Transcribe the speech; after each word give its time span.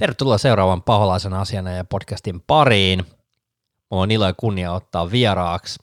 Tervetuloa 0.00 0.38
seuraavan 0.38 0.82
paholaisen 0.82 1.32
asiana 1.32 1.70
ja 1.70 1.84
podcastin 1.84 2.40
pariin. 2.46 3.00
Mulla 3.90 4.02
on 4.02 4.10
ilo 4.10 4.26
ja 4.26 4.34
kunnia 4.36 4.72
ottaa 4.72 5.10
vieraaksi. 5.10 5.78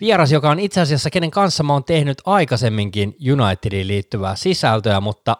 Vieras, 0.00 0.32
joka 0.32 0.50
on 0.50 0.60
itse 0.60 0.80
asiassa, 0.80 1.10
kenen 1.10 1.30
kanssa 1.30 1.62
mä 1.62 1.72
oon 1.72 1.84
tehnyt 1.84 2.18
aikaisemminkin 2.26 3.16
Unitediin 3.32 3.88
liittyvää 3.88 4.36
sisältöä, 4.36 5.00
mutta 5.00 5.36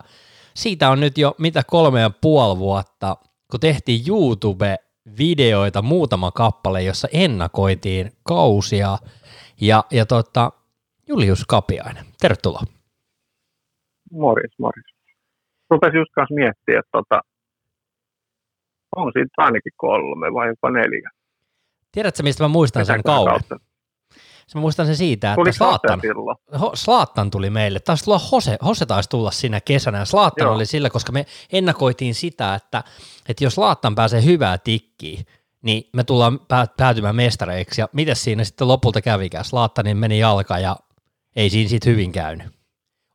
siitä 0.55 0.91
on 0.91 1.01
nyt 1.01 1.19
jo 1.19 1.35
mitä 1.39 1.63
kolme 1.67 2.01
ja 2.01 2.11
puoli 2.21 2.59
vuotta, 2.59 3.17
kun 3.51 3.61
tehtiin 3.61 4.05
YouTube-videoita 4.09 5.83
muutama 5.83 6.31
kappale, 6.31 6.83
jossa 6.83 7.09
ennakoitiin 7.13 8.13
kausia. 8.23 8.99
Ja, 9.61 9.85
ja 9.91 10.07
tota, 10.07 10.53
Julius 11.09 11.45
Kapiainen, 11.49 12.05
tervetuloa. 12.21 12.63
Morjes, 14.13 14.53
morjes. 14.59 14.87
Rupesin 15.71 15.99
just 15.99 16.11
kanssa 16.15 16.35
miettimään, 16.35 16.79
että 16.81 16.91
tota, 16.93 17.21
on 18.99 19.13
siitä 19.13 19.35
ainakin 19.37 19.73
kolme 19.77 20.35
vai 20.35 20.49
jopa 20.49 20.71
neljä. 20.71 21.11
Tiedätkö, 21.93 22.23
mistä 22.23 22.45
mä 22.45 22.49
muistan 22.49 22.87
sen 22.87 23.03
kauden? 23.03 23.41
Mä 24.55 24.61
muistan 24.61 24.87
sen 24.87 24.97
siitä, 24.97 25.33
että 25.33 25.53
Slaattan, 25.53 26.01
Slaattan 26.75 27.31
tuli 27.31 27.51
meille. 27.51 27.81
Taisi 27.81 28.05
tulla 28.05 28.19
Hose, 28.19 28.59
Hose 28.65 28.87
taisi 28.87 29.09
tulla 29.09 29.31
siinä 29.31 29.61
kesänä, 29.61 30.05
Slaattan 30.05 30.49
oli 30.49 30.67
sillä, 30.67 30.91
koska 30.91 31.13
me 31.13 31.27
ennakoitiin 31.53 32.15
sitä, 32.15 32.55
että, 32.55 32.85
että 33.29 33.45
jos 33.45 33.55
Slaattan 33.55 33.95
pääsee 33.95 34.25
hyvää 34.25 34.59
tikkiä, 34.59 35.21
niin 35.63 35.89
me 35.93 36.05
tullaan 36.05 36.41
päätymään 36.77 37.17
mestareiksi, 37.17 37.81
ja 37.81 37.89
miten 37.93 38.17
siinä 38.17 38.45
sitten 38.45 38.69
lopulta 38.69 39.01
kävikään? 39.01 39.45
Slaattanin 39.45 39.97
meni 39.97 40.19
jalka, 40.19 40.59
ja 40.59 40.77
ei 41.37 41.51
siinä 41.51 41.69
sitten 41.69 41.93
hyvin 41.93 42.13
käynyt. 42.13 42.58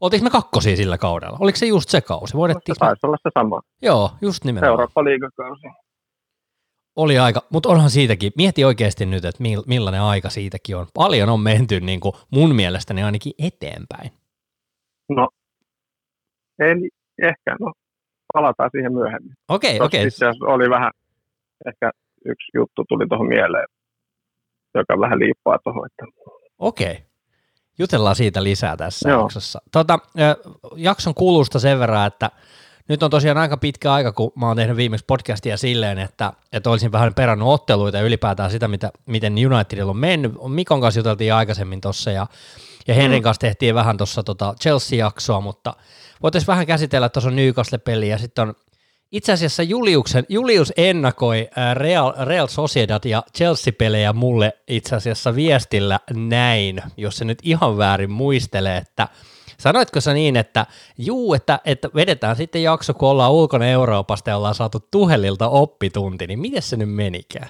Oltiinko 0.04 0.23
me 0.23 0.30
kakkosia 0.30 0.76
sillä 0.76 0.98
kaudella? 0.98 1.38
Oliko 1.42 1.58
se 1.58 1.66
just 1.66 1.90
se 1.90 2.02
kausi? 2.02 2.34
Voidettiin... 2.34 2.76
Taisi 2.80 3.06
olla 3.06 3.18
se 3.23 3.30
sama. 3.34 3.62
Joo, 3.82 4.12
just 4.22 4.44
nimenomaan. 4.44 4.72
Eurooppa 4.72 5.04
liigakausi. 5.04 5.68
Oli 6.96 7.20
aika, 7.20 7.42
mutta 7.50 7.70
onhan 7.70 7.90
siitäkin, 7.90 8.31
mieti 8.38 8.66
oikeasti 8.66 9.06
nyt, 9.06 9.26
että 9.26 9.44
millainen 9.68 10.02
aika 10.02 10.30
siitäkin 10.30 10.78
on. 10.78 10.88
Paljon 10.94 11.30
on 11.30 11.40
menty 11.40 11.80
niin 11.80 12.00
kuin 12.00 12.16
mun 12.31 12.56
mielestäni 12.56 13.04
ainakin 13.04 13.34
eteenpäin. 13.40 14.12
No, 15.09 15.30
en 16.59 16.78
ehkä, 17.24 17.56
no 17.59 17.74
palataan 18.34 18.70
siihen 18.72 18.94
myöhemmin. 18.94 19.34
Okei, 19.50 19.76
okay, 19.76 19.86
okei. 19.86 20.08
Okay. 20.08 20.54
oli 20.54 20.70
vähän, 20.70 20.92
ehkä 21.68 21.92
yksi 22.26 22.52
juttu 22.56 22.86
tuli 22.90 23.08
tuohon 23.08 23.28
mieleen, 23.28 23.68
joka 24.76 25.00
vähän 25.00 25.20
liippaa 25.20 25.59
tuohon. 25.64 25.86
Että... 25.86 26.06
Okei. 26.59 26.92
Okay. 26.92 27.12
Jutellaan 27.80 28.16
siitä 28.16 28.44
lisää 28.44 28.78
tässä 28.78 29.10
Joo. 29.10 29.22
jaksossa. 29.22 29.62
Tota, 29.72 30.00
jakson 30.76 31.14
kulusta 31.14 31.60
sen 31.60 31.80
verran, 31.80 32.08
että 32.08 32.32
nyt 32.88 33.04
on 33.04 33.10
tosiaan 33.10 33.38
aika 33.38 33.58
pitkä 33.58 33.94
aika, 33.94 34.12
kun 34.12 34.32
mä 34.36 34.48
oon 34.48 34.58
tehnyt 34.58 34.78
viimeksi 34.78 35.06
podcastia 35.06 35.58
silleen, 35.58 36.00
että, 36.00 36.34
että 36.54 36.70
olisin 36.70 36.92
vähän 36.92 37.14
perannut 37.14 37.54
otteluita 37.54 37.98
ja 37.98 38.04
ylipäätään 38.04 38.52
sitä, 38.52 38.68
mitä, 38.68 38.92
miten 39.06 39.34
Unitedilla 39.34 39.90
on 39.90 39.98
mennyt. 39.98 40.32
Mikon 40.48 40.82
kanssa 40.82 41.00
juteltiin 41.00 41.34
aikaisemmin 41.34 41.82
tuossa 41.82 42.12
ja, 42.12 42.28
ja 42.88 42.94
Henrin 42.94 43.22
mm. 43.22 43.24
kanssa 43.24 43.42
tehtiin 43.42 43.76
vähän 43.76 43.97
tuossa 43.97 44.24
tota 44.24 44.56
Chelsea-jaksoa, 44.62 45.42
mutta 45.42 45.74
voitaisiin 46.24 46.47
vähän 46.47 46.68
käsitellä, 46.68 47.09
tuossa 47.09 47.30
on 47.30 47.36
Newcastle-peli 47.36 48.09
ja 48.09 48.18
sitten 48.18 48.47
on 48.47 48.56
itse 49.13 49.31
asiassa 49.31 49.63
Juliuksen, 49.63 50.25
Julius 50.29 50.74
ennakoi 50.78 51.50
Real, 51.74 52.13
Real 52.25 52.47
Sociedad 52.47 53.01
ja 53.06 53.24
Chelsea-pelejä 53.38 54.13
mulle 54.13 54.53
itse 54.68 54.96
asiassa 54.96 55.35
viestillä 55.35 56.00
näin, 56.13 56.81
jos 56.97 57.18
se 57.18 57.25
nyt 57.25 57.40
ihan 57.44 57.78
väärin 57.78 58.12
muistelee, 58.12 58.78
että 58.78 59.07
Sanoitko 59.57 60.02
sä 60.02 60.13
niin, 60.13 60.38
että 60.38 60.66
juu, 60.97 61.34
että, 61.34 61.59
että 61.66 61.90
vedetään 61.96 62.35
sitten 62.35 62.63
jakso, 62.63 62.94
kun 62.94 63.09
ollaan 63.09 63.31
ulkona 63.31 63.66
Euroopasta 63.66 64.29
ja 64.29 64.38
ollaan 64.38 64.56
saatu 64.56 64.79
Tuhelilta 64.91 65.50
oppitunti, 65.50 66.28
niin 66.28 66.40
miten 66.40 66.62
se 66.62 66.78
nyt 66.78 66.90
menikään? 66.90 67.50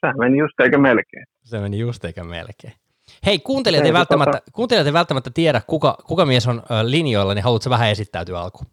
Se 0.00 0.12
meni 0.18 0.38
just 0.38 0.60
eikä 0.60 0.78
melkein. 0.78 1.26
Se 1.42 1.60
meni 1.60 1.78
just 1.78 2.04
eikä 2.04 2.24
melkein. 2.24 2.74
Hei, 3.26 3.38
kuuntelijat 3.38 3.86
ei, 3.86 3.92
välttämättä, 3.92 4.32
tota... 4.32 4.50
kuuntelijat 4.52 4.86
ei 4.86 4.92
välttämättä 4.92 5.30
tiedä, 5.34 5.60
kuka, 5.66 5.96
kuka 6.06 6.26
mies 6.26 6.46
on 6.46 6.62
linjoilla, 6.82 7.34
niin 7.34 7.44
haluatko 7.44 7.70
vähän 7.70 7.90
esittäytyä 7.90 8.40
alkuun? 8.40 8.66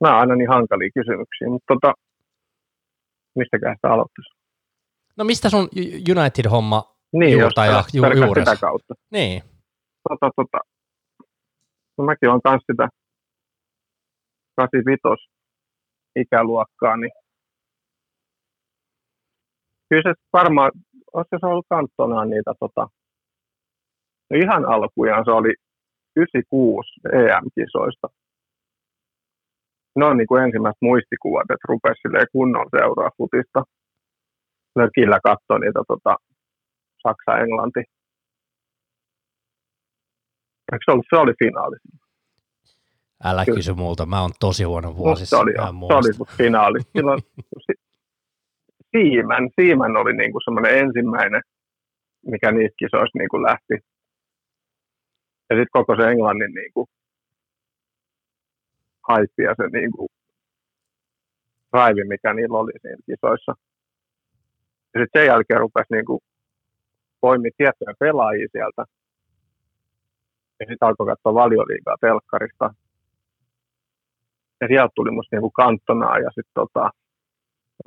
Nämä 0.00 0.14
on 0.14 0.20
aina 0.20 0.36
niin 0.36 0.48
hankalia 0.48 0.90
kysymyksiä, 0.94 1.48
mutta 1.48 1.74
tota, 1.74 1.94
mistäkään 3.34 3.76
sitä 3.76 3.88
aloittaisi? 3.92 4.30
No 5.16 5.24
mistä 5.24 5.50
sun 5.50 5.68
United-homma 6.10 6.94
niin, 7.12 7.38
juurta 7.38 7.66
ja 7.66 7.84
ju, 7.94 8.02
juures. 8.04 8.44
sitä 8.44 8.56
kautta. 8.60 8.94
Niin. 9.10 9.42
Tota, 10.08 10.30
tota. 10.36 10.58
No 11.98 12.04
mäkin 12.04 12.28
olen 12.28 12.42
kanssa 12.42 12.72
sitä 12.72 12.88
85 14.56 15.30
ikäluokkaa, 16.16 16.96
niin 16.96 17.12
kyllä 19.88 20.02
se 20.02 20.14
varmaan, 20.32 20.72
olisi 21.12 21.28
se 21.40 21.46
ollut 21.46 21.66
kantonaan 21.68 22.30
niitä 22.30 22.52
tota, 22.60 22.88
no 24.30 24.38
ihan 24.44 24.64
alkujaan 24.66 25.24
se 25.24 25.30
oli 25.30 25.54
96 26.16 26.90
EM-kisoista. 27.12 28.08
Ne 29.96 30.04
on 30.04 30.16
niin 30.16 30.26
kuin 30.26 30.44
ensimmäiset 30.44 30.82
muistikuvat, 30.82 31.42
että 31.42 31.68
rupesi 31.68 32.28
kunnon 32.32 32.66
seuraa 32.76 33.10
futista. 33.18 33.62
Lökillä 34.76 35.18
katsoi 35.24 35.60
niitä 35.60 35.80
tota, 35.88 36.16
Saksa, 37.02 37.38
Englanti. 37.42 37.80
Eikö 40.72 40.84
se 40.84 40.90
ollut, 40.90 41.06
se 41.10 41.16
oli 41.16 41.32
finaali? 41.38 41.76
Älä 43.24 43.44
Kyllä. 43.44 43.56
kysy 43.56 43.72
multa, 43.72 44.06
mä 44.06 44.20
oon 44.22 44.30
tosi 44.40 44.64
huono 44.64 44.96
vuosissa. 44.96 45.36
Se 45.36 45.42
oli, 45.42 45.52
se 45.88 45.94
oli 45.94 46.36
finaali. 46.36 46.78
Silloin, 46.96 47.20
Siimän, 48.96 49.48
Siimän 49.60 49.96
oli 49.96 50.12
niinku 50.12 50.40
semmoinen 50.44 50.78
ensimmäinen, 50.78 51.42
mikä 52.26 52.52
niistä 52.52 52.76
kisoista 52.78 53.18
niinku 53.18 53.42
lähti. 53.42 53.74
Ja 55.50 55.56
sitten 55.56 55.72
koko 55.72 55.96
se 55.96 56.10
Englannin 56.10 56.54
niinku 56.54 56.86
haippi 59.08 59.42
ja 59.42 59.54
se 59.56 59.78
niinku 59.78 60.06
raivi, 61.72 62.04
mikä 62.04 62.34
niillä 62.34 62.58
oli 62.58 62.72
siinä 62.82 63.02
kisoissa. 63.06 63.52
Ja 64.94 65.00
sitten 65.00 65.20
sen 65.20 65.26
jälkeen 65.26 65.60
rupesi 65.60 65.86
niinku 65.90 66.22
poimi 67.20 67.50
tiettyjä 67.56 67.94
pelaajia 67.98 68.48
sieltä. 68.52 68.84
Ja 70.60 70.66
sitten 70.68 70.86
alkoi 70.88 71.06
katsoa 71.06 71.34
valioliigaa 71.34 71.96
telkkarista. 72.00 72.74
Ja 74.60 74.66
sieltä 74.68 74.92
tuli 74.94 75.10
musta 75.10 75.36
niinku 75.36 75.50
kantonaa 75.50 76.18
ja 76.18 76.30
sitten 76.34 76.54
tota, 76.54 76.90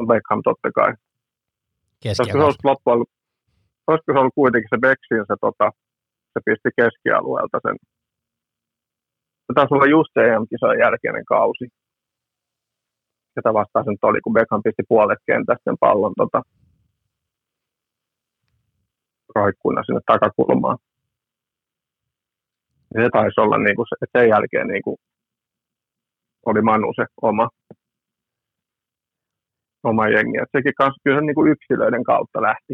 Beckham 0.07 0.41
totta 0.43 0.71
kai. 0.71 0.93
Olisiko 2.21 2.37
se 2.39 2.43
ollut 2.43 2.63
loppujen, 2.63 2.99
olisiko 3.87 4.13
se 4.13 4.19
ollut 4.19 4.35
kuitenkin 4.35 4.69
se 4.69 4.77
Becksin 4.77 5.25
se, 5.27 5.35
tota, 5.41 5.71
se 6.33 6.39
pisti 6.45 6.69
keskialueelta 6.77 7.59
sen. 7.65 7.75
Se 9.47 9.53
taisi 9.55 9.73
olla 9.73 9.85
just 9.85 10.11
se 10.13 10.21
EM-kisojen 10.27 10.79
jälkeinen 10.79 11.25
kausi. 11.25 11.65
Sitä 13.35 13.53
vastaan 13.53 13.85
se 13.85 13.91
nyt 13.91 14.03
oli, 14.03 14.21
kun 14.21 14.33
Beckham 14.33 14.63
pisti 14.63 14.83
puolet 14.89 15.19
kentästä 15.25 15.63
sen 15.63 15.77
pallon 15.79 16.13
tota, 16.17 16.41
roikkuina 19.35 19.83
sinne 19.83 20.01
takakulmaan. 20.05 20.77
Ja 22.93 23.03
se 23.03 23.09
taisi 23.11 23.41
olla 23.41 23.57
niin 23.57 23.75
kuin 23.75 23.87
se, 23.89 24.05
sen 24.17 24.29
jälkeen 24.29 24.67
niin 24.67 24.83
kuin 24.83 24.97
oli 26.45 26.61
Manu 26.61 26.93
se 26.95 27.05
oma, 27.21 27.49
oma 29.83 30.07
jengi. 30.07 30.37
Et 30.41 30.49
sekin 30.57 30.73
kanssa 30.77 31.01
kyllä 31.03 31.21
niin 31.21 31.35
kuin 31.35 31.51
yksilöiden 31.51 32.03
kautta 32.03 32.41
lähti. 32.41 32.73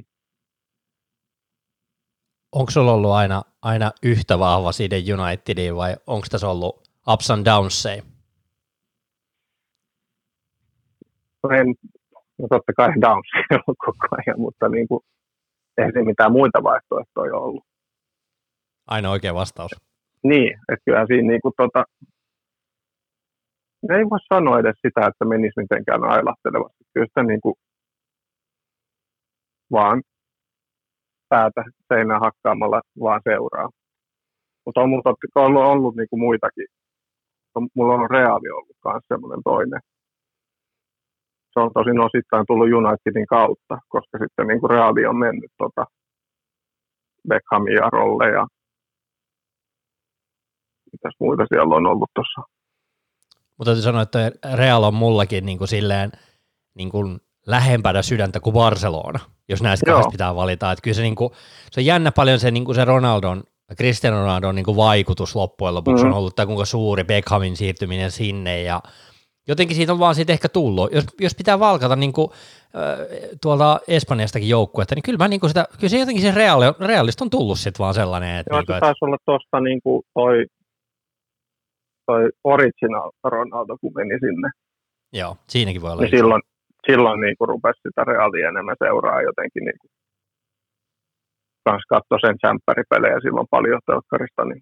Onko 2.54 2.72
sulla 2.72 2.94
ollut 2.94 3.12
aina, 3.12 3.42
aina 3.62 3.92
yhtä 4.04 4.40
vahva 4.40 4.72
side 4.72 4.96
Unitediin 5.14 5.76
vai 5.76 5.96
onko 6.08 6.28
tässä 6.32 6.50
ollut 6.50 6.90
ups 7.08 7.32
and 7.32 7.46
downs 7.46 7.84
say? 7.84 7.98
No, 11.44 11.50
en, 11.50 11.76
no 12.38 12.48
totta 12.50 12.74
kai 12.78 12.90
downs 13.02 13.28
on 13.68 13.76
koko 13.78 14.08
ajan, 14.12 14.40
mutta 14.40 14.70
niin 14.70 14.88
kuin, 14.88 15.02
se 15.76 16.04
mitään 16.04 16.32
muita 16.32 16.64
vaihtoehtoja 16.64 17.36
ollut. 17.38 17.64
Aina 18.88 19.12
oikea 19.12 19.34
vastaus. 19.34 19.72
Niin, 20.24 20.60
että 20.72 20.84
kyllä 20.86 21.06
siinä 21.08 21.28
niin 21.28 21.42
kuin, 21.42 21.54
tota, 21.58 21.84
ei 23.90 24.10
voi 24.10 24.20
sanoa 24.34 24.60
edes 24.60 24.76
sitä, 24.88 25.08
että 25.08 25.26
menisi 25.26 25.62
mitenkään 25.62 26.04
ailahtelevasti. 26.04 26.84
Kyllä 26.94 27.08
sitä 27.08 27.24
niin 27.24 27.42
kuin, 27.42 27.56
vaan 29.72 30.02
päätä 31.34 31.62
seinään 31.88 32.22
hakkaamalla 32.28 32.80
vaan 33.04 33.22
seuraa. 33.30 33.70
Mutta 34.66 34.82
on 34.82 34.90
mulla 34.90 35.16
ollut, 35.46 35.64
ollut 35.74 35.96
niin 35.96 36.10
kuin 36.10 36.20
muitakin. 36.20 36.68
Mulla 37.76 37.94
on 37.94 38.10
reaali 38.10 38.50
ollut 38.58 38.78
myös 38.86 39.04
semmoinen 39.12 39.42
toinen 39.44 39.82
se 41.54 41.60
on 41.60 41.72
tosin 41.74 42.00
osittain 42.00 42.46
tullut 42.48 42.74
Unitedin 42.80 43.28
kautta, 43.28 43.76
koska 43.88 44.18
sitten 44.24 44.48
niin 44.48 44.60
kuin 44.60 44.70
Reali 44.70 45.06
on 45.06 45.18
mennyt 45.18 45.52
tota 45.58 45.86
Beckhamia 47.30 47.90
rolle 47.98 48.28
ja 48.38 48.48
mitäs 50.92 51.14
muita 51.20 51.44
siellä 51.50 51.76
on 51.76 51.86
ollut 51.86 52.10
tuossa 52.16 52.42
mutta 53.58 53.70
täytyy 53.70 53.84
sanoa, 53.84 54.02
että 54.02 54.32
Real 54.56 54.84
on 54.84 54.94
mullakin 54.94 55.46
niin 55.46 55.58
kuin 55.58 55.68
silleen 55.68 56.12
niin 56.76 56.90
kuin 56.90 57.20
lähempänä 57.48 58.02
sydäntä 58.02 58.40
kuin 58.40 58.54
Barcelona, 58.54 59.20
jos 59.50 59.62
näistä 59.62 59.86
kahdesta 59.86 60.12
pitää 60.12 60.36
valita. 60.36 60.72
Että 60.72 60.82
kyllä 60.82 60.96
se, 60.96 61.02
niin 61.02 61.16
kuin, 61.16 61.34
se 61.72 61.80
on 61.80 61.86
jännä 61.86 62.12
paljon 62.12 62.40
se, 62.40 62.52
niin 62.52 62.66
kuin 62.66 62.76
se 62.76 62.86
Ronaldon, 62.86 63.44
Cristiano 63.76 64.22
Ronaldon 64.22 64.56
niin 64.56 64.66
kuin 64.66 64.78
vaikutus 64.78 65.36
loppujen 65.36 65.76
lopuksi 65.76 66.04
mm. 66.04 66.12
on 66.12 66.18
ollut, 66.18 66.36
tai 66.36 66.46
kuinka 66.46 66.66
suuri 66.66 67.04
Beckhamin 67.04 67.56
siirtyminen 67.56 68.12
sinne 68.12 68.62
ja 68.62 68.82
jotenkin 69.48 69.76
siitä 69.76 69.94
on 69.94 70.00
vaan 70.00 70.16
siitä 70.16 70.34
ehkä 70.34 70.50
tullut. 70.50 70.92
Jos, 70.92 71.06
jos 71.20 71.36
pitää 71.36 71.60
valkata 71.60 71.96
niin 71.96 72.14
kuin, 72.14 72.28
äh, 72.76 73.08
tuolta 73.42 73.80
Espanjastakin 73.88 74.50
joukkuetta, 74.50 74.96
niin 74.96 75.04
kyllä, 75.04 75.18
mä, 75.18 75.28
niin 75.28 75.40
kuin 75.40 75.50
sitä, 75.50 75.68
kyllä 75.80 75.90
se 75.90 76.00
jotenkin 76.00 76.24
se 76.24 76.32
reaali, 76.32 76.66
realista 76.80 77.24
on 77.24 77.30
tullut 77.30 77.60
sitten 77.60 77.84
vaan 77.84 77.94
sellainen. 77.94 78.40
Että, 78.40 78.54
Joo, 78.54 78.60
niin 78.60 78.66
kuin, 78.66 78.76
se 78.76 78.80
taisi 78.80 79.06
olla 79.06 79.18
tuosta 79.26 79.60
niin 79.60 79.82
kuin 79.84 80.04
toi, 80.14 80.46
toi 82.06 82.30
original 82.44 83.12
Ronaldo, 83.24 83.78
kun 83.82 83.92
meni 83.96 84.20
sinne. 84.20 84.50
Joo, 85.14 85.38
siinäkin 85.50 85.82
voi 85.82 85.92
olla. 85.92 86.02
Niin 86.02 86.18
silloin, 86.18 86.42
silloin 86.88 87.20
niin 87.22 87.38
kuin 87.38 87.50
rupesi 87.50 87.82
sitä 87.88 88.04
realia 88.04 88.50
enemmän 88.50 88.76
seuraa 88.84 89.22
jotenkin 89.22 89.64
niin 89.66 89.80
kans 91.66 91.84
katso 91.90 92.16
sen 92.26 92.36
sämpäripelejä 92.46 93.20
silloin 93.20 93.48
paljon 93.56 93.82
telkkarista, 93.86 94.46
niin 94.46 94.62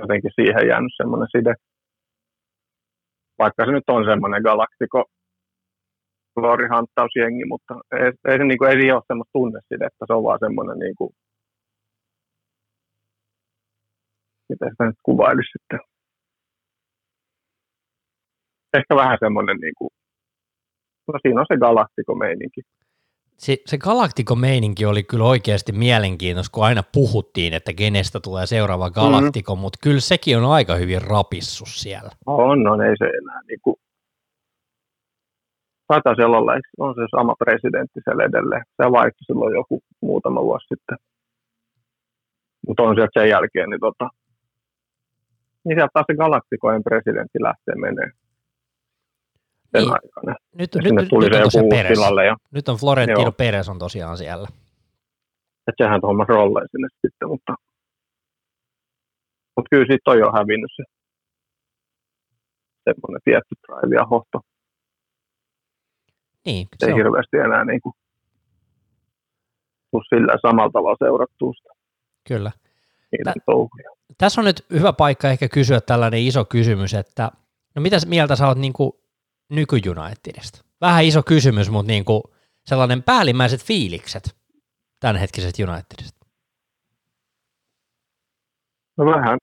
jotenkin 0.00 0.30
siihen 0.34 0.68
jäänyt 0.68 0.94
semmoinen 1.00 1.28
side 1.32 1.54
vaikka 3.38 3.64
se 3.64 3.72
nyt 3.72 3.88
on 3.88 4.04
semmoinen 4.04 4.42
galaktiko 4.42 5.04
glorihanttausjengi, 6.36 7.44
mutta 7.52 7.74
ei, 7.92 8.12
ei, 8.28 8.38
se, 8.38 8.44
kuin, 8.58 8.70
ei 8.70 8.76
siinä 8.76 8.94
ole 8.94 9.02
semmoista 9.06 9.32
tunnesidettä, 9.38 10.02
se 10.06 10.12
on 10.12 10.24
vaan 10.24 10.38
semmoinen, 10.44 10.78
niin 10.78 10.94
kuin, 10.98 11.10
miten 14.48 14.70
sitä 14.70 14.84
nyt 14.86 15.00
kuvailisi 15.02 15.52
sitten. 15.56 15.80
Ehkä 18.78 18.96
vähän 18.96 19.18
semmoinen, 19.20 19.56
niin 19.64 19.74
kuin, 19.78 19.90
no 21.08 21.18
siinä 21.22 21.40
on 21.40 21.46
se 21.48 21.56
galaktiko-meininki 21.56 22.60
se, 23.42 23.56
se 23.66 23.78
Galactico-meininki 23.78 24.86
oli 24.86 25.02
kyllä 25.02 25.24
oikeasti 25.24 25.72
mielenkiintoista, 25.72 26.54
kun 26.54 26.64
aina 26.64 26.82
puhuttiin, 26.94 27.54
että 27.54 27.72
kenestä 27.72 28.20
tulee 28.20 28.46
seuraava 28.46 28.86
mhm. 28.86 28.94
Galactico, 28.94 29.54
mm. 29.54 29.60
mutta 29.60 29.78
kyllä 29.82 30.00
sekin 30.00 30.38
on 30.38 30.52
aika 30.52 30.74
hyvin 30.74 31.02
rapissu 31.02 31.64
siellä. 31.66 32.10
On, 32.26 32.66
on, 32.66 32.82
ei 32.82 32.96
se 32.98 33.04
enää 33.04 33.40
niin 33.48 33.60
kuin... 33.62 33.76
Taitaa 35.86 36.14
olla, 36.26 36.52
on 36.78 36.94
se 36.94 37.00
sama 37.16 37.34
presidentti 37.38 38.00
siellä 38.04 38.24
edelleen. 38.24 38.64
Se 38.76 38.92
vaihtui 38.92 39.24
silloin 39.26 39.54
joku 39.54 39.82
muutama 40.00 40.42
vuosi 40.42 40.66
sitten. 40.68 40.96
Mutta 42.66 42.82
on 42.82 42.94
sieltä 42.94 43.20
sen 43.20 43.28
jälkeen, 43.28 43.70
niin 43.70 43.80
tota, 43.80 44.08
niin 45.64 45.76
sieltä 45.76 45.90
taas 45.94 46.06
se 46.06 46.16
Galacticoen 46.16 46.82
presidentti 46.82 47.38
lähtee 47.42 47.74
menee 47.74 48.10
sen 49.72 49.82
niin. 49.82 49.92
aikana. 49.92 50.36
Nyt, 50.54 50.74
nyt, 50.74 50.94
nyt, 50.94 51.08
tuli 51.08 51.28
nyt, 51.28 51.52
se 51.52 51.58
joku 51.58 51.68
Peres. 51.68 51.92
tilalle. 51.92 52.26
Ja, 52.26 52.36
nyt 52.50 52.68
on 52.68 52.76
Florentino 52.76 53.20
joo. 53.20 53.32
Perez 53.32 53.68
on 53.68 53.78
tosiaan 53.78 54.18
siellä. 54.18 54.48
Että 55.68 55.84
sehän 55.84 56.00
tuohon 56.00 56.28
rolleen 56.28 56.68
sinne 56.70 56.88
sitten, 57.06 57.28
mutta, 57.28 57.54
mutta 59.56 59.68
kyllä 59.70 59.86
siitä 59.86 60.10
on 60.10 60.34
hävinnyt 60.38 60.70
se 60.76 60.82
semmoinen 62.84 63.20
tietty 63.24 63.54
drive 63.66 63.96
ja 63.96 64.06
hohto. 64.06 64.40
Niin, 66.46 66.68
se 66.78 66.86
ei 66.86 66.92
on. 66.92 66.98
hirveästi 66.98 67.36
enää 67.36 67.64
niin 67.64 67.80
kuin, 67.80 67.94
sillä 70.08 70.32
samalla 70.42 70.70
tavalla 70.72 70.96
seurattua 71.04 71.52
sitä. 71.52 71.70
Kyllä. 72.28 72.50
Tä, 73.24 73.34
tässä 74.18 74.40
on 74.40 74.44
nyt 74.44 74.66
hyvä 74.72 74.92
paikka 74.92 75.28
ehkä 75.28 75.48
kysyä 75.48 75.80
tällainen 75.80 76.20
iso 76.20 76.44
kysymys, 76.44 76.94
että 76.94 77.30
no 77.74 77.82
mitä 77.82 77.96
mieltä 78.06 78.36
sä 78.36 78.48
oot 78.48 78.58
niin 78.58 78.72
kuin 78.72 78.92
nyky-Unitedista? 79.52 80.64
Vähän 80.80 81.04
iso 81.04 81.22
kysymys, 81.22 81.70
mutta 81.70 81.92
niin 81.92 82.04
kuin 82.04 82.22
sellainen 82.66 83.02
päällimmäiset 83.02 83.64
fiilikset 83.64 84.36
tämänhetkisestä 85.00 85.62
Unitedista. 85.62 86.26
No 88.96 89.04
vähän. 89.06 89.38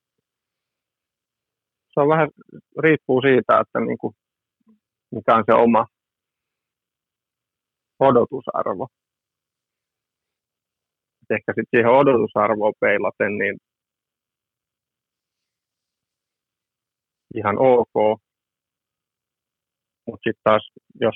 Se 1.94 2.00
on 2.00 2.08
vähän, 2.08 2.30
riippuu 2.80 3.22
siitä, 3.22 3.60
että 3.60 3.80
niin 3.80 3.98
kuin, 3.98 4.14
mikä 5.12 5.36
on 5.36 5.44
se 5.46 5.54
oma 5.54 5.86
odotusarvo. 8.00 8.88
Ehkä 11.30 11.52
sitten 11.52 11.66
siihen 11.72 11.92
odotusarvoon 11.92 12.74
peilaten, 12.80 13.38
niin 13.38 13.58
ihan 17.36 17.56
ok, 17.60 18.22
mutta 20.12 20.24
sitten 20.30 20.44
taas, 20.44 20.64
jos 21.06 21.16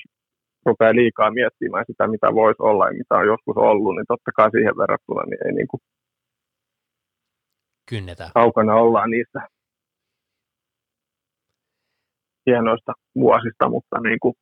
rupeaa 0.66 0.94
liikaa 0.94 1.30
miettimään 1.30 1.84
sitä, 1.86 2.06
mitä 2.06 2.28
voisi 2.34 2.62
olla 2.62 2.86
ja 2.88 2.98
mitä 3.00 3.14
on 3.14 3.26
joskus 3.26 3.56
ollut, 3.56 3.94
niin 3.94 4.08
totta 4.08 4.30
kai 4.36 4.50
siihen 4.50 4.76
verrattuna 4.82 5.22
niin 5.24 5.46
ei 5.46 5.52
niin 5.52 5.68
kuin 5.68 5.80
Kynnetä. 7.90 8.30
kaukana 8.34 8.74
ollaan 8.74 9.10
niistä 9.10 9.40
hienoista 12.46 12.92
vuosista, 13.14 13.68
mutta 13.68 14.00
niin 14.00 14.20
kuin, 14.22 14.34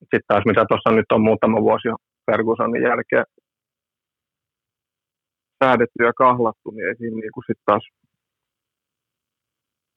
sitten 0.00 0.28
taas 0.28 0.44
mitä 0.46 0.64
tuossa 0.68 0.90
nyt 0.90 1.12
on 1.12 1.22
muutama 1.28 1.62
vuosi 1.62 1.88
jo 1.88 1.96
Fergusonin 2.30 2.82
jälkeen 2.82 3.24
säädetty 5.64 6.04
ja 6.04 6.12
kahlattu, 6.12 6.70
niin 6.70 6.88
ei 6.88 6.96
siinä 6.96 7.16
niin 7.16 7.34
kuin 7.34 7.44
sitten 7.46 7.66
taas 7.66 7.84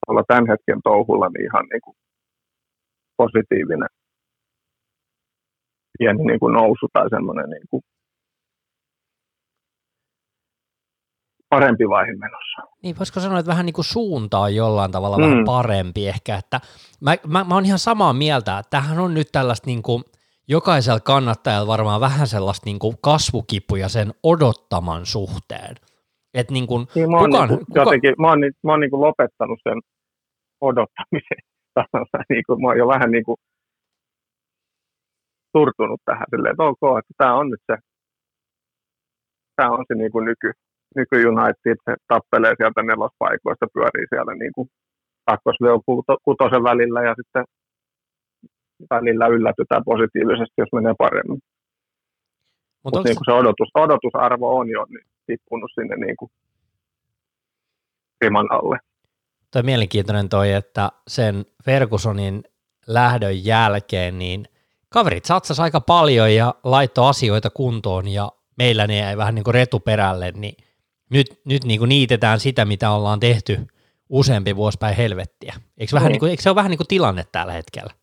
olla 0.07 0.23
tämän 0.27 0.47
hetken 0.47 0.79
touhulla 0.83 1.27
niin 1.29 1.45
ihan 1.45 1.65
niin 1.71 1.81
kuin 1.81 1.95
positiivinen 3.17 3.90
pieni 5.97 6.23
niin 6.23 6.40
kuin 6.40 6.54
nousu 6.54 6.87
tai 6.94 7.09
semmoinen 7.09 7.49
niin 7.49 7.68
kuin 7.69 7.81
parempi 11.49 11.90
vaihe 11.90 12.13
menossa. 12.13 12.78
Niin, 12.83 12.97
voisiko 12.97 13.19
sanoa, 13.19 13.40
että 13.40 13.49
vähän 13.49 13.66
niin 13.66 13.73
kuin 13.73 13.85
suunta 13.85 14.40
on 14.40 14.56
jollain 14.56 14.92
tavalla 14.92 15.18
mm. 15.18 15.23
vähän 15.23 15.45
parempi 15.45 16.07
ehkä, 16.07 16.35
että 16.35 16.59
mä, 17.01 17.16
mä, 17.28 17.44
mä 17.44 17.54
oon 17.56 17.66
ihan 17.66 17.80
samaa 17.80 18.13
mieltä, 18.13 18.57
että 18.57 18.69
tämähän 18.69 18.99
on 18.99 19.13
nyt 19.13 19.28
tällaista 19.31 19.68
niin 19.68 19.83
kuin, 19.83 20.04
jokaisella 20.47 20.99
kannattajalla 20.99 21.68
varmaan 21.68 22.01
vähän 22.01 22.28
sellaista 22.28 22.66
niin 22.66 22.80
kuin 22.80 22.95
kasvukipuja 23.01 23.90
sen 23.90 24.13
odottaman 24.23 25.06
suhteen. 25.06 25.75
Että 26.33 26.54
niin 26.54 26.68
kuin, 26.68 26.87
niin, 26.95 27.11
mä 27.11 27.18
oon, 27.18 27.30
kukaan, 27.30 27.49
niin 27.49 27.66
kuin, 27.66 27.75
jotenkin, 27.75 28.13
mä 28.19 28.28
oon, 28.30 28.40
mä 28.63 28.71
oon 28.71 28.80
niin 28.80 28.92
kuin 28.92 29.01
lopettanut 29.01 29.59
sen 29.63 29.81
odottamisen 30.61 31.37
niin 32.29 32.44
kuin, 32.47 32.61
mä 32.61 32.67
oon 32.67 32.77
jo 32.77 32.87
vähän 32.87 33.11
niin 33.11 33.23
kuin 33.23 33.37
turtunut 35.53 36.01
tähän 36.05 36.27
silleen, 36.29 36.51
että 36.51 36.63
ok, 36.63 36.83
että 36.99 37.13
tämä 37.17 37.33
on 37.35 37.49
nyt 37.49 37.63
se, 37.71 37.75
tämä 39.55 39.69
on 39.71 39.85
se 39.87 39.94
niin 39.95 40.11
kuin 40.11 40.25
nyky, 40.25 40.51
nyky 40.95 41.15
United, 41.31 41.77
se 41.85 41.94
tappelee 42.07 42.53
sieltä 42.57 42.81
nelospaikoista, 42.83 43.73
pyörii 43.73 44.07
siellä 44.09 44.33
niin 44.35 44.53
kuin 44.55 44.67
kutosen 46.25 46.63
välillä 46.63 47.01
ja 47.03 47.13
sitten 47.19 47.44
välillä 48.89 49.27
yllätytään 49.27 49.83
positiivisesti, 49.85 50.57
jos 50.57 50.73
menee 50.73 50.94
paremmin. 50.97 51.39
Mutta 52.83 52.99
Mut 52.99 53.05
niin 53.05 53.17
kuin 53.17 53.25
se 53.25 53.31
odotus, 53.31 53.69
odotusarvo 53.75 54.57
on 54.59 54.69
jo 54.69 54.85
niin 54.89 55.07
tippunut 55.27 55.71
sinne 55.75 55.95
niin 55.95 56.17
kuin 56.19 56.31
riman 58.21 58.51
alle 58.51 58.77
toi 59.56 59.64
mielenkiintoinen 59.64 60.30
toi, 60.30 60.52
että 60.52 60.92
sen 61.07 61.45
Fergusonin 61.66 62.44
lähdön 62.88 63.45
jälkeen, 63.45 64.19
niin 64.19 64.45
kaverit 64.90 65.26
satsas 65.26 65.59
aika 65.59 65.81
paljon 65.81 66.35
ja 66.35 66.56
laittoi 66.64 67.09
asioita 67.09 67.50
kuntoon 67.50 68.07
ja 68.07 68.31
meillä 68.57 68.88
ne 68.88 68.97
jäi 68.97 69.18
vähän 69.18 69.35
niin 69.35 69.44
kuin 69.44 69.54
retuperälle, 69.54 70.31
niin 70.31 70.54
nyt, 71.12 71.28
nyt 71.45 71.64
niin 71.64 71.80
kuin 71.80 71.90
niitetään 71.90 72.40
sitä, 72.40 72.66
mitä 72.66 72.92
ollaan 72.92 73.19
tehty 73.19 73.57
useampi 74.09 74.56
vuosi 74.56 74.78
päin 74.78 74.95
helvettiä. 74.95 75.54
Eikö, 75.78 75.92
vähän 75.94 76.07
niin. 76.07 76.12
Niin 76.12 76.19
kuin, 76.19 76.30
eikö 76.30 76.44
se 76.44 76.50
ole 76.50 76.56
vähän 76.56 76.69
niin 76.69 76.78
kuin 76.78 76.88
tilanne 76.88 77.24
tällä 77.31 77.54
hetkellä? 77.54 77.94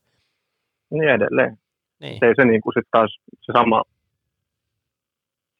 Niin 0.90 1.08
edelleen. 1.08 1.58
Niin. 2.00 2.24
Ei 2.24 2.34
se 2.36 2.44
niin 2.44 2.60
kuin 2.60 2.72
sit 2.74 2.88
taas 2.90 3.18
se 3.40 3.52
sama, 3.52 3.82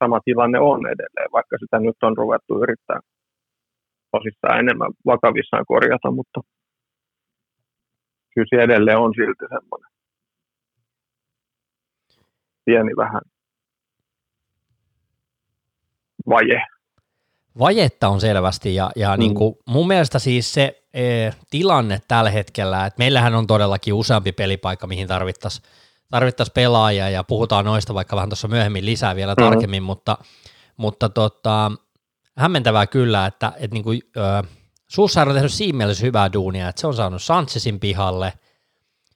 sama 0.05 0.21
tilanne 0.25 0.59
on 0.59 0.87
edelleen, 0.87 1.33
vaikka 1.33 1.57
sitä 1.61 1.79
nyt 1.79 1.97
on 2.03 2.17
ruvettu 2.17 2.63
yrittää 2.63 3.01
tosissaan 4.13 4.59
enemmän 4.59 4.91
vakavissaan 5.07 5.65
korjata, 5.67 6.11
mutta 6.11 6.41
kyllä 8.35 8.47
se 8.51 8.63
edelleen 8.63 8.99
on 8.99 9.13
silti 9.17 9.45
semmoinen 9.49 9.93
pieni 12.65 12.97
vähän 12.97 13.23
vaje. 16.29 16.63
Vajetta 17.59 18.09
on 18.09 18.21
selvästi 18.21 18.75
ja, 18.75 18.91
ja 18.97 19.17
mm. 19.17 19.19
niin 19.19 19.35
kuin 19.35 19.55
mun 19.67 19.89
mielestä 19.89 20.19
siis 20.19 20.55
se 20.55 20.83
e, 20.95 21.31
tilanne 21.51 22.01
tällä 22.09 22.31
hetkellä, 22.31 22.87
että 22.87 22.99
meillähän 22.99 23.35
on 23.35 23.47
todellakin 23.47 23.95
useampi 23.95 24.33
pelipaikka, 24.33 24.87
mihin 24.87 25.09
tarvittaisiin 25.09 25.69
tarvittais 26.11 26.51
pelaajia 26.51 27.11
ja 27.11 27.25
puhutaan 27.25 27.65
noista 27.65 27.95
vaikka 27.95 28.17
vähän 28.17 28.29
tuossa 28.29 28.49
myöhemmin 28.49 28.87
lisää 28.87 29.17
vielä 29.17 29.35
mm. 29.35 29.45
tarkemmin, 29.45 29.83
mutta, 29.83 30.19
mutta 30.77 31.09
tota, 31.09 31.73
hämmentävää 32.39 32.87
kyllä, 32.87 33.27
että, 33.27 33.53
että 33.57 33.75
niin 33.75 33.85
kuin, 33.85 34.01
ö, 34.17 34.21
on 34.99 35.35
tehnyt 35.35 35.53
siinä 35.53 35.77
mielessä 35.77 36.07
hyvää 36.07 36.33
duunia, 36.33 36.69
että 36.69 36.81
se 36.81 36.87
on 36.87 36.95
saanut 36.95 37.23
Sanchezin 37.23 37.81
pihalle, 37.81 38.33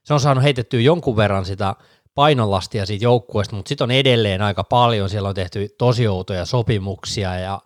se 0.04 0.14
on 0.14 0.20
saanut 0.20 0.44
heitettyä 0.44 0.80
jonkun 0.80 1.16
verran 1.16 1.44
sitä 1.44 1.75
painonlastia 2.14 2.87
siitä 2.87 3.04
joukkueesta, 3.04 3.56
mutta 3.56 3.68
sitten 3.68 3.85
on 3.85 3.90
edelleen 3.90 4.42
aika 4.42 4.64
paljon, 4.64 5.08
siellä 5.08 5.28
on 5.28 5.35
tehty 5.35 5.66
tosi 5.78 6.08
outoja 6.08 6.44
sopimuksia 6.44 7.35
ja, 7.35 7.58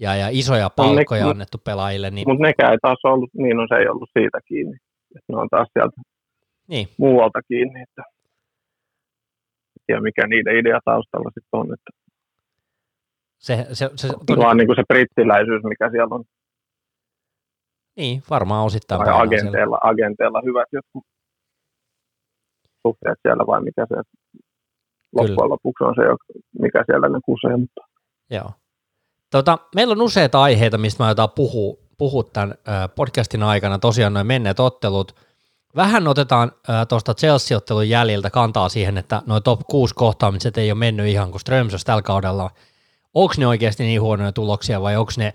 ja, 0.00 0.16
ja 0.16 0.28
isoja 0.30 0.70
palkkoja 0.70 1.20
no 1.20 1.26
ne, 1.26 1.30
annettu 1.30 1.58
pelaajille. 1.64 2.10
Niin... 2.10 2.28
Mutta 2.28 2.42
nekään 2.42 2.72
ei 2.72 2.78
taas 2.82 2.98
ollut, 3.04 3.30
niin 3.34 3.58
on 3.58 3.68
se 3.68 3.74
ei 3.74 3.88
ollut 3.88 4.10
siitä 4.18 4.38
kiinni, 4.48 4.76
että 5.16 5.32
ne 5.32 5.38
on 5.38 5.48
taas 5.50 5.68
sieltä 5.72 6.00
niin. 6.68 6.88
muualta 6.98 7.40
kiinni, 7.48 7.82
että 7.82 8.02
tiedä 9.86 10.00
mikä 10.00 10.26
niiden 10.26 10.58
idea 10.58 10.80
taustalla 10.84 11.30
sitten 11.34 11.60
on, 11.60 11.66
että 11.74 11.90
se, 13.46 13.66
se, 13.72 13.90
se, 13.96 14.08
tuli... 14.26 14.38
Vaan 14.38 14.56
niin 14.56 14.66
kuin 14.66 14.76
se 14.76 14.84
brittiläisyys, 14.88 15.62
mikä 15.62 15.90
siellä 15.90 16.14
on. 16.14 16.24
Niin, 17.96 18.22
varmaan 18.30 18.64
osittain. 18.64 18.98
Vai 18.98 19.22
agenteilla, 19.22 19.78
agenteilla 19.82 20.42
hyvät 20.44 20.68
jotkut 20.72 21.04
suhteet 22.86 23.18
siellä 23.22 23.46
vai 23.46 23.60
mikä 23.60 23.86
se 23.88 23.94
loppujen 25.12 25.50
lopuksi 25.50 25.84
on 25.84 25.94
se, 25.94 26.02
mikä 26.58 26.84
siellä 26.86 27.08
ne 27.08 27.18
kusee. 27.24 27.56
Mutta... 27.56 27.80
Joo. 28.30 28.50
Tota, 29.30 29.58
meillä 29.74 29.92
on 29.92 30.02
useita 30.02 30.42
aiheita, 30.42 30.78
mistä 30.78 31.04
mä 31.04 31.10
jotain 31.10 31.28
puhua, 31.36 31.76
puhua 31.98 32.22
tämän 32.32 32.54
podcastin 32.96 33.42
aikana, 33.42 33.78
tosiaan 33.78 34.14
noin 34.14 34.26
menneet 34.26 34.60
ottelut. 34.60 35.14
Vähän 35.76 36.08
otetaan 36.08 36.52
tuosta 36.88 37.14
Chelsea-ottelun 37.14 37.88
jäljiltä 37.88 38.30
kantaa 38.30 38.68
siihen, 38.68 38.98
että 38.98 39.22
noin 39.26 39.42
top 39.42 39.60
6 39.70 39.94
kohtaamiset 39.94 40.58
ei 40.58 40.70
ole 40.70 40.78
mennyt 40.78 41.06
ihan 41.06 41.30
kuin 41.30 41.40
Strömsös 41.40 41.84
tällä 41.84 42.02
kaudella. 42.02 42.50
Onko 43.16 43.34
ne 43.38 43.46
oikeasti 43.46 43.84
niin 43.84 44.00
huonoja 44.00 44.32
tuloksia 44.32 44.82
vai 44.82 44.96
onko 44.96 45.12
ne 45.16 45.32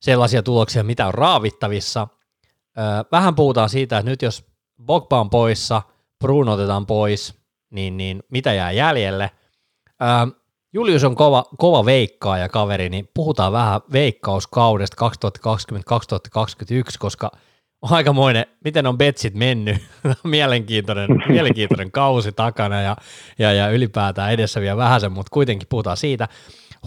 sellaisia 0.00 0.42
tuloksia, 0.42 0.84
mitä 0.84 1.06
on 1.06 1.14
raavittavissa? 1.14 2.08
Vähän 3.12 3.34
puhutaan 3.34 3.68
siitä, 3.68 3.98
että 3.98 4.10
nyt 4.10 4.22
jos 4.22 4.44
Bogba 4.86 5.20
on 5.20 5.30
poissa– 5.30 5.82
Bruno 6.20 6.52
otetaan 6.52 6.86
pois, 6.86 7.34
niin, 7.70 7.96
niin 7.96 8.22
mitä 8.30 8.52
jää 8.52 8.72
jäljelle? 8.72 9.30
Ää, 10.00 10.28
Julius 10.72 11.04
on 11.04 11.14
kova, 11.14 11.44
kova 11.58 11.84
veikkaaja 11.84 12.48
kaveri, 12.48 12.88
niin 12.88 13.08
puhutaan 13.14 13.52
vähän 13.52 13.80
veikkauskaudesta 13.92 15.10
2020-2021, 15.10 16.96
koska 16.98 17.30
on 17.82 17.92
aikamoinen, 17.92 18.46
miten 18.64 18.86
on 18.86 18.98
betsit 18.98 19.34
mennyt, 19.34 19.76
mielenkiintoinen, 20.24 21.08
mielenkiintoinen 21.28 21.90
kausi 21.90 22.32
takana 22.32 22.82
ja, 22.82 22.96
ja, 23.38 23.52
ja 23.52 23.70
ylipäätään 23.70 24.32
edessä 24.32 24.60
vielä 24.60 24.76
vähäsen, 24.76 25.12
mutta 25.12 25.30
kuitenkin 25.30 25.68
puhutaan 25.68 25.96
siitä. 25.96 26.28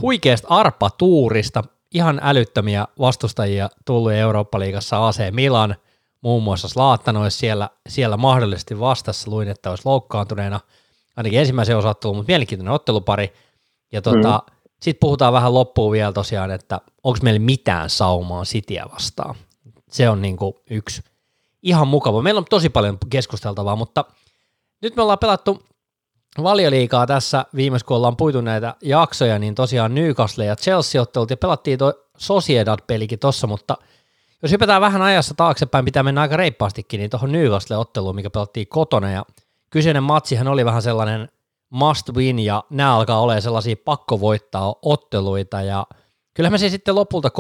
Huikeasta 0.02 0.48
arpatuurista, 0.50 1.64
ihan 1.94 2.20
älyttömiä 2.24 2.88
vastustajia 3.00 3.70
tullut 3.86 4.12
Eurooppa-liigassa 4.12 5.08
AC 5.08 5.32
Milan, 5.32 5.76
muun 6.22 6.44
muassa 6.44 6.68
Slaattano 6.68 7.22
olisi 7.22 7.38
siellä, 7.38 7.70
siellä 7.90 8.18
mahdollisesti 8.18 8.80
vastassa, 8.80 9.32
luin, 9.32 9.48
että 9.48 9.70
olisi 9.70 9.86
loukkaantuneena, 9.86 10.60
ainakin 11.16 11.40
ensimmäisen 11.40 11.78
osattelun, 11.78 12.16
mutta 12.16 12.30
mielenkiintoinen 12.30 12.74
ottelupari. 12.74 13.34
Ja 13.92 14.02
tota, 14.02 14.44
mm. 14.48 14.56
sitten 14.82 15.00
puhutaan 15.00 15.34
vähän 15.34 15.54
loppuun 15.54 15.92
vielä 15.92 16.14
tosiaan, 16.14 16.52
että 16.52 16.82
onko 17.04 17.20
meillä 17.24 17.40
mitään 17.40 17.90
saumaa 17.90 18.44
Cityä 18.44 18.86
vastaan. 18.94 19.36
Se 19.90 20.10
on 20.10 20.22
niin 20.22 20.38
kuin 20.38 20.54
yksi 20.70 21.02
ihan 21.64 21.88
mukava. 21.88 22.22
Meillä 22.22 22.40
on 22.40 22.46
tosi 22.50 22.70
paljon 22.70 22.98
keskusteltavaa, 23.10 23.76
mutta 23.76 24.06
nyt 24.82 24.96
me 24.96 25.02
ollaan 25.02 25.20
pelattu 25.20 25.64
valioliikaa 26.44 27.08
tässä 27.08 27.46
viimeis, 27.56 27.84
kun 27.84 27.98
ollaan 27.98 28.18
puitu 28.18 28.42
näitä 28.42 28.75
jaksoja, 28.82 29.40
niin 29.40 29.56
tosiaan 29.56 29.96
Newcastle 29.96 30.46
ja 30.46 30.56
Chelsea 30.56 31.02
ottelut 31.02 31.30
ja 31.30 31.38
pelattiin 31.38 31.80
tuo 31.80 31.94
Sociedad-pelikin 32.18 33.20
tossa, 33.20 33.48
mutta– 33.48 33.78
jos 34.44 34.52
hypätään 34.52 34.82
vähän 34.82 35.02
ajassa 35.02 35.34
taaksepäin, 35.34 35.86
pitää 35.86 36.04
mennä 36.04 36.22
aika 36.22 36.38
reippaastikin, 36.38 36.98
niin 36.98 37.10
tuohon 37.10 37.32
Newcastle-otteluun, 37.32 38.16
mikä 38.16 38.30
pelattiin 38.30 38.68
kotona, 38.68 39.12
ja 39.12 39.25
kyseinen 39.70 40.04
matsihan 40.04 40.48
oli 40.48 40.66
vähän 40.66 40.82
sellainen 40.82 41.30
must 41.70 42.10
win, 42.13 42.40
ja 42.40 42.63
nämä 42.70 42.96
alkaa 42.96 43.22
olla 43.22 43.42
sellaisia 43.42 43.75
pakko 43.86 44.20
voittaa 44.20 44.75
otteluita, 44.82 45.62
ja 45.62 45.88
kyllähän 46.34 46.54
me 46.54 46.58
se 46.58 46.70
sitten 46.70 46.96
lopulta 46.96 47.30
3-1 47.30 47.32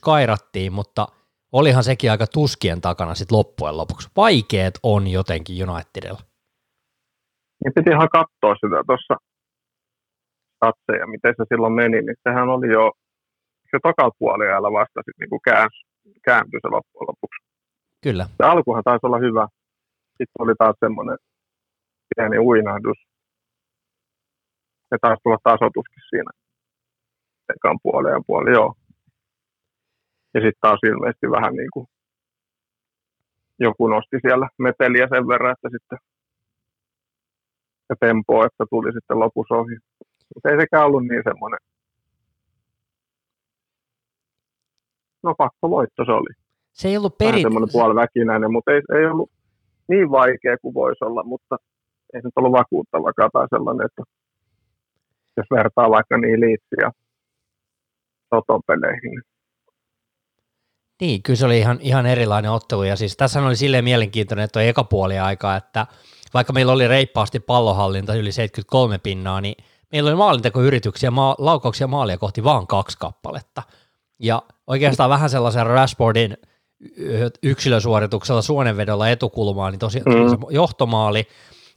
kairattiin, 0.00 0.72
mutta 0.72 1.08
olihan 1.52 1.84
sekin 1.84 2.10
aika 2.10 2.26
tuskien 2.26 2.80
takana 2.80 3.14
sitten 3.14 3.38
loppujen 3.38 3.76
lopuksi. 3.76 4.08
Vaikeet 4.16 4.78
on 4.82 5.06
jotenkin 5.06 5.70
Unitedilla. 5.70 6.20
Niin 7.64 7.74
piti 7.74 7.90
ihan 7.90 8.08
katsoa 8.18 8.54
sitä 8.54 8.82
tuossa 8.86 9.14
katseja, 10.60 11.06
miten 11.06 11.34
se 11.36 11.44
silloin 11.48 11.72
meni, 11.72 12.02
niin 12.02 12.16
sehän 12.22 12.48
oli 12.48 12.72
jo 12.72 12.92
se 13.70 13.78
takapuoliajalla 13.82 14.72
vasta 14.72 15.00
sitten 15.04 15.28
niin 15.30 15.40
käänsi 15.44 15.78
kääntyi 16.24 16.60
se 16.62 16.68
loppujen 16.68 17.08
lopuksi. 17.10 17.40
Kyllä. 18.02 18.24
Se 18.36 18.44
alkuhan 18.44 18.84
taisi 18.84 19.06
olla 19.06 19.18
hyvä. 19.18 19.48
Sitten 20.08 20.38
oli 20.38 20.54
taas 20.58 20.76
semmoinen 20.80 21.18
pieni 22.08 22.38
uinahdus. 22.38 22.98
Se 24.88 24.96
taisi 25.00 25.20
tulla 25.22 25.38
tasotuskin 25.42 26.02
siinä 26.10 26.30
ekan 27.54 27.78
puolen 27.82 28.12
ja 28.12 28.20
puoli, 28.26 28.50
joo. 28.50 28.74
Ja 30.34 30.40
sitten 30.40 30.60
taas 30.60 30.80
ilmeisesti 30.90 31.30
vähän 31.30 31.54
niin 31.54 31.70
kuin 31.72 31.86
joku 33.58 33.88
nosti 33.88 34.18
siellä 34.22 34.48
meteliä 34.58 35.06
sen 35.10 35.28
verran, 35.28 35.52
että 35.52 35.68
sitten 35.72 35.98
se 37.88 37.94
tempo, 38.00 38.44
että 38.44 38.64
tuli 38.70 38.92
sitten 38.92 39.18
lopussa 39.18 39.54
ohi. 39.54 39.76
Mutta 40.34 40.50
ei 40.50 40.60
sekään 40.60 40.86
ollut 40.86 41.06
niin 41.06 41.22
semmoinen 41.24 41.58
no 45.22 45.34
pakko 45.38 45.70
voitto 45.70 46.04
se 46.04 46.12
oli. 46.12 46.32
Se 46.72 46.88
ei 46.88 46.96
ollut 46.96 47.18
perin... 47.18 47.42
semmoinen 47.42 47.72
puoliväkinäinen, 47.72 48.52
mutta 48.52 48.72
ei, 48.72 48.82
ei 48.98 49.06
ollut 49.06 49.30
niin 49.88 50.10
vaikea 50.10 50.56
kuin 50.62 50.74
voisi 50.74 51.04
olla, 51.04 51.24
mutta 51.24 51.56
ei 52.14 52.22
se 52.22 52.26
nyt 52.26 52.36
ollut 52.36 52.52
vakuuttavakaan 52.52 53.30
tai 53.32 53.46
sellainen, 53.50 53.86
että 53.86 54.02
jos 55.36 55.46
vertaa 55.50 55.90
vaikka 55.90 56.18
niin 56.18 56.40
liitsiä 56.40 56.90
sotopeleihin. 58.34 59.22
Niin, 61.00 61.22
kyllä 61.22 61.36
se 61.36 61.46
oli 61.46 61.58
ihan, 61.58 61.78
ihan 61.80 62.06
erilainen 62.06 62.50
ottelu, 62.50 62.82
ja 62.82 62.96
siis 62.96 63.16
tässä 63.16 63.42
oli 63.42 63.56
silleen 63.56 63.84
mielenkiintoinen, 63.84 64.44
että 64.44 64.62
eka 64.62 64.84
puoli 64.84 65.18
aikaa, 65.18 65.56
että 65.56 65.86
vaikka 66.34 66.52
meillä 66.52 66.72
oli 66.72 66.88
reippaasti 66.88 67.40
pallohallinta 67.40 68.14
yli 68.14 68.32
73 68.32 68.98
pinnaa, 68.98 69.40
niin 69.40 69.54
meillä 69.92 70.08
oli 70.08 70.16
maalintekoyrityksiä, 70.16 71.10
maa, 71.10 71.36
laukauksia 71.38 71.86
maalia 71.86 72.18
kohti 72.18 72.44
vaan 72.44 72.66
kaksi 72.66 72.98
kappaletta. 72.98 73.62
Ja 74.18 74.42
oikeastaan 74.66 75.10
vähän 75.10 75.30
sellaisen 75.30 75.66
Rashfordin 75.66 76.36
yksilösuorituksella 77.42 78.42
suonenvedolla 78.42 79.08
etukulmaan, 79.08 79.72
niin 79.72 79.78
tosiaan 79.78 80.22
mm. 80.22 80.30
se 80.30 80.36
johtomaali. 80.50 81.28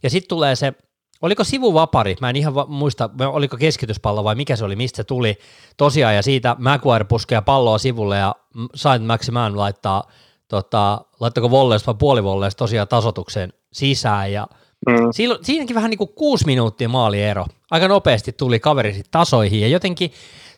Ja 0.04 0.10
sitten 0.10 0.30
tulee 0.30 0.56
se, 0.56 0.74
oliko 1.22 1.44
sivuvapari, 1.44 2.16
mä 2.22 2.30
en 2.30 2.36
ihan 2.36 2.56
va- 2.56 2.66
muista, 2.70 3.10
oliko 3.26 3.58
keskityspallo 3.58 4.24
vai 4.24 4.36
mikä 4.36 4.56
se 4.56 4.66
oli, 4.66 4.76
mistä 4.76 4.98
se 4.98 5.04
tuli 5.04 5.38
tosiaan, 5.78 6.16
ja 6.16 6.24
siitä 6.24 6.56
Maguire 6.60 7.04
puskee 7.04 7.42
palloa 7.42 7.78
sivulle, 7.78 8.18
ja 8.18 8.36
Saint 8.76 9.06
Maximan 9.06 9.58
laittaa, 9.58 10.04
tota, 10.52 11.02
laittako 11.20 11.52
volleista 11.52 11.88
vai 11.88 11.98
puolivolleista 12.00 12.60
tosiaan 12.60 12.88
tasotukseen 12.88 13.54
sisään, 13.72 14.32
ja 14.32 14.48
mm. 14.90 15.08
Silloin, 15.12 15.46
siinäkin 15.46 15.76
vähän 15.76 15.90
niin 15.90 15.98
kuin 15.98 16.14
kuusi 16.16 16.46
minuuttia 16.46 16.90
maaliero. 16.90 17.46
Aika 17.72 17.88
nopeasti 17.88 18.32
tuli 18.32 18.60
kaveri 18.60 19.02
tasoihin, 19.12 19.62
ja 19.62 19.68
jotenkin 19.68 20.12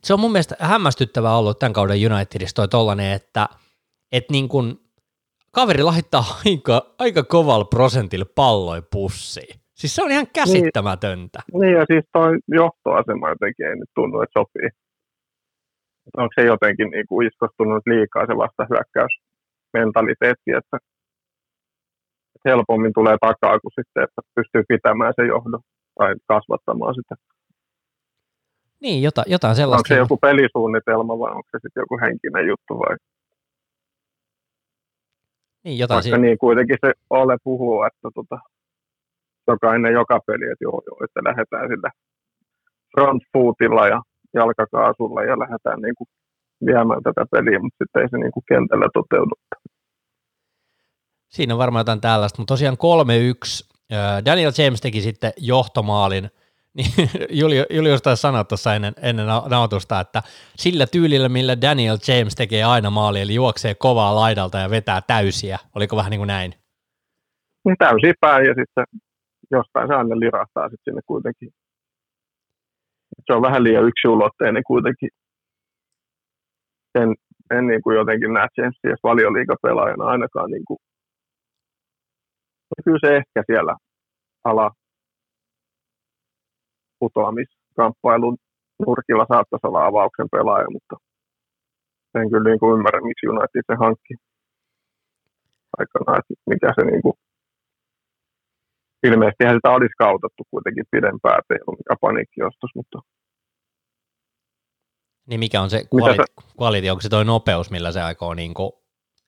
se 0.04 0.14
on 0.14 0.20
mun 0.20 0.32
mielestä 0.32 0.56
hämmästyttävää 0.60 1.38
ollut 1.38 1.60
tämän 1.60 1.74
kauden 1.74 2.14
Unitedissa 2.14 2.56
toi 2.56 2.68
tollanen, 2.68 3.12
että 3.12 3.50
et 4.12 4.26
niin 4.32 4.50
kun 4.50 4.80
kaveri 5.52 5.84
lahittaa 5.84 6.24
aika, 6.46 6.86
aika 7.00 7.24
kovalla 7.24 7.66
prosentilla 7.66 8.26
palloi 8.36 8.82
pussiin. 8.92 9.60
Siis 9.74 9.96
se 9.96 10.04
on 10.04 10.12
ihan 10.12 10.28
käsittämätöntä. 10.34 11.40
Niin, 11.54 11.62
niin 11.62 11.74
ja 11.74 11.86
siis 11.88 12.06
toi 12.14 12.38
johtoasema 12.48 13.30
jotenkin 13.30 13.68
ei 13.68 13.76
nyt 13.76 13.90
tunnu, 13.96 14.22
että 14.22 14.40
sopii. 14.40 14.70
Onko 16.18 16.32
se 16.36 16.48
jotenkin 16.48 16.90
niin 16.92 17.08
kuin 17.08 17.28
iskostunut 17.28 17.84
liikaa 17.86 18.26
se 18.26 18.38
vasta 18.38 18.64
hyökkäysmentaliteetti, 19.74 20.52
että 20.52 20.78
helpommin 22.46 22.94
tulee 22.94 23.18
takaa 23.22 23.60
kuin 23.60 23.72
sitten, 23.80 24.04
että 24.04 24.22
pystyy 24.36 24.64
pitämään 24.68 25.14
se 25.16 25.26
johdon 25.26 25.62
tai 25.96 26.16
kasvattamaan 26.28 26.96
sitä. 26.96 27.16
Niin, 28.82 29.04
jota, 29.04 29.24
jotain 29.28 29.56
sellaista. 29.56 29.80
Onko 29.80 29.96
se 29.96 30.04
joku 30.04 30.18
pelisuunnitelma 30.18 31.20
vai 31.20 31.32
onko 31.32 31.50
se 31.52 31.60
sitten 31.62 31.82
joku 31.82 32.00
henkinen 32.02 32.48
juttu 32.48 32.74
vai? 32.80 32.98
Niin, 35.64 35.78
jotain 35.80 35.96
Vaikka 35.96 36.04
siinä. 36.04 36.18
niin 36.18 36.38
kuitenkin 36.38 36.78
se 36.86 36.94
Ole 37.10 37.38
puhuu, 37.44 37.84
että 37.84 38.10
tota, 38.16 38.40
jokainen 39.48 39.94
joka 39.94 40.20
peli, 40.28 40.46
että 40.46 40.64
joo, 40.64 40.82
joo, 40.88 40.98
että 41.04 41.20
lähdetään 41.24 41.68
sillä 41.70 41.90
front 42.92 43.24
footilla 43.34 43.88
ja 43.88 44.02
jalkakaasulla 44.34 45.24
ja 45.24 45.40
lähdetään 45.40 45.82
niin 45.82 45.96
kuin 45.98 46.08
viemään 46.66 47.04
tätä 47.04 47.26
peliä, 47.32 47.60
mutta 47.60 47.78
sitten 47.84 48.02
ei 48.02 48.10
se 48.10 48.18
niin 48.18 48.32
kuin 48.32 48.44
kentällä 48.48 48.88
toteudu. 48.94 49.36
Siinä 51.30 51.54
on 51.54 51.58
varmaan 51.58 51.82
jotain 51.82 52.02
tällaista, 52.02 52.42
mutta 52.42 52.52
tosiaan 52.52 52.78
3-1. 52.78 53.74
Daniel 54.26 54.52
James 54.58 54.82
teki 54.82 55.02
sitten 55.02 55.32
johtomaalin– 55.38 56.30
Niin 56.78 57.10
Julio, 57.30 57.66
Julius 57.70 58.02
taisi 58.02 58.22
sanoa 58.22 58.44
tuossa 58.44 58.76
ennen, 58.76 58.94
ennen 59.02 59.26
nautusta, 59.50 60.00
että 60.00 60.22
sillä 60.56 60.86
tyylillä, 60.88 61.30
millä 61.30 61.62
Daniel 61.62 61.98
James 62.08 62.36
tekee 62.36 62.64
aina 62.64 62.90
maali, 62.90 63.22
eli 63.22 63.34
juoksee 63.34 63.76
kovaa 63.76 64.16
laidalta 64.16 64.58
ja 64.58 64.70
vetää 64.70 65.02
täysiä. 65.08 65.58
Oliko 65.76 65.96
vähän 65.96 66.10
niin 66.10 66.20
kuin 66.20 66.28
näin? 66.28 66.54
Niin 67.66 67.76
täysiä 67.80 68.14
päin 68.20 68.46
ja 68.46 68.54
sitten 68.60 68.86
jostain 69.52 69.88
se 69.88 69.94
aina 69.94 70.20
lirahtaa 70.20 70.70
sitten 70.70 70.92
sinne 70.92 71.02
kuitenkin. 71.06 71.50
Se 73.26 73.34
on 73.34 73.42
vähän 73.42 73.64
liian 73.64 73.88
yksinulotteinen 73.88 74.64
kuitenkin. 74.68 75.10
En, 76.96 77.16
en 77.58 77.68
niin 77.68 77.82
kuin 77.82 77.96
jotenkin 77.96 78.34
näe 78.34 78.48
Jamesia 78.58 78.80
edes 78.84 79.04
valioliikapelaajana 79.04 80.06
ainakaan. 80.06 80.52
Niin 80.52 80.66
kuin. 80.68 80.78
Kyllä 82.86 83.00
se 83.06 83.18
ehkä 83.18 83.44
siellä 83.48 83.76
ala 84.44 84.72
putoamiskamppailun 87.00 88.38
nurkilla 88.86 89.26
saattaisi 89.32 89.68
olla 89.68 89.86
avauksen 89.86 90.28
pelaaja, 90.32 90.68
mutta 90.72 90.96
en 92.16 92.30
kyllä 92.30 92.50
niin 92.50 92.60
kuin 92.60 92.74
ymmärrä, 92.78 93.02
miksi 93.02 93.28
United 93.28 93.64
se 93.68 93.76
hankki 93.84 94.14
aikanaan, 95.80 96.20
että 96.20 96.34
mikä 96.52 96.70
se 96.76 96.84
niin 96.92 97.02
kuin 97.02 97.16
ilmeisesti 99.08 99.44
sitä 99.44 99.70
olisi 99.78 100.02
kautattu 100.06 100.44
kuitenkin 100.52 100.92
pidempään, 100.92 101.40
ettei 101.40 101.60
ollut 101.68 101.80
mikään 101.80 102.04
paniikkiostos, 102.06 102.72
mutta 102.76 102.98
niin 105.26 105.40
mikä 105.40 105.62
on 105.62 105.70
se 105.70 105.84
quality, 106.60 106.90
onko 106.90 107.02
se 107.02 107.10
toi 107.10 107.26
nopeus, 107.26 107.72
millä 107.72 107.92
se 107.92 108.02
aikoo 108.02 108.34
niin 108.34 108.54
kuin, 108.54 108.72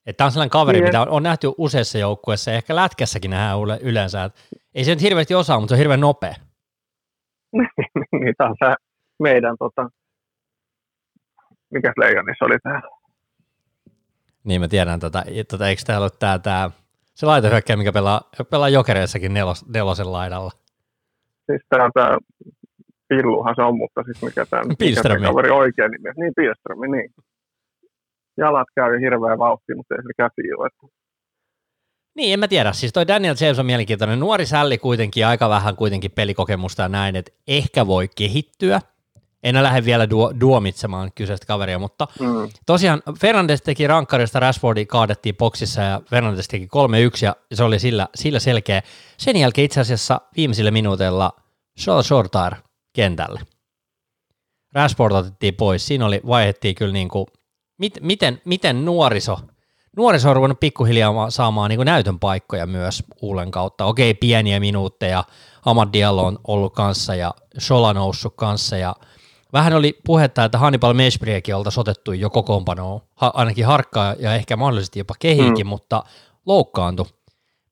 että 0.05 0.17
tämä 0.17 0.25
on 0.25 0.31
sellainen 0.31 0.49
kaveri, 0.49 0.77
niin. 0.77 0.87
mitä 0.87 1.01
on, 1.01 1.09
on 1.09 1.23
nähty 1.23 1.51
useissa 1.57 1.97
joukkueissa 1.97 2.51
ja 2.51 2.57
ehkä 2.57 2.75
lätkässäkin 2.75 3.31
nähdään 3.31 3.59
yleensä, 3.81 4.23
että 4.23 4.41
ei 4.75 4.83
se 4.83 4.91
nyt 4.91 5.01
hirveästi 5.01 5.35
osaa, 5.35 5.59
mutta 5.59 5.69
se 5.69 5.75
on 5.75 5.79
hirveän 5.79 5.99
nopea. 5.99 6.35
niin 8.21 8.33
tämä 8.37 8.49
on 8.49 8.55
se 8.59 8.75
meidän, 9.19 9.55
tota, 9.59 9.89
mikä 11.73 11.93
Leijonissa 11.97 12.45
oli 12.45 12.59
tämä? 12.63 12.81
Niin 14.43 14.61
mä 14.61 14.67
tiedän, 14.67 14.99
tota, 14.99 15.23
tota, 15.49 15.67
eikö 15.67 15.81
täällä 15.85 16.05
ole 16.05 16.11
tämä, 16.19 16.39
tämä 16.39 16.71
se 17.13 17.25
laitohyökkäjä, 17.25 17.77
mikä 17.77 17.91
pelaa, 17.91 18.21
pelaa 18.49 18.69
jokereissakin 18.69 19.33
nelos, 19.33 19.65
nelosen 19.73 20.11
laidalla. 20.11 20.51
Siis 21.45 21.61
tämä, 21.69 21.89
tämä 21.93 22.17
Pilluhan 23.07 23.55
se 23.55 23.61
on, 23.61 23.77
mutta 23.77 24.03
siis 24.03 24.21
mikä 24.23 24.45
tämä, 24.45 24.61
mikä 24.63 25.03
tämä 25.03 25.19
kaveri 25.19 25.49
oikein 25.49 25.91
nimi. 25.91 26.09
Niin, 26.17 26.33
Pilströmi, 26.35 26.87
niin. 26.87 27.09
Jalat 28.37 28.67
käy 28.75 28.99
hirveän 29.01 29.39
vauhti, 29.39 29.75
mutta 29.75 29.95
ei 29.95 30.01
se 30.01 30.13
käsi 30.17 30.53
ole. 30.57 30.67
Että... 30.67 30.87
Niin, 32.15 32.33
en 32.33 32.39
mä 32.39 32.47
tiedä. 32.47 32.73
Siis 32.73 32.93
toi 32.93 33.07
Daniel 33.07 33.35
James 33.41 33.59
on 33.59 33.65
mielenkiintoinen. 33.65 34.19
Nuori 34.19 34.45
sälli 34.45 34.77
kuitenkin, 34.77 35.27
aika 35.27 35.49
vähän 35.49 35.75
kuitenkin 35.75 36.11
pelikokemusta 36.11 36.81
ja 36.81 36.89
näin, 36.89 37.15
että 37.15 37.31
ehkä 37.47 37.87
voi 37.87 38.09
kehittyä. 38.17 38.81
En 39.43 39.63
lähde 39.63 39.85
vielä 39.85 40.09
duo, 40.09 40.33
duomitsemaan 40.39 41.11
kyseistä 41.15 41.47
kaveria, 41.47 41.79
mutta 41.79 42.07
mm. 42.19 42.49
tosiaan 42.65 43.01
Fernandes 43.19 43.61
teki 43.61 43.87
rankkarista, 43.87 44.39
Rashfordi 44.39 44.85
kaadettiin 44.85 45.35
boksissa 45.35 45.81
ja 45.81 46.01
Fernandes 46.09 46.47
teki 46.47 46.65
3-1 46.65 46.67
ja 47.21 47.35
se 47.53 47.63
oli 47.63 47.79
sillä, 47.79 48.07
sillä 48.15 48.39
selkeä. 48.39 48.81
Sen 49.17 49.37
jälkeen 49.37 49.65
itse 49.65 49.81
asiassa 49.81 50.21
viimeisillä 50.37 50.71
minuuteilla 50.71 51.31
Charles 51.79 52.07
Shortar 52.07 52.55
kentälle. 52.95 53.41
Rashford 54.73 55.13
otettiin 55.13 55.55
pois. 55.55 55.87
Siinä 55.87 56.05
oli, 56.05 56.21
vaihettiin 56.27 56.75
kyllä 56.75 56.93
niin 56.93 57.09
kuin, 57.09 57.25
mit, 57.77 57.97
miten, 58.01 58.41
miten 58.45 58.85
nuoriso– 58.85 59.39
nuoriso 59.97 60.29
on 60.29 60.35
ruvennut 60.35 60.59
pikkuhiljaa 60.59 61.29
saamaan 61.29 61.69
niin 61.69 61.85
näytön 61.85 62.19
paikkoja 62.19 62.67
myös 62.67 63.03
Uulen 63.21 63.51
kautta. 63.51 63.85
Okei, 63.85 64.13
pieniä 64.13 64.59
minuutteja. 64.59 65.23
Amad 65.65 65.89
Diallo 65.93 66.25
on 66.25 66.39
ollut 66.47 66.73
kanssa 66.73 67.15
ja 67.15 67.33
Shola 67.59 67.93
noussut 67.93 68.33
kanssa 68.35 68.77
ja 68.77 68.95
vähän 69.53 69.73
oli 69.73 69.99
puhetta, 70.05 70.43
että 70.43 70.57
Hannibal 70.57 70.93
Meshbriekin 70.93 71.55
oltaisiin 71.55 71.81
otettu 71.81 72.11
jo 72.11 72.29
kokoonpanoon, 72.29 73.01
ha- 73.15 73.31
ainakin 73.35 73.65
harkkaa 73.65 74.15
ja 74.19 74.35
ehkä 74.35 74.57
mahdollisesti 74.57 74.99
jopa 74.99 75.13
kehiinkin, 75.19 75.65
mm. 75.65 75.69
mutta 75.69 76.03
loukkaantui. 76.45 77.05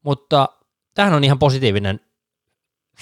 Mutta 0.03 0.49
tähän 0.93 1.13
on 1.13 1.23
ihan 1.23 1.39
positiivinen 1.39 1.99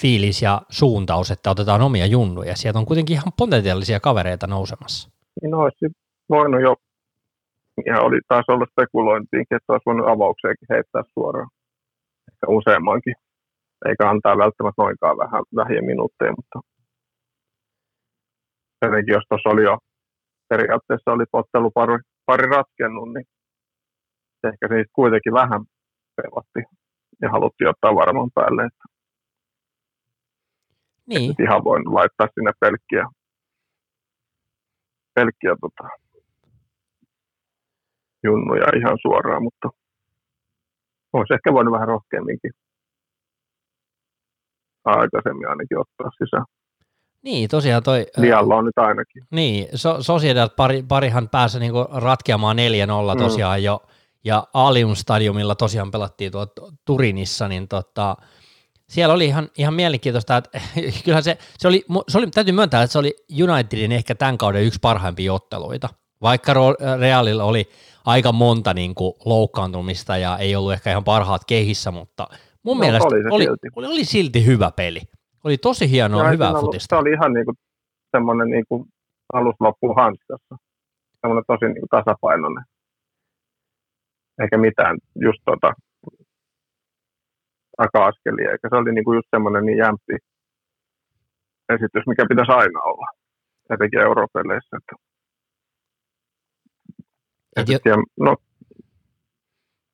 fiilis 0.01 0.41
ja 0.41 0.61
suuntaus, 0.69 1.31
että 1.31 1.51
otetaan 1.51 1.81
omia 1.81 2.05
junnuja. 2.05 2.55
Sieltä 2.55 2.79
on 2.79 2.85
kuitenkin 2.85 3.13
ihan 3.13 3.33
potentiaalisia 3.37 3.99
kavereita 3.99 4.47
nousemassa. 4.47 5.09
Niin 5.41 5.53
olisi 5.53 5.85
voinut 6.29 6.61
jo 6.61 6.75
ja 7.85 8.01
oli 8.01 8.19
taas 8.27 8.45
ollut 8.47 8.69
spekulointiinkin, 8.71 9.55
että 9.55 9.73
olisi 9.73 9.85
voinut 9.85 10.07
avaukseenkin 10.07 10.67
heittää 10.69 11.03
suoraan. 11.13 11.49
Ehkä 12.31 12.45
useammankin. 12.47 13.15
Eikä 13.85 14.09
antaa 14.09 14.37
välttämättä 14.37 14.81
noinkaan 14.81 15.17
vähän 15.17 15.43
vähiä 15.55 15.81
minuutteja, 15.81 16.33
mutta 16.39 16.59
jotenkin 18.85 19.13
jos 19.13 19.23
tuossa 19.29 19.49
oli 19.49 19.63
jo 19.63 19.77
periaatteessa 20.49 21.11
oli 21.11 21.25
pottelu 21.31 21.71
pari, 21.71 21.97
pari 22.25 22.47
ratkennut, 22.55 23.13
niin 23.13 23.25
ehkä 24.49 24.67
se 24.67 24.75
kuitenkin 24.93 25.33
vähän 25.33 25.61
pelotti 26.17 26.61
ja 27.21 27.29
haluttiin 27.29 27.69
ottaa 27.69 27.95
varmaan 27.95 28.31
päälle, 28.35 28.61
että 28.65 28.83
niin. 31.19 31.31
Et 31.31 31.39
ihan 31.39 31.63
voin 31.63 31.83
laittaa 31.95 32.27
sinne 32.33 32.51
pelkkiä, 32.59 33.05
pelkkiä 35.13 35.55
tota, 35.61 35.89
junnuja 38.23 38.65
ihan 38.79 38.97
suoraan, 39.01 39.43
mutta 39.43 39.69
olisi 41.13 41.33
ehkä 41.33 41.53
voinut 41.53 41.73
vähän 41.73 41.87
rohkeamminkin 41.87 42.51
aikaisemmin 44.85 45.49
ainakin 45.49 45.79
ottaa 45.79 46.09
sisään. 46.23 46.45
Niin, 47.23 47.49
tosiaan 47.49 47.83
toi... 47.83 48.05
Lialla 48.17 48.55
on 48.55 48.65
nyt 48.65 48.77
ainakin. 48.77 49.23
Niin, 49.31 49.67
so, 49.75 50.03
Sociedad 50.03 50.49
pari, 50.55 50.83
parihan 50.87 51.29
pääsi 51.29 51.59
niinku 51.59 51.87
ratkeamaan 51.93 52.57
4-0 52.57 52.59
mm. 53.15 53.23
tosiaan 53.23 53.59
mm. 53.59 53.63
jo, 53.63 53.81
ja 54.23 54.47
Alium 54.53 54.95
Stadiumilla 54.95 55.55
tosiaan 55.55 55.91
pelattiin 55.91 56.31
tuo 56.31 56.47
Turinissa, 56.85 57.47
niin 57.47 57.67
tota, 57.67 58.17
siellä 58.91 59.13
oli 59.13 59.25
ihan, 59.25 59.49
ihan 59.57 59.73
mielenkiintoista, 59.73 60.37
että 60.37 60.61
kyllähän 61.05 61.23
se, 61.23 61.37
se, 61.57 61.67
oli, 61.67 61.85
se 62.07 62.17
oli, 62.17 62.27
täytyy 62.27 62.53
myöntää, 62.53 62.83
että 62.83 62.91
se 62.91 62.99
oli 62.99 63.13
Unitedin 63.43 63.91
ehkä 63.91 64.15
tämän 64.15 64.37
kauden 64.37 64.63
yksi 64.63 64.79
parhaimpia 64.81 65.33
otteluita, 65.33 65.89
vaikka 66.21 66.53
Realilla 66.99 67.43
oli 67.43 67.69
aika 68.05 68.31
monta 68.31 68.73
niin 68.73 68.95
kuin, 68.95 69.13
loukkaantumista 69.25 70.17
ja 70.17 70.37
ei 70.37 70.55
ollut 70.55 70.73
ehkä 70.73 70.91
ihan 70.91 71.03
parhaat 71.03 71.41
kehissä, 71.47 71.91
mutta 71.91 72.27
mun 72.63 72.77
no, 72.77 72.79
mielestä 72.79 73.07
oli, 73.07 73.23
oli, 73.31 73.43
silti. 73.43 73.67
Oli, 73.75 73.87
oli 73.87 74.05
silti 74.05 74.45
hyvä 74.45 74.71
peli. 74.75 75.01
Oli 75.43 75.57
tosi 75.57 75.91
hienoa, 75.91 76.23
ja 76.23 76.29
hyvää 76.29 76.53
futista. 76.53 76.95
Se 76.95 76.99
oli 76.99 77.11
ihan 77.11 77.33
niin 77.33 77.45
kuin, 77.45 77.55
semmoinen 78.11 78.49
niin 78.49 78.63
kuin 78.69 78.85
alusloppu 79.33 79.93
hanskassa. 79.93 80.55
Semmoinen 81.21 81.43
tosi 81.47 81.65
niin 81.65 81.81
kuin, 81.81 81.89
tasapainoinen. 81.89 82.63
Eikä 84.41 84.57
mitään 84.57 84.97
just 85.21 85.39
tota, 85.45 85.73
taka-askelia, 87.83 88.51
eikä 88.51 88.67
se 88.69 88.75
oli 88.75 88.91
niin 88.93 89.05
kuin 89.05 89.15
just 89.15 89.27
semmoinen 89.35 89.65
niin 89.65 89.77
jämpti 89.77 90.15
esitys, 91.73 92.07
mikä 92.07 92.25
pitäisi 92.29 92.51
aina 92.51 92.79
olla, 92.81 93.07
etenkin 93.73 93.99
europeleissä. 93.99 94.77
Että 94.77 94.95
et 97.57 97.69
jo, 97.69 97.79
tiedä, 97.79 97.97
no, 98.19 98.35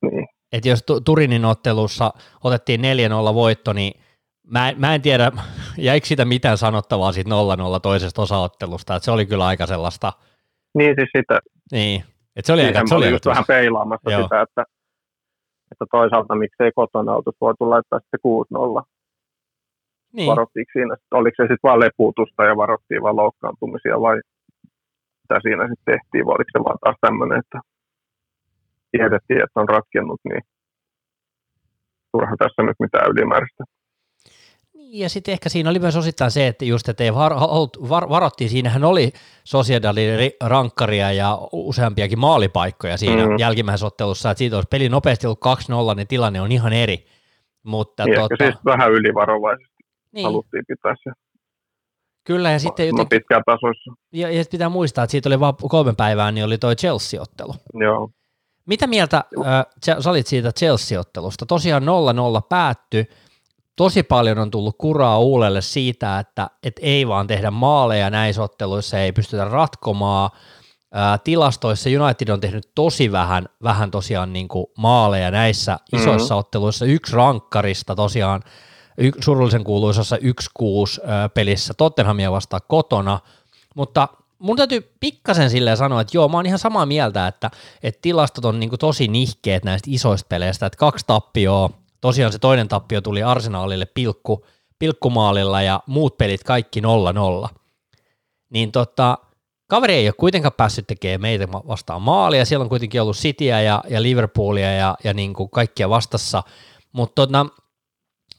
niin. 0.02 0.26
et 0.52 0.64
jos 0.64 0.84
Turinin 1.04 1.44
ottelussa 1.44 2.12
otettiin 2.44 2.80
4-0 2.80 3.34
voitto, 3.34 3.72
niin 3.72 4.00
mä, 4.50 4.72
mä 4.76 4.94
en 4.94 5.02
tiedä, 5.02 5.32
jäikö 5.88 6.06
sitä 6.06 6.24
mitään 6.24 6.58
sanottavaa 6.58 7.12
siitä 7.12 7.30
0-0 7.30 7.80
toisesta 7.82 8.22
osaottelusta, 8.22 8.96
että 8.96 9.04
se 9.04 9.10
oli 9.10 9.26
kyllä 9.26 9.46
aika 9.46 9.66
sellaista. 9.66 10.12
Niin 10.74 10.94
siis 10.98 11.08
sitä. 11.16 11.38
Niin, 11.72 12.04
että 12.36 12.46
se 12.46 12.52
oli 12.52 12.62
niin, 12.62 12.76
aika, 12.76 12.88
se 12.88 12.94
oli 12.94 13.10
just 13.10 13.26
vähän 13.26 13.44
peilaamassa 13.48 14.10
Joo. 14.10 14.22
sitä, 14.22 14.42
että, 14.42 14.64
että 15.78 15.86
toisaalta 15.90 16.34
miksei 16.34 16.72
kotona 16.74 17.14
oltu 17.16 17.32
voitu 17.40 17.70
laittaa 17.70 18.00
sitten 18.00 18.20
6-0. 18.80 18.82
Niin. 20.12 20.30
Varottiinko 20.30 20.70
siinä, 20.72 20.96
oliko 21.10 21.34
se 21.36 21.42
sitten 21.42 21.68
vaan 21.68 21.80
lepuutusta 21.80 22.44
ja 22.44 22.56
varottiin 22.56 23.02
vaan 23.02 23.16
loukkaantumisia 23.16 24.00
vai 24.00 24.16
mitä 25.22 25.40
siinä 25.42 25.68
sitten 25.68 25.94
tehtiin, 25.94 26.26
vai 26.26 26.34
oliko 26.34 26.50
se 26.52 26.64
vaan 26.64 26.78
taas 26.84 26.96
tämmöinen, 27.00 27.38
että 27.38 27.58
tiedettiin, 28.92 29.42
että 29.44 29.60
on 29.60 29.68
ratkennut, 29.68 30.20
niin 30.28 30.42
turha 32.12 32.34
tässä 32.38 32.62
nyt 32.62 32.80
mitään 32.80 33.10
ylimääräistä. 33.10 33.64
Niin, 34.88 35.02
ja 35.02 35.08
sitten 35.08 35.32
ehkä 35.32 35.48
siinä 35.48 35.70
oli 35.70 35.78
myös 35.78 35.96
osittain 35.96 36.30
se, 36.30 36.46
että 36.46 36.64
just, 36.64 36.88
että 36.88 37.04
ei 37.04 37.14
var, 37.14 37.32
var, 37.88 38.08
varottiin, 38.08 38.50
siinähän 38.50 38.84
oli 38.84 39.12
Sociedadin 39.44 40.32
rankkaria 40.42 41.12
ja 41.12 41.38
useampiakin 41.52 42.18
maalipaikkoja 42.18 42.96
siinä 42.96 43.26
mm. 43.26 43.38
jälkimmäisessä 43.38 43.86
ottelussa, 43.86 44.30
että 44.30 44.38
siitä 44.38 44.56
olisi 44.56 44.68
peli 44.68 44.88
nopeasti 44.88 45.26
ollut 45.26 45.92
2-0, 45.92 45.94
niin 45.96 46.06
tilanne 46.06 46.40
on 46.40 46.52
ihan 46.52 46.72
eri. 46.72 47.06
Mutta 47.62 48.04
niin, 48.04 48.20
tota... 48.20 48.44
siis 48.44 48.54
vähän 48.64 48.92
ylivarovaisesti 48.92 49.84
niin. 50.12 50.24
haluttiin 50.24 50.64
pitää 50.68 50.94
se 51.04 51.10
Kyllä, 52.24 52.50
ja 52.50 52.58
sitten 52.58 52.86
jotenkin, 52.86 53.08
pitkään 53.08 53.42
tasoissa. 53.46 53.92
Ja, 54.12 54.30
ja 54.30 54.44
pitää 54.50 54.68
muistaa, 54.68 55.04
että 55.04 55.10
siitä 55.10 55.28
oli 55.28 55.40
vain 55.40 55.54
kolme 55.68 55.94
päivää, 55.96 56.32
niin 56.32 56.44
oli 56.44 56.58
toi 56.58 56.76
Chelsea-ottelu. 56.76 57.54
Joo. 57.74 58.10
Mitä 58.66 58.86
mieltä 58.86 59.16
äh, 59.16 59.66
sä 60.00 60.10
olit 60.10 60.26
siitä 60.26 60.52
Chelsea-ottelusta? 60.52 61.46
Tosiaan 61.46 61.82
0-0 61.82 61.86
päättyi. 62.48 63.06
Tosi 63.78 64.02
paljon 64.02 64.38
on 64.38 64.50
tullut 64.50 64.74
kuraa 64.78 65.18
uulelle 65.18 65.62
siitä, 65.62 66.18
että 66.18 66.50
et 66.62 66.80
ei 66.82 67.08
vaan 67.08 67.26
tehdä 67.26 67.50
maaleja 67.50 68.10
näissä 68.10 68.42
otteluissa, 68.42 68.98
ei 68.98 69.12
pystytä 69.12 69.44
ratkomaan. 69.44 70.30
Ää, 70.92 71.18
tilastoissa 71.18 71.90
United 71.90 72.28
on 72.28 72.40
tehnyt 72.40 72.70
tosi 72.74 73.12
vähän, 73.12 73.48
vähän 73.62 73.90
tosiaan 73.90 74.32
niin 74.32 74.48
kuin 74.48 74.66
maaleja 74.78 75.30
näissä 75.30 75.78
isoissa 75.92 76.34
mm-hmm. 76.34 76.38
otteluissa. 76.38 76.84
Yksi 76.84 77.16
rankkarista 77.16 77.94
tosiaan 77.94 78.42
y- 78.98 79.12
surullisen 79.20 79.64
kuuluisassa 79.64 80.16
1-6 80.16 80.20
pelissä 81.34 81.74
Tottenhamia 81.74 82.32
vastaan 82.32 82.62
kotona, 82.68 83.20
mutta 83.76 84.08
mun 84.38 84.56
täytyy 84.56 84.92
pikkasen 85.00 85.50
silleen 85.50 85.76
sanoa, 85.76 86.00
että 86.00 86.16
joo, 86.16 86.28
mä 86.28 86.36
oon 86.36 86.46
ihan 86.46 86.58
samaa 86.58 86.86
mieltä, 86.86 87.26
että, 87.26 87.50
että 87.82 87.98
tilastot 88.02 88.44
on 88.44 88.60
niin 88.60 88.70
tosi 88.78 89.08
nihkeet 89.08 89.64
näistä 89.64 89.90
isoista 89.90 90.26
peleistä, 90.28 90.66
että 90.66 90.78
kaksi 90.78 91.04
tappioa, 91.06 91.70
tosiaan 92.00 92.32
se 92.32 92.38
toinen 92.38 92.68
tappio 92.68 93.00
tuli 93.00 93.22
Arsenaalille 93.22 93.86
pilkku, 93.86 94.46
pilkkumaalilla 94.78 95.62
ja 95.62 95.80
muut 95.86 96.18
pelit 96.18 96.44
kaikki 96.44 96.80
0-0. 96.80 97.48
Niin 98.50 98.72
tota, 98.72 99.18
kaveri 99.66 99.94
ei 99.94 100.08
ole 100.08 100.14
kuitenkaan 100.18 100.52
päässyt 100.52 100.86
tekemään 100.86 101.20
meitä 101.20 101.52
vastaan 101.52 102.02
maalia, 102.02 102.44
siellä 102.44 102.62
on 102.62 102.68
kuitenkin 102.68 103.02
ollut 103.02 103.16
Cityä 103.16 103.60
ja, 103.60 103.84
ja 103.88 104.02
Liverpoolia 104.02 104.72
ja, 104.72 104.96
ja 105.04 105.14
niin 105.14 105.34
kuin 105.34 105.50
kaikkia 105.50 105.88
vastassa, 105.88 106.42
mutta 106.92 107.26
tota, 107.26 107.46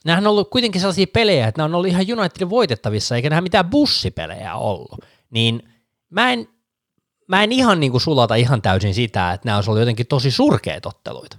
nämähän 0.04 0.26
on 0.26 0.30
ollut 0.30 0.50
kuitenkin 0.50 0.80
sellaisia 0.80 1.06
pelejä, 1.12 1.48
että 1.48 1.58
nämä 1.58 1.64
on 1.64 1.74
ollut 1.74 1.88
ihan 1.88 2.18
Unitedin 2.18 2.50
voitettavissa, 2.50 3.16
eikä 3.16 3.30
nämä 3.30 3.40
mitään 3.40 3.70
bussipelejä 3.70 4.54
ollut. 4.54 5.04
Niin 5.30 5.62
mä 6.10 6.32
en, 6.32 6.48
mä 7.28 7.42
en 7.42 7.52
ihan 7.52 7.80
niin 7.80 7.92
kuin 7.92 8.00
sulata 8.00 8.34
ihan 8.34 8.62
täysin 8.62 8.94
sitä, 8.94 9.32
että 9.32 9.46
nämä 9.46 9.56
olisi 9.56 9.70
ollut 9.70 9.80
jotenkin 9.80 10.06
tosi 10.06 10.30
surkeat 10.30 10.86
otteluita. 10.86 11.36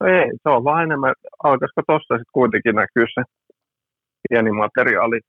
No 0.00 0.06
ei, 0.06 0.30
se 0.42 0.48
on 0.48 0.64
vaan 0.64 0.82
enemmän, 0.82 1.14
alkaisiko 1.44 1.82
tuossa 1.86 2.14
sitten 2.14 2.32
kuitenkin 2.32 2.74
näkyy 2.74 3.04
se 3.14 3.22
pieni 4.28 4.52
materiaali 4.52 5.20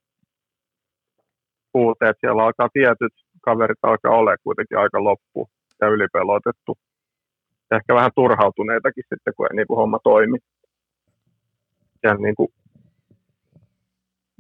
puute, 1.72 2.10
että 2.10 2.20
siellä 2.20 2.44
alkaa 2.44 2.70
tietyt 2.74 3.14
kaverit 3.42 3.80
alkaa 3.84 4.18
olla 4.18 4.36
kuitenkin 4.44 4.78
aika 4.78 5.04
loppu 5.04 5.50
ja 5.82 5.88
ylipelotettu. 5.88 6.78
Ehkä 7.72 7.96
vähän 7.96 8.12
turhautuneitakin 8.16 9.04
sitten, 9.10 9.34
kun 9.38 9.48
ei 9.52 9.56
niin 9.56 9.68
kuin 9.68 9.78
homma 9.78 10.00
toimi. 10.04 10.38
Ja 12.04 12.14
niin 12.14 12.36
kuin, 12.36 12.50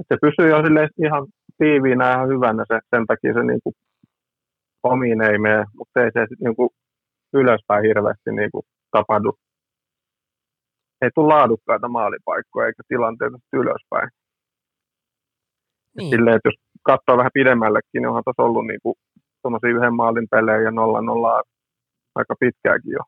se 0.07 0.17
pysyy 0.21 0.49
jo 0.49 0.57
ihan 1.05 1.27
tiiviinä 1.57 2.09
ja 2.09 2.25
hyvänä, 2.25 2.65
se, 2.67 2.79
sen 2.89 3.05
takia 3.07 3.33
se 3.33 3.43
niin 3.43 3.59
kuin, 3.63 3.75
omiin 4.83 5.21
ei 5.21 5.37
mene, 5.37 5.65
mutta 5.77 6.03
ei 6.03 6.11
se 6.13 6.25
niin 6.43 6.55
kuin, 6.55 6.69
ylöspäin 7.33 7.85
hirveästi 7.85 8.31
niin 8.31 8.51
kuin, 8.51 8.65
tapahdu. 8.91 9.37
Ei 11.01 11.09
tule 11.15 11.33
laadukkaita 11.33 11.87
maalipaikkoja 11.87 12.67
eikä 12.67 12.83
tilanteita 12.87 13.37
ylöspäin. 13.53 14.09
Niin. 15.97 16.09
Silleen, 16.09 16.35
että 16.35 16.49
jos 16.49 16.55
katsoo 16.83 17.17
vähän 17.17 17.31
pidemmällekin, 17.33 17.99
niin 18.01 18.07
onhan 18.07 18.23
tuossa 18.23 18.43
ollut 18.43 18.67
niin 18.67 18.79
kuin, 18.83 18.95
yhden 19.75 19.95
maalin 19.95 20.27
pelejä 20.31 20.61
ja 20.61 20.71
nolla 20.71 21.01
nollaa 21.01 21.41
aika 22.15 22.35
pitkääkin 22.39 22.91
jo. 22.91 23.03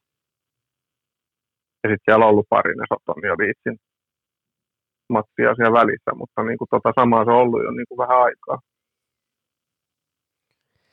Ja 1.84 1.89
sitten 1.89 2.06
siellä 2.06 2.25
on 2.25 2.32
ollut 2.32 2.49
pari, 2.49 2.75
ne 2.75 2.86
Soton 2.89 3.29
jo 3.29 3.36
viitsin 3.38 3.77
matsia 5.10 5.56
siellä 5.56 5.79
välissä, 5.79 6.12
mutta 6.15 6.43
niin 6.43 6.58
kuin 6.58 6.67
tota 6.71 6.91
samaa 6.99 7.25
se 7.25 7.32
on 7.32 7.38
ollut 7.38 7.63
jo 7.63 7.71
niin 7.71 7.86
kuin 7.89 7.97
vähän 7.97 8.21
aikaa. 8.21 8.60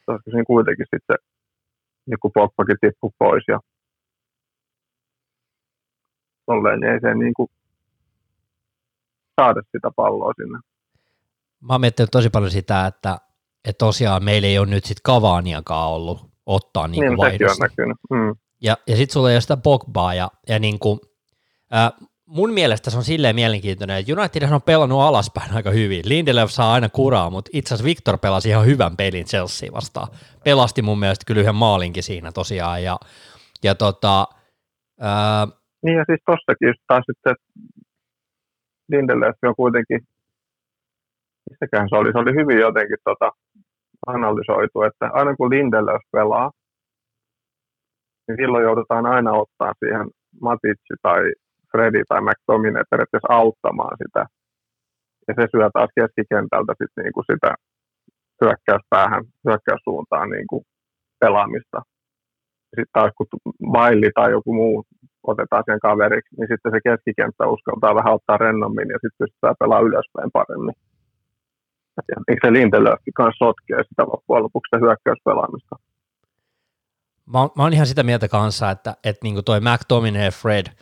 Olisiko 0.07 0.31
siinä 0.31 0.45
kuitenkin 0.47 0.87
sitten 0.95 1.17
niin 2.07 2.21
kuin 2.21 2.33
Pogbakin 2.35 2.77
tippu 2.81 3.13
pois 3.19 3.45
ja 3.49 3.59
tolleen, 6.51 6.81
niin 6.81 6.93
ei 6.93 7.01
se 7.01 7.15
niin 7.15 7.35
kuin 7.35 7.49
saada 9.41 9.63
sitä 9.73 9.91
palloa 9.97 10.33
sinne. 10.37 10.59
Mä 11.61 11.75
oon 11.75 11.81
miettinyt 11.81 12.11
tosi 12.11 12.31
paljon 12.31 12.51
sitä, 12.51 12.87
että, 12.87 13.19
että 13.65 13.79
tosiaan 13.79 14.25
meillä 14.25 14.49
ei 14.49 14.59
ole 14.59 14.67
nyt 14.67 14.85
sitten 14.85 15.03
Kavaaniakaan 15.03 15.89
ollut 15.89 16.31
ottaa 16.47 16.89
niin, 16.89 17.01
niin 17.01 17.17
vaihdosta. 17.17 17.67
Mm. 18.11 18.35
Ja, 18.63 18.77
ja 18.87 18.97
sitten 18.97 19.13
sulla 19.13 19.31
ei 19.31 19.35
ole 19.35 19.41
sitä 19.41 19.57
Pogbaa 19.57 20.15
ja, 20.15 20.31
ja 20.49 20.59
niin 20.59 20.79
kuin, 20.79 21.01
äh, 21.75 21.93
mun 22.27 22.53
mielestä 22.53 22.91
se 22.91 22.97
on 22.97 23.05
silleen 23.05 23.35
mielenkiintoinen, 23.35 23.97
että 23.97 24.13
United 24.13 24.53
on 24.53 24.63
pelannut 24.63 25.01
alaspäin 25.01 25.53
aika 25.53 25.71
hyvin. 25.71 26.03
Lindelöf 26.05 26.51
saa 26.51 26.73
aina 26.73 26.89
kuraa, 26.89 27.31
mutta 27.31 27.51
itse 27.55 27.75
asiassa 27.75 27.85
Victor 27.85 28.19
pelasi 28.19 28.49
ihan 28.49 28.67
hyvän 28.67 28.97
pelin 28.97 29.25
Chelsea 29.25 29.73
vastaan. 29.73 30.09
Pelasti 30.45 30.83
mun 30.83 30.99
mielestä 30.99 31.25
kyllä 31.27 31.41
yhden 31.41 31.55
maalinkin 31.55 32.03
siinä 32.03 32.33
tosiaan. 32.33 32.83
Ja, 32.83 32.99
ja 33.65 33.75
tota, 33.75 34.29
ää... 35.01 35.60
Niin 35.83 35.97
ja 35.97 36.05
siis 36.07 36.21
tossakin 36.27 36.69
just 36.69 36.83
taas 36.87 37.05
sitten 37.07 37.35
Lindelöf 38.89 39.37
on 39.43 39.55
kuitenkin, 39.57 40.01
missäkään 41.51 41.89
se 41.89 41.97
oli, 41.97 42.13
se 42.13 42.19
oli 42.19 42.35
hyvin 42.41 42.59
jotenkin 42.59 42.97
tota, 43.05 43.31
analysoitu, 44.07 44.83
että 44.83 45.11
aina 45.13 45.37
kun 45.37 45.51
Lindelöf 45.51 46.03
pelaa, 46.13 46.51
niin 48.29 48.37
silloin 48.41 48.65
joudutaan 48.65 49.07
aina 49.07 49.33
ottaa 49.33 49.73
siihen 49.79 50.07
Matitsi 50.41 50.95
tai 51.03 51.21
Fredi 51.71 52.03
tai 52.09 52.21
McTominay 52.21 52.85
periaatteessa 52.91 53.33
auttamaan 53.41 53.97
sitä. 54.03 54.27
Ja 55.29 55.35
se 55.35 55.49
syö 55.53 55.71
taas 55.73 55.91
keskikentältä 55.99 56.73
sit 56.79 56.93
niinku 56.97 57.23
sitä 57.33 57.55
hyökkäyspäähän, 58.41 59.25
hyökkäyssuuntaan 59.47 60.31
niinku 60.31 60.63
pelaamista. 61.21 61.83
Sitten 62.77 62.93
taas 62.93 63.13
kun 63.17 63.27
Bailli 63.73 64.11
tai 64.15 64.31
joku 64.31 64.55
muu 64.55 64.85
otetaan 65.23 65.65
sen 65.67 65.81
kaveriksi, 65.81 66.37
niin 66.37 66.49
sitten 66.53 66.73
se 66.73 66.81
keskikenttä 66.85 67.47
uskaltaa 67.47 67.95
vähän 67.95 68.15
ottaa 68.15 68.37
rennommin 68.37 68.89
ja 68.89 68.99
sitten 69.03 69.19
pystytään 69.19 69.55
pelaamaan 69.59 69.89
ylöspäin 69.89 70.31
paremmin. 70.33 70.75
Ja 72.09 72.37
se 72.43 72.53
Lindelöfkin 72.53 73.15
kanssa 73.15 73.45
sotkee 73.45 73.83
sitä 73.89 74.03
loppujen 74.03 74.43
lopuksi 74.43 74.69
sitä 74.69 74.85
hyökkäyspelaamista. 74.85 75.77
Mä, 77.33 77.39
mä 77.57 77.63
oon 77.63 77.73
ihan 77.73 77.87
sitä 77.87 78.03
mieltä 78.03 78.29
kanssa, 78.29 78.71
että, 78.71 78.95
että 79.05 79.21
niin 79.23 79.45
toi 79.45 79.61
McTominay 79.61 80.25
ja 80.25 80.31
Fred– 80.31 80.67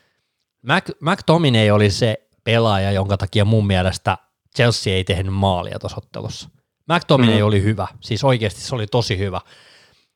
Mac, 0.62 0.90
McTominay 1.00 1.70
oli 1.70 1.90
se 1.90 2.28
pelaaja, 2.44 2.92
jonka 2.92 3.16
takia 3.16 3.44
mun 3.44 3.66
mielestä 3.66 4.18
Chelsea 4.56 4.94
ei 4.94 5.04
tehnyt 5.04 5.34
maalia 5.34 5.78
tuossa 5.78 5.98
ottelussa. 5.98 6.48
McTominay 6.92 7.38
mm. 7.38 7.46
oli 7.46 7.62
hyvä, 7.62 7.86
siis 8.00 8.24
oikeasti 8.24 8.60
se 8.60 8.74
oli 8.74 8.86
tosi 8.86 9.18
hyvä. 9.18 9.40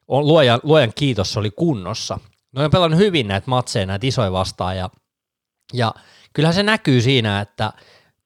Luojan, 0.09 0.61
luojan 0.63 0.93
kiitos, 0.95 1.33
se 1.33 1.39
oli 1.39 1.51
kunnossa. 1.51 2.19
Ne 2.57 2.65
on 2.65 2.71
pelannut 2.71 3.01
hyvin 3.01 3.29
näitä 3.29 3.51
matseja, 3.51 3.87
näitä 3.87 4.07
isoja 4.07 4.33
vastaan, 4.33 4.77
ja, 4.77 4.91
ja 5.73 5.95
kyllähän 6.33 6.55
se 6.55 6.62
näkyy 6.62 7.01
siinä, 7.01 7.41
että 7.41 7.73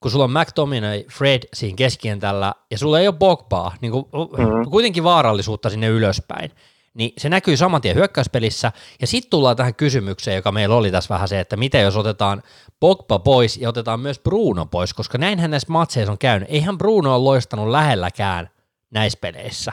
kun 0.01 0.11
sulla 0.11 0.25
on 0.25 0.31
McTominay, 0.31 1.05
Fred 1.05 1.43
siinä 1.55 1.77
keskientällä, 1.77 2.55
ja 2.71 2.79
sulla 2.79 3.01
ei 3.01 3.09
ole 3.09 3.17
Bogbaa, 3.17 3.75
niin 3.81 3.93
kuin, 3.93 4.05
mm. 4.13 4.71
kuitenkin 4.71 5.05
vaarallisuutta 5.05 5.71
sinne 5.71 5.89
ylöspäin, 5.89 6.51
niin 6.95 7.13
se 7.19 7.29
näkyy 7.29 7.57
saman 7.57 7.81
tien 7.81 7.97
hyökkäyspelissä, 7.97 8.73
ja 9.01 9.07
sitten 9.07 9.31
tullaan 9.31 9.57
tähän 9.57 9.75
kysymykseen, 9.75 10.37
joka 10.37 10.53
meillä 10.53 10.77
oli 10.77 10.91
tässä 10.91 11.15
vähän 11.15 11.29
se, 11.29 11.41
että 11.41 11.57
mitä 11.57 11.79
jos 11.79 11.97
otetaan 11.97 12.43
Pogba 12.81 13.19
pois 13.19 13.57
ja 13.57 13.69
otetaan 13.69 14.01
myös 14.01 14.19
Bruno 14.19 14.67
pois, 14.67 14.95
koska 14.95 15.19
näinhän 15.19 15.51
näissä 15.51 15.73
matseissa 15.73 16.13
on 16.13 16.19
käynyt. 16.19 16.49
Eihän 16.51 16.79
Bruno 16.79 17.15
ole 17.15 17.25
loistanut 17.25 17.69
lähelläkään 17.69 18.51
näissä 18.91 19.19
peleissä. 19.21 19.73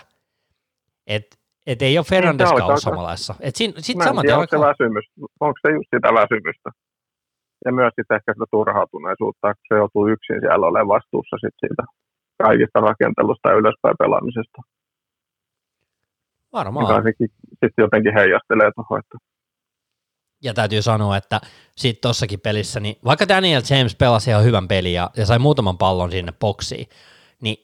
Et, 1.08 1.40
et 1.68 1.82
ei 1.82 1.98
ole 1.98 2.06
Fernandeskaan 2.10 2.60
niin, 2.60 2.70
ollut 2.70 2.82
samanlaisessa. 2.82 3.36
Et 3.40 3.56
siinä, 3.56 3.74
sit 3.78 3.98
Mä 3.98 4.04
en 4.04 4.16
tiedä, 4.22 4.38
onko 4.38 4.48
se 4.50 4.60
väsymys. 4.60 5.06
Onko 5.40 5.58
se 5.62 5.74
just 5.74 5.90
sitä 5.96 6.10
väsymystä? 6.14 6.70
Ja 7.66 7.72
myös 7.72 7.94
sitten 7.96 8.16
ehkä 8.16 8.34
sitä 8.34 8.46
turhautuneisuutta, 8.52 9.54
kun 9.54 9.66
se 9.68 9.76
joutuu 9.76 10.08
yksin 10.08 10.40
siellä 10.40 10.68
olemaan 10.68 10.88
vastuussa 10.96 11.36
sit 11.44 11.56
siitä 11.60 11.84
kaikista 12.44 12.80
rakentelusta 12.80 13.50
ja 13.50 13.56
ylöspäin 13.56 13.96
pelaamisesta. 14.00 14.60
Varmaan. 16.54 16.84
Joka 16.88 17.04
sekin 17.04 17.30
sitten 17.50 17.84
jotenkin 17.86 18.14
heijastelee 18.14 18.72
tuohon. 18.76 19.00
Että... 19.00 19.18
Ja 20.44 20.54
täytyy 20.54 20.82
sanoa, 20.82 21.18
että 21.18 21.42
sitten 21.78 22.02
tuossakin 22.02 22.40
pelissä, 22.40 22.80
niin 22.80 22.96
vaikka 23.06 23.28
Daniel 23.28 23.62
James 23.70 23.96
pelasi 23.96 24.30
ihan 24.30 24.44
hyvän 24.44 24.68
pelin 24.68 24.94
ja, 24.94 25.10
ja 25.18 25.26
sai 25.26 25.40
muutaman 25.40 25.78
pallon 25.78 26.12
sinne 26.12 26.34
boksiin, 26.40 26.88
niin 27.42 27.58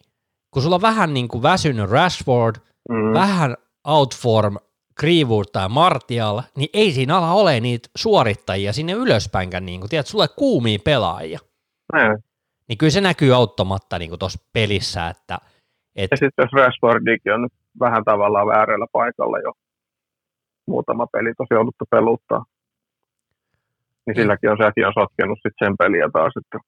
kun 0.51 0.61
sulla 0.61 0.75
on 0.75 0.81
vähän 0.81 1.13
niin 1.13 1.27
kuin 1.27 1.43
väsynyt 1.43 1.89
Rashford, 1.89 2.55
mm. 2.89 3.13
vähän 3.13 3.55
outform 3.87 4.57
Greenwood 4.99 5.45
tai 5.53 5.69
Martial, 5.69 6.41
niin 6.55 6.69
ei 6.73 6.91
siinä 6.91 7.17
ala 7.17 7.31
ole 7.31 7.59
niitä 7.59 7.89
suorittajia 7.95 8.73
sinne 8.73 8.93
ylöspäinkään, 8.93 9.65
niin 9.65 9.79
kuin, 9.79 9.89
tiedät, 9.89 10.07
sulla 10.07 10.23
on 10.23 10.29
kuumia 10.35 10.79
pelaajia. 10.83 11.39
Mm. 11.93 12.21
Niin 12.67 12.77
kyllä 12.77 12.91
se 12.91 13.01
näkyy 13.01 13.35
auttamatta 13.35 13.99
niin 13.99 14.19
tuossa 14.19 14.39
pelissä, 14.53 15.07
että... 15.07 15.37
Et... 15.95 16.11
Ja 16.11 16.17
sitten 16.17 16.43
jos 16.43 16.51
Rashfordikin 16.53 17.33
on 17.33 17.47
vähän 17.79 18.03
tavallaan 18.03 18.47
väärällä 18.47 18.85
paikalla 18.91 19.39
jo 19.39 19.51
muutama 20.67 21.07
peli 21.07 21.33
tosi 21.37 21.53
jouduttu 21.53 21.85
peluttaa. 21.89 22.45
Niin 24.05 24.17
mm. 24.17 24.21
silläkin 24.21 24.51
on 24.51 24.57
sekin 24.57 24.87
on 24.87 24.93
sotkenut 24.99 25.39
sit 25.41 25.53
sen 25.63 25.77
peliä 25.77 26.09
taas. 26.13 26.33
Että 26.37 26.59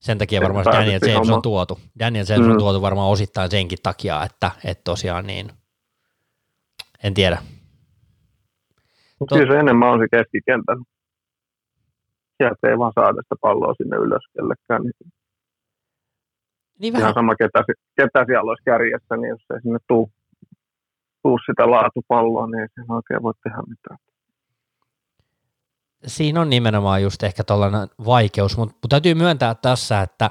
sen 0.00 0.18
takia 0.18 0.40
varmaan 0.40 0.64
Daniel 0.64 1.00
James 1.08 1.30
on 1.30 1.42
tuotu. 1.42 1.80
Daniel 1.98 2.26
James 2.28 2.46
mm. 2.46 2.52
on 2.52 2.58
tuotu 2.58 2.82
varmaan 2.82 3.10
osittain 3.10 3.50
senkin 3.50 3.78
takia, 3.82 4.24
että, 4.24 4.50
että 4.64 4.84
tosiaan 4.84 5.26
niin, 5.26 5.50
en 7.04 7.14
tiedä. 7.14 7.38
Mutta 9.18 9.34
kyllä 9.34 9.52
se 9.52 9.58
enemmän 9.60 9.88
on 9.88 9.98
se 9.98 10.06
keskikentän. 10.10 10.78
sieltä 12.36 12.68
ei 12.68 12.78
vaan 12.78 12.92
saada 12.94 13.22
sitä 13.22 13.34
palloa 13.40 13.74
sinne 13.74 13.96
ylös 13.96 14.22
kellekään. 14.34 14.82
Niin, 14.82 15.12
Niin 16.78 16.92
ihan 16.92 17.02
vähän, 17.02 17.14
sama, 17.14 17.36
ketä, 17.36 17.64
ketä 17.96 18.24
siellä 18.26 18.48
olisi 18.50 18.64
kärjessä, 18.64 19.16
niin 19.16 19.28
jos 19.28 19.44
ei 19.54 19.60
sinne 19.62 19.78
tuu, 19.88 20.10
tuu 21.22 21.38
sitä 21.46 21.70
laatupalloa, 21.70 22.46
niin 22.46 22.60
ei 22.60 22.68
siinä 22.74 22.94
oikein 22.94 23.22
voi 23.22 23.32
tehdä 23.42 23.62
mitään. 23.68 23.98
siinä 26.06 26.40
on 26.40 26.50
nimenomaan 26.50 27.02
just 27.02 27.22
ehkä 27.22 27.44
tuollainen 27.44 27.88
vaikeus, 28.06 28.56
mutta 28.56 28.74
mut 28.82 28.88
täytyy 28.88 29.14
myöntää 29.14 29.54
tässä, 29.54 30.00
että 30.00 30.30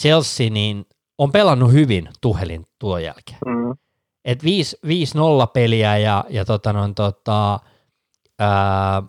Chelsea 0.00 0.50
niin 0.50 0.84
on 1.18 1.32
pelannut 1.32 1.72
hyvin 1.72 2.08
Tuhelin 2.20 2.66
tulon 2.78 3.02
jälkeen. 3.02 3.38
Mm. 3.46 3.74
Et 4.24 4.44
5, 4.44 4.76
5-0 4.86 4.88
peliä 5.52 5.98
ja, 5.98 6.24
ja 6.28 6.44
tota 6.44 6.72
noin, 6.72 6.94
tota, 6.94 7.60
ää, 8.38 9.02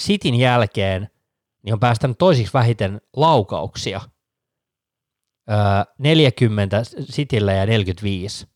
Cityn 0.00 0.34
jälkeen 0.34 1.08
niin 1.62 1.72
on 1.72 1.80
päästänyt 1.80 2.18
toisiksi 2.18 2.54
vähiten 2.54 3.00
laukauksia. 3.16 4.00
Ää, 5.48 5.86
40 5.98 6.82
Cityllä 7.12 7.52
ja 7.52 7.66
45 7.66 8.46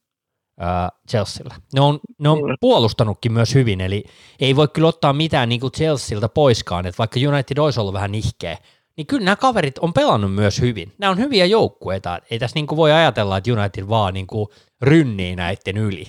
ää, 0.60 0.88
Chelsealla. 1.10 1.54
Ne 1.74 1.80
on, 1.80 2.00
ne 2.18 2.28
on 2.28 2.38
puolustanutkin 2.60 3.32
myös 3.32 3.54
hyvin, 3.54 3.80
eli 3.80 4.04
ei 4.40 4.56
voi 4.56 4.68
kyllä 4.68 4.88
ottaa 4.88 5.12
mitään 5.12 5.48
niin 5.48 5.60
kuin 5.60 5.72
Chelsealta 5.72 6.28
poiskaan, 6.28 6.86
että 6.86 6.98
vaikka 6.98 7.20
United 7.28 7.58
olisi 7.58 7.80
ollut 7.80 7.94
vähän 7.94 8.12
nihkeä, 8.12 8.58
niin 8.96 9.06
kyllä 9.06 9.24
nämä 9.24 9.36
kaverit 9.36 9.78
on 9.78 9.92
pelannut 9.92 10.34
myös 10.34 10.60
hyvin. 10.60 10.92
Nämä 10.98 11.10
on 11.10 11.18
hyviä 11.18 11.46
joukkueita. 11.46 12.18
Ei 12.30 12.38
tässä 12.38 12.54
niin 12.54 12.66
kuin 12.66 12.76
voi 12.76 12.92
ajatella, 12.92 13.36
että 13.36 13.52
United 13.52 13.88
vaan 13.88 14.14
niin 14.14 14.26
kuin 14.26 14.48
rynnii 14.84 15.36
näiden 15.36 15.76
yli. 15.76 16.06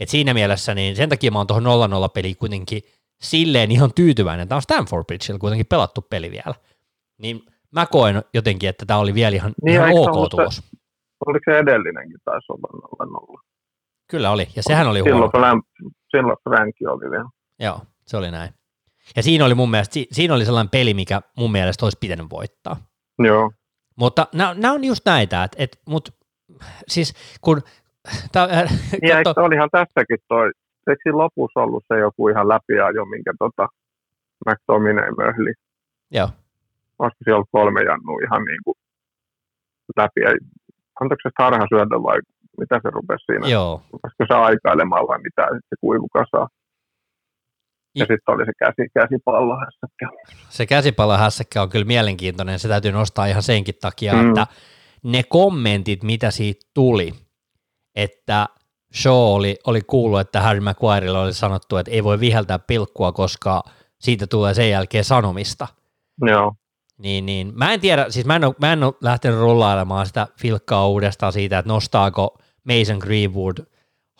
Et 0.00 0.08
siinä 0.08 0.34
mielessä 0.34 0.74
niin 0.74 0.96
sen 0.96 1.08
takia 1.08 1.30
mä 1.30 1.38
oon 1.38 1.46
tuohon 1.46 1.64
0-0 1.64 1.66
peliin 2.14 2.36
kuitenkin 2.36 2.82
silleen 3.22 3.70
ihan 3.70 3.92
tyytyväinen. 3.94 4.48
Tämä 4.48 4.56
on 4.56 4.62
Stanford 4.62 5.04
Bridgella 5.04 5.38
kuitenkin 5.38 5.66
pelattu 5.66 6.02
peli 6.10 6.30
vielä. 6.30 6.54
Niin 7.18 7.42
mä 7.70 7.86
koen 7.86 8.22
jotenkin, 8.34 8.68
että 8.68 8.86
tämä 8.86 8.98
oli 9.00 9.14
vielä 9.14 9.36
ihan, 9.36 9.52
Niin, 9.62 9.74
ihan 9.74 9.90
ok 9.92 10.16
ollut 10.16 10.30
tulos. 10.30 10.62
Oliko 11.26 11.42
se 11.52 11.58
edellinenkin 11.58 12.18
taisi 12.24 12.46
olla 12.52 13.06
0 13.06 13.42
Kyllä 14.10 14.30
oli, 14.30 14.48
ja 14.56 14.62
sehän 14.62 14.88
oli 14.88 15.00
huono. 15.00 15.14
silloin, 15.14 15.30
Fran, 15.30 15.62
silloin 16.16 16.36
Franki 16.44 16.86
oli 16.86 17.10
vielä. 17.10 17.28
Joo, 17.58 17.80
se 18.06 18.16
oli 18.16 18.30
näin. 18.30 18.50
Ja 19.16 19.22
siinä 19.22 19.44
oli 19.44 19.54
mun 19.54 19.70
mielestä, 19.70 19.92
si- 19.94 20.08
siinä 20.12 20.34
oli 20.34 20.44
sellainen 20.44 20.70
peli, 20.70 20.94
mikä 20.94 21.22
mun 21.36 21.52
mielestä 21.52 21.86
olisi 21.86 21.98
pitänyt 22.00 22.26
voittaa. 22.30 22.76
Joo. 23.18 23.52
Mutta 23.96 24.26
nämä 24.32 24.72
on 24.72 24.84
just 24.84 25.02
näitä, 25.06 25.44
että 25.44 25.56
et, 25.60 25.80
mut, 25.86 26.14
siis 26.88 27.14
kun, 27.40 27.62
tää, 28.32 28.44
äh, 28.44 28.70
Niin, 29.02 29.16
eikö, 29.16 29.32
olihan 29.36 29.68
tässäkin 29.72 30.18
toi, 30.28 30.50
eikö 30.88 31.00
siinä 31.02 31.18
lopussa 31.18 31.60
ollut 31.60 31.84
se 31.88 31.98
joku 31.98 32.28
ihan 32.28 32.48
läpiajo, 32.48 33.04
minkä 33.04 33.32
tota 33.38 33.68
McTominay 34.46 35.10
möhli? 35.18 35.52
joo, 36.10 36.28
Olisiko 36.98 37.24
siellä 37.24 37.36
ollut 37.36 37.48
kolme 37.52 37.80
jannua 37.80 38.18
ihan 38.24 38.44
niin 38.44 38.60
kuin 38.64 38.74
läpi? 39.96 40.20
Antoiko 41.00 41.20
se 41.22 41.30
harha 41.38 41.66
syödä 41.68 42.02
vai 42.02 42.18
mitä 42.58 42.80
se 42.82 42.90
rupesi 42.90 43.24
siinä? 43.24 43.48
joo, 43.48 43.82
Rupesiko 43.92 44.24
se 44.28 44.34
aikailemaan 44.34 45.08
vai 45.08 45.18
mitä, 45.18 45.48
se 45.52 45.76
kuivu 45.80 46.08
kasaan? 46.08 46.48
Ja 47.94 48.06
sitten 48.06 48.34
oli 48.34 48.44
se 48.44 48.52
käsi, 48.58 48.88
käsipallo 48.94 49.56
hässäkkä. 49.64 50.08
se 50.48 50.66
käsipallohässäkkä 50.66 51.62
on 51.62 51.68
kyllä 51.68 51.84
mielenkiintoinen, 51.84 52.58
se 52.58 52.68
täytyy 52.68 52.92
nostaa 52.92 53.26
ihan 53.26 53.42
senkin 53.42 53.74
takia, 53.80 54.12
mm. 54.12 54.28
että 54.28 54.46
ne 55.02 55.22
kommentit, 55.28 56.02
mitä 56.02 56.30
siitä 56.30 56.66
tuli, 56.74 57.12
että 57.94 58.48
Shaw 58.94 59.14
oli, 59.34 59.56
oli 59.66 59.80
kuullut, 59.80 60.20
että 60.20 60.40
Harry 60.40 60.60
Maguirelle 60.60 61.18
oli 61.18 61.32
sanottu, 61.32 61.76
että 61.76 61.90
ei 61.90 62.04
voi 62.04 62.20
viheltää 62.20 62.58
pilkkua, 62.58 63.12
koska 63.12 63.62
siitä 64.00 64.26
tulee 64.26 64.54
sen 64.54 64.70
jälkeen 64.70 65.04
sanomista. 65.04 65.68
Joo. 66.26 66.52
Niin, 66.98 67.26
niin. 67.26 67.52
Mä 67.54 67.72
en 67.72 67.80
tiedä, 67.80 68.06
siis 68.10 68.26
mä 68.26 68.36
en, 68.36 68.44
ole, 68.44 68.54
mä 68.60 68.72
en 68.72 68.82
ole 68.84 68.94
lähtenyt 69.00 69.40
rullailemaan 69.40 70.06
sitä 70.06 70.26
filkkaa 70.38 70.88
uudestaan 70.88 71.32
siitä, 71.32 71.58
että 71.58 71.68
nostaako 71.72 72.38
Mason 72.64 72.98
Greenwood 72.98 73.56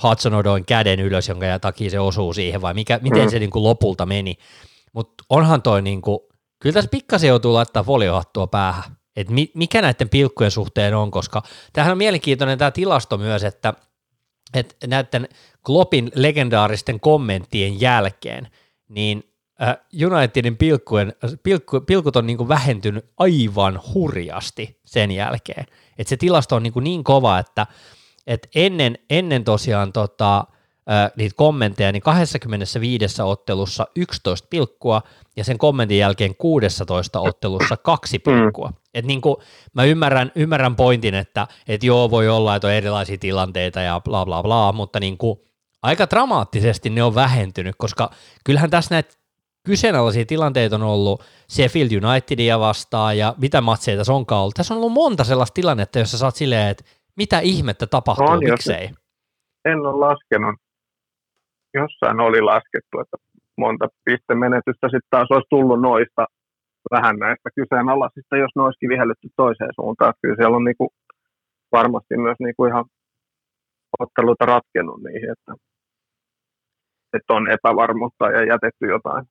Hudson 0.02 0.34
Odoin 0.34 0.64
käden 0.64 1.00
ylös, 1.00 1.28
jonka 1.28 1.58
takia 1.60 1.90
se 1.90 2.00
osuu 2.00 2.32
siihen, 2.32 2.62
vai 2.62 2.74
mikä, 2.74 2.98
miten 3.02 3.22
Mm. 3.24 3.30
se 3.30 3.38
niin 3.38 3.50
kuin 3.50 3.62
lopulta 3.62 4.06
meni. 4.06 4.34
Mutta 4.92 5.24
onhan 5.28 5.62
toi, 5.62 5.82
niin 5.82 6.02
kuin, 6.02 6.18
kyllä 6.62 6.74
tässä 6.74 6.90
pikkasen 6.90 7.28
joutuu 7.28 7.54
laittaa 7.54 7.82
foliohattua 7.82 8.46
päähän, 8.46 8.96
että 9.16 9.32
mi, 9.32 9.50
mikä 9.54 9.82
näiden 9.82 10.08
pilkkujen 10.08 10.50
suhteen 10.50 10.94
on, 10.94 11.10
koska 11.10 11.42
tämähän 11.72 11.92
on 11.92 11.98
mielenkiintoinen 11.98 12.58
tämä 12.58 12.70
tilasto 12.70 13.18
myös, 13.18 13.44
että, 13.44 13.74
että 14.54 14.86
näiden 14.86 15.28
Kloppin 15.66 16.12
legendaaristen 16.14 17.00
kommenttien 17.00 17.80
jälkeen, 17.80 18.48
niin 18.88 19.32
äh, 19.62 19.76
Unitedin 20.06 20.56
pilkkujen, 20.56 21.12
pilkku, 21.42 21.80
pilkut 21.80 22.16
on 22.16 22.26
niin 22.26 22.36
kuin 22.36 22.48
vähentynyt 22.48 23.04
aivan 23.18 23.80
hurjasti 23.94 24.80
sen 24.84 25.10
jälkeen. 25.10 25.66
Et 25.98 26.08
se 26.08 26.16
tilasto 26.16 26.56
on 26.56 26.62
niin, 26.62 26.72
kuin 26.72 26.84
niin 26.84 27.04
kova, 27.04 27.38
että 27.38 27.66
et 28.26 28.48
ennen, 28.54 28.98
ennen 29.10 29.44
tosiaan 29.44 29.92
tota, 29.92 30.38
äh, 30.90 31.12
niitä 31.16 31.34
kommentteja, 31.36 31.92
niin 31.92 32.02
25 32.02 33.22
ottelussa 33.22 33.86
11 33.96 34.46
pilkkua 34.50 35.02
ja 35.36 35.44
sen 35.44 35.58
kommentin 35.58 35.98
jälkeen 35.98 36.36
16 36.36 37.20
ottelussa 37.20 37.76
kaksi 37.76 38.18
pilkkua. 38.18 38.72
Et 38.94 39.04
niin 39.04 39.20
kuin, 39.20 39.36
mä 39.74 39.84
ymmärrän, 39.84 40.32
ymmärrän 40.34 40.76
pointin, 40.76 41.14
että 41.14 41.46
et 41.68 41.84
joo, 41.84 42.10
voi 42.10 42.28
olla, 42.28 42.56
että 42.56 42.68
on 42.68 42.72
erilaisia 42.74 43.18
tilanteita 43.18 43.80
ja 43.80 44.00
bla 44.04 44.24
bla 44.24 44.42
bla, 44.42 44.72
mutta 44.72 45.00
niin 45.00 45.18
kuin, 45.18 45.38
aika 45.82 46.06
dramaattisesti 46.10 46.90
ne 46.90 47.02
on 47.02 47.14
vähentynyt, 47.14 47.74
koska 47.78 48.10
kyllähän 48.44 48.70
tässä 48.70 48.94
näitä 48.94 49.14
kyseenalaisia 49.66 50.24
tilanteita 50.24 50.76
on 50.76 50.82
ollut 50.82 51.22
Sheffield 51.50 52.04
Unitedia 52.04 52.58
vastaan 52.60 53.18
ja 53.18 53.34
mitä 53.40 53.60
matseja 53.60 53.96
tässä 53.96 54.12
onkaan 54.12 54.40
ollut. 54.40 54.54
Tässä 54.54 54.74
on 54.74 54.78
ollut 54.78 54.92
monta 54.92 55.24
sellaista 55.24 55.54
tilannetta, 55.54 55.98
jossa 55.98 56.18
sä 56.18 56.24
oot 56.26 56.34
silleen, 56.36 56.68
että 56.68 56.84
mitä 57.16 57.38
ihmettä 57.38 57.86
tapahtuu, 57.86 58.26
On, 58.26 58.42
jos- 58.42 58.50
miksei. 58.50 58.90
En 59.64 59.78
ole 59.86 60.06
laskenut. 60.06 60.54
Jossain 61.74 62.20
oli 62.20 62.40
laskettu, 62.40 63.00
että 63.00 63.16
monta 63.58 63.88
pistemenetystä 64.04 64.86
sitten 64.86 65.10
taas 65.10 65.30
olisi 65.30 65.46
tullut 65.50 65.80
noista 65.80 66.26
vähän 66.96 67.16
näistä 67.16 67.48
kyseenalaisista, 67.58 68.36
jos 68.36 68.52
ne 68.56 68.62
olisikin 68.62 68.88
vihelletty 68.88 69.28
toiseen 69.36 69.74
suuntaan. 69.74 70.14
Kyllä 70.22 70.36
siellä 70.38 70.56
on 70.56 70.64
niinku 70.64 70.86
varmasti 71.72 72.16
myös 72.16 72.38
niinku 72.38 72.64
ihan 72.64 72.84
otteluita 73.98 74.46
ratkennut 74.46 75.02
niihin, 75.02 75.30
että, 75.34 75.52
että 77.16 77.32
on 77.32 77.50
epävarmuutta 77.50 78.24
ja 78.30 78.44
jätetty 78.52 78.86
jotain 78.86 79.24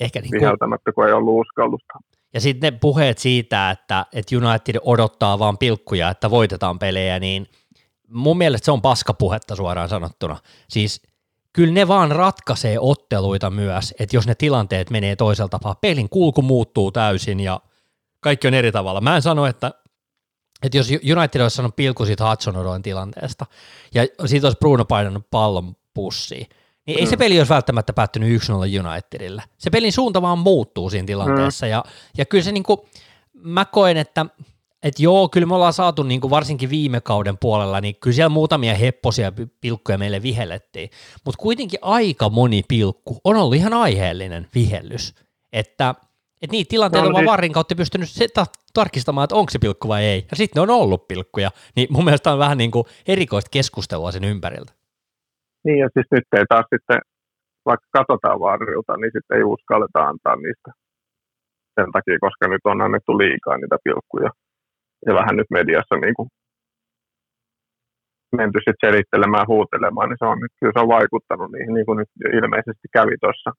Ehkä 0.00 0.20
niin 0.20 0.30
kuin, 0.30 0.40
viheltämättä, 0.40 0.92
kun 0.92 1.06
ei 1.06 1.12
ollut 1.12 1.40
uskallusta. 1.40 1.98
ja 2.34 2.40
sitten 2.40 2.72
ne 2.72 2.78
puheet 2.80 3.18
siitä, 3.18 3.70
että, 3.70 4.06
että 4.12 4.36
United 4.36 4.76
odottaa 4.82 5.38
vaan 5.38 5.58
pilkkuja, 5.58 6.10
että 6.10 6.30
voitetaan 6.30 6.78
pelejä, 6.78 7.18
niin 7.18 7.46
mun 8.08 8.38
mielestä 8.38 8.64
se 8.64 8.72
on 8.72 8.82
paskapuhetta 8.82 9.56
suoraan 9.56 9.88
sanottuna. 9.88 10.36
Siis 10.68 11.07
kyllä 11.58 11.72
ne 11.72 11.88
vaan 11.88 12.10
ratkaisee 12.10 12.76
otteluita 12.80 13.50
myös, 13.50 13.94
että 13.98 14.16
jos 14.16 14.26
ne 14.26 14.34
tilanteet 14.34 14.90
menee 14.90 15.16
toisella 15.16 15.48
tapaa, 15.48 15.74
pelin 15.74 16.08
kulku 16.08 16.42
muuttuu 16.42 16.92
täysin 16.92 17.40
ja 17.40 17.60
kaikki 18.20 18.48
on 18.48 18.54
eri 18.54 18.72
tavalla. 18.72 19.00
Mä 19.00 19.16
en 19.16 19.22
sano, 19.22 19.46
että, 19.46 19.72
että 20.62 20.76
jos 20.76 20.88
United 20.90 21.40
olisi 21.40 21.56
sanonut 21.56 21.76
pilkku 21.76 22.04
siitä 22.04 22.30
Hudson 22.30 22.82
tilanteesta 22.82 23.46
ja 23.94 24.06
siitä 24.26 24.46
olisi 24.46 24.58
Bruno 24.58 24.84
painanut 24.84 25.30
pallon 25.30 25.76
pussiin, 25.94 26.46
niin 26.86 26.98
ei 26.98 27.06
se 27.06 27.16
Mm. 27.16 27.18
peli 27.18 27.38
olisi 27.38 27.54
välttämättä 27.54 27.92
päättynyt 27.92 28.42
1-0 28.42 28.90
Unitedille. 28.90 29.42
Se 29.58 29.70
pelin 29.70 29.92
suunta 29.92 30.22
vaan 30.22 30.38
muuttuu 30.38 30.90
siinä 30.90 31.06
tilanteessa 31.06 31.66
ja, 31.66 31.84
ja 32.18 32.24
kyllä 32.24 32.44
se 32.44 32.52
niinku, 32.52 32.88
mä 33.32 33.64
koen, 33.64 33.96
että 33.96 34.26
et 34.82 35.00
joo, 35.00 35.28
kyllä 35.28 35.46
me 35.46 35.54
ollaan 35.54 35.72
saatu 35.72 36.02
niin 36.02 36.20
kuin 36.20 36.30
varsinkin 36.30 36.70
viime 36.70 37.00
kauden 37.00 37.38
puolella, 37.40 37.80
niin 37.80 37.94
kyllä 38.00 38.14
siellä 38.14 38.28
muutamia 38.28 38.74
hepposia 38.74 39.32
pi- 39.32 39.46
pilkkuja 39.60 39.98
meille 39.98 40.22
vihellettiin, 40.22 40.90
mutta 41.24 41.42
kuitenkin 41.42 41.78
aika 41.82 42.28
moni 42.28 42.62
pilkku 42.68 43.18
on 43.24 43.36
ollut 43.36 43.54
ihan 43.54 43.74
aiheellinen 43.74 44.46
vihellys, 44.54 45.14
että 45.52 45.94
et 46.42 46.50
niitä 46.52 46.68
tilanteita 46.68 47.02
No, 47.04 47.08
on 47.08 47.12
vaan 47.12 47.22
siis- 47.22 47.30
varrin 47.30 47.52
kautta 47.52 47.74
pystynyt 47.74 48.08
se, 48.10 48.26
ta- 48.34 48.46
tarkistamaan, 48.74 49.24
että 49.24 49.34
onko 49.36 49.50
se 49.50 49.58
pilkku 49.58 49.88
vai 49.88 50.04
ei, 50.04 50.26
ja 50.30 50.36
sitten 50.36 50.60
ne 50.60 50.72
on 50.72 50.80
ollut 50.82 51.08
pilkkuja, 51.08 51.50
niin 51.76 51.88
mun 51.90 52.04
mielestä 52.04 52.32
on 52.32 52.38
vähän 52.38 52.58
niin 52.58 52.70
kuin 52.70 52.84
erikoista 53.08 53.48
keskustelua 53.52 54.12
sen 54.12 54.24
ympäriltä. 54.24 54.72
Niin, 55.64 55.78
ja 55.78 55.88
siis 55.94 56.06
nyt 56.10 56.24
ei 56.36 56.44
taas 56.48 56.64
sitten, 56.74 56.98
vaikka 57.66 57.86
katsotaan 57.92 58.40
varrilta, 58.40 58.96
niin 58.96 59.10
sitten 59.16 59.36
ei 59.36 59.42
uskalleta 59.44 60.00
antaa 60.08 60.36
niistä 60.36 60.70
sen 61.80 61.92
takia, 61.92 62.18
koska 62.20 62.48
nyt 62.48 62.60
on 62.64 62.80
annettu 62.82 63.18
liikaa 63.18 63.56
niitä 63.58 63.76
pilkkuja. 63.84 64.30
Ja 65.06 65.14
vähän 65.14 65.36
nyt 65.36 65.50
mediassa 65.50 65.96
niin 65.96 66.14
kuin 66.14 66.28
menty 68.36 68.58
sitten 68.58 68.84
selittelemään, 68.86 69.50
huutelemaan, 69.52 70.08
niin 70.08 70.20
se 70.20 70.26
on, 70.32 70.38
kyllä 70.60 70.72
se 70.74 70.82
on 70.84 70.94
vaikuttanut 70.98 71.50
niihin, 71.52 71.74
niin 71.74 71.86
kuin 71.86 71.98
nyt 71.98 72.10
ilmeisesti 72.38 72.86
kävi 72.96 73.16
tuossa 73.20 73.50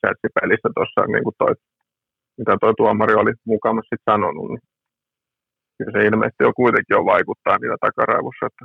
Chelsea-pelissä 0.00 0.68
tuossa, 0.76 1.00
niin 1.12 1.24
kuin 1.24 1.36
toi, 1.38 1.52
mitä 2.38 2.52
tuo 2.60 2.72
tuomari 2.80 3.14
oli 3.14 3.32
mukana 3.52 3.82
sitten 3.82 4.08
sanonut, 4.10 4.48
niin 4.50 4.64
kyllä 5.76 5.92
se 5.92 6.06
ilmeisesti 6.08 6.44
jo 6.44 6.52
kuitenkin 6.60 6.96
on 6.96 7.12
vaikuttaa 7.14 7.58
niillä 7.58 7.78
takaraivossa, 7.86 8.46
että 8.46 8.64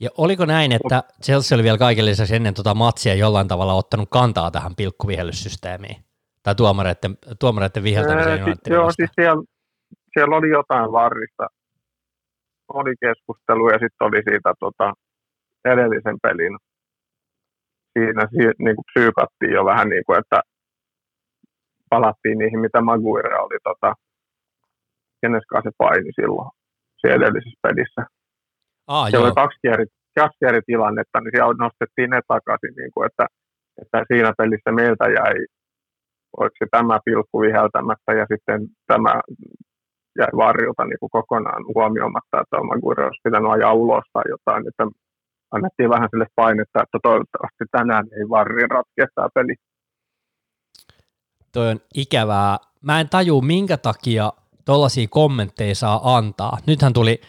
Ja 0.00 0.10
oliko 0.18 0.44
näin, 0.44 0.72
että 0.72 1.02
Chelsea 1.22 1.56
oli 1.56 1.62
vielä 1.62 1.78
kaiken 1.78 2.06
lisäksi 2.06 2.36
ennen 2.36 2.54
tuota 2.54 2.74
matsia 2.74 3.14
jollain 3.14 3.48
tavalla 3.48 3.74
ottanut 3.74 4.08
kantaa 4.10 4.50
tähän 4.50 4.76
pilkkuvihellyssysteemiin? 4.76 6.09
Tai 6.42 6.54
tuomareiden, 6.54 7.12
tuomareiden 7.40 7.82
viheltämiseen? 7.82 8.40
Ää, 8.40 8.54
joo, 8.66 8.90
siis 8.90 9.10
siellä, 9.20 9.42
siellä 10.12 10.36
oli 10.36 10.50
jotain 10.50 10.92
varrista. 10.92 11.46
Oli 12.68 12.94
keskustelu 13.00 13.68
ja 13.68 13.78
sitten 13.78 14.06
oli 14.08 14.22
siitä 14.28 14.54
tota, 14.60 14.92
edellisen 15.64 16.16
pelin. 16.22 16.56
Siinä 17.92 18.22
niin 18.58 18.76
kuin 18.76 18.88
psyykattiin 18.92 19.52
jo 19.52 19.64
vähän 19.64 19.88
niin 19.88 20.02
kuin, 20.06 20.18
että 20.18 20.40
palattiin 21.90 22.38
niihin, 22.38 22.60
mitä 22.60 22.80
Maguire 22.80 23.38
oli, 23.38 23.58
tota, 23.64 23.94
keneskaan 25.20 25.62
se 25.62 25.70
paini 25.78 26.12
silloin 26.20 26.50
siellä 27.00 27.16
edellisessä 27.16 27.60
pelissä. 27.62 28.02
Ah, 28.86 29.08
siellä 29.08 29.26
joo. 29.26 29.32
oli 29.32 29.42
kaksi 29.42 29.66
eri, 29.74 29.86
kaksi 30.20 30.42
eri 30.48 30.60
tilannetta, 30.66 31.20
niin 31.20 31.32
siellä 31.34 31.54
nostettiin 31.64 32.10
ne 32.10 32.20
takaisin, 32.28 32.74
niin 32.80 32.92
kuin, 32.94 33.06
että, 33.08 33.26
että 33.82 33.98
siinä 34.08 34.32
pelissä 34.38 34.70
meiltä 34.80 35.04
jäi, 35.18 35.36
oliko 36.36 36.56
se 36.58 36.66
tämä 36.70 36.98
pilkku 37.04 37.40
viheltämättä 37.40 38.12
ja 38.20 38.26
sitten 38.32 38.60
tämä 38.86 39.12
jäi 40.18 40.32
varjota 40.44 40.84
niin 40.84 41.00
kuin 41.00 41.10
kokonaan 41.10 41.62
huomioimatta, 41.74 42.40
että 42.40 42.56
Maguire 42.68 43.04
olisi 43.04 43.24
pitänyt 43.24 43.50
ajaa 43.50 43.72
ulos 43.72 44.06
tai 44.12 44.22
jotain, 44.34 44.68
että 44.68 44.84
annettiin 45.54 45.90
vähän 45.90 46.08
sille 46.10 46.26
painetta, 46.36 46.82
että 46.82 46.98
toivottavasti 47.02 47.64
tänään 47.70 48.04
ei 48.16 48.28
varri 48.28 48.62
ratkea 48.76 49.06
tämä 49.14 49.28
peli 49.34 49.54
toi 51.52 51.68
on 51.68 51.80
ikävää. 51.94 52.58
Mä 52.80 53.00
en 53.00 53.08
taju, 53.08 53.40
minkä 53.40 53.76
takia 53.76 54.32
tollaisia 54.64 55.06
kommentteja 55.10 55.74
saa 55.74 56.16
antaa. 56.16 56.58
Nythän 56.66 56.92
tuli 56.92 57.20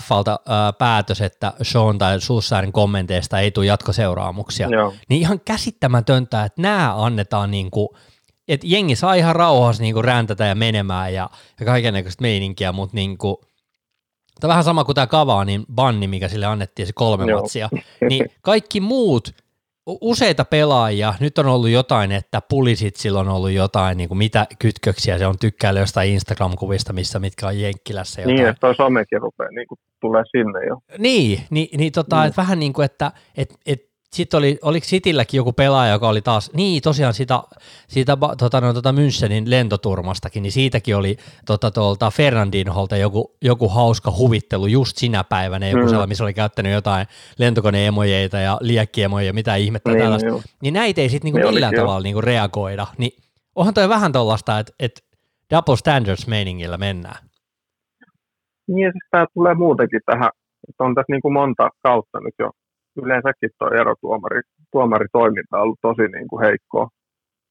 Falta 0.00 0.32
äh, 0.32 0.78
päätös, 0.78 1.20
että 1.20 1.52
Sean 1.62 1.98
tai 1.98 2.20
Sussaarin 2.20 2.72
kommenteista 2.72 3.40
ei 3.40 3.50
tule 3.50 3.66
jatkoseuraamuksia. 3.66 4.68
Joo. 4.68 4.94
Niin 5.08 5.20
ihan 5.20 5.40
käsittämätöntä, 5.40 6.44
että 6.44 6.62
nämä 6.62 7.04
annetaan 7.04 7.50
niin 7.50 7.70
kuin, 7.70 7.88
että 8.48 8.66
jengi 8.70 8.96
saa 8.96 9.14
ihan 9.14 9.36
rauhassa 9.36 9.82
niin 9.82 9.94
kuin 9.94 10.04
räntätä 10.04 10.46
ja 10.46 10.54
menemään 10.54 11.14
ja, 11.14 11.30
ja 11.60 11.66
kaikenlaista 11.66 12.22
meininkiä, 12.22 12.72
mutta 12.72 12.96
niin 12.96 13.18
Tämä 14.40 14.48
on 14.48 14.52
vähän 14.52 14.64
sama 14.64 14.84
kuin 14.84 14.94
tämä 14.94 15.06
Kavaa, 15.06 15.44
niin 15.44 15.64
banni, 15.74 16.06
mikä 16.06 16.28
sille 16.28 16.46
annettiin 16.46 16.86
se 16.86 16.92
kolme 16.94 17.24
Joo. 17.26 17.40
matsia, 17.40 17.68
niin 18.08 18.26
kaikki 18.42 18.80
muut 18.80 19.34
useita 20.00 20.44
pelaajia, 20.44 21.14
nyt 21.20 21.38
on 21.38 21.46
ollut 21.46 21.68
jotain, 21.70 22.12
että 22.12 22.42
pulisit 22.48 22.96
silloin 22.96 23.28
on 23.28 23.34
ollut 23.34 23.50
jotain, 23.50 23.98
niin 23.98 24.08
kuin 24.08 24.18
mitä 24.18 24.46
kytköksiä 24.58 25.18
se 25.18 25.26
on 25.26 25.38
tykkäillä 25.38 25.80
jostain 25.80 26.10
Instagram-kuvista, 26.10 26.92
missä 26.92 27.18
mitkä 27.18 27.46
on 27.46 27.60
Jenkkilässä 27.60 28.20
jotain. 28.20 28.36
Niin, 28.36 28.48
että 28.48 28.60
toi 28.60 28.74
somekin 28.74 29.20
rupeaa 29.20 29.50
niin 29.50 29.68
kuin, 29.68 29.78
tulee 30.00 30.24
sinne 30.30 30.66
jo. 30.66 30.76
Niin, 30.98 31.40
niin, 31.50 31.78
niin 31.78 31.92
tota, 31.92 32.16
mm. 32.16 32.24
että 32.24 32.42
vähän 32.42 32.58
niin 32.58 32.72
kuin, 32.72 32.84
että 32.84 33.12
et, 33.36 33.54
et, 33.66 33.88
sitten 34.12 34.38
oli, 34.38 34.58
oliko 34.62 34.84
Citylläkin 34.84 35.38
joku 35.38 35.52
pelaaja, 35.52 35.92
joka 35.92 36.08
oli 36.08 36.22
taas, 36.22 36.50
niin 36.54 36.82
tosiaan 36.82 37.14
sitä, 37.14 37.42
siitä 37.88 38.16
tota, 38.38 38.60
no, 38.60 38.74
tota 38.74 38.92
Münchenin 38.92 39.50
lentoturmastakin, 39.50 40.42
niin 40.42 40.52
siitäkin 40.52 40.96
oli 40.96 41.16
tota, 41.46 41.70
tuolta 41.70 42.10
Fernandinholta 42.10 42.96
joku, 42.96 43.36
joku 43.42 43.68
hauska 43.68 44.12
huvittelu 44.18 44.66
just 44.66 44.96
sinä 44.96 45.24
päivänä, 45.24 45.68
joku 45.68 45.82
mm. 45.82 45.88
sellainen, 45.88 46.08
missä 46.08 46.24
oli 46.24 46.34
käyttänyt 46.34 46.72
jotain 46.72 47.06
lentokoneemojeita 47.38 48.38
ja 48.38 48.58
liekkiemoja, 48.60 49.32
mitä 49.32 49.56
ihmettä 49.56 49.90
niin, 49.90 50.02
tällaista. 50.02 50.28
Joo. 50.28 50.42
Niin 50.62 50.74
näitä 50.74 51.00
ei 51.00 51.08
sitten 51.08 51.32
niinku 51.32 51.48
millään 51.48 51.74
tavalla 51.74 52.02
niinku 52.02 52.20
reagoida. 52.20 52.86
Niin 52.98 53.12
onhan 53.54 53.74
toi 53.74 53.88
vähän 53.88 54.12
tuollaista, 54.12 54.58
että 54.58 54.72
et 54.80 55.04
double 55.54 55.76
standards 55.76 56.26
meiningillä 56.26 56.76
mennään. 56.76 57.28
Niin 58.68 58.84
ja 58.84 58.92
siis 58.92 59.04
tämä 59.10 59.26
tulee 59.34 59.54
muutenkin 59.54 60.00
tähän, 60.06 60.30
että 60.68 60.84
on 60.84 60.94
tässä 60.94 61.12
niinku 61.12 61.30
monta 61.30 61.70
kautta 61.82 62.20
nyt 62.20 62.34
jo 62.38 62.50
yleensäkin 63.02 63.50
tuo 63.58 63.68
erotuomari 63.80 64.40
tuomaritoiminta 64.72 65.56
on 65.56 65.62
ollut 65.62 65.78
tosi 65.82 66.08
niin 66.08 66.28
kuin 66.28 66.44
heikkoa 66.46 66.88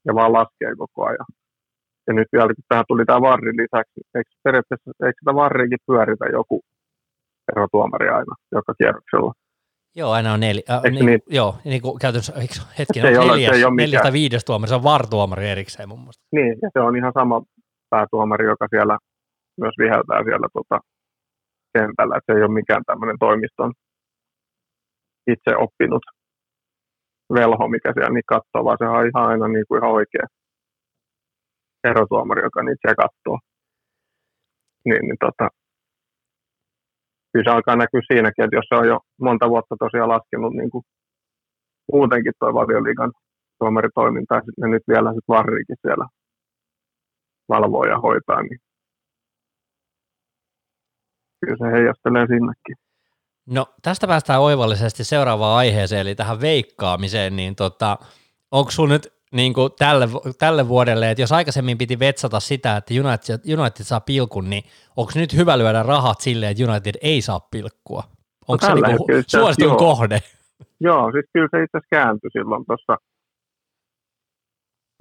ja 0.05 0.15
vaan 0.15 0.33
laskee 0.33 0.75
koko 0.77 1.05
ajan. 1.05 1.29
Ja 2.07 2.13
nyt 2.13 2.27
vielä 2.33 2.47
kun 2.55 2.63
tähän 2.67 2.85
tuli 2.87 3.05
tämä 3.05 3.21
varri 3.21 3.51
lisäksi, 3.51 3.99
eikö 4.15 4.29
periaatteessa 4.43 4.91
eikö 5.05 5.19
sitä 5.19 5.35
varriinkin 5.35 5.85
pyöritä 5.87 6.25
joku 6.25 6.61
erotuomari 7.51 8.09
aina 8.09 8.35
joka 8.51 8.73
kierroksella? 8.77 9.33
Joo, 9.95 10.11
aina 10.11 10.33
on 10.33 10.39
neljä. 10.39 10.63
Äh, 10.69 10.83
niin, 10.83 11.05
niin, 11.05 11.19
joo, 11.27 11.55
niin 11.65 11.81
kuin 11.81 11.99
käytännössä, 11.99 12.33
hetki, 12.79 12.99
on 12.99 13.27
neljäs, 13.27 13.63
ole, 13.63 13.75
neljäs 13.75 14.01
tai 14.01 14.13
viides 14.13 14.45
tuomari, 14.45 14.69
se 14.69 14.75
on 14.75 14.83
VAR-tuomari 14.83 15.49
erikseen 15.49 15.89
mun 15.89 15.99
mielestä. 15.99 16.23
Niin, 16.31 16.55
ja 16.61 16.69
se 16.73 16.79
on 16.79 16.97
ihan 16.97 17.13
sama 17.13 17.41
päätuomari, 17.89 18.45
joka 18.45 18.67
siellä 18.69 18.97
myös 19.61 19.73
viheltää 19.77 20.23
siellä 20.23 20.47
tota, 20.53 20.79
kentällä, 21.73 22.17
että 22.17 22.33
se 22.33 22.37
ei 22.37 22.43
ole 22.43 22.53
mikään 22.53 22.83
tämmöinen 22.85 23.15
toimiston 23.19 23.73
itse 25.27 25.51
oppinut 25.57 26.03
velho, 27.33 27.67
mikä 27.67 27.93
siellä 27.93 28.13
niin 28.13 28.31
katsoo, 28.33 28.65
vaan 28.65 28.77
se 28.79 28.85
on 28.85 29.07
ihan 29.07 29.29
aina 29.31 29.47
niin 29.47 29.65
kuin 29.67 29.79
ihan 29.79 29.95
oikea 29.99 30.27
erotuomari, 31.83 32.41
joka 32.43 32.63
niitä 32.63 32.95
katsoo. 33.03 33.37
Niin, 34.85 35.01
niin 35.07 35.17
tota, 35.19 35.49
kyllä 37.31 37.43
se 37.45 37.55
alkaa 37.55 37.75
näkyä 37.75 38.01
siinäkin, 38.07 38.43
että 38.45 38.55
jos 38.55 38.65
se 38.69 38.75
on 38.75 38.87
jo 38.87 38.99
monta 39.21 39.49
vuotta 39.49 39.75
tosiaan 39.79 40.09
laskenut 40.09 40.53
niin 40.53 40.69
kuin 40.69 40.83
muutenkin 41.93 42.33
tuo 42.39 42.53
valioliigan 42.53 43.11
tuomaritoiminta, 43.59 44.35
ja 44.61 44.67
nyt 44.67 44.83
vielä 44.87 45.13
sit 45.13 45.27
varriikin 45.27 45.75
siellä 45.81 46.05
valvoo 47.49 47.85
ja 47.85 47.99
hoitaa, 47.99 48.41
niin 48.41 48.59
kyllä 51.41 51.57
se 51.59 51.77
heijastelee 51.77 52.27
sinnekin. 52.27 52.86
No 53.49 53.65
tästä 53.81 54.07
päästään 54.07 54.41
oivallisesti 54.41 55.03
seuraavaan 55.03 55.57
aiheeseen, 55.57 56.01
eli 56.01 56.15
tähän 56.15 56.41
veikkaamiseen, 56.41 57.35
niin 57.35 57.55
tota, 57.55 57.97
onko 58.51 58.71
sun 58.71 58.89
nyt 58.89 59.13
niin 59.31 59.53
kuin 59.53 59.71
tälle, 59.79 60.07
tälle 60.39 60.67
vuodelle, 60.67 61.11
että 61.11 61.21
jos 61.21 61.31
aikaisemmin 61.31 61.77
piti 61.77 61.99
vetsata 61.99 62.39
sitä, 62.39 62.77
että 62.77 62.93
United, 62.93 63.59
United 63.59 63.83
saa 63.83 63.99
pilkun, 63.99 64.49
niin 64.49 64.63
onko 64.97 65.11
nyt 65.15 65.33
hyvä 65.33 65.57
lyödä 65.57 65.83
rahat 65.83 66.21
silleen, 66.21 66.51
että 66.51 66.71
United 66.71 66.95
ei 67.01 67.21
saa 67.21 67.39
pilkkua? 67.39 68.03
Onko 68.47 68.67
no, 68.67 68.75
se 68.75 68.87
niin 68.87 69.23
suositun 69.27 69.67
joo. 69.67 69.77
kohde? 69.77 70.19
Joo, 70.79 71.11
siis 71.11 71.25
kyllä 71.33 71.47
se 71.51 71.63
itse 71.63 71.79
kääntyi 71.89 72.29
silloin 72.33 72.65
tuossa 72.65 72.97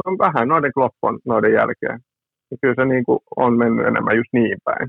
on 0.04 0.18
vähän 0.18 0.48
noiden 0.48 0.72
kloppon 0.72 1.18
noiden 1.24 1.52
jälkeen. 1.52 2.00
Ja 2.50 2.56
kyllä 2.60 2.74
se 2.74 2.84
niin 2.84 3.04
kuin 3.04 3.18
on 3.36 3.58
mennyt 3.58 3.86
enemmän 3.86 4.16
just 4.16 4.32
niin 4.32 4.58
päin. 4.64 4.88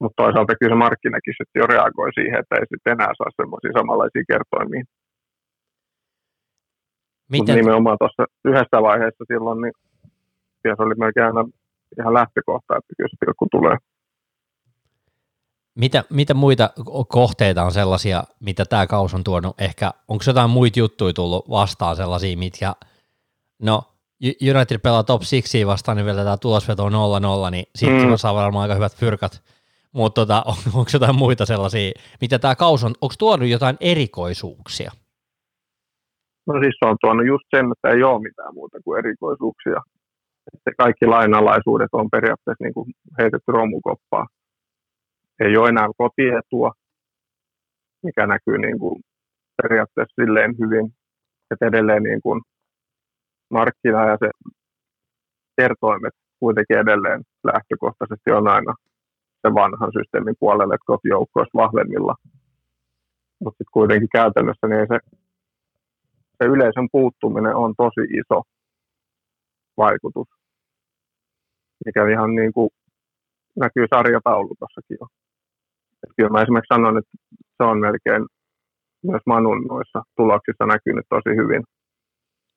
Mutta 0.00 0.22
toisaalta 0.22 0.54
kyllä 0.60 0.72
se 0.74 0.78
markkinakin 0.78 1.34
sitten 1.38 1.60
jo 1.60 1.66
reagoi 1.66 2.12
siihen, 2.12 2.40
että 2.40 2.54
ei 2.56 2.66
sitten 2.70 2.92
enää 2.92 3.12
saa 3.18 3.36
semmoisia 3.36 3.78
samanlaisia 3.78 4.24
kertoimia. 4.32 4.84
Mutta 7.32 7.54
nimenomaan 7.54 7.98
tuossa 8.00 8.24
yhdessä 8.44 8.82
vaiheessa 8.82 9.24
silloin, 9.32 9.60
niin 9.62 9.72
se 10.62 10.82
oli 10.82 10.94
melkein 10.94 11.26
aina 11.26 11.44
ihan 11.98 12.14
lähtökohta, 12.14 12.76
että 12.76 12.92
kyllä 12.96 13.08
se 13.08 13.16
pilkku 13.20 13.46
tulee. 13.50 13.76
Mitä, 15.74 16.04
mitä 16.10 16.34
muita 16.34 16.70
kohteita 17.08 17.64
on 17.64 17.72
sellaisia, 17.72 18.24
mitä 18.40 18.64
tämä 18.64 18.86
kaus 18.86 19.14
on 19.14 19.24
tuonut? 19.24 19.60
Ehkä 19.60 19.90
onko 20.08 20.24
jotain 20.26 20.50
muita 20.50 20.78
juttuja 20.78 21.12
tullut 21.12 21.50
vastaan 21.50 21.96
sellaisia, 21.96 22.38
mitkä, 22.38 22.72
no 23.62 23.82
United 24.54 24.78
pelaa 24.78 25.02
top 25.02 25.20
6 25.20 25.66
vastaan, 25.66 25.96
niin 25.96 26.06
vielä 26.06 26.24
tämä 26.24 26.36
tulosveto 26.36 26.84
on 26.84 26.92
0-0, 27.48 27.50
niin 27.50 27.64
sitten 27.74 28.08
mm. 28.08 28.16
saa 28.16 28.34
varmaan 28.34 28.62
aika 28.62 28.74
hyvät 28.74 28.96
fyrkat 28.96 29.42
mutta 29.94 30.20
tota, 30.20 30.42
on, 30.50 30.54
onko 30.74 30.90
jotain 30.92 31.16
muita 31.16 31.46
sellaisia, 31.46 31.92
mitä 32.20 32.38
tämä 32.38 32.54
kaus 32.54 32.84
on, 32.84 32.94
onko 33.00 33.14
tuonut 33.18 33.48
jotain 33.48 33.76
erikoisuuksia? 33.80 34.90
No 36.46 36.54
siis 36.60 36.76
se 36.78 36.88
on 36.90 36.96
tuonut 37.00 37.26
just 37.26 37.44
sen, 37.56 37.66
että 37.72 37.88
ei 37.88 38.02
ole 38.02 38.22
mitään 38.22 38.54
muuta 38.54 38.78
kuin 38.84 38.98
erikoisuuksia. 38.98 39.80
Että 40.54 40.70
kaikki 40.78 41.06
lainalaisuudet 41.06 41.88
on 41.92 42.10
periaatteessa 42.10 42.64
niin 42.64 42.74
kuin 42.74 42.86
heitetty 43.18 43.52
romukoppaa. 43.52 44.26
Ei 45.40 45.56
ole 45.56 45.68
enää 45.68 45.88
kotietua, 45.98 46.72
mikä 48.02 48.26
näkyy 48.26 48.58
niin 48.58 48.78
kuin 48.78 49.00
periaatteessa 49.62 50.22
silleen 50.22 50.54
hyvin, 50.58 50.86
että 51.50 51.66
edelleen 51.66 52.02
niin 52.02 52.22
kuin 52.22 52.40
markkina 53.50 54.08
ja 54.08 54.16
se 54.20 54.30
kertoimet 55.56 56.14
kuitenkin 56.40 56.78
edelleen 56.78 57.20
lähtökohtaisesti 57.44 58.30
on 58.32 58.48
aina 58.48 58.74
sen 59.42 59.54
vanhan 59.54 59.92
systeemin 59.98 60.34
puolelle, 60.40 60.74
että 60.74 60.90
kotijoukko 60.92 61.40
olisi 61.40 61.54
vahvemmilla. 61.54 62.14
Mutta 63.40 63.58
sitten 63.58 63.72
kuitenkin 63.72 64.08
käytännössä 64.12 64.66
niin 64.68 64.86
se, 64.92 64.98
se 66.38 66.44
yleisön 66.44 66.88
puuttuminen 66.92 67.56
on 67.56 67.74
tosi 67.76 68.04
iso 68.20 68.42
vaikutus, 69.76 70.28
mikä 71.84 72.08
ihan 72.08 72.34
niin 72.34 72.52
kuin 72.52 72.70
näkyy 73.56 73.86
sarjataulukossakin 73.94 74.96
jo. 75.00 75.06
Et 76.02 76.10
kyllä 76.16 76.30
mä 76.30 76.42
esimerkiksi 76.42 76.74
sanon, 76.74 76.98
että 76.98 77.12
se 77.56 77.62
on 77.70 77.78
melkein 77.78 78.26
myös 79.02 79.22
Manun 79.26 79.62
noissa 79.66 80.02
tuloksissa 80.16 80.66
näkynyt 80.66 81.06
tosi 81.08 81.36
hyvin 81.36 81.62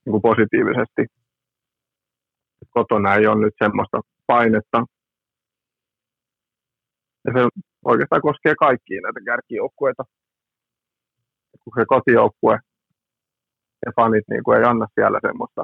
niin 0.06 0.12
kuin 0.12 0.22
positiivisesti. 0.22 1.06
Kotona 2.70 3.16
ei 3.16 3.28
ole 3.28 3.42
nyt 3.46 3.54
semmoista 3.64 4.02
painetta 4.28 4.86
ja 7.26 7.32
se 7.36 7.39
oikeastaan 7.86 8.21
koskee 8.21 8.55
kaikkia 8.65 9.01
näitä 9.01 9.19
kärkijoukkueita. 9.26 10.03
kun 11.63 11.74
se 11.78 11.86
kotijoukkue 11.93 12.55
ja 13.86 13.91
fanit 13.95 14.26
niin 14.30 14.43
kuin 14.43 14.57
ei 14.57 14.65
anna 14.71 14.88
siellä 14.95 15.19
semmoista 15.28 15.63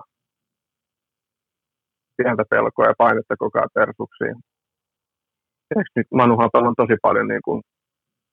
pientä 2.18 2.44
pelkoa 2.50 2.86
ja 2.86 2.94
painetta 2.98 3.36
koko 3.44 3.60
ajan 3.60 3.78
persuksiin. 3.80 4.36
Nyt 5.96 6.08
Manuhan 6.14 6.50
on 6.54 6.76
tosi 6.78 6.96
paljon 7.02 7.28
niin 7.28 7.42
kuin 7.46 7.62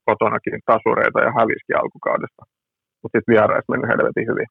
kotonakin 0.04 0.60
tasureita 0.66 1.20
ja 1.20 1.32
häviski 1.38 1.72
alkukaudesta, 1.74 2.42
mutta 3.02 3.18
sitten 3.18 3.32
vieraissa 3.34 3.72
mennyt 3.72 3.90
helvetin 3.90 4.26
hyvin. 4.30 4.48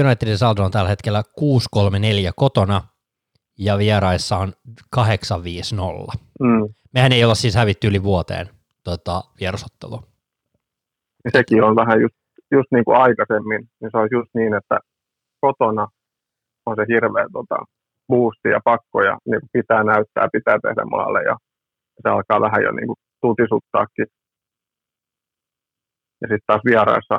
Unitedin 0.00 0.38
saldo 0.38 0.64
on 0.64 0.70
tällä 0.70 0.88
hetkellä 0.88 1.22
6-3-4 1.40 2.32
kotona 2.36 2.80
ja 3.58 3.78
vieraissa 3.78 4.36
on 4.36 4.52
8-5-0. 4.96 5.00
Mm. 6.40 6.74
Mehän 6.94 7.12
ei 7.12 7.24
olla 7.24 7.34
siis 7.34 7.54
hävitty 7.54 7.86
yli 7.88 8.02
vuoteen 8.02 8.46
tota, 8.84 9.22
vierasottelua. 9.40 10.02
Sekin 11.32 11.64
on 11.64 11.76
vähän 11.76 12.00
just, 12.00 12.14
just 12.50 12.68
niin 12.70 12.84
kuin 12.84 12.96
aikaisemmin, 12.96 13.68
niin 13.80 13.90
se 13.90 13.98
on 13.98 14.08
just 14.12 14.30
niin, 14.34 14.54
että 14.54 14.78
kotona 15.40 15.88
on 16.66 16.76
se 16.76 16.84
hirveä 16.88 17.26
tota, 17.32 17.56
boosti 18.08 18.48
ja 18.48 18.60
pakko 18.64 19.02
ja 19.02 19.18
niin 19.24 19.40
pitää 19.52 19.84
näyttää, 19.84 20.28
pitää 20.32 20.58
tehdä 20.62 20.84
maalle 20.84 21.22
ja 21.22 21.36
se 22.02 22.08
alkaa 22.08 22.40
vähän 22.40 22.62
jo 22.62 22.72
niin 22.72 22.86
kuin 22.86 23.00
tutisuttaakin. 23.20 24.06
Ja 26.20 26.26
sitten 26.28 26.46
taas 26.46 26.62
vieraissa 26.64 27.16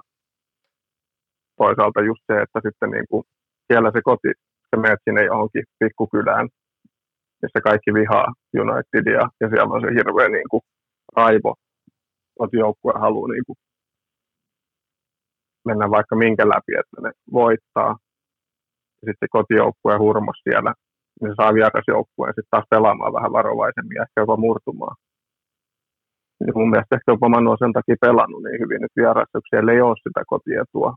toisaalta 1.58 2.02
just 2.02 2.24
se, 2.28 2.42
että 2.42 2.60
sitten 2.68 2.90
niin 2.92 3.08
kuin 3.10 3.24
siellä 3.68 3.92
se 3.92 4.02
koti, 4.10 4.32
se 4.70 4.76
menet 4.82 5.00
sinne 5.04 5.24
johonkin 5.24 5.66
pikkukylään, 5.80 6.50
missä 7.44 7.60
kaikki 7.70 7.94
vihaa 7.94 8.28
Unitedia 8.62 9.24
ja 9.42 9.50
siellä 9.50 9.74
on 9.76 9.82
se 9.82 9.90
hirveä 9.98 10.30
niin 10.30 10.50
kuin 10.52 10.62
raivo, 11.18 11.52
kotijoukkue 12.40 12.94
haluaa 13.06 13.32
niin 13.34 13.46
kuin 13.48 13.58
mennä 15.68 15.86
vaikka 15.90 16.16
minkä 16.16 16.46
läpi, 16.54 16.74
että 16.82 16.98
ne 17.02 17.12
voittaa. 17.40 17.92
Ja 19.00 19.06
sitten 19.10 19.34
kotijoukkueen 19.38 20.00
hurmos 20.00 20.40
siellä, 20.44 20.74
niin 21.22 21.32
se 21.32 21.36
saa 21.42 21.54
vierasjoukkueen 21.54 22.34
sitten 22.34 22.54
taas 22.54 22.68
pelaamaan 22.70 23.14
vähän 23.14 23.36
varovaisemmin 23.38 23.96
ja 23.96 24.04
ehkä 24.04 24.22
jopa 24.22 24.38
murtumaan. 24.46 24.96
Ja 26.48 26.54
mun 26.56 26.70
mielestä 26.70 26.96
ehkä 26.96 27.12
jopa 27.12 27.30
Manu 27.30 27.52
on 27.52 27.64
sen 27.64 27.74
takia 27.74 28.04
pelannut 28.08 28.44
niin 28.44 28.62
hyvin 28.64 28.82
nyt 28.82 28.96
vierassa, 28.96 29.38
kun 29.42 29.52
siellä 29.52 29.72
ei 29.72 29.82
ole 29.82 30.04
sitä 30.06 30.22
kotietua. 30.34 30.90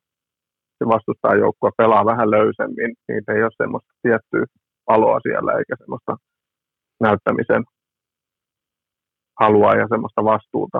Se 0.78 0.84
vastustaa 0.94 1.40
joukkue 1.44 1.70
pelaa 1.76 2.04
vähän 2.12 2.30
löysemmin, 2.36 2.90
niin 3.08 3.22
ei 3.34 3.42
ole 3.42 3.60
semmoista 3.62 3.92
tiettyä 4.02 4.44
paloa 4.88 5.18
siellä 5.26 5.52
eikä 5.58 5.74
semmoista 5.78 6.12
näyttämisen 7.00 7.64
halua 9.40 9.74
ja 9.74 9.86
semmoista 9.88 10.24
vastuuta. 10.24 10.78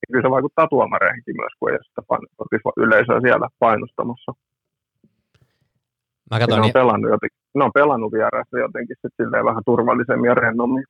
Ja 0.00 0.06
kyllä 0.12 0.26
se 0.26 0.30
vaikuttaa 0.30 0.68
tuomareihinkin 0.68 1.36
myös, 1.36 1.52
kun 1.58 1.70
ei 1.70 1.76
ole 1.76 1.84
sitä 1.84 2.70
yleisöä 2.76 3.20
siellä 3.20 3.48
painostamassa. 3.58 4.32
Mä 6.30 6.38
katson, 6.38 6.60
ne, 6.60 6.66
on 6.66 6.72
pelannut 6.72 7.10
jotenkin, 7.10 7.38
ne 7.54 7.64
on 7.64 7.72
pelannut 7.74 8.12
vieraissa 8.12 8.58
jotenkin 8.58 8.96
sit 9.00 9.14
silleen 9.16 9.44
vähän 9.44 9.62
turvallisemmin 9.66 10.28
ja 10.28 10.34
rennommin. 10.34 10.84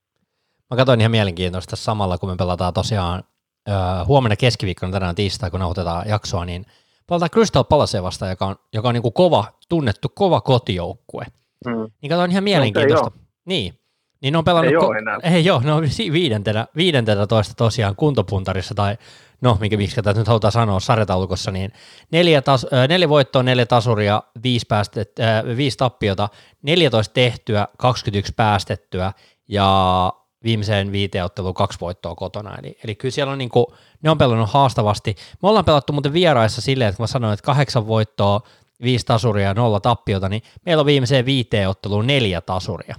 Mä 0.70 0.76
katsoin 0.76 1.00
ihan 1.00 1.10
mielenkiintoista 1.10 1.76
samalla, 1.76 2.18
kun 2.18 2.28
me 2.28 2.36
pelataan 2.36 2.74
tosiaan 2.74 3.22
öö, 3.68 3.74
huomenna 4.06 4.36
keskiviikkona 4.36 4.92
tänään 4.92 5.14
tiistai, 5.14 5.50
kun 5.50 5.60
nauhoitetaan 5.60 6.08
jaksoa, 6.08 6.44
niin 6.44 6.64
pelataan 7.08 7.30
Crystal 7.30 7.64
Palace 7.64 8.02
vastaan, 8.02 8.30
joka 8.30 8.46
on, 8.46 8.56
joka 8.72 8.88
on 8.88 8.94
niin 8.94 9.02
kuin 9.02 9.12
kova, 9.12 9.44
tunnettu 9.68 10.08
kova 10.14 10.40
kotijoukkue. 10.40 11.24
Mm. 11.66 11.90
Niin 12.02 12.10
katsoin 12.10 12.30
ihan 12.30 12.44
mielenkiintoista. 12.44 13.10
No, 13.10 13.27
niin, 13.48 13.80
niin 14.20 14.32
ne 14.32 14.38
on 14.38 14.44
pelannut... 14.44 14.74
Ei 14.74 14.80
ko- 14.80 14.84
ole 14.84 14.98
enää. 14.98 15.18
Ei 15.22 15.44
joo, 15.44 15.60
ne 15.64 15.72
on 15.72 15.82
viidentenä, 16.12 16.66
viidentenä 16.76 17.26
toista 17.26 17.54
tosiaan 17.54 17.96
kuntopuntarissa 17.96 18.74
tai 18.74 18.96
no, 19.40 19.56
minkä 19.60 19.76
miksi 19.76 19.96
tätä 19.96 20.20
nyt 20.20 20.28
halutaan 20.28 20.52
sanoa 20.52 20.80
sarjataulukossa, 20.80 21.50
niin 21.50 21.72
neljä, 22.10 22.42
tas, 22.42 22.66
neljä 22.88 23.08
voittoa, 23.08 23.42
neljä 23.42 23.66
tasuria, 23.66 24.22
viisi, 24.42 24.66
päästet, 24.66 25.20
äh, 25.20 25.56
viisi 25.56 25.76
tappiota, 25.76 26.28
14 26.62 27.14
tehtyä, 27.14 27.68
21 27.78 28.32
päästettyä 28.36 29.12
ja 29.48 30.12
viimeiseen 30.44 30.92
viiteen 30.92 31.24
otteluun 31.24 31.54
kaksi 31.54 31.80
voittoa 31.80 32.14
kotona. 32.14 32.58
Eli, 32.58 32.78
eli 32.84 32.94
kyllä 32.94 33.12
siellä 33.12 33.32
on 33.32 33.38
niin 33.38 33.50
kuin, 33.50 33.66
ne 34.02 34.10
on 34.10 34.18
pelannut 34.18 34.50
haastavasti. 34.50 35.14
Me 35.42 35.48
ollaan 35.48 35.64
pelattu 35.64 35.92
muuten 35.92 36.12
vieraissa 36.12 36.60
silleen, 36.60 36.88
että 36.88 36.96
kun 36.96 37.02
mä 37.02 37.06
sanoin, 37.06 37.34
että 37.34 37.44
kahdeksan 37.44 37.86
voittoa, 37.86 38.40
viisi 38.82 39.06
tasuria 39.06 39.46
ja 39.46 39.54
nolla 39.54 39.80
tappiota, 39.80 40.28
niin 40.28 40.42
meillä 40.66 40.80
on 40.80 40.86
viimeiseen 40.86 41.26
viiteen 41.26 41.68
otteluun 41.68 42.06
neljä 42.06 42.40
tasuria. 42.40 42.96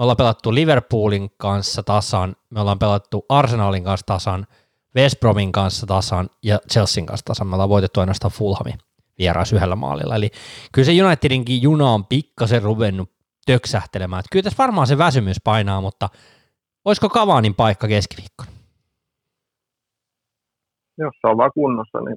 Me 0.00 0.04
ollaan 0.04 0.16
pelattu 0.16 0.54
Liverpoolin 0.54 1.30
kanssa 1.36 1.82
tasan, 1.82 2.36
me 2.50 2.60
ollaan 2.60 2.78
pelattu 2.78 3.26
Arsenalin 3.28 3.84
kanssa 3.84 4.06
tasan, 4.06 4.46
West 4.96 5.20
Bromin 5.20 5.52
kanssa 5.52 5.86
tasan 5.86 6.28
ja 6.42 6.58
Chelsean 6.72 7.06
kanssa 7.06 7.24
tasan. 7.24 7.46
Me 7.46 7.54
ollaan 7.54 7.68
voitettu 7.68 8.00
ainoastaan 8.00 8.32
Fulhami 8.32 8.70
vierais 9.18 9.52
yhdellä 9.52 9.76
maalilla. 9.76 10.16
Eli 10.16 10.30
kyllä 10.72 10.86
se 10.86 11.04
Unitedinkin 11.04 11.62
juna 11.62 11.90
on 11.90 12.06
pikkasen 12.06 12.62
ruvennut 12.62 13.10
töksähtelemään. 13.46 14.20
Että 14.20 14.28
kyllä 14.32 14.42
tässä 14.42 14.62
varmaan 14.62 14.86
se 14.86 14.98
väsymys 14.98 15.36
painaa, 15.44 15.80
mutta 15.80 16.08
olisiko 16.84 17.08
Kavaanin 17.08 17.54
paikka 17.54 17.88
keskiviikkona? 17.88 18.50
Jos 20.98 21.14
se 21.20 21.26
on 21.26 21.36
vaan 21.36 21.52
kunnossa, 21.54 21.98
niin 22.00 22.16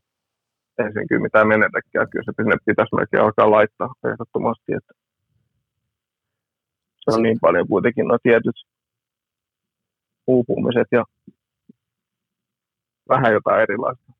ei 0.79 0.93
sen 0.93 1.07
kyllä 1.07 1.21
mitään 1.21 1.47
menetäkään. 1.47 2.09
Kyllä 2.09 2.25
se 2.25 2.59
pitäisi 2.65 2.95
melkein 2.95 3.23
alkaa 3.23 3.51
laittaa 3.51 3.93
ehdottomasti. 4.11 4.73
Että 4.73 5.02
se 7.03 7.17
on 7.17 7.23
niin 7.23 7.37
paljon 7.41 7.67
kuitenkin 7.67 8.07
nuo 8.07 8.17
tietyt 8.23 8.55
uupumiset 10.27 10.87
ja 10.91 11.05
vähän 13.09 13.33
jotain 13.33 13.61
erilaista. 13.61 14.13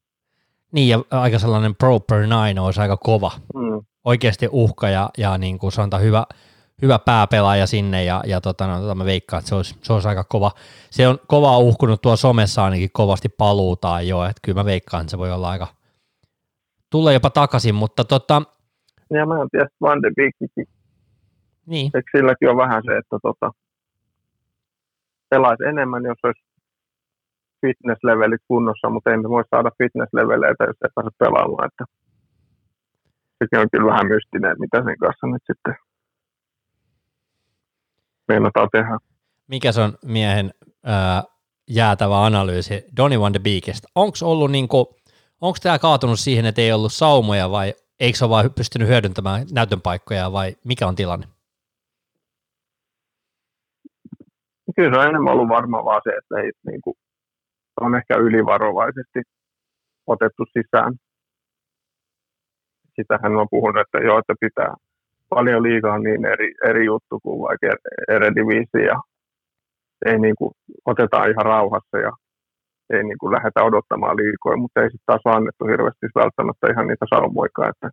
Niin, 0.72 0.90
ja 0.90 1.04
aika 1.12 1.40
sellainen 1.40 1.76
proper 1.76 2.22
nine 2.22 2.62
olisi 2.62 2.82
aika 2.82 2.98
kova. 2.98 3.32
Mm. 3.56 3.86
Oikeasti 4.06 4.50
uhka 4.52 4.90
ja, 4.90 5.10
ja 5.18 5.38
niin 5.38 5.60
kuin 5.60 5.72
sanotaan 5.72 6.04
hyvä, 6.04 6.26
hyvä 6.82 7.00
pääpelaaja 7.00 7.68
sinne 7.68 8.04
ja, 8.04 8.24
ja 8.26 8.42
tota, 8.42 8.68
no, 8.68 8.80
tota 8.80 8.96
mä 8.96 9.06
veikkaan, 9.06 9.40
että 9.40 9.50
se 9.50 9.56
olisi, 9.56 9.76
se 9.82 9.94
olisi 9.94 10.08
aika 10.08 10.24
kova. 10.24 10.52
Se 10.90 11.08
on 11.08 11.20
kova 11.28 11.58
uhkunut 11.58 12.02
tuo 12.02 12.16
somessa 12.16 12.64
ainakin 12.64 12.90
kovasti 12.94 13.30
paluutaan 13.30 14.08
jo, 14.08 14.24
että 14.24 14.40
kyllä 14.42 14.60
mä 14.60 14.66
veikkaan, 14.66 15.02
että 15.02 15.12
se 15.12 15.18
voi 15.18 15.32
olla 15.32 15.50
aika, 15.50 15.68
tulee 16.90 17.14
jopa 17.14 17.30
takaisin, 17.30 17.76
mutta 17.76 18.04
tota... 18.04 18.42
Ja 19.10 19.26
mä 19.26 19.42
en 19.42 19.50
tiedä, 19.52 19.68
Van 19.82 20.02
de 20.02 20.12
Beekikin 20.16 20.68
niin. 21.66 21.92
Eikö 21.94 22.10
silläkin 22.18 22.50
on 22.50 22.58
vähän 22.58 22.84
se, 22.86 22.98
että 22.98 23.18
tota, 23.22 23.52
pelaisi 25.30 25.64
enemmän, 25.64 26.04
jos 26.04 26.18
olisi 26.24 26.44
fitness-levelit 27.62 28.44
kunnossa, 28.48 28.90
mutta 28.90 29.12
emme 29.12 29.30
voi 29.30 29.44
saada 29.50 29.70
fitness-leveleitä, 29.78 30.64
jos 30.64 30.78
ei 30.84 30.90
pääse 30.96 31.10
pelaamaan. 31.20 31.68
Että 31.68 31.86
sekin 33.40 33.60
on 33.60 33.68
kyllä 33.72 33.92
vähän 33.92 34.08
mystinen, 34.08 34.56
mitä 34.60 34.78
sen 34.84 34.98
kanssa 34.98 35.28
nyt 35.28 35.44
sitten 35.48 35.76
meinataan 38.28 38.70
tehdä. 38.72 38.98
Mikä 39.48 39.72
se 39.72 39.82
on 39.82 39.94
miehen 40.06 40.54
ää, 40.84 41.24
jäätävä 41.70 42.26
analyysi 42.26 42.86
Donny 42.98 43.20
Van 43.20 43.34
de 43.34 43.40
Beekistä? 43.40 43.88
Onko 43.96 44.18
ollut 44.22 44.52
niinku, 44.52 44.96
onko 45.42 45.58
tämä 45.64 45.80
kaatunut 45.80 46.20
siihen, 46.20 46.46
että 46.46 46.62
ei 46.62 46.72
ollut 46.72 46.94
saumoja 46.94 47.52
vai 47.52 47.74
eikö 48.00 48.18
se 48.18 48.26
ole 48.26 48.30
vain 48.30 48.54
pystynyt 48.54 48.88
hyödyntämään 48.88 49.46
näytön 49.52 49.82
paikkoja 49.82 50.32
vai 50.32 50.56
mikä 50.64 50.88
on 50.88 50.96
tilanne? 50.96 51.28
Kyllä 54.76 54.94
se 54.94 55.00
on 55.00 55.08
enemmän 55.08 55.34
ollut 55.34 55.50
varma 55.50 55.86
vaan 55.86 56.02
se, 56.04 56.10
että 56.10 56.36
ei, 56.42 56.52
niin 56.68 56.82
kuin, 56.82 56.96
on 57.82 57.96
ehkä 57.96 58.16
ylivarovaisesti 58.18 59.20
otettu 60.08 60.44
sisään. 60.46 60.94
Sitähän 62.96 63.36
on 63.36 63.48
puhunut, 63.52 63.82
että 63.82 63.98
joo, 63.98 64.20
että 64.20 64.36
pitää 64.40 64.74
paljon 65.30 65.64
liikaa 65.64 65.98
niin 66.00 66.26
eri, 66.26 66.54
eri 66.70 66.86
juttu 66.86 67.20
kuin 67.24 67.42
vaikka 67.42 67.68
Erediviisi 68.10 68.82
ja 68.92 69.02
ei 70.06 70.20
niin 70.20 70.36
kuin, 70.38 70.52
otetaan 70.86 71.32
ihan 71.32 71.46
rauhassa 71.46 71.98
ja 71.98 72.12
ei 72.90 73.04
niin 73.04 73.18
kuin 73.18 73.34
lähdetä 73.34 73.64
odottamaan 73.64 74.18
liikoja, 74.18 74.58
mutta 74.58 74.82
ei 74.82 74.92
sitten 74.92 75.06
taas 75.06 75.36
annettu 75.36 75.66
hirveästi 75.66 76.08
välttämättä 76.16 76.68
ihan 76.72 76.88
niitä 76.88 77.06
saumoikaan, 77.10 77.70
että 77.70 77.90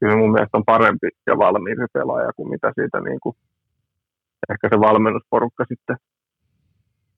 kyllä 0.00 0.16
mun 0.16 0.32
mielestä 0.32 0.56
on 0.58 0.64
parempi 0.64 1.08
ja 1.26 1.38
valmiimpi 1.38 1.86
pelaaja 1.92 2.30
kuin 2.36 2.50
mitä 2.50 2.72
siitä 2.74 3.00
niin 3.00 3.20
kuin 3.22 3.36
ehkä 4.50 4.68
se 4.72 4.80
valmennusporukka 4.80 5.64
sitten 5.68 5.96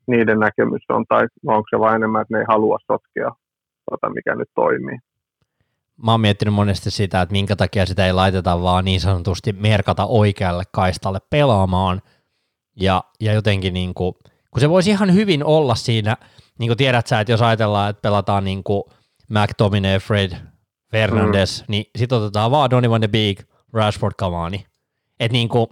niiden 0.07 0.39
näkemys 0.41 0.83
on, 0.89 1.05
tai 1.09 1.27
onko 1.47 1.67
se 1.71 1.79
vain 1.79 1.95
enemmän, 1.95 2.23
että 2.23 2.35
ne 2.35 2.41
ei 2.41 2.47
halua 2.49 2.79
sotkea 2.93 3.31
tota, 3.91 4.11
mikä 4.11 4.35
nyt 4.35 4.49
toimii. 4.55 4.99
Mä 6.05 6.11
oon 6.11 6.21
miettinyt 6.21 6.55
monesti 6.55 6.91
sitä, 6.91 7.23
että 7.23 7.33
minkä 7.33 7.57
takia 7.57 7.87
sitä 7.87 8.07
ei 8.07 8.13
laiteta 8.13 8.63
vaan 8.63 8.85
niin 8.85 9.01
sanotusti 9.01 9.53
merkata 9.53 10.07
oikealle 10.07 10.65
kaistalle 10.73 11.19
pelaamaan, 11.31 12.03
ja, 12.81 13.05
ja 13.21 13.33
jotenkin 13.33 13.75
niin 13.75 13.95
kuin, 13.95 14.15
kun 14.51 14.61
se 14.61 14.71
voisi 14.71 14.91
ihan 14.91 15.15
hyvin 15.15 15.45
olla 15.45 15.75
siinä, 15.75 16.17
niin 16.59 16.69
kuin 16.69 16.79
tiedät 16.79 17.07
sä, 17.07 17.21
että 17.21 17.33
jos 17.33 17.43
ajatellaan, 17.43 17.91
että 17.91 18.03
pelataan 18.03 18.45
niin 18.45 18.65
kuin 18.65 18.83
McTominay, 19.31 19.99
Fred, 19.99 20.33
Fernandes, 20.91 21.61
mm. 21.61 21.65
niin 21.69 21.85
sitten 21.97 22.19
otetaan 22.19 22.51
vaan 22.51 22.71
Donny 22.71 22.91
van 22.91 23.01
de 23.01 23.09
Beek, 23.09 23.45
Rashford, 23.73 24.15
Cavani. 24.21 24.67
Että 25.21 25.33
niin 25.33 25.49
kuin, 25.49 25.67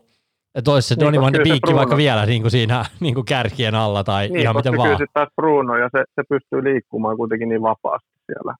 Että 0.56 0.70
olisi 0.70 0.88
se 0.88 0.94
niin, 0.94 1.04
Donny 1.04 1.20
Van 1.20 1.32
de 1.32 1.38
Beek 1.38 1.76
vaikka 1.80 1.96
vielä 1.96 2.26
niin 2.26 2.42
kuin 2.42 2.50
siinä 2.50 2.84
niin 3.04 3.14
kuin 3.14 3.26
kärkien 3.26 3.74
alla 3.74 4.04
tai 4.04 4.28
niin, 4.28 4.40
ihan 4.40 4.56
miten 4.56 4.76
vaan. 4.76 4.98
Niin, 4.98 5.08
taas 5.14 5.28
Bruno 5.36 5.76
ja 5.76 5.88
se, 5.92 6.04
se 6.14 6.22
pystyy 6.28 6.64
liikkumaan 6.64 7.16
kuitenkin 7.16 7.48
niin 7.48 7.62
vapaasti 7.62 8.16
siellä. 8.26 8.54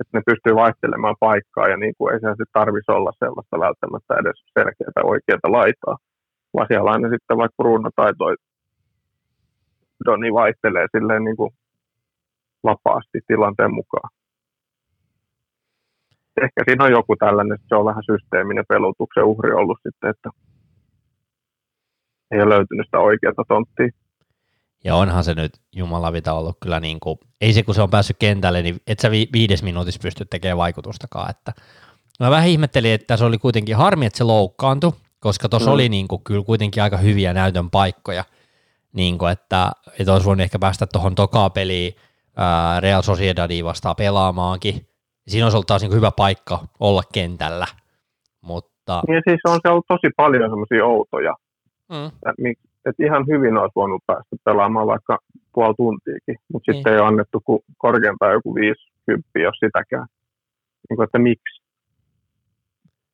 Että 0.00 0.18
ne 0.18 0.22
pystyy 0.26 0.54
vaihtelemaan 0.54 1.16
paikkaa 1.20 1.68
ja 1.68 1.76
niin 1.76 1.94
kuin 1.98 2.14
ei 2.14 2.20
se 2.20 2.44
tarvitsisi 2.52 2.92
olla 2.92 3.12
sellaista 3.18 3.58
välttämättä 3.58 4.14
edes 4.20 4.38
selkeää 4.58 5.02
oikeaa 5.12 5.56
laitaa. 5.58 5.96
Vaan 6.54 6.66
siellä 6.70 6.90
aina 6.90 7.08
sitten 7.08 7.36
vaikka 7.36 7.62
Bruno 7.62 7.90
tai 7.96 8.12
toi 8.18 8.34
Doni 10.04 10.32
vaihtelee 10.32 10.86
silleen 10.96 11.24
niin 11.24 11.36
kuin 11.36 11.50
vapaasti 12.64 13.18
tilanteen 13.26 13.74
mukaan. 13.74 14.10
Ehkä 16.42 16.60
siinä 16.64 16.84
on 16.84 16.90
joku 16.90 17.16
tällainen, 17.16 17.54
että 17.54 17.66
se 17.68 17.74
on 17.74 17.84
vähän 17.84 18.02
systeeminen 18.10 18.64
pelutuksen 18.68 19.24
uhri 19.24 19.52
ollut 19.52 19.78
sitten, 19.82 20.10
että 20.10 20.30
ei 22.32 22.42
ole 22.42 22.54
löytynyt 22.54 22.86
sitä 22.86 22.98
oikeaa 22.98 23.32
tonttia. 23.48 23.88
Ja 24.84 24.94
onhan 24.94 25.24
se 25.24 25.34
nyt 25.34 25.52
jumalavita 25.72 26.32
ollut 26.32 26.56
kyllä 26.60 26.80
niin 26.80 27.00
kuin, 27.00 27.18
ei 27.40 27.52
se 27.52 27.62
kun 27.62 27.74
se 27.74 27.82
on 27.82 27.90
päässyt 27.90 28.16
kentälle, 28.18 28.62
niin 28.62 28.80
et 28.86 28.98
sä 28.98 29.10
vi- 29.10 29.28
viides 29.32 29.62
minuutissa 29.62 30.00
pysty 30.02 30.24
tekemään 30.24 30.58
vaikutustakaan. 30.58 31.30
Että. 31.30 31.52
Mä 32.20 32.30
vähän 32.30 32.48
ihmettelin, 32.48 32.92
että 32.92 33.16
se 33.16 33.24
oli 33.24 33.38
kuitenkin 33.38 33.76
harmi, 33.76 34.06
että 34.06 34.16
se 34.16 34.24
loukkaantui, 34.24 34.92
koska 35.20 35.48
tuossa 35.48 35.70
mm. 35.70 35.74
oli 35.74 35.88
niin 35.88 36.08
kuin, 36.08 36.24
kyllä 36.24 36.44
kuitenkin 36.44 36.82
aika 36.82 36.96
hyviä 36.96 37.32
näytön 37.32 37.70
paikkoja, 37.70 38.24
niin 38.92 39.18
kuin, 39.18 39.32
että, 39.32 39.72
että 39.98 40.12
olisi 40.12 40.26
voinut 40.26 40.42
ehkä 40.42 40.58
päästä 40.58 40.86
tuohon 40.92 41.14
tokaa 41.14 41.50
peliin 41.50 41.92
ää, 42.36 42.80
Real 42.80 43.02
Sociedadia 43.02 43.64
vastaan 43.64 43.96
pelaamaankin. 43.96 44.86
Siinä 45.28 45.46
olisi 45.46 45.56
ollut 45.56 45.66
taas 45.66 45.82
niin 45.82 45.92
hyvä 45.92 46.10
paikka 46.10 46.58
olla 46.80 47.02
kentällä. 47.12 47.66
Mutta... 48.40 49.02
Ja 49.08 49.20
siis 49.28 49.40
on 49.46 49.58
se 49.62 49.68
ollut 49.68 49.86
tosi 49.88 50.12
paljon 50.16 50.50
semmoisia 50.50 50.86
outoja 50.86 51.34
Mm. 51.92 52.10
Että 52.86 53.04
ihan 53.06 53.24
hyvin 53.26 53.56
olisi 53.58 53.76
voinut 53.76 54.02
päästä 54.06 54.36
pelaamaan 54.44 54.86
vaikka 54.86 55.18
puoli 55.54 55.74
tuntiakin, 55.76 56.36
mutta 56.52 56.72
sitten 56.72 56.90
niin. 56.90 56.94
ei 56.94 57.00
ole 57.00 57.08
annettu 57.08 57.40
kuin 57.44 57.60
korkeintaan 57.78 58.32
joku 58.32 58.54
50, 58.54 59.38
jos 59.38 59.56
sitäkään. 59.64 60.06
Niin 60.88 60.96
kuin, 60.96 61.04
että 61.04 61.18
miksi? 61.18 61.62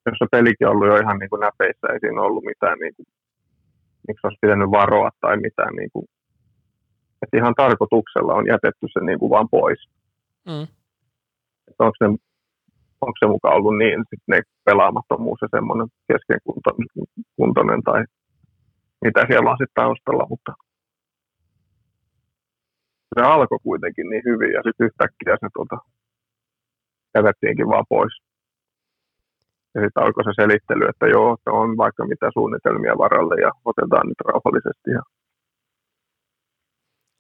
Jos 0.07 0.19
se 0.19 0.27
pelikin 0.31 0.67
on 0.67 0.73
ollut 0.73 0.89
jo 0.89 0.97
ihan 0.97 1.19
niin 1.19 1.31
kuin 1.31 1.41
näpeissä, 1.41 1.87
ei 1.93 2.01
siinä 2.01 2.23
ollut 2.23 2.45
mitään, 2.45 2.79
niin 2.79 2.95
kuin, 2.97 3.07
miksi 4.09 4.27
olisi 4.27 4.39
pitänyt 4.41 4.71
varoa 4.71 5.11
tai 5.21 5.37
mitään. 5.37 5.75
Niin 5.77 5.91
kuin, 5.93 6.07
että 7.23 7.37
ihan 7.37 7.55
tarkoituksella 7.55 8.35
on 8.35 8.47
jätetty 8.47 8.87
se 8.93 9.01
niin 9.01 9.19
kuin 9.19 9.31
vaan 9.31 9.49
pois. 9.51 9.89
Mm. 10.47 10.67
Että 11.69 11.85
onko, 11.85 11.97
se, 11.99 12.05
onko 13.01 13.17
se 13.19 13.27
mukaan 13.27 13.57
ollut 13.57 13.79
niin, 13.79 14.01
että 14.01 14.17
ne 14.27 14.41
pelaamattomuus 14.65 15.39
ja 15.43 15.49
semmoinen 15.51 15.89
keskenkuntoinen 16.13 17.83
tai 17.85 18.05
mitä 19.05 19.27
siellä 19.29 19.51
on 19.51 19.57
sitten 19.61 19.83
taustalla, 19.83 20.27
mutta 20.29 20.53
se 23.15 23.23
alkoi 23.23 23.59
kuitenkin 23.63 24.11
niin 24.11 24.23
hyvin 24.25 24.53
ja 24.53 24.63
sitten 24.65 24.87
yhtäkkiä 24.87 25.37
se 25.41 25.49
tuota, 25.55 25.77
jätettiinkin 27.15 27.69
vaan 27.69 27.85
pois. 27.89 28.13
Ja 29.75 29.81
sitten 29.83 30.03
alkoi 30.03 30.25
se 30.25 30.31
selittely, 30.43 30.85
että 30.89 31.07
joo, 31.07 31.35
että 31.35 31.51
on 31.51 31.77
vaikka 31.77 32.07
mitä 32.07 32.31
suunnitelmia 32.35 32.99
varalle 32.99 33.41
ja 33.41 33.51
otetaan 33.65 34.07
nyt 34.09 34.21
rauhallisesti. 34.25 34.91
Ja... 34.91 35.03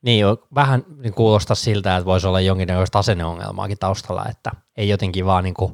Niin, 0.02 0.24
vähän 0.54 0.82
niin 1.02 1.14
kuulostaa 1.14 1.54
siltä, 1.54 1.96
että 1.96 2.06
voisi 2.06 2.26
olla 2.26 2.40
jonkinnäköistä 2.40 2.98
asenneongelmaakin 2.98 3.78
taustalla, 3.78 4.24
että 4.30 4.50
ei 4.76 4.88
jotenkin 4.88 5.26
vaan 5.26 5.44
niin 5.44 5.54
kuin 5.54 5.72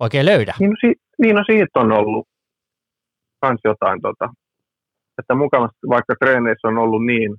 oikein 0.00 0.26
löydä. 0.26 0.54
Niin, 0.58 0.70
no, 0.70 0.76
si- 0.80 1.00
niin 1.18 1.36
no 1.36 1.44
siitä 1.46 1.80
on 1.80 1.92
ollut 1.92 2.28
kans 3.40 3.60
jotain 3.64 4.00
tota, 4.02 4.28
että 5.20 5.34
mukavasti 5.34 5.86
vaikka 5.88 6.14
treeneissä 6.20 6.68
on 6.68 6.78
ollut 6.78 7.04
niin 7.06 7.36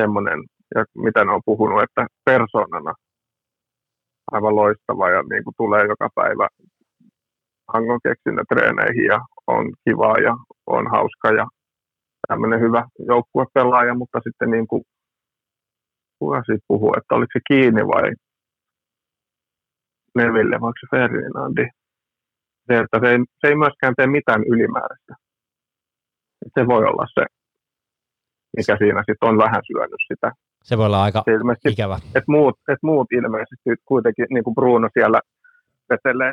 semmoinen, 0.00 0.38
ja 0.74 0.84
mitä 0.94 1.24
ne 1.24 1.32
on 1.32 1.40
puhunut, 1.44 1.82
että 1.82 2.06
persoonana 2.24 2.94
aivan 4.32 4.56
loistava 4.56 5.10
ja 5.10 5.22
niin 5.22 5.44
kuin 5.44 5.54
tulee 5.56 5.86
joka 5.86 6.08
päivä 6.14 6.48
keksinnä 8.02 8.42
treeneihin 8.48 9.04
ja 9.04 9.20
on 9.46 9.72
kiva 9.84 10.18
ja 10.18 10.36
on 10.66 10.90
hauska 10.90 11.28
ja 11.28 11.46
tämmöinen 12.28 12.60
hyvä 12.60 12.84
joukkuepelaaja, 13.08 13.94
mutta 13.94 14.20
sitten 14.24 14.50
niin 14.50 14.66
kuin, 14.66 14.82
kuka 16.18 16.42
siitä 16.46 16.64
puhuu, 16.68 16.94
että 16.96 17.14
oliko 17.14 17.30
se 17.32 17.40
kiinni 17.48 17.86
vai 17.86 18.12
Neville 20.14 20.60
vai 20.60 20.72
se 20.80 20.86
Ferdinandi. 20.90 21.66
Se, 22.66 22.78
että 22.78 23.00
se 23.00 23.06
ei, 23.12 23.18
se 23.40 23.48
ei 23.48 23.56
myöskään 23.56 23.94
tee 23.96 24.06
mitään 24.06 24.42
ylimääräistä 24.42 25.23
se 26.54 26.66
voi 26.66 26.82
olla 26.90 27.06
se, 27.14 27.24
mikä 28.56 28.76
siinä 28.78 29.02
sitten 29.06 29.28
on 29.28 29.38
vähän 29.38 29.62
syönyt 29.66 30.02
sitä. 30.08 30.32
Se 30.62 30.78
voi 30.78 30.86
olla 30.86 31.02
aika 31.02 31.22
ilmeisesti, 31.38 31.68
ikävä. 31.68 31.98
Et 32.14 32.28
muut, 32.28 32.56
et 32.72 32.82
muut 32.82 33.12
ilmeisesti 33.12 33.70
kuitenkin, 33.84 34.26
niin 34.30 34.44
kuin 34.44 34.54
Bruno 34.54 34.88
siellä 34.92 35.20
vetelee 35.90 36.32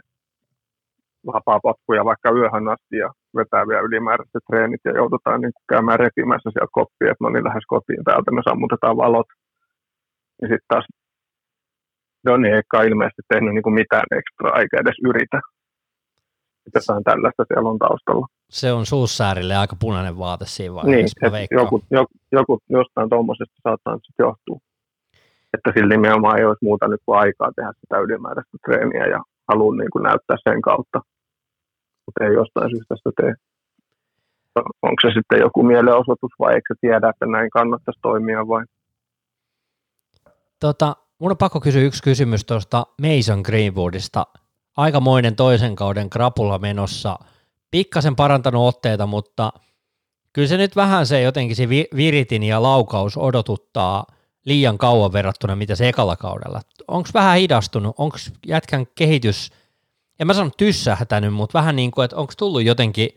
vapaa-potkuja 1.28 2.05
vaikka 2.05 2.32
yöhön 2.32 2.68
asti 2.68 2.95
ja 3.03 3.09
vetää 3.38 3.68
vielä 3.68 3.88
ylimääräiset 3.88 4.43
treenit 4.49 4.82
ja 4.86 4.91
joudutaan 4.91 5.41
niin 5.41 5.53
kuin 5.55 5.66
käymään 5.74 5.99
repimässä 5.99 6.49
sieltä 6.51 6.78
koppia, 6.80 7.12
että 7.12 7.24
no 7.24 7.30
niin 7.30 7.47
lähes 7.49 7.66
kotiin 7.68 8.03
täältä, 8.03 8.32
me 8.32 8.41
sammutetaan 8.49 8.97
valot. 8.97 9.30
Ja 10.41 10.47
sitten 10.47 10.70
taas 10.72 10.86
Doni 12.26 12.49
ei 12.49 12.88
ilmeisesti 12.89 13.24
tehnyt 13.28 13.53
niin 13.53 13.68
kuin 13.68 13.80
mitään 13.82 14.07
ekstraa 14.20 14.59
eikä 14.59 14.76
edes 14.82 14.97
yritä 15.09 15.39
jotain 16.76 17.03
tällaista 17.03 17.45
siellä 17.47 17.70
on 17.70 17.80
taustalla. 17.80 18.28
Se 18.49 18.72
on 18.72 18.86
suussäärille 18.86 19.55
aika 19.55 19.76
punainen 19.80 20.18
vaate 20.18 20.45
siinä 20.47 20.76
vaiheessa. 20.76 21.30
Niin, 21.30 21.47
joku, 21.51 21.84
joku, 21.91 22.14
joku, 22.32 22.59
jostain 22.70 23.09
tuommoisesta 23.09 23.55
saattaa 23.64 23.93
nyt 23.93 24.18
johtua. 24.20 24.59
Että 25.53 25.72
sillä 25.74 25.95
nimenomaan 25.95 26.39
ei 26.39 26.45
olisi 26.45 26.66
muuta 26.66 26.88
nyt 26.88 27.01
kuin 27.05 27.20
aikaa 27.20 27.51
tehdä 27.55 27.72
sitä 27.82 27.97
ylimääräistä 27.97 28.57
treeniä 28.66 29.05
ja 29.05 29.20
haluan 29.47 29.78
niin 29.78 29.91
kuin 29.93 30.03
näyttää 30.03 30.38
sen 30.49 30.62
kautta. 30.62 31.01
Mutta 32.05 32.24
ei 32.26 32.34
jostain 32.34 32.70
syystä 32.70 32.95
sitä 32.95 33.12
tee. 33.22 33.34
Onko 34.82 34.99
se 35.01 35.12
sitten 35.14 35.39
joku 35.39 35.64
mielenosoitus 35.64 36.32
vai 36.39 36.53
eikö 36.53 36.76
tiedä, 36.82 37.09
että 37.09 37.26
näin 37.26 37.49
kannattaisi 37.49 37.99
toimia 38.01 38.47
vai? 38.47 38.66
Tota, 40.59 40.95
mun 41.20 41.32
on 41.32 41.38
pakko 41.38 41.59
kysyä 41.59 41.82
yksi 41.82 42.03
kysymys 42.03 42.45
tuosta 42.45 42.86
Mason 43.01 43.41
Greenwoodista– 43.41 44.26
aikamoinen 44.78 45.36
toisen 45.36 45.76
kauden 45.76 46.09
krapula 46.09 46.59
menossa. 46.59 47.19
Pikkasen 47.72 48.15
parantanut 48.15 48.67
otteita, 48.67 49.07
mutta 49.07 49.53
kyllä 50.34 50.47
se 50.47 50.57
nyt 50.57 50.76
vähän 50.76 51.05
se 51.05 51.22
jotenkin 51.22 51.55
se 51.55 51.69
viritin 51.69 52.43
ja 52.43 52.61
laukaus 52.61 53.17
odotuttaa 53.17 54.05
liian 54.45 54.78
kauan 54.78 55.13
verrattuna 55.13 55.55
mitä 55.55 55.76
se 55.76 55.89
ekalla 55.89 56.15
kaudella. 56.15 56.61
Onko 56.88 57.09
vähän 57.13 57.38
hidastunut? 57.38 57.95
Onko 57.97 58.17
jätkän 58.47 58.86
kehitys, 58.95 59.51
en 60.19 60.28
mä 60.28 60.34
sano 60.34 60.49
tyssähtänyt, 60.57 61.34
mutta 61.34 61.59
vähän 61.59 61.76
niin 61.76 61.91
kuin, 61.91 62.05
että 62.05 62.17
onko 62.17 62.34
tullut 62.38 62.63
jotenkin 62.63 63.09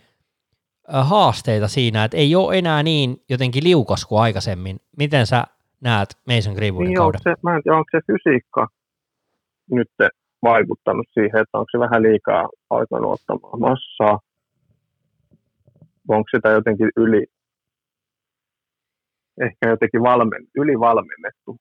haasteita 0.88 1.68
siinä, 1.68 2.04
että 2.04 2.16
ei 2.16 2.36
ole 2.36 2.58
enää 2.58 2.82
niin 2.82 3.22
jotenkin 3.28 3.64
liukas 3.64 4.04
kuin 4.06 4.20
aikaisemmin. 4.20 4.80
Miten 4.96 5.26
sä 5.26 5.44
näet 5.80 6.18
Mason 6.26 6.54
Greenwoodin 6.54 6.88
niin 6.88 6.96
kauden? 6.96 7.20
Se, 7.22 7.34
mä 7.42 7.56
en 7.56 7.62
tiedä, 7.62 7.78
onko 7.78 7.88
se 7.90 8.00
fysiikka 8.06 8.68
nyt 9.70 9.90
vaikuttanut 10.50 11.06
siihen, 11.14 11.40
että 11.42 11.58
onko 11.58 11.70
se 11.72 11.78
vähän 11.78 12.02
liikaa 12.02 12.48
alkanut 12.70 13.12
ottamaan 13.12 13.60
massaa, 13.60 14.18
onko 16.08 16.28
sitä 16.36 16.48
jotenkin 16.48 16.90
yli, 16.96 17.22
ehkä 19.46 19.68
jotenkin 19.68 20.02
valmen, 20.02 20.42
ylivalmennettu. 20.54 21.56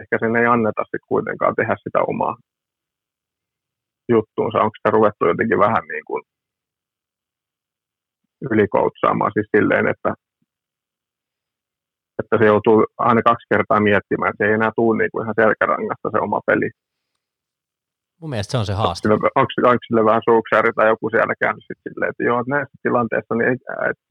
Ehkä 0.00 0.18
sen 0.20 0.36
ei 0.36 0.46
anneta 0.46 0.82
sitten 0.84 1.08
kuitenkaan 1.08 1.54
tehdä 1.54 1.76
sitä 1.82 2.00
omaa 2.02 2.36
juttuunsa. 4.08 4.58
Onko 4.58 4.74
sitä 4.76 4.90
ruvettu 4.96 5.26
jotenkin 5.26 5.58
vähän 5.58 5.84
niin 5.92 6.04
kuin 6.06 6.22
ylikoutsaamaan 8.50 9.32
siis 9.34 9.48
silleen, 9.56 9.86
että, 9.88 10.14
että 12.18 12.38
se 12.38 12.44
joutuu 12.46 12.86
aina 12.98 13.22
kaksi 13.22 13.46
kertaa 13.52 13.80
miettimään, 13.80 14.30
että 14.30 14.44
se 14.44 14.48
ei 14.48 14.54
enää 14.54 14.72
tule 14.76 14.98
niin 14.98 15.10
kuin 15.12 15.22
ihan 15.24 15.40
selkärangasta 15.40 16.10
se 16.10 16.18
oma 16.18 16.40
peli. 16.46 16.70
Mun 18.22 18.30
mielestä 18.30 18.52
se 18.52 18.58
on 18.58 18.66
se 18.66 18.72
haaste. 18.72 19.12
Onko, 19.12 19.28
onko, 19.34 19.52
onko 19.72 19.82
sille 19.86 20.04
vähän 20.04 20.26
suuksääri 20.28 20.70
tai 20.72 20.88
joku 20.88 21.10
siellä 21.10 21.34
käynyt 21.42 21.64
sitten 21.68 21.92
silleen, 21.92 22.10
että 22.10 22.24
joo, 22.28 22.38
näissä 22.46 22.74
tilanteissa 22.82 23.34
niin 23.34 23.58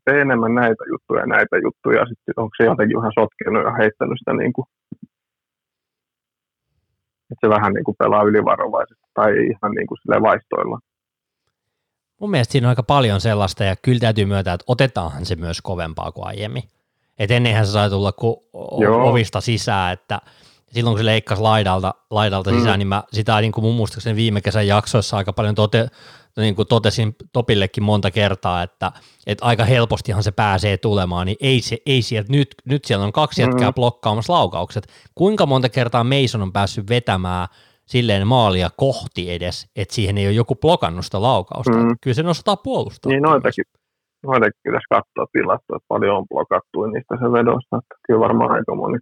tee 0.05 0.21
enemmän 0.21 0.55
näitä 0.55 0.83
juttuja 0.91 1.21
ja 1.21 1.27
näitä 1.35 1.55
juttuja. 1.65 2.05
Sitten 2.05 2.33
onko 2.37 2.53
se 2.57 2.63
jotenkin 2.71 2.97
vähän 2.97 3.17
sotkenut 3.19 3.63
ja 3.67 3.73
heittänyt 3.81 4.17
sitä 4.19 4.33
niin 4.33 4.53
kuin, 4.53 4.65
että 7.31 7.41
se 7.43 7.49
vähän 7.55 7.73
niin 7.73 7.83
kuin 7.83 7.99
pelaa 7.99 8.23
ylivarovaisesti 8.23 9.07
tai 9.13 9.29
ihan 9.51 9.71
niin 9.77 9.87
kuin 9.87 9.97
sille 10.01 10.21
vaistoilla. 10.21 10.79
Mun 12.21 12.31
mielestä 12.31 12.51
siinä 12.51 12.67
on 12.67 12.73
aika 12.75 12.83
paljon 12.83 13.21
sellaista 13.21 13.63
ja 13.63 13.75
kyllä 13.75 13.99
täytyy 13.99 14.25
myöntää, 14.25 14.53
että 14.53 14.71
otetaanhan 14.75 15.25
se 15.25 15.35
myös 15.35 15.61
kovempaa 15.61 16.11
kuin 16.11 16.27
aiemmin. 16.27 16.63
Et 17.19 17.31
ennenhän 17.31 17.65
se 17.65 17.71
sai 17.71 17.89
tulla 17.89 18.11
kuin 18.11 18.35
ovista 19.09 19.41
sisään, 19.41 19.93
että– 19.93 20.19
silloin 20.71 20.93
kun 20.93 20.99
se 20.99 21.05
leikkasi 21.05 21.41
laidalta, 21.41 21.93
laidalta 22.09 22.51
mm. 22.51 22.57
sisään, 22.57 22.79
niin 22.79 22.87
mä 22.87 23.03
sitä 23.13 23.41
niin 23.41 23.51
kuin 23.51 23.65
mun 23.65 23.75
muistaakseni 23.75 24.15
viime 24.15 24.41
kesän 24.41 24.67
jaksoissa 24.67 25.17
aika 25.17 25.33
paljon 25.33 25.55
tote, 25.55 25.87
niin 26.37 26.55
kuin 26.55 26.67
totesin 26.67 27.15
Topillekin 27.33 27.83
monta 27.83 28.11
kertaa, 28.11 28.63
että, 28.63 28.91
että 29.27 29.45
aika 29.45 29.65
helpostihan 29.65 30.23
se 30.23 30.31
pääsee 30.31 30.77
tulemaan, 30.77 31.25
niin 31.25 31.37
ei, 31.41 31.61
se, 31.61 31.77
ei 31.85 32.01
sieltä, 32.01 32.31
nyt, 32.31 32.55
nyt 32.65 32.85
siellä 32.85 33.05
on 33.05 33.11
kaksi 33.11 33.41
jätkää 33.41 33.59
mm-hmm. 33.59 33.73
blokkaamassa 33.73 34.33
laukaukset. 34.33 34.87
Kuinka 35.15 35.45
monta 35.45 35.69
kertaa 35.69 36.03
Mason 36.03 36.41
on 36.41 36.53
päässyt 36.53 36.89
vetämään 36.89 37.47
silleen 37.85 38.27
maalia 38.27 38.69
kohti 38.77 39.31
edes, 39.31 39.71
että 39.75 39.95
siihen 39.95 40.17
ei 40.17 40.27
ole 40.27 40.33
joku 40.33 40.55
blokannut 40.55 41.05
sitä 41.05 41.21
laukausta. 41.21 41.77
Mm-hmm. 41.77 41.95
Kyllä 42.01 42.15
se 42.15 42.23
nostaa 42.23 42.55
puolustaa. 42.57 43.09
Niin 43.09 43.23
noitakin, 43.23 43.65
noitakin 44.23 44.61
pitäisi 44.63 44.87
katsoa 44.89 45.25
tilastoa, 45.31 45.77
että 45.77 45.87
paljon 45.87 46.17
on 46.17 46.27
blokattu 46.27 46.85
niistä 46.85 47.15
se 47.15 47.31
vedosta, 47.31 47.77
että 47.77 47.95
kyllä 48.07 48.19
varmaan 48.19 48.51
aika 48.51 48.75
moni. 48.75 48.97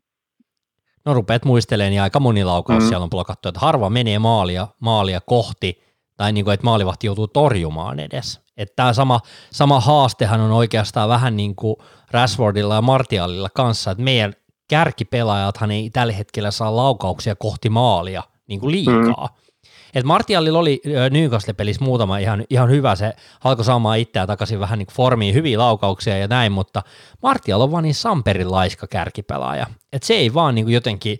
No 1.05 1.13
rupeat 1.13 1.45
muistelemaan, 1.45 1.91
niin 1.91 2.01
aika 2.01 2.19
moni 2.19 2.43
laukaus 2.43 2.83
mm. 2.83 2.89
siellä 2.89 3.03
on 3.03 3.09
blokattu, 3.09 3.49
että 3.49 3.59
harva 3.59 3.89
menee 3.89 4.19
maalia, 4.19 4.67
maalia 4.79 5.21
kohti, 5.21 5.81
tai 6.17 6.33
niin 6.33 6.45
kuin, 6.45 6.53
että 6.53 6.65
maalivahti 6.65 7.07
joutuu 7.07 7.27
torjumaan 7.27 7.99
edes. 7.99 8.41
Että 8.57 8.73
tämä 8.75 8.93
sama, 8.93 9.19
sama 9.51 9.79
haastehan 9.79 10.41
on 10.41 10.51
oikeastaan 10.51 11.09
vähän 11.09 11.37
niin 11.37 11.55
kuin 11.55 11.75
Rashfordilla 12.11 12.75
ja 12.75 12.81
Martialilla 12.81 13.49
kanssa, 13.49 13.91
että 13.91 14.03
meidän 14.03 14.33
kärkipelaajathan 14.69 15.71
ei 15.71 15.89
tällä 15.89 16.13
hetkellä 16.13 16.51
saa 16.51 16.75
laukauksia 16.75 17.35
kohti 17.35 17.69
maalia 17.69 18.23
niin 18.47 18.59
kuin 18.59 18.71
liikaa. 18.71 19.27
Mm. 19.27 19.48
Et 19.95 20.05
Martialilla 20.05 20.59
oli 20.59 20.81
Newcastle-pelissä 21.09 21.83
muutama 21.83 22.17
ihan, 22.17 22.43
ihan 22.49 22.69
hyvä, 22.69 22.95
se 22.95 23.13
alkoi 23.43 23.65
saamaan 23.65 23.99
itseään 23.99 24.27
takaisin 24.27 24.59
vähän 24.59 24.79
niin 24.79 24.87
formiin, 24.91 25.35
hyviä 25.35 25.57
laukauksia 25.57 26.17
ja 26.17 26.27
näin, 26.27 26.51
mutta 26.51 26.81
Martial 27.23 27.61
on 27.61 27.71
vaan 27.71 27.83
niin 27.83 27.95
Samperin 27.95 28.51
laiska 28.51 28.87
kärkipelaaja. 28.87 29.65
Et 29.93 30.03
se 30.03 30.13
ei 30.13 30.33
vaan 30.33 30.55
niin 30.55 30.65
kuin 30.65 30.73
jotenkin, 30.73 31.17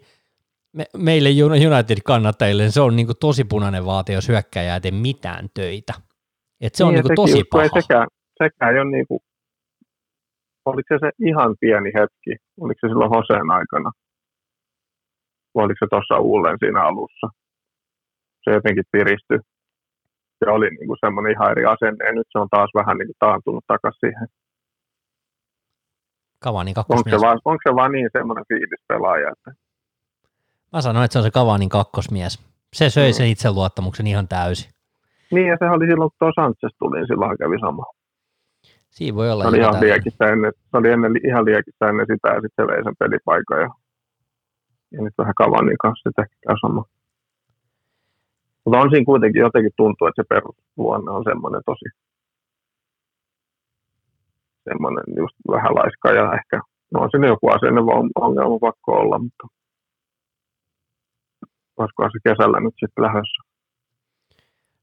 me, 0.74 0.86
meille 0.98 1.30
United-kannattajille 1.68 2.70
se 2.70 2.82
on 2.82 2.96
niin 2.96 3.06
kuin 3.06 3.18
tosi 3.18 3.44
punainen 3.44 3.86
vaate, 3.86 4.14
jos 4.14 4.28
hyökkäjä 4.28 4.74
ei 4.74 4.82
tee 4.82 4.92
mitään 4.92 5.50
töitä. 5.54 5.94
Et 6.62 6.76
se 6.76 6.84
niin, 6.84 6.88
on 6.88 6.94
niin 6.94 7.04
kuin 7.04 7.16
tosi 7.16 7.38
just, 7.38 7.50
paha. 7.50 7.64
Ei 7.64 7.82
sekään, 7.82 8.08
sekään 8.44 8.74
ei 8.74 8.82
ole 8.82 8.92
niin 8.92 9.08
kuin, 9.08 9.20
oliko 10.66 10.88
se 10.90 10.98
se 11.06 11.12
ihan 11.30 11.56
pieni 11.60 11.92
hetki, 12.00 12.44
oliko 12.60 12.80
se 12.82 12.88
silloin 12.88 13.12
Hoseen 13.12 13.52
aikana, 13.52 13.92
vai 15.56 15.66
oliko 15.66 15.78
se 15.80 15.88
tuossa 15.90 16.20
Ullen 16.20 16.58
siinä 16.60 16.82
alussa, 16.84 17.28
se 18.44 18.52
jotenkin 18.52 18.84
piristyi. 18.92 19.40
Se 20.40 20.52
oli 20.52 20.70
niin 20.70 20.88
kuin 20.88 20.98
semmoinen 21.06 21.32
ihan 21.32 21.52
eri 21.52 21.66
asenne 21.66 22.06
ja 22.06 22.14
nyt 22.14 22.28
se 22.32 22.40
on 22.40 22.48
taas 22.52 22.70
vähän 22.76 22.98
niin 22.98 23.08
kuin 23.08 23.20
taantunut 23.20 23.64
takaisin 23.68 24.00
siihen. 24.00 24.28
Kavani 26.40 26.74
kakkosmies. 26.74 27.14
Onko 27.14 27.20
se 27.20 27.26
vaan, 27.26 27.40
onko 27.46 27.62
se 27.70 27.76
vaan 27.76 27.92
niin 27.92 28.10
semmoinen 28.18 28.46
fiilis 28.48 28.84
pelaaja? 28.88 29.32
Että... 29.32 29.52
Mä 30.74 30.82
sanoin, 30.82 31.06
että 31.06 31.14
se 31.14 31.20
on 31.20 31.24
se 31.24 31.32
Kavanin 31.32 31.70
kakkosmies. 31.70 32.50
Se 32.74 32.90
söi 32.90 33.10
mm. 33.10 33.14
sen 33.14 33.28
itseluottamuksen 33.28 34.08
ihan 34.08 34.28
täysin. 34.28 34.72
Niin, 35.32 35.48
ja 35.48 35.58
se 35.60 35.66
oli 35.70 35.86
silloin, 35.88 36.12
kun 36.12 36.18
tuo 36.20 36.32
Sanchez 36.36 36.74
tuli, 36.80 36.98
niin 36.98 37.08
silloin 37.08 37.38
kävi 37.38 37.60
sama. 37.60 37.84
Siinä 38.90 39.16
voi 39.16 39.32
olla. 39.32 39.44
Se 39.44 39.50
oli 39.50 39.58
ihan 39.58 39.82
liekissä 39.82 40.30
ennen, 40.30 40.52
se 40.72 40.78
oli 40.78 40.90
ennen, 40.90 41.14
ihan 41.28 41.46
liekissä 41.46 41.90
ennen 41.90 42.06
sitä, 42.12 42.28
ja 42.28 42.42
sitten 42.42 42.66
se 42.66 42.68
vei 42.72 42.84
sen 42.84 42.96
pelipaikan. 43.00 43.62
Ja, 43.62 43.70
ja 44.92 45.02
nyt 45.02 45.14
vähän 45.18 45.34
Kavanin 45.38 45.78
kanssa 45.78 46.10
sitten 46.10 46.26
käy 46.48 46.56
sama. 46.62 46.84
Mutta 48.70 48.84
on 48.84 48.90
siinä 48.90 49.06
kuitenkin 49.06 49.40
jotenkin 49.40 49.72
tuntuu, 49.78 50.08
että 50.08 50.22
se 50.22 50.28
perusluonne 50.34 51.12
on 51.12 51.24
semmoinen 51.24 51.62
tosi 51.66 51.86
semmoinen 54.70 55.04
just 55.18 55.36
vähän 55.52 55.76
laiska 55.76 56.10
ja 56.10 56.34
ehkä 56.34 56.62
no 56.94 57.02
on 57.02 57.10
siinä 57.12 57.28
joku 57.28 57.50
asenne 57.50 57.82
ongelma 58.16 58.60
pakko 58.60 58.92
olla, 58.92 59.20
mutta 59.20 59.48
olisiko 61.78 62.04
se 62.04 62.20
kesällä 62.30 62.60
nyt 62.60 62.74
sitten 62.80 63.04
lähdössä. 63.04 63.44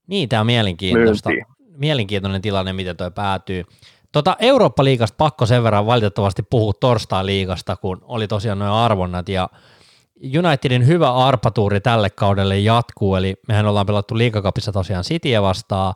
Niin, 0.06 0.28
tämä 0.28 0.40
on 0.40 0.46
mielenkiintoista. 0.46 1.28
Myyntiin. 1.28 1.56
Mielenkiintoinen 1.78 2.42
tilanne, 2.42 2.72
miten 2.72 2.96
tuo 2.96 3.10
päätyy. 3.10 3.64
Tota 4.12 4.36
Eurooppa-liigasta 4.40 5.16
pakko 5.18 5.46
sen 5.46 5.62
verran 5.62 5.86
valitettavasti 5.86 6.42
puhua 6.50 6.72
torstai-liigasta, 6.80 7.76
kun 7.76 7.98
oli 8.02 8.28
tosiaan 8.28 8.58
noin 8.58 8.72
arvonnat 8.72 9.28
ja 9.28 9.48
Unitedin 10.22 10.86
hyvä 10.86 11.14
arpatuuri 11.14 11.80
tälle 11.80 12.10
kaudelle 12.10 12.58
jatkuu, 12.58 13.16
eli 13.16 13.34
mehän 13.48 13.66
ollaan 13.66 13.86
pelattu 13.86 14.18
liigakapissa 14.18 14.72
tosiaan 14.72 15.04
Cityä 15.04 15.42
vastaan, 15.42 15.94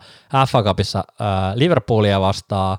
FA 0.48 0.62
Cupissa 0.62 0.98
äh, 0.98 1.26
Liverpoolia 1.54 2.20
vastaan, 2.20 2.78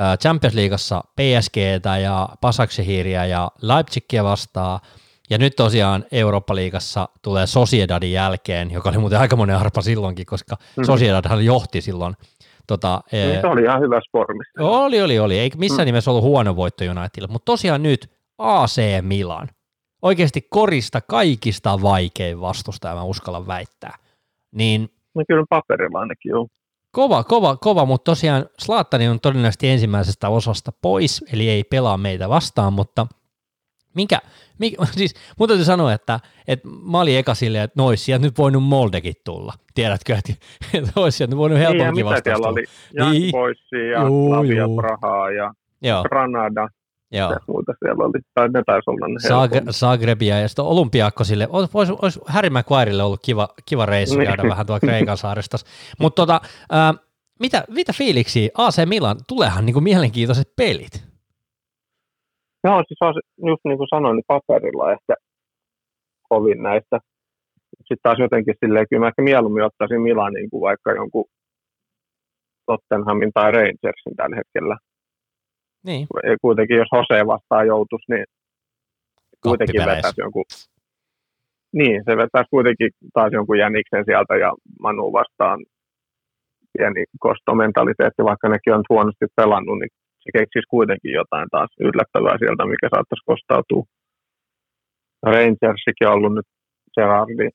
äh, 0.00 0.18
Champions 0.18 0.54
Leagueassa 0.54 1.00
PSGtä 1.16 1.98
ja 1.98 2.28
Pasaksehiiriä 2.40 3.26
ja 3.26 3.50
Leipzigia 3.62 4.24
vastaan, 4.24 4.80
ja 5.30 5.38
nyt 5.38 5.56
tosiaan 5.56 6.04
Eurooppa-liigassa 6.12 7.08
tulee 7.22 7.46
Sociedadin 7.46 8.12
jälkeen, 8.12 8.70
joka 8.70 8.88
oli 8.88 8.98
muuten 8.98 9.20
monen 9.36 9.56
arpa 9.56 9.82
silloinkin, 9.82 10.26
koska 10.26 10.56
mm-hmm. 10.56 10.84
Sociedadhan 10.84 11.44
johti 11.44 11.80
silloin. 11.80 12.14
Tota, 12.66 13.00
niin, 13.12 13.40
se 13.40 13.46
oli 13.46 13.62
ihan 13.62 13.80
hyvä 13.80 14.00
spormi. 14.08 14.44
Oli, 14.58 15.02
oli, 15.02 15.18
oli. 15.18 15.38
Ei 15.38 15.50
missään 15.56 15.84
mm. 15.84 15.86
nimessä 15.86 16.10
ollut 16.10 16.24
huono 16.24 16.56
voitto 16.56 16.84
Unitedille, 16.84 17.28
mutta 17.32 17.52
tosiaan 17.52 17.82
nyt 17.82 18.10
AC 18.38 18.80
Milan 19.02 19.48
oikeasti 20.02 20.46
korista 20.50 21.00
kaikista 21.00 21.82
vaikein 21.82 22.40
vastustaja, 22.40 22.94
mä 22.94 23.02
uskallan 23.02 23.46
väittää. 23.46 23.94
Niin, 24.52 24.88
no 25.14 25.22
kyllä 25.28 25.44
paperilla 25.48 26.00
ainakin 26.00 26.30
joo. 26.30 26.48
Kova, 26.90 27.24
kova, 27.24 27.56
kova, 27.56 27.84
mutta 27.84 28.10
tosiaan 28.10 28.46
Slaattani 28.58 29.08
on 29.08 29.20
todennäköisesti 29.20 29.68
ensimmäisestä 29.68 30.28
osasta 30.28 30.72
pois, 30.82 31.24
eli 31.32 31.48
ei 31.48 31.64
pelaa 31.64 31.96
meitä 31.96 32.28
vastaan, 32.28 32.72
mutta 32.72 33.06
mikä, 33.94 34.18
mikä 34.58 34.84
siis 34.98 35.14
mun 35.38 35.48
täytyy 35.48 35.64
sanoa, 35.64 35.92
että, 35.92 36.20
että 36.48 36.68
mä 36.90 37.00
olin 37.00 37.18
eka 37.18 37.34
silleen, 37.34 37.64
että 37.64 37.82
nois, 37.82 38.04
sieltä 38.04 38.26
nyt 38.26 38.38
voinut 38.38 38.62
Moldekin 38.62 39.14
tulla. 39.24 39.52
Tiedätkö, 39.74 40.16
että, 40.16 40.46
että 40.74 40.92
olisi 40.96 41.16
sieltä 41.16 41.36
voinut 41.36 41.58
helpommin 41.58 41.94
niin, 41.94 42.06
vastaan. 42.06 42.36
Siellä 42.36 42.48
oli 42.48 42.64
Jan 42.94 43.12
niin. 43.12 43.32
ja 43.92 44.04
Lavia 44.04 44.66
Prahaa 44.76 45.30
ja 45.30 45.54
Joo. 45.82 46.02
Granada 46.02 46.68
Joo. 47.12 47.28
Mitä 47.28 47.40
muuta 47.48 47.72
siellä 47.78 48.04
oli? 48.04 48.20
Tai 48.34 48.48
ne 48.48 48.62
taisi 48.66 48.90
olla 48.90 49.06
ne 49.08 49.18
Zag- 49.28 49.72
Zagrebia 49.72 50.40
ja 50.40 50.48
sitten 50.48 50.64
Olympiakkosille. 50.64 51.48
Olisi, 51.50 51.92
olisi 52.02 52.20
Harry 52.26 52.50
Maguirelle 52.50 53.02
ollut 53.02 53.20
kiva, 53.24 53.48
kiva 53.68 53.86
reissu 53.86 54.18
niin. 54.18 54.28
käydä 54.28 54.42
vähän 54.48 54.66
tuolla 54.66 54.80
Kreikan 54.80 55.16
saaresta. 55.24 55.56
Mutta 56.00 56.22
tota, 56.22 56.40
äh, 56.72 57.04
mitä, 57.40 57.64
mitä 57.68 57.92
fiiliksi 57.92 58.50
AC 58.58 58.86
Milan, 58.88 59.16
tuleehan 59.28 59.66
niinku 59.66 59.80
mielenkiintoiset 59.80 60.48
pelit? 60.56 61.08
Joo, 62.64 62.84
siis 62.88 62.98
just 63.46 63.60
niin 63.64 63.78
kuin 63.78 63.88
sanoin, 63.90 64.16
niin 64.16 64.24
paperilla 64.26 64.92
ehkä 64.92 65.14
kovin 66.28 66.62
näistä. 66.62 67.00
Sitten 67.78 67.98
taas 68.02 68.18
jotenkin 68.18 68.54
silleen, 68.64 68.86
kyllä 68.90 69.00
mä 69.00 69.08
ehkä 69.08 69.22
mieluummin 69.22 69.64
ottaisin 69.64 70.00
Milanin 70.00 70.50
kuin 70.50 70.60
vaikka 70.60 70.92
jonkun 70.92 71.24
Tottenhamin 72.66 73.30
tai 73.34 73.52
Rangersin 73.52 74.16
tällä 74.16 74.36
hetkellä. 74.36 74.76
Niin. 75.84 76.06
Kuitenkin 76.40 76.76
jos 76.76 76.88
Hose 76.92 77.26
vastaan 77.26 77.66
joutuisi, 77.66 78.12
niin 78.12 78.24
kuitenkin 79.42 79.80
vetäisi 79.80 80.20
jonkun 80.20 80.44
niin, 81.72 82.02
se 82.04 82.16
vetäisi 82.16 82.50
kuitenkin 82.50 82.90
taas 83.14 83.32
jonkun 83.32 83.58
jäniksen 83.58 84.04
sieltä 84.04 84.36
ja 84.36 84.54
Manu 84.80 85.12
vastaan 85.12 85.58
pieni 86.72 87.04
kostomentaliteetti, 87.20 88.24
vaikka 88.24 88.48
nekin 88.48 88.74
on 88.74 88.84
huonosti 88.88 89.26
pelannut, 89.36 89.78
niin 89.78 89.92
se 90.22 90.28
keksisi 90.38 90.66
kuitenkin 90.70 91.12
jotain 91.12 91.48
taas 91.50 91.70
yllättävää 91.80 92.36
sieltä, 92.38 92.64
mikä 92.66 92.88
saattaisi 92.94 93.28
kostautua. 93.30 93.84
Rangersikin 95.22 96.08
on 96.08 96.14
ollut 96.14 96.34
nyt 96.34 96.48
Gerardi 96.94 97.48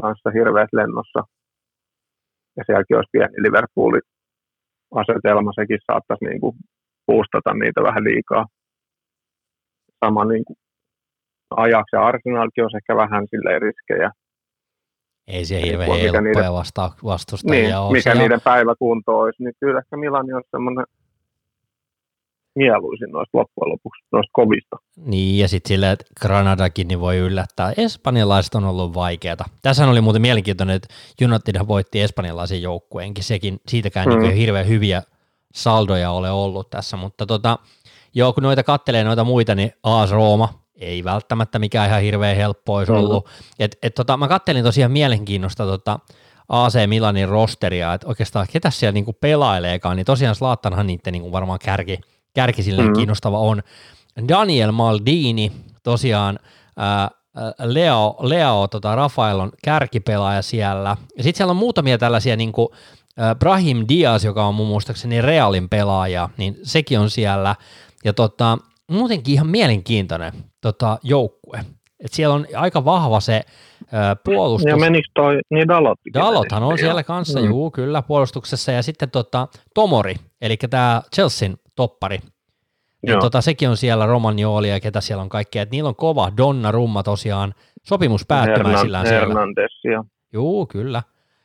kanssa 0.00 0.30
hirveät 0.30 0.72
lennossa. 0.72 1.20
Ja 2.56 2.62
sielläkin 2.66 2.96
olisi 2.96 3.12
pieni 3.12 3.42
Liverpoolin 3.44 4.06
asetelma, 5.00 5.52
sekin 5.60 5.78
saattaisi 5.86 6.24
niin 6.24 6.40
kuin 6.40 6.56
puustata 7.08 7.54
niitä 7.54 7.80
vähän 7.82 8.04
liikaa. 8.04 8.44
Sama 10.04 10.24
niin 10.24 10.44
kuin 10.44 10.56
Ajax 11.56 11.84
ja 11.92 12.06
Arsenalkin 12.06 12.64
on 12.64 12.70
ehkä 12.76 12.96
vähän 12.96 13.24
sille 13.30 13.58
riskejä. 13.58 14.10
Ei 15.26 15.44
se 15.44 15.62
hirveän 15.62 15.90
helppoja 15.90 16.20
niiden, 16.20 16.52
vasta- 16.52 16.92
vastustajia 17.04 17.62
niin, 17.62 17.76
ole. 17.76 17.92
Mikä 17.92 18.14
niiden 18.14 18.40
päiväkunto 18.40 19.18
olisi, 19.18 19.42
niin 19.42 19.54
kyllä 19.60 19.78
ehkä 19.78 19.96
Milani 19.96 20.32
on 20.32 20.42
semmoinen 20.50 20.84
mieluisin 22.56 23.10
noista 23.10 23.38
loppujen 23.38 23.72
lopuksi, 23.72 24.04
noista 24.12 24.30
kovista. 24.32 24.76
Niin, 24.96 25.38
ja 25.38 25.48
sitten 25.48 25.68
sille, 25.68 25.90
että 25.90 26.04
Granadakin 26.20 26.88
niin 26.88 27.00
voi 27.00 27.16
yllättää. 27.16 27.72
Espanjalaiset 27.76 28.54
on 28.54 28.64
ollut 28.64 28.94
vaikeata. 28.94 29.44
Tässä 29.62 29.88
oli 29.88 30.00
muuten 30.00 30.22
mielenkiintoinen, 30.22 30.76
että 30.76 30.88
United 31.24 31.68
voitti 31.68 32.00
espanjalaisen 32.00 32.62
joukkueenkin. 32.62 33.24
Sekin, 33.24 33.60
siitäkään 33.68 34.08
mm. 34.08 34.18
niin 34.18 34.34
hirveän 34.34 34.68
hyviä 34.68 35.02
saldoja 35.58 36.10
ole 36.10 36.30
ollut 36.30 36.70
tässä, 36.70 36.96
mutta 36.96 37.26
tota, 37.26 37.58
joo, 38.14 38.32
kun 38.32 38.42
noita 38.42 38.62
kattelee 38.62 39.04
noita 39.04 39.24
muita, 39.24 39.54
niin 39.54 39.72
AS 39.82 40.10
Rooma 40.10 40.54
ei 40.76 41.04
välttämättä 41.04 41.58
mikään 41.58 41.88
ihan 41.88 42.02
hirveän 42.02 42.36
helppo 42.36 42.74
olisi 42.74 42.92
ollut. 42.92 43.28
Et, 43.58 43.78
et 43.82 43.94
tota, 43.94 44.16
mä 44.16 44.28
kattelin 44.28 44.64
tosiaan 44.64 44.92
mielenkiinnosta 44.92 45.64
tota 45.64 45.98
AC 46.48 46.86
Milanin 46.86 47.28
rosteria, 47.28 47.94
että 47.94 48.06
oikeastaan 48.06 48.46
ketä 48.52 48.70
siellä 48.70 48.92
niinku 48.92 49.12
pelaileekaan, 49.12 49.96
niin 49.96 50.06
tosiaan 50.06 50.34
Slaattanhan 50.34 50.86
niiden 50.86 51.12
niinku 51.12 51.32
varmaan 51.32 51.58
kärki, 51.64 52.00
kärki 52.34 52.62
silleen 52.62 52.86
mm-hmm. 52.86 52.96
kiinnostava 52.96 53.38
on. 53.38 53.62
Daniel 54.28 54.72
Maldini, 54.72 55.52
tosiaan 55.82 56.38
ää, 56.76 57.10
Leo, 57.58 58.16
Leo 58.20 58.68
tota 58.68 58.96
Rafael 58.96 59.40
on 59.40 59.52
kärkipelaaja 59.64 60.42
siellä. 60.42 60.96
Ja 61.16 61.22
sitten 61.22 61.36
siellä 61.36 61.50
on 61.50 61.56
muutamia 61.56 61.98
tällaisia 61.98 62.36
niinku, 62.36 62.74
Brahim 63.38 63.84
Diaz, 63.88 64.24
joka 64.24 64.46
on 64.46 64.54
mun 64.54 64.66
muistaakseni 64.66 65.22
Realin 65.22 65.68
pelaaja, 65.68 66.28
niin 66.36 66.56
sekin 66.62 66.98
on 66.98 67.10
siellä. 67.10 67.54
Ja 68.04 68.12
tota, 68.12 68.58
muutenkin 68.90 69.34
ihan 69.34 69.46
mielenkiintoinen 69.46 70.32
tota, 70.60 70.98
joukkue. 71.02 71.60
Et 72.04 72.12
siellä 72.12 72.34
on 72.34 72.46
aika 72.56 72.84
vahva 72.84 73.20
se 73.20 73.42
ö, 73.82 73.86
puolustus. 74.24 74.70
Ja 74.70 74.76
menikö 74.76 75.08
toi, 75.14 75.40
niin 75.50 75.68
Dalot. 75.68 75.98
Dalothan 76.14 76.62
on 76.62 76.78
siellä 76.78 77.02
kanssa, 77.02 77.40
mm. 77.40 77.46
juu, 77.46 77.70
kyllä, 77.70 78.02
puolustuksessa. 78.02 78.72
Ja 78.72 78.82
sitten 78.82 79.10
tota, 79.10 79.48
Tomori, 79.74 80.14
eli 80.40 80.56
tämä 80.56 81.02
Chelsean 81.14 81.56
toppari, 81.76 82.18
niin 83.06 83.18
tota, 83.20 83.40
sekin 83.40 83.68
on 83.68 83.76
siellä 83.76 84.06
Romagnoli 84.06 84.70
ja 84.70 84.80
ketä 84.80 85.00
siellä 85.00 85.22
on 85.22 85.28
kaikkea. 85.28 85.62
Et 85.62 85.70
niillä 85.70 85.88
on 85.88 85.96
kova 85.96 86.32
Donna 86.36 86.70
Rumma 86.70 87.02
tosiaan 87.02 87.54
sopimus 87.82 88.26
päättymäisillään 88.26 89.06
Hernan, 89.06 89.26
siellä. 89.26 89.40
Hernandez, 89.40 90.06
Juu, 90.32 90.66
kyllä. 90.66 91.02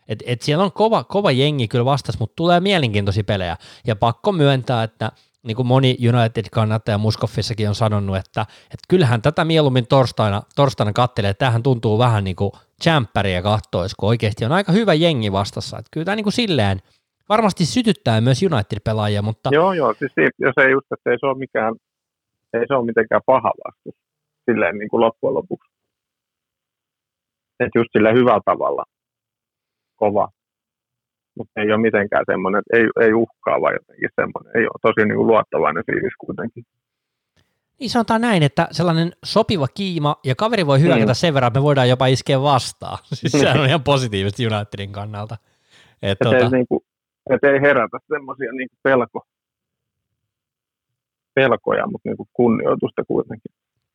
Et, 0.07 0.23
et 0.25 0.41
siellä 0.41 0.63
on 0.63 0.71
kova, 0.71 1.03
kova 1.03 1.31
jengi 1.31 1.67
kyllä 1.67 1.85
vastas, 1.85 2.19
mutta 2.19 2.35
tulee 2.35 2.59
mielenkiintoisia 2.59 3.23
pelejä. 3.23 3.57
Ja 3.87 3.95
pakko 3.95 4.31
myöntää, 4.31 4.83
että 4.83 5.11
niin 5.43 5.55
kuin 5.55 5.67
moni 5.67 5.97
United-kannattaja 6.09 6.97
Muskoffissakin 6.97 7.69
on 7.69 7.75
sanonut, 7.75 8.17
että, 8.17 8.41
että 8.63 8.85
kyllähän 8.89 9.21
tätä 9.21 9.45
mieluummin 9.45 9.87
torstaina, 9.87 10.41
torstaina 10.55 10.93
kattelee, 10.93 11.33
tämähän 11.33 11.63
tuntuu 11.63 11.99
vähän 11.99 12.23
niin 12.23 12.35
kuin 12.35 12.51
jämppäriä 12.85 13.41
kattois, 13.41 13.95
kun 13.95 14.09
oikeasti 14.09 14.45
on 14.45 14.51
aika 14.51 14.71
hyvä 14.71 14.93
jengi 14.93 15.31
vastassa. 15.31 15.77
Että 15.77 15.89
kyllä 15.91 16.05
tämä 16.05 16.15
niin 16.15 16.23
kuin 16.23 16.33
silleen 16.33 16.79
varmasti 17.29 17.65
sytyttää 17.65 18.21
myös 18.21 18.43
United-pelaajia, 18.43 19.21
mutta... 19.21 19.49
Joo, 19.53 19.73
joo, 19.73 19.93
siis 19.99 20.11
jos 20.39 20.53
ei 20.57 20.71
just, 20.71 20.87
että 20.91 21.11
ei 21.11 21.17
se 21.19 21.25
ole 21.25 21.37
mikään, 21.37 21.75
ei 22.53 22.67
se 22.67 22.73
ole 22.73 22.85
mitenkään 22.85 23.21
paha 23.25 23.51
vastus 23.65 23.95
silleen 24.45 24.77
niin 24.77 24.89
kuin 24.89 25.01
loppujen 25.01 25.33
lopuksi. 25.33 25.71
Että 27.59 27.79
just 27.79 27.89
sillä 27.91 28.11
hyvällä 28.11 28.41
tavalla 28.45 28.83
kova, 29.95 30.29
mutta 31.37 31.61
ei 31.61 31.71
ole 31.71 31.81
mitenkään 31.81 32.23
semmoinen, 32.31 32.61
ei, 32.73 32.85
ei 33.01 33.13
uhkaava 33.13 33.71
jotenkin 33.71 34.09
semmoinen, 34.15 34.57
ei 34.57 34.63
ole 34.63 34.79
tosi 34.81 35.07
niin 35.07 35.17
kuin 35.17 35.27
luottavainen 35.27 35.83
fiilis 35.85 36.13
kuitenkin. 36.17 36.63
Niin 37.79 37.89
sanotaan 37.89 38.21
näin, 38.21 38.43
että 38.43 38.67
sellainen 38.71 39.11
sopiva 39.25 39.67
kiima 39.67 40.15
ja 40.23 40.35
kaveri 40.35 40.67
voi 40.67 40.81
hyökätä 40.81 41.11
mm. 41.11 41.15
sen 41.15 41.33
verran, 41.33 41.47
että 41.47 41.59
me 41.59 41.63
voidaan 41.63 41.89
jopa 41.89 42.05
iskeä 42.05 42.41
vastaan. 42.41 42.97
Siis 43.13 43.31
sehän 43.31 43.59
on 43.59 43.67
ihan 43.71 43.83
positiivista 43.83 44.43
Unitedin 44.43 44.91
kannalta. 44.91 45.37
Et, 46.01 46.17
tuota... 46.23 46.37
ei, 46.37 46.49
niin 46.49 46.67
kuin, 46.67 46.81
et 47.29 47.43
ei 47.43 47.61
herätä 47.61 47.97
semmoisia 48.07 48.51
niin 48.51 48.69
pelko, 48.83 49.25
pelkoja, 51.33 51.87
mutta 51.87 52.09
niin 52.09 52.17
kuin 52.17 52.29
kunnioitusta 52.33 53.03
kuitenkin. 53.07 53.51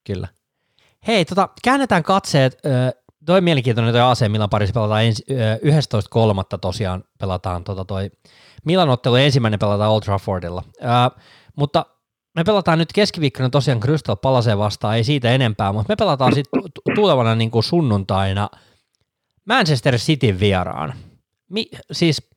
Kyllä. 0.06 0.28
Hei, 1.06 1.24
tota, 1.24 1.48
käännetään 1.64 2.02
katseet 2.02 2.58
toi 3.28 3.40
mielenkiintoinen 3.40 3.94
toi 3.94 4.00
AC 4.00 4.28
Milan 4.28 4.50
parissa 4.50 4.72
pelataan 4.72 5.04
ensi, 5.04 5.24
11.3. 6.52 6.58
tosiaan 6.60 7.04
pelataan 7.18 7.64
tota 7.64 7.84
toi 7.84 8.10
Milan 8.64 8.88
ottelu 8.88 9.14
ensimmäinen 9.14 9.58
pelataan 9.58 9.90
Old 9.90 10.00
Traffordilla. 10.00 10.64
Ää, 10.80 11.10
mutta 11.56 11.86
me 12.34 12.44
pelataan 12.44 12.78
nyt 12.78 12.92
keskiviikkona 12.92 13.50
tosiaan 13.50 13.80
Crystal 13.80 14.16
Palaseen 14.16 14.58
vastaan, 14.58 14.96
ei 14.96 15.04
siitä 15.04 15.30
enempää, 15.30 15.72
mutta 15.72 15.92
me 15.92 15.96
pelataan 15.96 16.34
sitten 16.34 16.62
tulevana 16.94 17.34
niin 17.34 17.50
kuin 17.50 17.62
sunnuntaina 17.62 18.48
Manchester 19.44 19.96
Cityn 19.96 20.40
vieraan. 20.40 20.94
Mi, 21.50 21.70
siis 21.92 22.30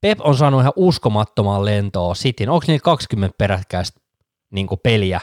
Pep 0.00 0.18
on 0.20 0.36
saanut 0.36 0.60
ihan 0.60 0.72
uskomattoman 0.76 1.64
lentoa 1.64 2.14
Cityn. 2.14 2.50
Onko 2.50 2.64
niillä 2.66 2.82
20 2.84 3.34
peräkkäistä 3.38 4.00
niin 4.50 4.68
peliä? 4.82 5.20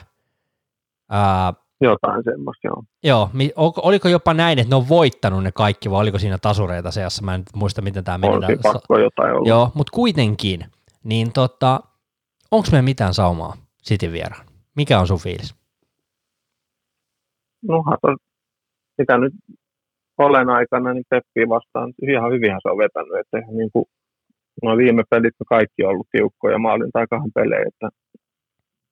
Ää, 1.10 1.54
jotain 1.82 2.24
semmoista, 2.24 2.68
joo. 2.68 2.84
Joo, 3.04 3.30
oliko 3.84 4.10
jopa 4.10 4.34
näin, 4.34 4.60
että 4.60 4.70
ne 4.70 4.76
on 4.76 4.90
voittanut 4.90 5.44
ne 5.44 5.52
kaikki, 5.52 5.92
vai 5.92 6.02
oliko 6.02 6.20
siinä 6.20 6.38
tasureita 6.38 6.92
seassa? 6.92 7.26
Mä 7.26 7.36
en 7.36 7.44
muista, 7.56 7.82
miten 7.82 8.04
tämä 8.04 8.18
meni. 8.18 8.36
Olisi 8.36 8.60
pakko 8.64 9.00
jotain 9.00 9.34
olla. 9.34 9.50
Joo, 9.50 9.72
mutta 9.74 9.92
kuitenkin, 9.96 10.66
niin 11.04 11.34
tota, 11.34 11.80
onko 12.52 12.68
me 12.72 12.82
mitään 12.82 13.14
saumaa 13.14 13.54
Cityn 13.84 14.12
vieraan? 14.12 14.46
Mikä 14.76 15.00
on 15.00 15.08
sun 15.08 15.20
fiilis? 15.20 15.56
No, 17.68 17.84
mitä 18.98 19.18
nyt 19.18 19.34
olen 20.18 20.50
aikana, 20.50 20.94
niin 20.94 21.04
Peppiä 21.10 21.50
vastaan 21.50 21.94
ihan 22.02 22.32
hyvin 22.32 22.52
se 22.62 22.70
on 22.70 22.78
vetänyt, 22.78 23.20
että 23.20 23.38
niin 23.52 23.70
kuin 23.74 23.86
nuo 24.64 24.78
viime 24.78 25.04
pelit 25.10 25.34
kaikki 25.50 25.84
on 25.84 25.90
ollut 25.90 26.08
tiukkoja 26.12 26.58
maalin 26.58 26.92
tai 26.94 27.08
kahden 27.10 27.32
pelejä, 27.36 27.66
että 27.68 27.90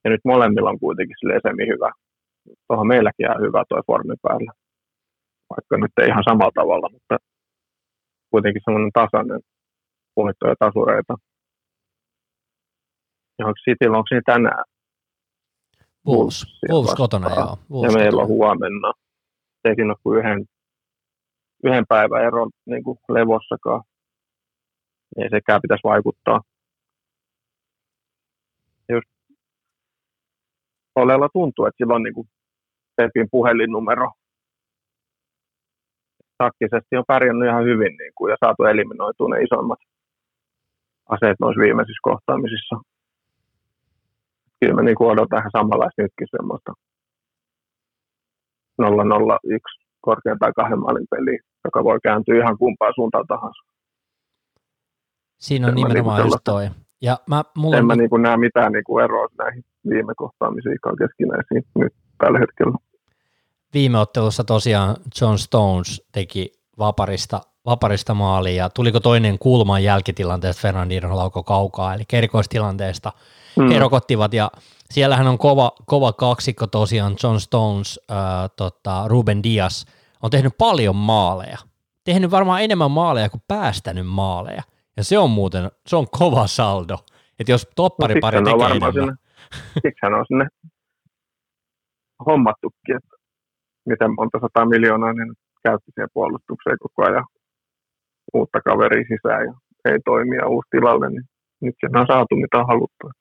ja 0.04 0.10
nyt 0.10 0.22
molemmilla 0.26 0.70
on 0.70 0.80
kuitenkin 0.80 1.16
semi 1.48 1.68
hyvä 1.68 1.92
tuohon 2.68 2.88
meilläkin 2.88 3.26
ihan 3.26 3.42
hyvä 3.42 3.64
tuo 3.70 3.82
formi 3.88 4.16
päällä. 4.22 4.52
Vaikka 5.50 5.78
nyt 5.78 5.92
ei 6.02 6.08
ihan 6.08 6.24
samalla 6.30 6.52
tavalla, 6.56 6.90
mutta 6.92 7.18
kuitenkin 8.32 8.62
semmoinen 8.66 8.92
tasainen 8.92 9.42
voittoja 10.16 10.56
tasureita. 10.60 11.16
Ja 13.40 13.46
onko 13.46 13.58
Cityllä, 13.66 13.98
onko 13.98 14.08
niin 14.12 14.24
tänään? 14.26 14.64
Wolves, 16.08 16.46
Wolves 16.72 16.96
kotona, 16.96 17.30
joo. 17.36 17.58
Wolves 17.72 17.94
ja 17.94 18.00
meillä 18.00 18.22
on 18.22 18.28
huomenna. 18.28 18.94
Ei 19.66 19.76
siinä 19.76 19.92
ole 19.92 19.98
kuin 20.04 20.20
yhden, 20.20 20.46
yhden 21.64 21.86
päivän 21.90 22.24
ero 22.24 22.50
niin 22.66 22.84
kuin 22.84 22.98
levossakaan. 23.10 23.84
Ei 25.18 25.30
sekään 25.30 25.62
pitäisi 25.62 25.84
vaikuttaa. 25.84 26.42
Just 28.90 29.08
Olella 30.96 31.30
tuntuu, 31.34 31.66
että 31.66 31.78
sillä 31.78 31.96
on 31.96 32.04
niin 32.04 32.14
kuin 32.14 32.30
Pepin 32.98 33.28
puhelinnumero. 33.32 34.12
Takkisesti 36.38 36.98
on 36.98 37.04
pärjännyt 37.08 37.50
ihan 37.50 37.64
hyvin 37.64 37.98
niin 37.98 38.12
kuin, 38.16 38.32
ja 38.32 38.38
saatu 38.40 38.64
eliminoitua 38.64 39.28
ne 39.30 39.44
isommat 39.44 39.80
aseet 41.10 41.38
noissa 41.40 41.62
viimeisissä 41.62 42.00
kohtaamisissa. 42.02 42.76
Kyllä 44.60 44.74
mä 44.74 44.82
niin 44.82 45.12
odotan 45.14 45.40
ihan 45.40 45.52
samanlaista 45.58 46.02
nytkin 46.02 46.28
semmoista 46.32 46.74
001 48.80 49.88
korkeintaan 50.02 50.54
kahden 50.56 50.80
maalin 50.80 51.08
peliä, 51.10 51.40
joka 51.66 51.84
voi 51.84 52.00
kääntyä 52.04 52.38
ihan 52.38 52.58
kumpaan 52.58 52.94
suuntaan 52.96 53.28
tahansa. 53.28 53.62
Siinä 55.38 55.68
on 55.68 55.74
Sen 55.74 55.76
nimenomaan 55.76 56.22
niin 56.22 56.26
just 56.26 56.38
toi. 56.44 56.70
Ja 57.02 57.18
mä, 57.30 57.44
mulla 57.58 57.78
en 57.78 57.84
on... 57.84 57.88
mä 57.88 57.96
niin 57.96 58.22
näe 58.22 58.38
mitään 58.38 58.72
niin 58.72 59.04
eroa 59.04 59.28
näihin 59.38 59.64
viime 59.90 60.14
kohtaamisiin 60.18 60.78
keskinäisiin 61.00 61.64
nyt 61.76 61.94
tällä 62.18 62.40
hetkellä 62.40 62.78
viime 63.78 64.00
ottelussa 64.00 64.44
tosiaan 64.44 64.96
John 65.22 65.38
Stones 65.38 66.08
teki 66.12 66.52
vaparista, 66.80 67.42
vaparista 67.66 68.14
maali 68.14 68.56
ja 68.56 68.70
tuliko 68.70 69.00
toinen 69.00 69.40
kulman 69.40 69.84
jälkitilanteesta 69.84 70.62
Fernandino 70.62 71.16
lauko 71.16 71.44
kaukaa, 71.44 71.94
eli 71.94 72.04
erikoistilanteesta 72.14 73.12
mm. 73.58 73.70
he 73.70 73.80
rokottivat 73.80 74.34
ja 74.34 74.52
siellähän 74.92 75.28
on 75.28 75.38
kova, 75.38 75.72
kova 75.86 76.14
kaksikko 76.14 76.68
tosiaan 76.68 77.16
John 77.24 77.40
Stones, 77.40 78.00
äh, 78.12 78.18
tota, 78.56 79.04
Ruben 79.08 79.44
Diaz 79.44 79.86
on 80.22 80.32
tehnyt 80.32 80.54
paljon 80.58 80.96
maaleja, 80.96 81.58
tehnyt 82.04 82.32
varmaan 82.32 82.62
enemmän 82.62 82.92
maaleja 82.92 83.30
kuin 83.30 83.44
päästänyt 83.48 84.08
maaleja. 84.08 84.64
Ja 84.98 85.04
se 85.04 85.18
on 85.18 85.30
muuten, 85.30 85.72
se 85.88 85.96
on 85.96 86.08
kova 86.12 86.48
saldo, 86.48 86.98
että 87.40 87.52
jos 87.52 87.68
toppari 87.76 88.16
no, 88.16 88.22
pari 88.22 88.38
tekee 88.44 88.66
enemmän. 88.66 88.94
Sinne, 88.94 89.14
siksi 89.74 90.00
hän 90.04 90.14
on 90.14 90.26
sinne 90.28 90.48
hommattukin, 92.26 92.96
että 92.96 93.17
miten 93.88 94.12
monta 94.18 94.40
sata 94.42 94.66
miljoonaa 94.66 95.14
niin 95.14 95.34
käytti 95.64 95.92
siihen 95.94 96.10
puolustukseen 96.14 96.78
koko 96.80 97.00
ajan 97.10 97.26
uutta 98.34 98.62
kaveria 98.62 99.10
sisään 99.12 99.46
ja 99.48 99.54
ei 99.92 100.00
toimia 100.06 100.48
uusi 100.48 100.68
tilalle, 100.72 101.10
niin 101.10 101.24
nyt 101.62 101.76
sen 101.82 101.98
on 101.98 102.08
saatu 102.08 102.36
mitä 102.36 102.58
on 102.58 102.68
haluttu. 102.68 103.12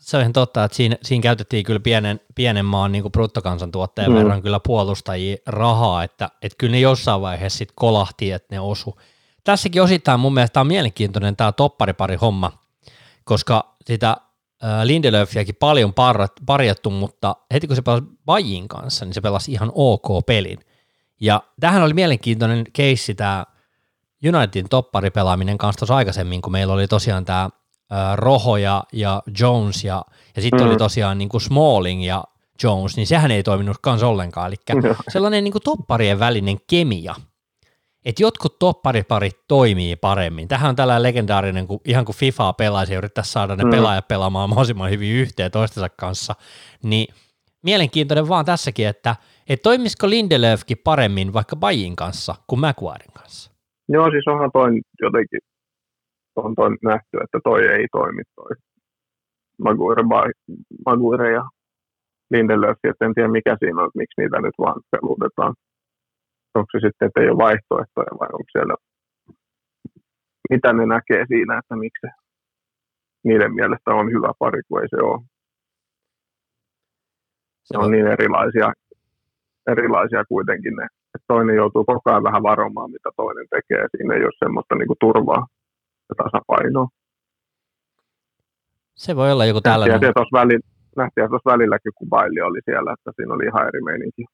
Se 0.00 0.16
on 0.16 0.20
ihan 0.20 0.32
totta, 0.32 0.64
että 0.64 0.76
siinä, 0.76 0.96
siinä 1.02 1.22
käytettiin 1.22 1.64
kyllä 1.64 1.80
pienen, 1.80 2.20
pienen 2.34 2.64
maan 2.64 2.92
niin 2.92 3.12
bruttokansantuotteen 3.12 4.10
mm. 4.10 4.16
verran 4.16 4.42
kyllä 4.42 4.60
puolustajia 4.66 5.36
rahaa, 5.46 6.04
että, 6.04 6.28
että 6.42 6.56
kyllä 6.58 6.70
ne 6.70 6.80
jossain 6.80 7.20
vaiheessa 7.20 7.58
sitten 7.58 7.74
kolahti, 7.76 8.32
että 8.32 8.54
ne 8.54 8.60
osu. 8.60 9.00
Tässäkin 9.44 9.82
osittain 9.82 10.20
mun 10.20 10.34
mielestä 10.34 10.60
on 10.60 10.66
mielenkiintoinen 10.66 11.36
tämä 11.36 11.52
topparipari 11.52 12.16
homma, 12.16 12.52
koska 13.24 13.76
sitä 13.84 14.16
Lindelöfiäkin 14.84 15.54
paljon 15.54 15.94
parjattu, 16.46 16.90
mutta 16.90 17.36
heti 17.54 17.66
kun 17.66 17.76
se 17.76 17.82
pelasi 17.82 18.04
Bajin 18.24 18.68
kanssa, 18.68 19.04
niin 19.04 19.14
se 19.14 19.20
pelasi 19.20 19.52
ihan 19.52 19.72
ok 19.74 20.26
pelin. 20.26 20.58
Ja 21.20 21.42
tähän 21.60 21.82
oli 21.82 21.94
mielenkiintoinen 21.94 22.64
keissi 22.72 23.14
tämä 23.14 23.44
Unitedin 24.28 24.68
topparipelaaminen 24.68 25.58
kanssa 25.58 25.78
tuossa 25.78 25.96
aikaisemmin, 25.96 26.42
kun 26.42 26.52
meillä 26.52 26.74
oli 26.74 26.88
tosiaan 26.88 27.24
tämä 27.24 27.50
Roho 28.14 28.56
ja, 28.56 28.84
ja 28.92 29.22
Jones 29.40 29.84
ja, 29.84 30.04
ja 30.36 30.42
sitten 30.42 30.60
mm. 30.60 30.66
oli 30.66 30.76
tosiaan 30.76 31.18
niin 31.18 31.28
kuin 31.28 31.40
Smalling 31.40 32.06
ja 32.06 32.24
Jones, 32.62 32.96
niin 32.96 33.06
sehän 33.06 33.30
ei 33.30 33.42
toiminut 33.42 33.76
kanssa 33.80 34.06
ollenkaan. 34.06 34.46
Eli 34.46 34.82
sellainen 35.08 35.44
niin 35.44 35.52
kuin 35.52 35.62
topparien 35.62 36.18
välinen 36.18 36.56
kemia 36.66 37.14
että 38.06 38.22
jotkut 38.22 38.58
toppariparit 38.58 39.36
toimii 39.48 39.96
paremmin. 39.96 40.48
Tähän 40.48 40.68
on 40.68 40.76
tällainen 40.76 41.02
legendaarinen, 41.02 41.66
kun, 41.66 41.80
ihan 41.84 42.04
kuin 42.04 42.16
FIFA 42.16 42.52
pelaisi 42.52 42.92
ja 42.92 42.98
yrittäisi 42.98 43.32
saada 43.32 43.56
ne 43.56 43.64
mm. 43.64 43.70
pelaajat 43.70 44.08
pelaamaan 44.08 44.48
mahdollisimman 44.48 44.90
hyvin 44.90 45.12
yhteen 45.12 45.50
toistensa 45.50 45.88
kanssa, 45.88 46.34
niin 46.82 47.14
mielenkiintoinen 47.62 48.28
vaan 48.28 48.44
tässäkin, 48.44 48.88
että 48.88 49.16
et 49.48 49.62
toimisiko 49.62 50.10
Lindelöfkin 50.10 50.78
paremmin 50.84 51.32
vaikka 51.32 51.56
Bajin 51.56 51.96
kanssa 51.96 52.34
kuin 52.46 52.60
Maguiren 52.60 53.12
kanssa? 53.14 53.50
Joo, 53.88 54.10
siis 54.10 54.28
onhan 54.28 54.50
toi 54.52 54.80
jotenkin 55.02 55.40
on 56.36 56.54
toi 56.54 56.70
nähty, 56.82 57.16
että 57.24 57.38
toi 57.44 57.66
ei 57.66 57.86
toimi 57.92 58.22
toi 58.36 58.56
Maguire, 59.58 60.02
Maguire 60.86 61.32
ja 61.32 61.44
Lindelöf, 62.30 62.78
että 62.84 63.04
en 63.04 63.14
tiedä 63.14 63.28
mikä 63.28 63.56
siinä 63.58 63.82
on, 63.82 63.90
miksi 63.94 64.20
niitä 64.20 64.40
nyt 64.40 64.54
vaan 64.58 64.80
pelutetaan. 64.90 65.54
Onko 66.58 66.70
se 66.72 66.78
sitten, 66.86 67.06
että 67.06 67.20
ei 67.20 67.30
ole 67.30 67.44
vaihtoehtoja 67.46 68.12
vai 68.20 68.28
onko 68.32 68.50
siellä, 68.52 68.74
mitä 70.50 70.72
ne 70.72 70.86
näkee 70.86 71.24
siinä, 71.28 71.58
että 71.58 71.76
miksi 71.76 72.00
se 72.00 72.10
niiden 73.24 73.54
mielestä 73.54 73.90
on 74.00 74.06
hyvä 74.14 74.32
pari, 74.38 74.60
kun 74.68 74.82
ei 74.82 74.88
se 74.88 74.96
ole. 74.96 75.24
Se 77.64 77.78
on 77.78 77.90
niin 77.90 78.06
erilaisia, 78.06 78.72
erilaisia 79.66 80.24
kuitenkin 80.24 80.76
ne. 80.76 80.86
Että 81.14 81.26
toinen 81.28 81.56
joutuu 81.56 81.84
koko 81.84 82.10
ajan 82.10 82.22
vähän 82.22 82.42
varomaan, 82.42 82.90
mitä 82.90 83.10
toinen 83.16 83.46
tekee. 83.50 83.86
Siinä 83.90 84.14
ei 84.14 84.24
ole 84.24 84.42
semmoista 84.44 84.74
niin 84.74 84.86
kuin 84.86 85.02
turvaa 85.06 85.46
ja 86.08 86.14
tasapainoa. 86.22 86.88
Se 88.94 89.16
voi 89.16 89.32
olla 89.32 89.46
joku 89.46 89.60
tällainen. 89.60 89.92
Nähtiin 89.92 90.14
tuossa 90.14 90.38
välillä, 90.40 90.66
nähtiin 90.96 91.28
tuossa 91.28 91.50
välilläkin, 91.52 91.92
kun 91.94 92.08
Baili 92.08 92.40
oli 92.40 92.60
siellä, 92.64 92.92
että 92.92 93.10
siinä 93.16 93.34
oli 93.34 93.44
ihan 93.44 93.68
eri 93.68 93.80
meininki 93.80 94.24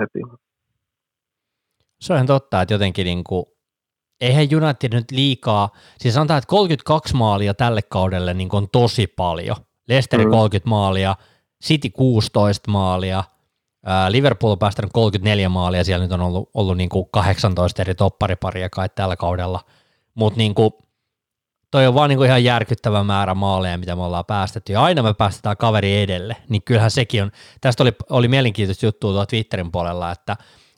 heti. 0.00 0.20
Se 2.00 2.12
on 2.12 2.16
ihan 2.16 2.26
totta, 2.26 2.62
että 2.62 2.74
jotenkin 2.74 3.04
niin 3.04 3.24
kuin, 3.24 3.46
eihän 4.20 4.48
United 4.62 4.92
nyt 4.92 5.10
liikaa, 5.10 5.70
siis 5.98 6.14
sanotaan, 6.14 6.38
että 6.38 6.48
32 6.48 7.14
maalia 7.16 7.54
tälle 7.54 7.82
kaudelle 7.82 8.34
niin 8.34 8.48
on 8.52 8.68
tosi 8.72 9.06
paljon. 9.06 9.56
Leicester 9.88 10.24
mm. 10.24 10.30
30 10.30 10.68
maalia, 10.68 11.16
City 11.64 11.90
16 11.90 12.70
maalia, 12.70 13.24
Liverpool 14.08 14.52
on 14.52 14.58
päästänyt 14.58 14.90
34 14.92 15.48
maalia, 15.48 15.84
siellä 15.84 16.04
nyt 16.04 16.12
on 16.12 16.20
ollut, 16.20 16.50
ollut 16.54 16.76
niin 16.76 16.88
kuin 16.88 17.08
18 17.12 17.82
eri 17.82 17.94
toppariparia 17.94 18.70
kai 18.70 18.88
tällä 18.88 19.16
kaudella, 19.16 19.60
mutta 20.14 20.38
niin 20.38 20.54
kuin, 20.54 20.70
toi 21.70 21.86
on 21.86 21.94
vaan 21.94 22.08
niin 22.08 22.16
kuin 22.16 22.26
ihan 22.26 22.44
järkyttävä 22.44 23.04
määrä 23.04 23.34
maaleja, 23.34 23.78
mitä 23.78 23.96
me 23.96 24.02
ollaan 24.02 24.24
päästetty, 24.24 24.72
ja 24.72 24.82
aina 24.82 25.02
me 25.02 25.14
päästetään 25.14 25.56
kaveri 25.56 26.00
edelle, 26.02 26.36
niin 26.48 26.62
kyllähän 26.62 26.90
sekin 26.90 27.22
on, 27.22 27.30
tästä 27.60 27.82
oli, 27.82 27.92
oli 28.10 28.28
mielenkiintoista 28.28 28.86
juttua 28.86 29.10
tuolla 29.10 29.26
Twitterin 29.26 29.72
puolella, 29.72 30.10
että 30.10 30.36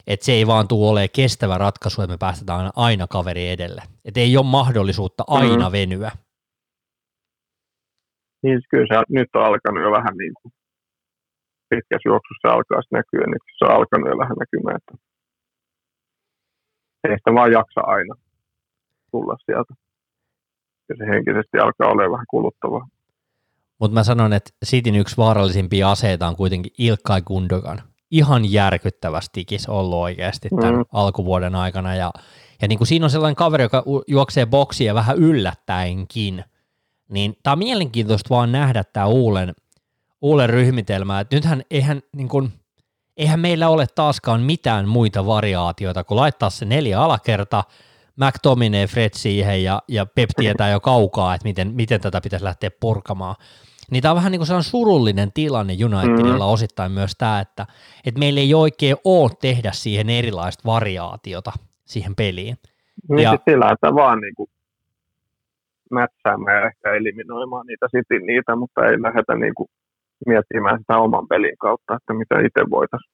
että 0.09 0.27
se 0.27 0.33
ei 0.33 0.47
vaan 0.47 0.69
tule 0.69 0.91
olemaan 0.91 1.17
kestävä 1.17 1.59
ratkaisu, 1.59 2.03
että 2.03 2.15
me 2.15 2.19
päästetään 2.19 2.71
aina 2.77 3.07
kaveri 3.07 3.49
edelle. 3.49 3.83
Että 4.05 4.21
ei 4.21 4.37
ole 4.37 4.47
mahdollisuutta 4.47 5.25
aina 5.27 5.69
mm. 5.69 5.73
venyä. 5.73 6.11
Niin, 8.43 8.61
kyllä 8.71 8.87
se 8.89 9.03
nyt 9.09 9.29
on 9.35 9.45
alkanut 9.45 9.83
jo 9.83 9.91
vähän 9.91 10.17
niin 10.17 10.35
kuin 10.43 10.53
pitkässä 11.71 12.09
juoksussa 12.09 12.49
alkaa 12.49 12.83
näkyä, 12.91 13.27
niin 13.27 13.41
se 13.59 13.65
on 13.65 13.71
alkanut 13.71 14.09
jo 14.09 14.19
vähän 14.19 14.37
näkymään, 14.43 14.77
että 14.77 14.95
ei 17.05 17.19
sitä 17.19 17.35
vaan 17.35 17.53
jaksa 17.53 17.81
aina 17.81 18.15
tulla 19.11 19.37
sieltä. 19.45 19.75
Ja 20.89 20.95
se 20.99 21.05
henkisesti 21.07 21.59
alkaa 21.59 21.93
olla 21.93 22.13
vähän 22.13 22.27
kuluttavaa. 22.31 22.89
Mutta 23.81 23.95
mä 23.95 24.05
sanon, 24.05 24.33
että 24.33 24.51
Cityn 24.67 24.97
yksi 24.97 25.17
vaarallisimpia 25.17 25.91
aseita 25.91 26.29
on 26.29 26.37
kuitenkin 26.37 26.73
Ilkkai 26.79 27.23
Gundogan. 27.23 27.83
Ihan 28.11 28.53
järkyttävästikin 28.53 29.61
ollut 29.69 29.99
oikeasti 29.99 30.49
tämän 30.61 30.75
mm. 30.75 30.85
alkuvuoden 30.93 31.55
aikana. 31.55 31.95
Ja, 31.95 32.13
ja 32.63 32.69
niin 32.69 32.79
kuin 32.79 32.89
siinä 32.89 33.07
on 33.07 33.11
sellainen 33.11 33.37
kaveri, 33.37 33.65
joka 33.65 33.85
juoksee 34.07 34.47
boksia 34.47 34.95
vähän 34.95 35.17
yllättäenkin. 35.17 36.45
Niin 37.09 37.37
tämä 37.43 37.53
on 37.53 37.59
mielenkiintoista 37.59 38.35
vaan 38.35 38.53
nähdä 38.53 38.85
tämä 38.85 39.07
Uulen– 39.07 39.55
Uulen 40.23 40.51
ryhmitelmää. 40.51 41.21
että 41.21 41.37
nythän 41.37 41.63
eihän, 41.71 42.03
niin 42.17 42.29
kuin, 42.29 42.53
eihän 43.17 43.41
meillä 43.41 43.69
ole 43.69 43.87
taaskaan 43.95 44.41
mitään 44.41 44.89
muita 44.89 45.27
variaatioita, 45.27 46.05
kun 46.05 46.17
laittaa 46.17 46.51
se 46.51 46.65
neljä 46.65 47.01
alakerta, 47.01 47.65
McTominay, 48.17 48.87
Fred 48.87 49.11
siihen 49.15 49.65
ja, 49.65 49.83
ja 49.89 50.07
Pep 50.07 50.31
tietää 50.37 50.71
jo 50.71 50.81
kaukaa, 50.81 51.35
että 51.35 51.49
miten, 51.49 51.75
miten 51.75 52.01
tätä 52.01 52.21
pitäisi 52.21 52.45
lähteä 52.45 52.71
purkamaan. 52.81 53.37
Niin 53.91 54.03
tämä 54.03 54.13
on 54.13 54.17
vähän 54.17 54.33
niin 54.33 54.39
kuin 54.41 54.47
sellainen 54.47 54.71
surullinen 54.71 55.33
tilanne 55.33 55.73
Unitedilla 55.85 56.47
mm. 56.47 56.53
osittain 56.53 56.93
myös 56.93 57.13
tämä, 57.19 57.41
että, 57.41 57.67
että 58.05 58.19
meillä 58.19 58.41
ei 58.41 58.55
oikein 58.55 58.97
ole 59.05 59.31
tehdä 59.41 59.71
siihen 59.73 60.11
erilaista 60.11 60.63
variaatiota 60.67 61.53
siihen 61.85 62.15
peliin. 62.17 62.57
Niin 63.09 63.23
ja, 63.23 63.39
sillä 63.51 63.71
että 63.71 63.95
vaan 63.95 64.21
niin 64.21 64.35
kuin 64.35 64.51
mätsäämään 65.91 66.57
ja 66.57 66.67
ehkä 66.67 66.93
eliminoimaan 66.93 67.67
niitä 67.67 67.87
sitin 67.91 68.27
niitä, 68.27 68.57
mutta 68.57 68.87
ei 68.87 69.03
lähdetä 69.03 69.35
niin 69.35 69.55
kuin 69.55 69.69
miettimään 70.27 70.79
sitä 70.79 70.99
oman 70.99 71.29
pelin 71.29 71.59
kautta, 71.59 71.97
että 71.97 72.15
mitä 72.15 72.41
itse 72.41 72.71
voitaisiin. 72.71 73.13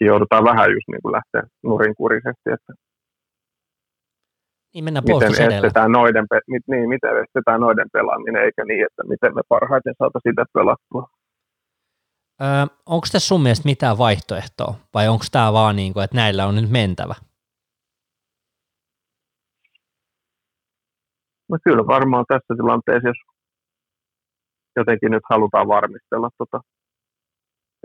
Joudutaan 0.00 0.44
vähän 0.44 0.72
just 0.72 0.88
niin 0.88 1.02
kuin 1.02 1.12
lähteä 1.12 1.42
nurinkurisesti, 1.62 2.50
että 2.52 2.72
niin 4.74 4.84
mennään 4.84 5.04
miten 5.08 5.52
estetään, 5.52 5.92
noiden, 5.92 6.26
niin, 6.48 6.88
miten 6.88 7.10
estetään 7.24 7.60
noiden 7.60 7.88
pelaaminen, 7.92 8.42
eikä 8.42 8.64
niin, 8.64 8.86
että 8.86 9.02
miten 9.08 9.34
me 9.34 9.42
parhaiten 9.48 9.94
saataisiin 9.98 10.32
sitä 10.32 10.44
pelattua. 10.52 11.08
Öö, 12.42 12.66
onko 12.86 13.06
tässä 13.12 13.28
sun 13.28 13.42
mielestä 13.42 13.68
mitään 13.68 13.98
vaihtoehtoa, 13.98 14.74
vai 14.94 15.08
onko 15.08 15.24
tämä 15.32 15.52
vaan 15.52 15.76
niin 15.76 15.92
kuin, 15.92 16.04
että 16.04 16.16
näillä 16.16 16.46
on 16.46 16.54
nyt 16.54 16.70
mentävä? 16.70 17.14
No 21.48 21.58
kyllä 21.64 21.86
varmaan 21.86 22.24
tässä 22.28 22.54
tilanteessa, 22.56 23.08
jos 23.08 23.16
jotenkin 24.76 25.10
nyt 25.10 25.22
halutaan 25.30 25.68
varmistella, 25.68 26.30
tota, 26.38 26.60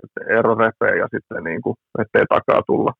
että 0.04 0.34
ero 0.40 0.56
repee 0.56 0.98
ja 0.98 1.08
sitten 1.14 1.44
niin 1.44 1.62
kuin, 1.62 1.76
ettei 2.00 2.26
takaa 2.30 2.62
tulla, 2.68 2.94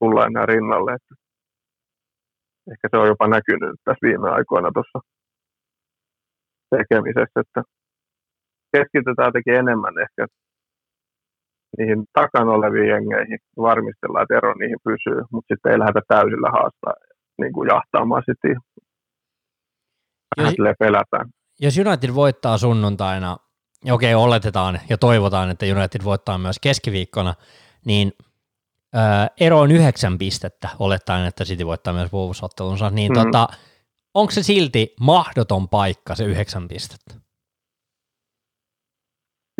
tulla 0.00 0.26
enää 0.26 0.46
rinnalle. 0.46 0.94
Että 0.94 1.14
ehkä 2.72 2.88
se 2.90 2.96
on 2.96 3.08
jopa 3.12 3.26
näkynyt 3.28 3.80
tässä 3.84 4.06
viime 4.06 4.28
aikoina 4.30 4.70
tuossa 4.74 4.98
tekemisessä, 6.76 7.40
että 7.44 7.62
keskitytään 8.72 9.28
jotenkin 9.28 9.60
enemmän 9.62 9.94
ehkä 10.04 10.22
niihin 11.78 12.04
takana 12.12 12.50
oleviin 12.52 12.88
jengeihin, 12.88 13.38
varmistellaan, 13.56 14.22
että 14.22 14.36
ero 14.36 14.54
niihin 14.54 14.82
pysyy, 14.84 15.20
mutta 15.32 15.48
sitten 15.54 15.72
ei 15.72 15.78
lähdetä 15.78 16.00
täysillä 16.08 16.50
haastaa 16.50 16.94
niin 17.40 17.52
kuin 17.52 17.68
jahtaamaan 17.74 18.22
sitten. 18.26 18.56
Vähän 20.36 20.76
pelätään 20.78 21.26
jos 21.60 21.78
United 21.78 22.14
voittaa 22.14 22.58
sunnuntaina, 22.58 23.36
okei 23.90 24.14
okay, 24.14 24.24
oletetaan 24.24 24.80
ja 24.88 24.98
toivotaan, 24.98 25.50
että 25.50 25.66
United 25.66 26.04
voittaa 26.04 26.38
myös 26.38 26.58
keskiviikkona, 26.58 27.34
niin 27.84 28.12
ero 29.40 29.60
on 29.60 29.70
yhdeksän 29.70 30.18
pistettä, 30.18 30.68
olettaen, 30.78 31.26
että 31.26 31.44
City 31.44 31.66
voittaa 31.66 31.92
myös 31.92 32.12
Wolves-ottelunsa, 32.12 32.90
niin 32.90 33.12
mm-hmm. 33.12 33.26
tota, 33.26 33.48
onko 34.14 34.30
se 34.30 34.42
silti 34.42 34.94
mahdoton 35.00 35.68
paikka 35.68 36.14
se 36.14 36.24
yhdeksän 36.24 36.68
pistettä? 36.68 37.14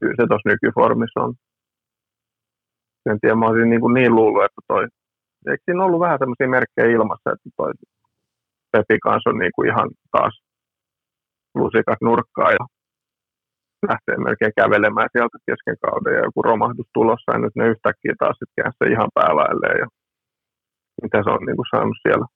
Kyllä 0.00 0.14
se 0.16 0.26
tuossa 0.28 0.48
nykyformissa 0.48 1.20
on. 1.20 1.34
En 3.10 3.20
tiedä, 3.20 3.34
mä 3.34 3.46
olisin 3.46 3.70
niin, 3.70 3.80
kuin 3.80 3.94
niin 3.94 4.14
luullut, 4.14 4.44
että 4.44 4.60
toi, 4.68 4.82
eikö 5.50 5.62
siinä 5.64 5.84
ollut 5.84 6.00
vähän 6.00 6.18
sellaisia 6.18 6.48
merkkejä 6.48 6.90
ilmassa, 6.96 7.30
että 7.32 7.48
toi 7.56 7.72
Pepi 8.72 8.98
kanssa 8.98 9.30
on 9.30 9.38
niin 9.38 9.52
kuin 9.54 9.68
ihan 9.68 9.90
taas 10.12 10.34
lusikat 11.54 12.00
nurkkaa 12.00 12.50
ja 12.50 12.64
lähtee 13.88 14.16
melkein 14.26 14.58
kävelemään 14.60 15.08
sieltä 15.12 15.38
kesken 15.46 15.78
kauden 15.84 16.14
ja 16.14 16.24
joku 16.26 16.42
romahdus 16.42 16.88
tulossa 16.94 17.32
ja 17.32 17.38
nyt 17.38 17.54
ne 17.56 17.64
yhtäkkiä 17.72 18.14
taas 18.18 18.36
sitten 18.38 18.64
käy 18.64 18.92
ihan 18.92 19.10
päälailleen 19.18 19.78
ja 19.82 19.86
mitä 21.02 21.18
se 21.24 21.30
on 21.30 21.42
niin 21.46 21.58
kuin 21.58 21.70
saanut 21.72 21.98
siellä 22.04 22.26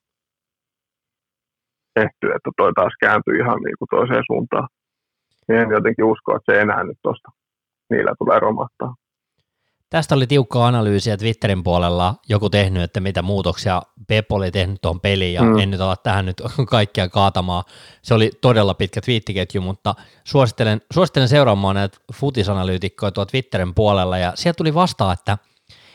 tehty, 1.99 2.27
että 2.37 2.51
toi 2.57 2.73
taas 2.73 2.95
kääntyy 3.05 3.37
ihan 3.43 3.59
niin 3.67 3.79
kuin 3.79 3.93
toiseen 3.97 4.25
suuntaan. 4.31 4.69
Niin 5.49 5.61
en 5.61 5.71
jotenkin 5.71 6.05
usko, 6.13 6.37
että 6.37 6.53
se 6.53 6.61
enää 6.61 6.83
nyt 6.85 6.99
tuosta 7.03 7.29
niillä 7.91 8.13
tulee 8.19 8.39
romahtaa. 8.39 8.95
Tästä 9.95 10.15
oli 10.15 10.27
tiukkaa 10.27 10.67
analyysiä 10.67 11.17
Twitterin 11.17 11.65
puolella 11.65 12.15
joku 12.29 12.51
tehnyt, 12.51 12.83
että 12.83 13.01
mitä 13.01 13.23
muutoksia 13.23 13.83
Pep 14.09 14.33
oli 14.33 14.51
tehnyt 14.51 14.81
tuohon 14.83 15.01
peliin, 15.01 15.35
ja 15.35 15.43
mm. 15.43 15.59
en 15.59 15.71
nyt 15.71 15.81
ala 15.81 15.97
tähän 15.97 16.27
nyt 16.27 16.43
kaikkia 16.71 17.09
kaatamaan. 17.09 17.65
Se 18.03 18.15
oli 18.15 18.31
todella 18.41 18.75
pitkä 18.75 19.01
twiittiketju, 19.01 19.61
mutta 19.61 19.95
suosittelen, 20.25 20.81
suosittelen 20.93 21.29
seuraamaan 21.29 21.75
näitä 21.75 21.99
futisanalyytikkoja 22.15 23.11
tuolla 23.11 23.31
Twitterin 23.31 23.75
puolella, 23.75 24.19
ja 24.19 24.33
sieltä 24.35 24.57
tuli 24.57 24.75
vastaan, 24.75 25.13
että, 25.13 25.39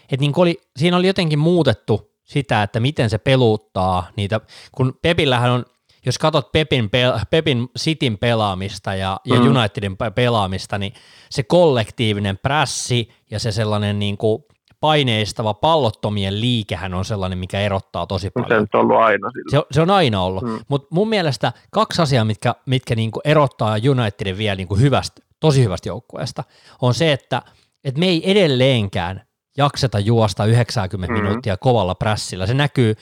että 0.04 0.22
niin 0.22 0.34
oli, 0.36 0.62
siinä 0.78 0.98
oli 0.98 1.08
jotenkin 1.08 1.40
muutettu 1.40 2.12
sitä, 2.24 2.64
että 2.64 2.80
miten 2.80 3.10
se 3.10 3.18
peluuttaa 3.18 4.08
niitä, 4.16 4.42
kun 4.72 5.00
Pepillähän 5.02 5.52
on 5.52 5.66
jos 6.06 6.18
katsot 6.18 6.52
Pepin, 6.52 6.90
Pepin 7.30 7.70
Cityn 7.80 8.18
pelaamista 8.18 8.96
ja, 8.96 9.20
ja 9.26 9.36
mm. 9.36 9.48
Unitedin 9.48 9.98
pelaamista, 10.16 10.78
niin 10.78 10.94
se 11.30 11.44
kollektiivinen 11.44 12.38
prässi 12.38 13.10
ja 13.32 13.40
se 13.40 13.52
sellainen 13.52 14.00
niin 14.00 14.18
kuin 14.18 14.44
paineistava 14.80 15.54
pallottomien 15.54 16.42
liikehän 16.42 16.94
on 16.94 17.06
sellainen, 17.06 17.38
mikä 17.38 17.60
erottaa 17.60 18.08
tosi 18.08 18.30
paljon. 18.30 18.68
Se 18.72 18.78
on 18.78 18.82
ollut 18.82 18.98
aina 18.98 19.30
Se, 19.52 19.62
se 19.72 19.82
on 19.82 19.90
aina 19.90 20.22
ollut, 20.22 20.44
mm. 20.44 20.60
mutta 20.68 20.88
mun 20.92 21.10
mielestä 21.10 21.54
kaksi 21.72 22.02
asiaa, 22.02 22.26
mitkä, 22.26 22.56
mitkä 22.66 22.96
niin 22.96 23.12
kuin 23.12 23.22
erottaa 23.26 23.76
Unitedin 23.90 24.38
vielä 24.38 24.56
niin 24.56 24.68
kuin 24.68 24.82
hyvästä, 24.82 25.22
tosi 25.40 25.64
hyvästä 25.64 25.90
joukkueesta, 25.90 26.44
on 26.82 26.94
se, 26.94 27.12
että, 27.12 27.42
että 27.84 28.00
me 28.00 28.06
ei 28.06 28.32
edelleenkään 28.32 29.29
jakseta 29.60 30.00
juosta 30.00 30.46
90 30.46 31.14
mm-hmm. 31.14 31.28
minuuttia 31.28 31.58
kovalla 31.58 31.96
prässillä. 31.96 32.48
Se 32.48 32.54
näkyy, 32.54 32.96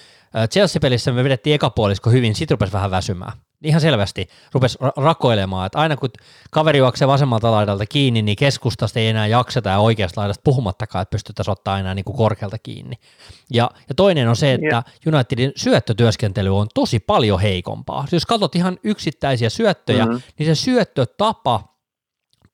Chelsea-pelissä 0.51 1.11
me 1.11 1.23
vedettiin 1.23 1.53
ekapuolisko 1.53 2.09
hyvin, 2.09 2.35
sit 2.35 2.51
rupesi 2.51 2.73
vähän 2.73 2.91
väsymään. 2.91 3.31
Ihan 3.63 3.81
selvästi 3.81 4.29
rupesi 4.53 4.77
rakoilemaan, 4.97 5.65
että 5.65 5.79
aina 5.79 5.97
kun 5.97 6.09
kaveri 6.51 6.77
juoksee 6.77 7.07
vasemmalta 7.07 7.51
laidalta 7.51 7.85
kiinni, 7.85 8.21
niin 8.21 8.35
keskustasta 8.35 8.99
ei 8.99 9.07
enää 9.07 9.27
jakseta 9.27 9.69
ja 9.69 9.79
oikeasta 9.79 10.21
laidasta 10.21 10.41
puhumattakaan, 10.43 11.01
että 11.01 11.11
pystyttäisiin 11.11 11.51
ottaa 11.51 11.79
enää 11.79 11.93
niin 11.93 12.05
kuin 12.05 12.17
korkealta 12.17 12.57
kiinni. 12.57 12.95
Ja, 13.53 13.71
ja 13.89 13.95
toinen 13.95 14.27
on 14.29 14.35
se, 14.35 14.53
että 14.53 14.83
Unitedin 15.07 15.51
syöttötyöskentely 15.55 16.57
on 16.57 16.67
tosi 16.73 16.99
paljon 16.99 17.41
heikompaa. 17.41 18.07
Jos 18.11 18.25
katsot 18.25 18.55
ihan 18.55 18.77
yksittäisiä 18.83 19.49
syöttöjä, 19.49 20.05
mm-hmm. 20.05 20.21
niin 20.39 20.55
se 20.55 20.55
syöttötapa 20.55 21.76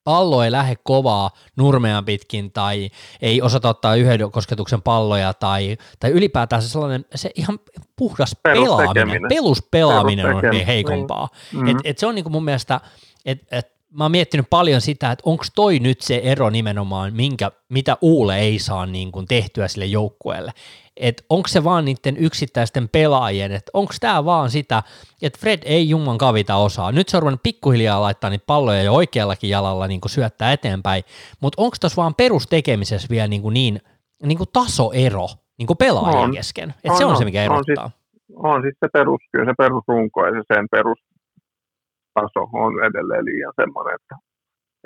pallo 0.03 0.43
ei 0.43 0.51
lähde 0.51 0.75
kovaa 0.83 1.31
nurmean 1.55 2.05
pitkin 2.05 2.51
tai 2.51 2.89
ei 3.21 3.41
osata 3.41 3.69
ottaa 3.69 3.95
yhden 3.95 4.31
kosketuksen 4.31 4.81
palloja 4.81 5.33
tai, 5.33 5.77
tai 5.99 6.11
ylipäätään 6.11 6.61
se 6.61 6.69
sellainen, 6.69 7.05
se 7.15 7.31
ihan 7.35 7.59
puhdas 7.95 8.35
pelaaminen, 8.43 9.21
peluspelaaminen 9.29 10.25
on 10.25 10.43
niin 10.51 10.65
heikompaa. 10.65 11.29
Mm-hmm. 11.53 11.67
Et, 11.67 11.77
et 11.83 11.97
se 11.97 12.07
on 12.07 12.15
niinku 12.15 12.29
mun 12.29 12.45
mielestä, 12.45 12.81
että 13.25 13.57
et, 13.57 13.73
mä 13.93 14.03
oon 14.03 14.11
miettinyt 14.11 14.49
paljon 14.49 14.81
sitä, 14.81 15.11
että 15.11 15.23
onko 15.25 15.43
toi 15.55 15.79
nyt 15.79 16.01
se 16.01 16.21
ero 16.23 16.49
nimenomaan, 16.49 17.13
minkä, 17.13 17.51
mitä 17.69 17.97
Uule 18.01 18.39
ei 18.39 18.59
saa 18.59 18.85
niin 18.85 19.11
kuin 19.11 19.27
tehtyä 19.27 19.67
sille 19.67 19.85
joukkueelle 19.85 20.51
että 20.97 21.23
onko 21.29 21.47
se 21.47 21.63
vaan 21.63 21.85
niiden 21.85 22.17
yksittäisten 22.17 22.89
pelaajien, 22.89 23.51
että 23.51 23.71
onko 23.73 23.93
tämä 23.99 24.25
vaan 24.25 24.49
sitä, 24.49 24.83
että 25.21 25.39
Fred 25.39 25.59
ei 25.65 25.89
jumman 25.89 26.17
kavita 26.17 26.55
osaa. 26.55 26.91
Nyt 26.91 27.09
se 27.09 27.17
on 27.17 27.21
ruvennut 27.23 27.43
pikkuhiljaa 27.43 28.01
laittaa 28.01 28.29
niitä 28.29 28.45
palloja 28.47 28.83
jo 28.83 28.93
oikeallakin 28.93 29.49
jalalla 29.49 29.87
niin 29.87 30.01
syöttää 30.07 30.51
eteenpäin, 30.53 31.03
mutta 31.41 31.61
onko 31.61 31.75
tässä 31.79 32.01
vaan 32.01 32.15
perustekemisessä 32.15 33.07
vielä 33.09 33.27
niin, 33.27 33.41
kuin 33.41 33.53
niin, 33.53 33.79
niin 34.23 34.37
kuin 34.37 34.49
tasoero 34.53 35.27
niin 35.57 35.67
kuin 35.67 35.77
pelaajien 35.77 36.23
on. 36.23 36.33
kesken? 36.33 36.69
Että 36.69 36.91
on, 36.91 36.97
se 36.97 37.05
on, 37.05 37.11
on 37.11 37.17
se, 37.17 37.25
mikä 37.25 37.43
erottaa. 37.43 37.83
On, 37.83 37.91
sit, 37.91 37.99
on 38.35 38.61
siis 38.61 38.75
se 38.79 38.87
perus, 38.93 39.21
kyllä 39.31 39.45
se 39.45 39.53
perusrunko 39.57 40.25
ja 40.25 40.31
se 40.31 40.41
sen 40.53 40.67
perustaso 40.71 42.41
on 42.53 42.73
edelleen 42.85 43.25
liian 43.25 43.53
semmoinen, 43.55 43.95
että, 43.95 44.15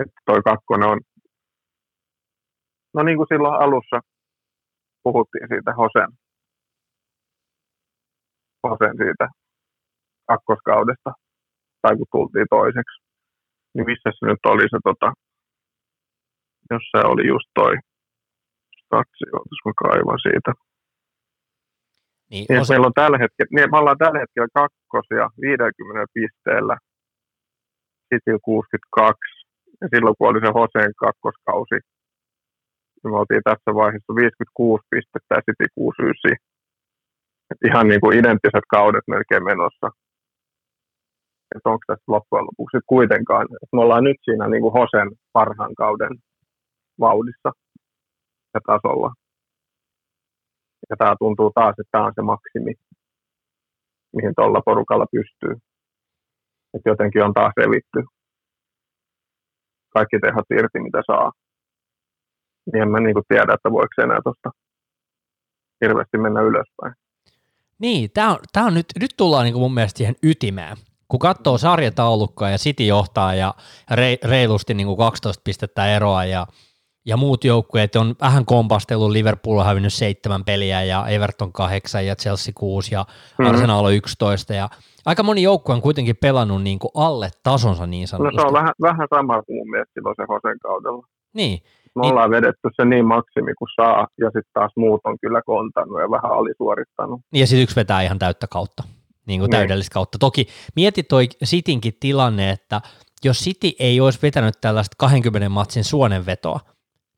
että 0.02 0.20
toi 0.26 0.42
kakkonen 0.42 0.88
on, 0.88 1.00
no 2.94 3.02
niin 3.02 3.16
kuin 3.16 3.26
silloin 3.32 3.62
alussa 3.62 4.00
puhuttiin 5.08 5.48
siitä 5.52 5.70
Hosen, 5.80 6.10
Hosen 8.64 8.94
siitä 9.02 9.26
kakkoskaudesta, 10.30 11.10
tai 11.82 11.92
kun 11.96 12.12
tultiin 12.12 12.48
toiseksi, 12.56 12.96
niin 13.74 13.86
missä 13.90 14.08
se 14.10 14.26
nyt 14.26 14.44
oli 14.52 14.66
se, 14.72 14.78
tota, 14.88 15.08
jos 16.72 16.84
se 16.92 17.00
oli 17.10 17.24
just 17.32 17.48
toi 17.60 17.74
statsi, 18.82 19.24
jos 19.50 19.60
mä 19.66 19.72
kaivan 19.84 20.20
siitä. 20.26 20.50
Niin, 22.30 22.46
niin 22.48 22.60
osa... 22.60 22.72
meillä 22.72 22.90
on 22.90 23.00
tällä 23.02 23.18
hetkellä, 23.22 23.50
niin 23.54 23.70
me 23.72 23.78
ollaan 23.78 24.02
tällä 24.04 24.18
hetkellä 24.22 24.48
kakkosia 24.60 25.24
50 25.40 26.06
pisteellä, 26.16 26.76
City 28.08 28.34
62, 28.44 29.18
ja 29.80 29.86
silloin 29.92 30.14
kun 30.16 30.28
oli 30.30 30.40
se 30.40 30.50
Hoseen 30.58 30.92
kakkoskausi, 31.04 31.78
me 33.04 33.16
oltiin 33.20 33.42
tässä 33.50 33.70
vaiheessa 33.80 34.12
56 34.14 34.84
pistettä 34.90 35.32
ja 35.34 35.42
City 35.46 35.66
69. 35.74 36.36
Et 37.50 37.60
ihan 37.68 37.88
niin 37.88 38.00
kuin 38.00 38.18
identtiset 38.18 38.66
kaudet 38.76 39.06
melkein 39.14 39.44
menossa. 39.44 39.86
Että 41.54 41.70
onko 41.72 41.84
tässä 41.86 42.12
loppujen 42.14 42.48
lopuksi 42.48 42.78
kuitenkaan. 42.86 43.46
Et 43.62 43.70
me 43.72 43.80
ollaan 43.80 44.04
nyt 44.04 44.16
siinä 44.24 44.44
niin 44.48 44.62
kuin 44.62 44.76
Hosen 44.78 45.08
parhaan 45.32 45.74
kauden 45.74 46.14
vauhdissa 47.00 47.50
ja 48.54 48.60
tasolla. 48.66 49.10
Ja 50.90 50.96
tämä 50.98 51.14
tuntuu 51.18 51.50
taas, 51.54 51.74
että 51.78 51.92
tämä 51.92 52.06
on 52.06 52.12
se 52.14 52.22
maksimi, 52.22 52.72
mihin 54.16 54.32
tuolla 54.36 54.60
porukalla 54.64 55.06
pystyy. 55.16 55.54
Että 56.74 56.90
jotenkin 56.90 57.24
on 57.24 57.34
taas 57.34 57.52
revitty 57.56 58.00
kaikki 59.98 60.18
tehot 60.18 60.48
irti, 60.58 60.80
mitä 60.80 61.02
saa 61.06 61.32
niin 62.72 62.82
en 62.82 62.88
mä 62.88 63.00
niin 63.00 63.16
tiedä, 63.28 63.54
että 63.54 63.72
voiko 63.72 63.88
se 63.94 64.02
enää 64.02 64.20
tuosta 64.24 64.50
hirveästi 65.84 66.18
mennä 66.18 66.40
ylöspäin. 66.40 66.94
Niin, 67.78 68.10
tämä 68.14 68.30
on, 68.30 68.38
tää 68.52 68.64
on 68.64 68.74
nyt, 68.74 68.86
nyt 69.00 69.14
tullaan 69.16 69.44
niin 69.44 69.58
mun 69.58 69.74
mielestä 69.74 69.98
siihen 69.98 70.16
ytimään. 70.22 70.76
Kun 71.08 71.20
katsoo 71.20 71.58
sarjataulukkoa 71.58 72.50
ja 72.50 72.58
City 72.58 72.84
johtaa 72.84 73.34
ja 73.34 73.54
re, 73.90 74.16
reilusti 74.24 74.74
niin 74.74 74.96
12 74.96 75.42
pistettä 75.44 75.96
eroa 75.96 76.24
ja, 76.24 76.46
ja 77.06 77.16
muut 77.16 77.44
joukkueet 77.44 77.96
on 77.96 78.14
vähän 78.20 78.44
kompastellut, 78.44 79.10
Liverpool 79.10 79.58
on 79.58 79.66
hävinnyt 79.66 79.92
seitsemän 79.92 80.44
peliä 80.44 80.84
ja 80.84 81.06
Everton 81.06 81.52
kahdeksan 81.52 82.06
ja 82.06 82.16
Chelsea 82.16 82.52
kuusi 82.56 82.94
ja 82.94 83.02
mm-hmm. 83.02 83.46
Arsenal 83.46 83.84
on 83.84 83.94
11 83.94 84.54
ja 84.54 84.68
aika 85.06 85.22
moni 85.22 85.42
joukkue 85.42 85.74
on 85.74 85.82
kuitenkin 85.82 86.16
pelannut 86.16 86.62
niin 86.62 86.78
kuin 86.78 86.90
alle 86.94 87.30
tasonsa 87.42 87.86
niin 87.86 88.08
sanotusti. 88.08 88.36
No 88.36 88.42
se 88.42 88.46
on 88.46 88.52
vähän, 88.52 88.72
vähän 88.82 89.08
sama 89.10 89.42
kuin 89.42 89.56
mun 89.56 89.70
mielestä 89.70 89.92
silloin 89.94 90.14
se 90.16 90.24
Hosen 90.28 90.58
kaudella. 90.58 91.06
Niin, 91.32 91.58
me 91.94 92.02
niin. 92.02 92.12
ollaan 92.12 92.30
vedetty 92.30 92.68
se 92.76 92.84
niin 92.84 93.06
maksimi 93.06 93.54
kuin 93.54 93.68
saa, 93.76 94.06
ja 94.18 94.26
sitten 94.26 94.52
taas 94.52 94.72
muut 94.76 95.00
on 95.04 95.16
kyllä 95.20 95.42
kontannut 95.46 96.00
ja 96.00 96.10
vähän 96.10 96.32
alisuorittanut. 96.32 97.20
Ja 97.32 97.46
sitten 97.46 97.62
yksi 97.62 97.76
vetää 97.76 98.02
ihan 98.02 98.18
täyttä 98.18 98.46
kautta, 98.46 98.82
niin 99.26 99.40
kuin 99.40 99.50
niin. 99.50 99.58
täydellistä 99.58 99.94
kautta. 99.94 100.18
Toki 100.18 100.46
mieti 100.76 101.02
toi 101.02 101.26
Sitinkin 101.44 101.94
tilanne, 102.00 102.50
että 102.50 102.80
jos 103.24 103.38
City 103.38 103.70
ei 103.78 104.00
olisi 104.00 104.18
vetänyt 104.22 104.54
tällaista 104.60 104.96
20 104.98 105.48
matsin 105.48 105.84
suonenvetoa, 105.84 106.60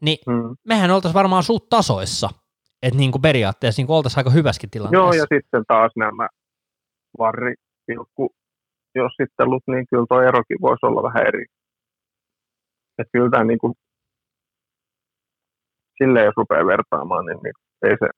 niin 0.01 0.19
hmm. 0.31 0.57
mehän 0.69 0.91
oltaisiin 0.91 1.19
varmaan 1.19 1.43
suut 1.43 1.69
tasoissa. 1.69 2.29
Että 2.83 2.99
niin 2.99 3.13
kuin 3.13 3.23
periaatteessa 3.23 3.81
niin 3.81 3.87
kuin 3.87 3.97
oltaisiin 3.97 4.21
aika 4.21 4.31
hyväskin 4.31 4.71
tilanteessa. 4.71 5.05
Joo, 5.05 5.13
ja 5.13 5.27
sitten 5.35 5.65
taas 5.69 5.93
nämä 5.97 6.29
varri 7.19 7.55
jos 8.95 9.13
sitten 9.21 9.47
niin 9.67 9.87
kyllä 9.91 10.07
tuo 10.09 10.23
erokin 10.23 10.61
voisi 10.61 10.87
olla 10.87 11.03
vähän 11.03 11.27
eri. 11.27 11.45
Että 12.99 13.11
kyllä 13.13 13.31
tämä 13.31 13.45
niin 13.45 13.59
kuin 13.59 13.75
silleen 16.03 16.25
jos 16.25 16.37
rupeaa 16.37 16.67
vertaamaan, 16.67 17.27
niin, 17.27 17.39
niin 17.43 17.55
ei 17.83 17.97
se 17.99 18.09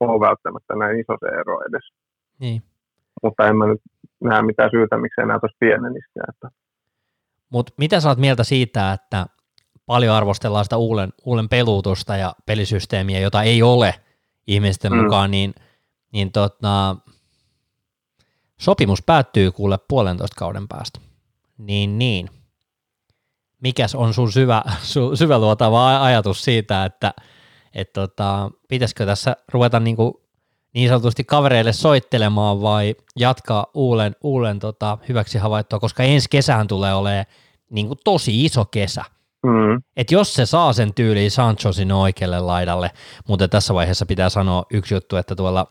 ole 0.00 0.20
välttämättä 0.20 0.74
näin 0.74 1.00
iso 1.00 1.16
se 1.20 1.26
ero 1.40 1.60
edes. 1.68 1.92
Niin. 2.40 2.62
Mutta 3.22 3.48
en 3.48 3.56
mä 3.56 3.66
nyt 3.66 3.80
näe 4.20 4.42
mitään 4.42 4.70
syytä, 4.70 4.96
miksi 4.96 5.20
enää 5.20 5.40
tuossa 5.40 5.56
pieneniskään. 5.60 6.26
Että... 6.28 6.48
Mutta 7.50 7.72
mitä 7.78 8.00
sä 8.00 8.08
oot 8.08 8.18
mieltä 8.18 8.44
siitä, 8.44 8.92
että 8.92 9.26
paljon 9.86 10.14
arvostellaan 10.14 10.64
sitä 10.64 10.76
uulen, 10.76 11.12
uulen 11.24 11.48
peluutusta 11.48 12.16
ja 12.16 12.34
pelisysteemiä, 12.46 13.20
jota 13.20 13.42
ei 13.42 13.62
ole 13.62 13.94
ihmisten 14.46 14.92
mm. 14.92 14.98
mukaan, 14.98 15.30
niin, 15.30 15.54
niin 16.12 16.32
tota, 16.32 16.96
sopimus 18.56 19.02
päättyy 19.02 19.52
kuule 19.52 19.78
puolentoista 19.88 20.38
kauden 20.38 20.68
päästä. 20.68 21.00
Niin, 21.58 21.98
niin 21.98 22.28
mikäs 23.62 23.94
on 23.94 24.14
sun 24.14 24.32
syvä, 24.32 24.62
su, 24.82 25.16
syväluotava 25.16 26.04
ajatus 26.04 26.44
siitä, 26.44 26.84
että 26.84 27.14
et 27.74 27.92
tota, 27.92 28.50
pitäisikö 28.68 29.06
tässä 29.06 29.36
ruveta 29.52 29.80
niinku 29.80 30.22
niin 30.74 30.88
sanotusti 30.88 31.24
kavereille 31.24 31.72
soittelemaan 31.72 32.62
vai 32.62 32.94
jatkaa 33.16 33.66
uulen, 33.74 34.16
uulen 34.22 34.58
tota, 34.58 34.98
hyväksi 35.08 35.38
havaittua, 35.38 35.78
koska 35.78 36.02
ensi 36.02 36.28
kesähän 36.30 36.66
tulee 36.66 36.94
olemaan 36.94 37.26
niinku 37.70 37.94
tosi 38.04 38.44
iso 38.44 38.64
kesä. 38.64 39.04
Mm. 39.46 39.82
Et 39.96 40.10
jos 40.10 40.34
se 40.34 40.46
saa 40.46 40.72
sen 40.72 40.94
tyyliin 40.94 41.30
Sancho 41.30 41.72
sinne 41.72 41.94
oikealle 41.94 42.40
laidalle, 42.40 42.90
mutta 43.28 43.48
tässä 43.48 43.74
vaiheessa 43.74 44.06
pitää 44.06 44.28
sanoa 44.28 44.66
yksi 44.72 44.94
juttu, 44.94 45.16
että 45.16 45.36
tuolla 45.36 45.66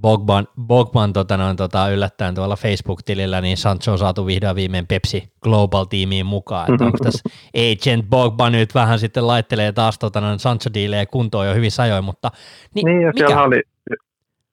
Bogban, 0.00 0.46
Bogban 0.66 1.12
tota 1.12 1.36
noin, 1.36 1.56
tota, 1.56 1.90
yllättäen 1.90 2.34
tuolla 2.34 2.56
Facebook-tilillä, 2.56 3.40
niin 3.40 3.56
Sancho 3.56 3.92
on 3.92 3.98
saatu 3.98 4.26
vihdoin 4.26 4.56
viimein 4.56 4.86
Pepsi 4.86 5.32
Global-tiimiin 5.42 6.26
mukaan, 6.26 6.72
että 6.72 6.84
onko 6.84 6.98
tässä 7.02 7.28
Agent 7.54 8.10
Bogban 8.10 8.52
nyt 8.52 8.74
vähän 8.74 8.98
sitten 8.98 9.26
laittelee 9.26 9.72
taas 9.72 9.98
tota 9.98 10.20
noin 10.20 10.38
sancho 10.38 10.70
diilejä 10.74 11.06
kuntoon 11.06 11.46
jo 11.46 11.54
hyvin 11.54 11.70
sajoin, 11.70 12.04
mutta 12.04 12.30
niin, 12.74 12.86
niin 12.86 13.00
ja 13.00 13.12
mikä, 13.14 13.26
siellä 13.26 13.44
oli, 13.44 13.62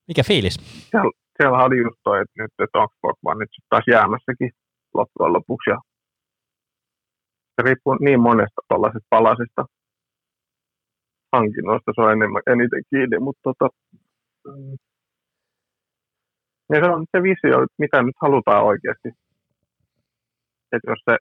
mikä 0.08 0.24
fiilis? 0.24 0.56
Siellä, 0.92 1.12
siellä 1.38 1.64
oli 1.64 1.78
just 1.78 2.00
toi, 2.04 2.22
että 2.22 2.44
nyt 2.44 2.52
että 2.64 2.80
onko 2.80 2.94
Bogban 3.02 3.38
nyt 3.38 3.50
taas 3.70 3.84
jäämässäkin 3.92 4.52
loppujen 4.94 5.34
lopuksi 5.34 5.70
ja 5.70 5.78
se 7.56 7.62
riippuu 7.66 7.98
niin 8.00 8.20
monesta 8.20 8.62
tuollaisesta 8.68 9.08
palasista 9.10 9.66
hankinnoista, 11.34 11.92
se 11.96 12.02
on 12.02 12.12
enemmän, 12.12 12.42
eniten 12.48 12.84
kiinni, 12.90 13.20
mutta 13.20 13.42
tota. 13.44 13.70
Ja 16.70 16.78
se 16.80 16.90
on 16.92 17.06
se 17.12 17.24
visio, 17.24 17.66
mitä 17.78 18.04
nyt 18.04 18.16
halutaan 18.22 18.64
oikeasti. 18.64 19.10
Että 20.72 20.92
jos 20.92 21.00
se 21.10 21.18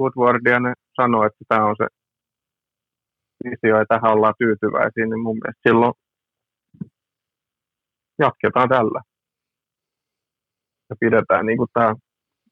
Woodwardian 0.00 0.74
sanoo, 1.00 1.24
että 1.26 1.44
tämä 1.48 1.64
on 1.66 1.76
se 1.78 1.86
visio 3.44 3.78
ja 3.78 3.84
tähän 3.88 4.12
ollaan 4.12 4.34
tyytyväisiä, 4.38 5.06
niin 5.06 5.22
mun 5.22 5.36
mielestä 5.36 5.68
silloin 5.68 5.94
jatketaan 8.18 8.68
tällä. 8.68 9.00
Ja 10.90 10.96
pidetään 11.00 11.46
niin 11.46 11.58
kuin 11.58 11.68
tämä, 11.72 11.94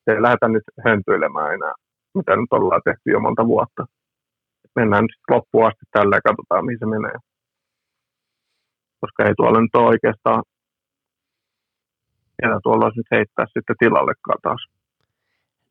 ei 0.07 0.23
lähdetä 0.23 0.49
nyt 0.49 0.63
höntyilemään 0.85 1.55
enää, 1.55 1.73
mitä 2.15 2.37
nyt 2.37 2.53
ollaan 2.53 2.83
tehty 2.85 3.11
jo 3.11 3.21
monta 3.21 3.47
vuotta. 3.47 3.87
mennään 4.77 5.05
nyt 5.05 5.17
loppuun 5.31 5.67
asti 5.67 5.85
tällä 5.93 6.17
ja 6.17 6.21
katsotaan, 6.29 6.65
mihin 6.67 6.79
se 6.79 6.87
menee. 6.87 7.30
Koska 9.01 9.25
ei 9.25 9.35
tuolla 9.37 9.61
nyt 9.61 9.75
ole 9.75 9.87
oikeastaan, 9.87 10.43
ketä 12.43 12.61
tuolla 12.63 12.85
olisi 12.85 12.99
nyt 12.99 13.07
heittää 13.11 13.47
sitten 13.47 13.77
tilallekaan 13.79 14.39
taas. 14.43 14.67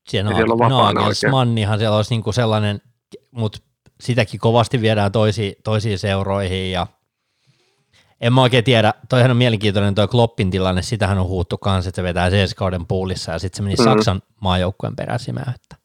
Siellä, 0.07 0.35
siellä 0.35 0.53
on 0.53 0.95
Nagelsmannihan 0.95 1.79
siellä 1.79 1.95
olisi 1.95 2.13
niinku 2.13 2.31
sellainen, 2.31 2.81
mutta 3.31 3.59
sitäkin 3.99 4.39
kovasti 4.39 4.81
viedään 4.81 5.11
toisi, 5.11 5.55
toisiin 5.63 5.99
seuroihin 5.99 6.71
ja 6.71 6.87
en 8.21 8.33
mä 8.33 8.41
oikein 8.41 8.63
tiedä, 8.63 8.93
toihan 9.09 9.31
on 9.31 9.37
mielenkiintoinen 9.37 9.95
toi 9.95 10.07
Kloppin 10.07 10.51
tilanne, 10.51 10.81
sitähän 10.81 11.17
on 11.17 11.27
huuttu 11.27 11.57
kanssa, 11.57 11.89
että 11.89 11.95
se 11.95 12.03
vetää 12.03 12.29
CS-kauden 12.29 12.85
puulissa 12.87 13.31
ja 13.31 13.39
sitten 13.39 13.57
se 13.57 13.63
meni 13.63 13.75
mm. 13.75 13.83
Saksan 13.83 14.21
maajoukkueen 14.41 14.95
peräsimään, 14.95 15.53
että 15.55 15.75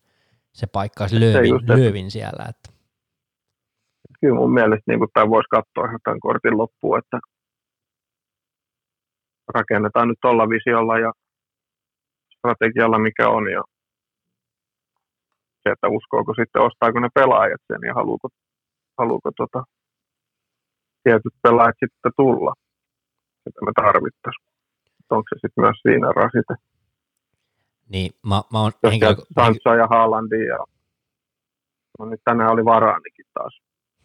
se 0.52 0.66
paikkaisi 0.66 1.20
löövin, 1.20 1.68
löövin 1.68 2.10
siellä. 2.10 2.44
Että. 2.48 2.70
Kyllä 4.20 4.34
mun 4.34 4.54
mielestä 4.54 4.82
niin 4.86 5.00
tämä 5.14 5.30
voisi 5.30 5.48
katsoa 5.50 5.84
ihan 5.84 6.00
tämän 6.04 6.20
kortin 6.20 6.58
loppuun, 6.58 6.98
että 6.98 7.20
rakennetaan 9.54 10.08
nyt 10.08 10.18
tuolla 10.22 10.48
visiolla 10.48 10.98
ja 10.98 11.12
strategialla, 12.38 12.98
mikä 12.98 13.28
on, 13.28 13.50
ja 13.50 13.62
se, 15.62 15.70
että 15.72 15.88
uskooko 15.88 16.34
sitten, 16.34 16.62
ostaako 16.62 17.00
ne 17.00 17.08
pelaajat 17.14 17.60
sen 17.66 17.78
ja 17.88 17.94
haluuko, 17.94 18.28
haluuko 18.98 19.30
tota, 19.36 19.64
tietyt 21.02 21.34
pelaajat 21.42 21.76
sitten 21.80 22.12
tulla, 22.16 22.52
että 23.46 23.60
me 23.64 23.72
tarvittaisiin. 23.82 24.46
Onko 25.10 25.26
se 25.28 25.34
sitten 25.34 25.64
myös 25.64 25.78
siinä 25.82 26.08
rasite? 26.12 26.54
Niin, 27.88 28.10
mä, 28.28 28.42
mä 28.52 28.60
oon 28.60 28.72
henkilö... 28.90 29.14
Sansa 29.34 29.74
ja 29.74 29.86
Haalandi 29.86 30.46
ja 30.46 30.58
no 31.98 32.04
nyt 32.06 32.20
tänään 32.24 32.50
oli 32.50 32.64
Varaanikin 32.64 33.26
taas 33.34 33.60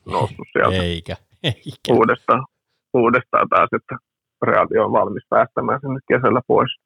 noussut 0.05 0.47
sieltä. 0.51 0.83
Eikä, 0.83 1.15
eikä. 1.43 1.93
Uudestaan, 1.93 2.45
uudestaan 2.93 3.49
taas, 3.49 3.69
että 3.73 3.95
Reali 4.41 4.77
on 4.79 4.91
valmis 4.91 5.23
päästämään 5.29 5.79
sen 5.81 5.93
nyt 5.93 6.03
kesällä 6.07 6.41
pois. 6.47 6.77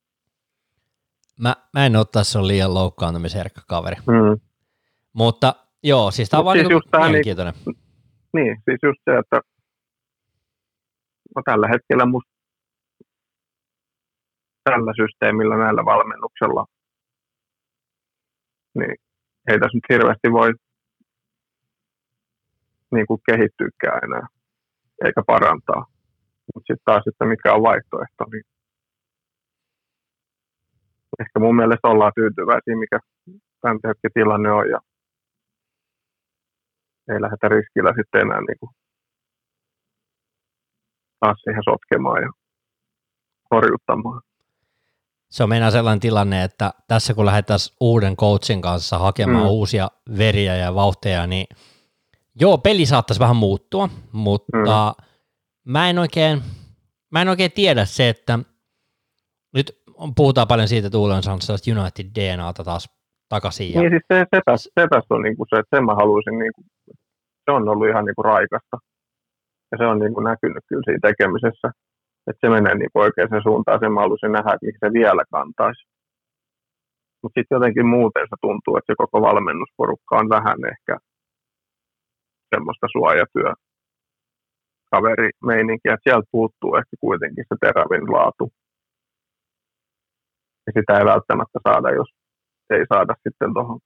Mä, 1.40 1.56
mä 1.74 1.86
en 1.86 1.96
ottaa, 1.96 2.24
se 2.24 2.40
on 2.40 2.48
liian 2.48 2.74
loukkaantumisherkkä 2.74 3.62
kaveri. 3.68 3.96
Mm. 3.96 4.40
Mutta 5.14 5.56
joo, 5.84 6.12
siis 6.12 6.30
tämä 6.30 6.44
on 6.44 6.56
siis 6.58 6.68
niin, 6.68 7.02
mielenkiintoinen. 7.02 7.54
Niin, 7.66 7.78
niin, 8.34 8.62
siis 8.66 8.80
just 8.84 9.00
se, 9.06 9.18
että 9.18 9.42
no 11.36 11.42
tällä 11.46 11.68
hetkellä 11.68 12.06
musta 12.06 12.34
tällä 14.64 14.94
systeemillä, 14.96 15.58
näillä 15.58 15.86
valmennuksella, 15.86 16.66
niin 18.76 18.96
ei 19.48 19.60
tässä 19.60 19.78
nyt 19.78 19.84
hirveästi 19.90 20.32
voi 20.32 20.54
niin 22.92 23.08
kuin 23.08 23.22
kehittyykään 23.26 24.00
enää, 24.04 24.28
eikä 25.06 25.22
parantaa. 25.28 25.86
Mutta 26.54 26.68
sitten 26.68 26.86
taas, 26.86 27.04
että 27.08 27.26
mikä 27.26 27.54
on 27.54 27.64
vaihtoehto, 27.64 28.24
niin 28.32 28.44
ehkä 31.22 31.40
mun 31.40 31.56
mielestä 31.56 31.88
ollaan 31.88 32.12
tyytyväisiä, 32.16 32.76
mikä 32.84 33.00
tämän 33.62 33.80
hetken 33.88 34.12
tilanne 34.14 34.52
on, 34.52 34.70
ja 34.70 34.80
ei 37.12 37.22
lähdetä 37.22 37.48
riskillä 37.48 37.92
sitten 37.98 38.22
enää 38.22 38.40
niin 38.40 38.60
kuin 38.60 38.72
taas 41.20 41.38
siihen 41.44 41.64
sotkemaan 41.64 42.22
ja 42.22 42.30
horjuttamaan. 43.52 44.22
Se 45.30 45.44
on 45.44 45.50
meidän 45.50 45.72
sellainen 45.72 46.00
tilanne, 46.00 46.44
että 46.44 46.72
tässä 46.88 47.14
kun 47.14 47.26
lähdetään 47.26 47.60
uuden 47.80 48.16
coachin 48.16 48.62
kanssa 48.62 48.98
hakemaan 48.98 49.44
mm. 49.44 49.50
uusia 49.50 49.88
veriä 50.18 50.56
ja 50.56 50.76
vauhteja, 50.76 51.28
niin 51.28 51.48
joo, 52.40 52.58
peli 52.58 52.86
saattaisi 52.86 53.20
vähän 53.20 53.36
muuttua, 53.36 53.90
mutta 54.12 54.96
mm. 54.98 55.13
Mä, 55.68 55.90
en 55.90 56.00
oikein, 56.00 56.42
mä 57.12 57.22
en 57.22 57.30
oikein 57.30 57.52
tiedä 57.52 57.86
se, 57.86 58.10
että 58.10 58.40
nyt 59.54 59.84
puhutaan 60.16 60.48
paljon 60.48 60.68
siitä, 60.68 60.88
että 60.88 60.98
Uuden 60.98 61.16
on 61.16 61.24
sellaista 61.24 61.72
United 61.72 62.08
DNAta 62.16 62.64
taas 62.64 62.90
takaisin. 63.30 63.74
Ja... 63.74 63.82
Niin 63.82 63.92
siis 63.92 64.04
se, 64.14 64.26
se, 64.36 64.42
tässä, 64.46 64.70
se 64.80 64.88
tässä 64.94 65.14
on 65.16 65.22
niin 65.22 65.38
kuin 65.38 65.48
se, 65.50 65.60
että 65.60 65.78
sen 65.78 65.86
mä 65.86 65.96
haluaisin, 65.96 66.40
niin 66.40 66.54
kuin, 66.56 66.66
se 67.46 67.52
on 67.52 67.70
ollut 67.70 67.90
ihan 67.90 68.06
niin 68.06 68.16
kuin 68.16 68.26
raikasta. 68.26 68.78
Ja 69.72 69.78
se 69.78 69.86
on 69.86 70.00
niin 70.00 70.14
kuin 70.14 70.24
näkynyt 70.32 70.64
kyllä 70.70 70.86
siinä 70.86 71.06
tekemisessä, 71.08 71.68
että 72.28 72.42
se 72.42 72.50
menee 72.50 72.76
niin 72.76 72.92
kuin 72.94 73.04
oikeaan 73.04 73.44
suuntaan. 73.44 73.80
Sen 73.80 73.92
mä 73.94 74.02
haluaisin 74.06 74.32
nähdä, 74.32 74.54
että 74.54 74.88
se 74.88 74.94
vielä 75.00 75.24
kantaisi. 75.32 75.84
Mutta 77.22 77.36
sitten 77.40 77.56
jotenkin 77.56 77.88
muuten 77.96 78.26
se 78.30 78.36
tuntuu, 78.42 78.74
että 78.78 78.90
se 78.92 79.02
koko 79.04 79.18
valmennusporukka 79.28 80.14
on 80.22 80.30
vähän 80.30 80.60
ehkä 80.74 80.94
semmoista 82.56 82.88
suojatyö 82.96 83.50
kaverimeininkiä, 84.94 85.94
että 85.94 86.04
sieltä 86.10 86.28
puuttuu 86.32 86.76
ehkä 86.76 86.96
kuitenkin 87.00 87.46
se 87.50 87.56
terävin 87.62 88.06
laatu. 88.16 88.46
Ja 90.66 90.72
sitä 90.78 90.94
ei 91.00 91.06
välttämättä 91.06 91.60
saada, 91.68 91.90
jos 92.00 92.10
ei 92.70 92.86
saada 92.94 93.14
sitten 93.24 93.54
tuohon 93.54 93.80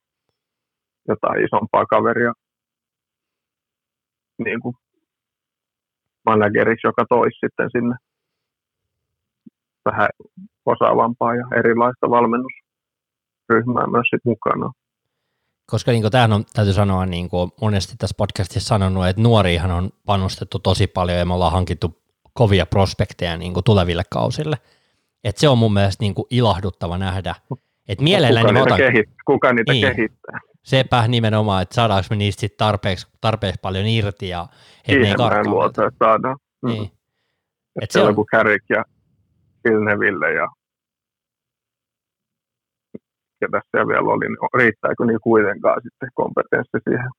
jotain 1.07 1.45
isompaa 1.45 1.85
kaveria 1.85 2.33
niin 4.45 4.61
kuin 4.61 4.75
manageriksi, 6.25 6.87
joka 6.87 7.05
toisi 7.09 7.39
sitten 7.39 7.69
sinne 7.71 7.95
vähän 9.85 10.09
osaavampaa 10.65 11.35
ja 11.35 11.45
erilaista 11.59 12.09
valmennusryhmää 12.09 13.87
myös 13.91 14.07
sit 14.09 14.25
mukana. 14.25 14.71
Koska 15.71 15.91
niin 15.91 16.11
tämähän 16.11 16.33
on, 16.33 16.45
täytyy 16.53 16.73
sanoa, 16.73 17.05
niin 17.05 17.29
kuin 17.29 17.51
monesti 17.61 17.95
tässä 17.97 18.15
podcastissa 18.17 18.67
sanonut, 18.67 19.07
että 19.07 19.21
nuoriihan 19.21 19.71
on 19.71 19.89
panostettu 20.05 20.59
tosi 20.59 20.87
paljon 20.87 21.19
ja 21.19 21.25
me 21.25 21.33
ollaan 21.33 21.51
hankittu 21.51 22.01
kovia 22.33 22.65
prospekteja 22.65 23.37
niin 23.37 23.53
kuin 23.53 23.63
tuleville 23.63 24.03
kausille. 24.09 24.57
Et 25.23 25.37
se 25.37 25.49
on 25.49 25.57
mun 25.57 25.73
mielestä 25.73 26.03
niin 26.03 26.15
kuin 26.15 26.25
ilahduttava 26.29 26.97
nähdä. 26.97 27.35
Et 27.87 28.01
mielelläni 28.01 28.47
kuka, 28.47 28.53
niitä 28.53 28.73
otan, 28.73 28.77
kehit, 28.77 29.09
kuka 29.25 29.53
niitä 29.53 29.73
niin, 29.73 29.95
kehittää? 29.95 30.39
Sepä 30.63 31.07
nimenomaan, 31.07 31.61
että 31.61 31.75
saadaanko 31.75 32.07
me 32.09 32.15
niistä 32.15 32.39
sit 32.39 32.57
tarpeeksi, 32.57 33.07
tarpeeksi 33.21 33.59
paljon 33.61 33.85
irti 33.85 34.29
ja 34.29 34.47
että 34.87 35.01
ne 35.01 35.07
ei 35.07 35.15
karkaa. 35.15 35.51
luota, 35.51 35.85
että 35.85 36.05
saadaan. 36.05 36.37
Niin. 36.65 36.81
Mm. 36.81 36.89
Et 37.81 37.91
se 37.91 38.01
on 38.01 38.15
kuin 38.15 38.27
Carrick 38.27 38.65
ja 38.69 38.85
Vilneville 39.63 40.33
ja 40.33 40.47
ketä 43.39 43.61
siellä 43.71 43.87
vielä 43.87 44.09
oli, 44.13 44.25
niin 44.27 44.37
riittääkö 44.53 45.05
niin 45.05 45.19
kuitenkaan 45.23 45.81
sitten 45.83 46.09
kompetenssi 46.13 46.77
siihen? 46.89 47.09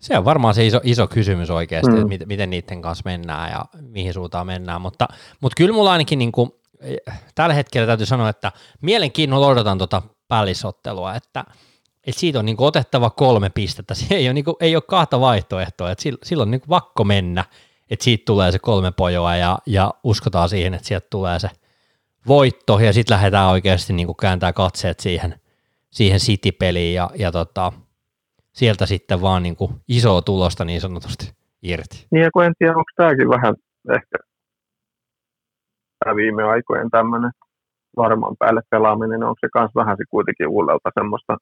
Se 0.00 0.18
on 0.18 0.24
varmaan 0.24 0.54
se 0.54 0.66
iso, 0.66 0.80
iso 0.84 1.06
kysymys 1.06 1.50
oikeasti, 1.50 1.90
mm. 1.90 1.96
että 1.96 2.08
miten, 2.08 2.28
miten 2.28 2.50
niiden 2.50 2.82
kanssa 2.82 3.02
mennään 3.04 3.50
ja 3.50 3.64
mihin 3.80 4.14
suuntaan 4.14 4.46
mennään, 4.46 4.80
mutta, 4.80 5.08
mutta 5.40 5.56
kyllä 5.56 5.74
mulla 5.74 5.92
ainakin 5.92 6.18
niin 6.18 6.32
kuin, 6.32 6.50
tällä 7.34 7.54
hetkellä 7.54 7.86
täytyy 7.86 8.06
sanoa, 8.06 8.28
että 8.28 8.52
mielenkiinnolla 8.80 9.46
odotan 9.46 9.78
tuota 9.78 10.02
päällisottelua, 10.28 11.14
että, 11.14 11.44
että 12.06 12.20
siitä 12.20 12.38
on 12.38 12.46
niin 12.46 12.56
otettava 12.58 13.10
kolme 13.10 13.50
pistettä, 13.50 13.94
se 14.08 14.14
ei 14.14 14.26
ole, 14.26 14.34
niin 14.34 14.44
kuin, 14.44 14.56
ei 14.60 14.76
ole 14.76 14.82
kahta 14.88 15.20
vaihtoehtoa, 15.20 15.90
että 15.90 16.04
silloin 16.22 16.46
on 16.46 16.50
niin 16.50 16.62
vakko 16.68 17.04
mennä, 17.04 17.44
että 17.90 18.04
siitä 18.04 18.22
tulee 18.26 18.52
se 18.52 18.58
kolme 18.58 18.92
pojoa 18.92 19.36
ja, 19.36 19.58
ja 19.66 19.94
uskotaan 20.04 20.48
siihen, 20.48 20.74
että 20.74 20.88
sieltä 20.88 21.06
tulee 21.10 21.38
se 21.38 21.50
voitto 22.28 22.78
ja 22.78 22.92
sitten 22.92 23.14
lähdetään 23.14 23.50
oikeasti 23.50 23.92
niin 23.92 24.06
kuin 24.06 24.16
kääntää 24.16 24.52
katseet 24.52 25.00
siihen, 25.00 25.34
siihen 25.90 26.18
City-peliin 26.18 26.94
ja, 26.94 27.10
ja 27.14 27.32
tota, 27.32 27.72
sieltä 28.52 28.86
sitten 28.86 29.22
vaan 29.22 29.42
niin 29.42 29.56
kuin 29.56 29.72
isoa 29.88 30.22
tulosta 30.22 30.64
niin 30.64 30.80
sanotusti 30.80 31.32
irti. 31.62 32.06
Niin 32.10 32.22
ja 32.22 32.30
kun 32.30 32.44
en 32.44 32.52
tiedä, 32.58 32.72
onko 32.72 32.90
tämäkin 32.96 33.28
vähän 33.28 33.54
ehkä 33.96 34.18
tämä 35.98 36.16
viime 36.16 36.44
aikojen 36.44 36.90
tämmöinen 36.90 37.30
varmaan 37.96 38.36
päälle 38.38 38.62
pelaaminen, 38.70 39.22
onko 39.22 39.38
se 39.40 39.48
myös 39.58 39.70
vähän 39.74 39.96
se 39.96 40.04
kuitenkin 40.10 40.48
uudelta 40.48 40.90
semmoista 40.94 41.36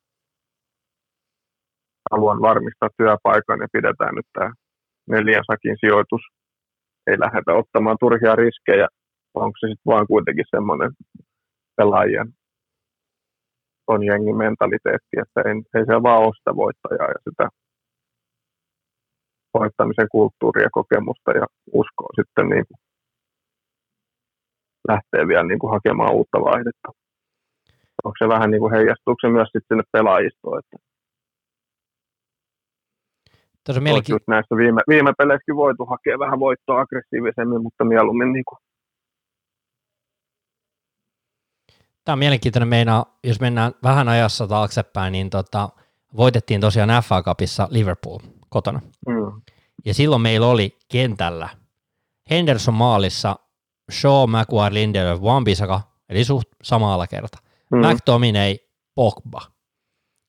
haluan 2.12 2.40
varmistaa 2.42 2.88
työpaikan 2.96 3.60
ja 3.60 3.68
pidetään 3.72 4.14
nyt 4.14 4.26
tämä 4.32 4.52
neljänsakin 5.08 5.76
sijoitus. 5.80 6.20
Ei 7.06 7.20
lähdetä 7.20 7.52
ottamaan 7.52 7.96
turhia 8.00 8.36
riskejä. 8.36 8.88
Onko 9.36 9.56
se 9.60 9.66
sitten 9.66 9.90
vaan 9.92 10.06
kuitenkin 10.06 10.44
semmoinen 10.50 10.90
pelaajien 11.76 12.28
on 13.86 14.02
jengin 14.04 14.36
mentaliteetti, 14.36 15.14
että 15.22 15.40
ei, 15.46 15.54
ei 15.74 15.84
se 15.86 16.02
vaan 16.02 16.22
ole 16.24 16.34
sitä 16.38 16.52
voittajaa 16.56 17.08
ja 17.14 17.20
sitä 17.28 17.48
voittamisen 19.54 20.08
kulttuuria, 20.12 20.76
kokemusta 20.78 21.30
ja 21.40 21.46
uskoa 21.72 22.10
sitten 22.20 22.48
niin 22.48 22.64
kuin 22.68 22.78
lähtee 24.88 25.28
vielä 25.28 25.46
niin 25.48 25.58
kuin 25.58 25.72
hakemaan 25.76 26.14
uutta 26.14 26.38
vaihdetta. 26.40 26.88
Onko 28.04 28.16
se 28.18 28.28
vähän 28.28 28.50
niin 28.50 28.60
kuin 28.60 28.74
heijastuuko 28.76 29.18
se 29.20 29.28
myös 29.28 29.48
sitten 29.52 29.68
sinne 29.68 29.84
pelaajistoon, 29.92 30.58
että 30.58 30.76
Tuossa 33.64 33.80
mielenki... 33.80 34.12
just 34.12 34.28
näissä 34.28 34.56
viime, 34.56 34.80
viime 34.88 35.12
peleissäkin 35.18 35.56
voitu 35.56 35.84
hakea 35.84 36.18
vähän 36.18 36.40
voittoa 36.40 36.80
aggressiivisemmin, 36.80 37.62
mutta 37.62 37.84
mieluummin 37.84 38.32
niin 38.32 38.44
kuin 38.48 38.58
Tämä 42.06 42.14
on 42.14 42.18
mielenkiintoinen 42.18 42.68
meinaa, 42.68 43.18
jos 43.24 43.40
mennään 43.40 43.72
vähän 43.82 44.08
ajassa 44.08 44.46
taaksepäin, 44.46 45.12
niin 45.12 45.30
tota, 45.30 45.68
voitettiin 46.16 46.60
tosiaan 46.60 47.02
FA 47.02 47.22
Cupissa 47.22 47.68
Liverpool 47.70 48.18
kotona. 48.48 48.80
Mm. 49.08 49.42
Ja 49.84 49.94
silloin 49.94 50.22
meillä 50.22 50.46
oli 50.46 50.78
kentällä 50.88 51.48
Henderson 52.30 52.74
maalissa, 52.74 53.36
Shaw, 53.92 54.30
Maguire, 54.30 54.74
Lindelöf, 54.74 55.20
Wan-Bissaka, 55.20 55.80
eli 56.08 56.24
suht 56.24 56.48
samalla 56.62 57.06
kerta. 57.06 57.38
Mm. 57.70 57.78
McTominay, 57.78 58.56
Pogba. 58.94 59.42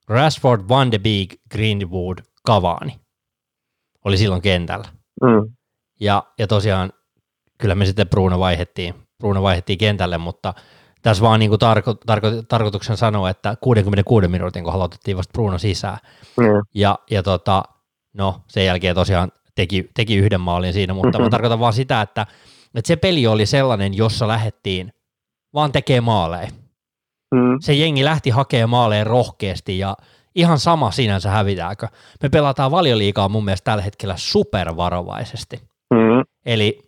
Rashford, 0.08 0.62
Van 0.70 0.92
de 0.92 1.00
Beek, 1.00 1.36
Greenwood, 1.52 2.18
Cavani 2.48 3.00
oli 4.06 4.18
silloin 4.18 4.42
kentällä. 4.42 4.88
Mm. 5.22 5.56
Ja, 6.00 6.24
ja 6.40 6.48
tosiaan 6.48 6.94
kyllä 7.58 7.76
me 7.76 7.86
sitten 7.86 8.10
Bruno 8.10 8.40
vaihettiin, 8.40 8.94
Bruno 9.18 9.42
vaihettiin 9.44 9.78
kentälle, 9.78 10.18
mutta 10.18 10.54
tässä 11.08 11.24
vaan 11.24 11.40
niin 11.40 11.50
kuin 11.50 11.60
tarko, 11.60 11.94
tarko, 11.94 12.28
tarkoituksen 12.48 12.98
sanoa, 12.98 13.30
että 13.30 13.56
66 13.62 14.28
minuutin 14.28 14.64
kohdalla 14.64 14.86
otettiin 14.86 15.18
vasta 15.18 15.32
Bruno 15.32 15.58
sisään. 15.58 15.98
Mm. 16.38 16.46
Ja, 16.74 17.00
ja 17.12 17.24
tota, 17.24 17.64
no 18.14 18.42
sen 18.48 18.66
jälkeen 18.66 18.96
tosiaan 18.96 19.32
teki, 19.56 19.90
teki 19.94 20.16
yhden 20.16 20.42
maalin 20.42 20.74
siinä, 20.74 20.94
mutta 20.94 21.08
mm-hmm. 21.08 21.24
mä 21.24 21.30
tarkoitan 21.30 21.60
vaan 21.60 21.74
sitä, 21.74 22.02
että, 22.02 22.26
että 22.76 22.88
se 22.88 22.96
peli 22.96 23.28
oli 23.28 23.46
sellainen, 23.46 23.98
jossa 23.98 24.28
lähdettiin 24.28 24.94
vaan 25.54 25.72
tekee 25.72 26.02
maaleja. 26.02 26.50
Mm. 27.36 27.58
Se 27.60 27.74
jengi 27.74 28.06
lähti 28.06 28.30
hakemaan 28.30 28.70
maaleja 28.70 29.04
rohkeasti 29.04 29.80
ja 29.80 29.96
ihan 30.36 30.60
sama 30.60 30.92
sinänsä 30.92 31.30
hävitääkö. 31.30 31.88
Me 32.24 32.30
pelataan 32.30 32.72
valioliikaa 32.72 33.30
mun 33.30 33.46
mielestä 33.46 33.72
tällä 33.72 33.84
hetkellä 33.84 34.16
supervarovaisesti. 34.18 35.62
Mm. 35.94 36.24
Eli, 36.46 36.87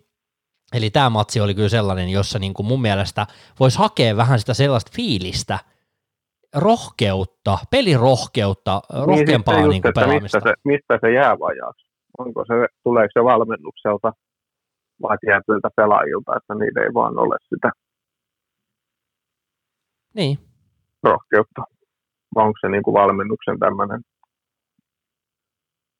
eli 0.76 0.90
tämä 0.90 1.10
matsi 1.10 1.40
oli 1.40 1.54
kyllä 1.54 1.68
sellainen, 1.68 2.08
jossa 2.08 2.38
niin 2.38 2.54
kuin 2.54 2.66
mun 2.66 2.82
mielestä 2.82 3.26
voisi 3.60 3.78
hakea 3.78 4.16
vähän 4.16 4.38
sitä 4.38 4.54
sellaista 4.54 4.90
fiilistä, 4.96 5.58
rohkeutta, 6.56 7.58
pelirohkeutta, 7.70 8.80
niin, 8.92 9.06
rohkeampaa 9.06 9.56
niin, 9.56 9.68
niin 9.68 9.82
kuin 9.82 9.94
pelaamista. 9.94 10.38
Mistä 10.38 10.50
se, 10.50 10.54
mistä 10.64 10.98
se 11.00 11.12
jää 11.12 11.38
vajaaksi? 11.38 11.90
Onko 12.18 12.44
se, 12.44 12.54
tuleeko 12.82 13.10
se 13.12 13.24
valmennukselta 13.24 14.12
vai 15.02 15.16
tietyiltä 15.20 15.68
pelaajilta, 15.76 16.36
että 16.36 16.54
niitä 16.54 16.80
ei 16.80 16.94
vaan 16.94 17.18
ole 17.18 17.36
sitä 17.48 17.70
niin. 20.14 20.38
rohkeutta? 21.02 21.62
Vai 22.34 22.44
onko 22.46 22.58
se 22.60 22.68
niin 22.68 22.82
kuin 22.82 22.94
valmennuksen 22.94 23.58
tämmöinen 23.58 24.00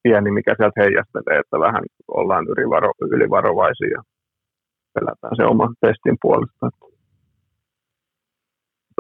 pieni, 0.03 0.31
mikä 0.31 0.55
sieltä 0.57 0.81
heijastelee, 0.81 1.41
että 1.41 1.61
vähän 1.61 1.85
ollaan 2.09 2.47
ylivaro, 2.49 2.93
ylivarovaisia 3.11 4.03
pelätään 4.95 5.37
se 5.37 5.45
oman 5.45 5.75
testin 5.81 6.17
puolesta. 6.23 6.71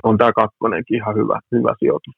On 0.02 0.18
tämä 0.18 0.32
kakkonenkin 0.32 0.96
ihan 0.96 1.14
hyvä, 1.14 1.40
hyvä 1.52 1.74
sijoitus. 1.78 2.14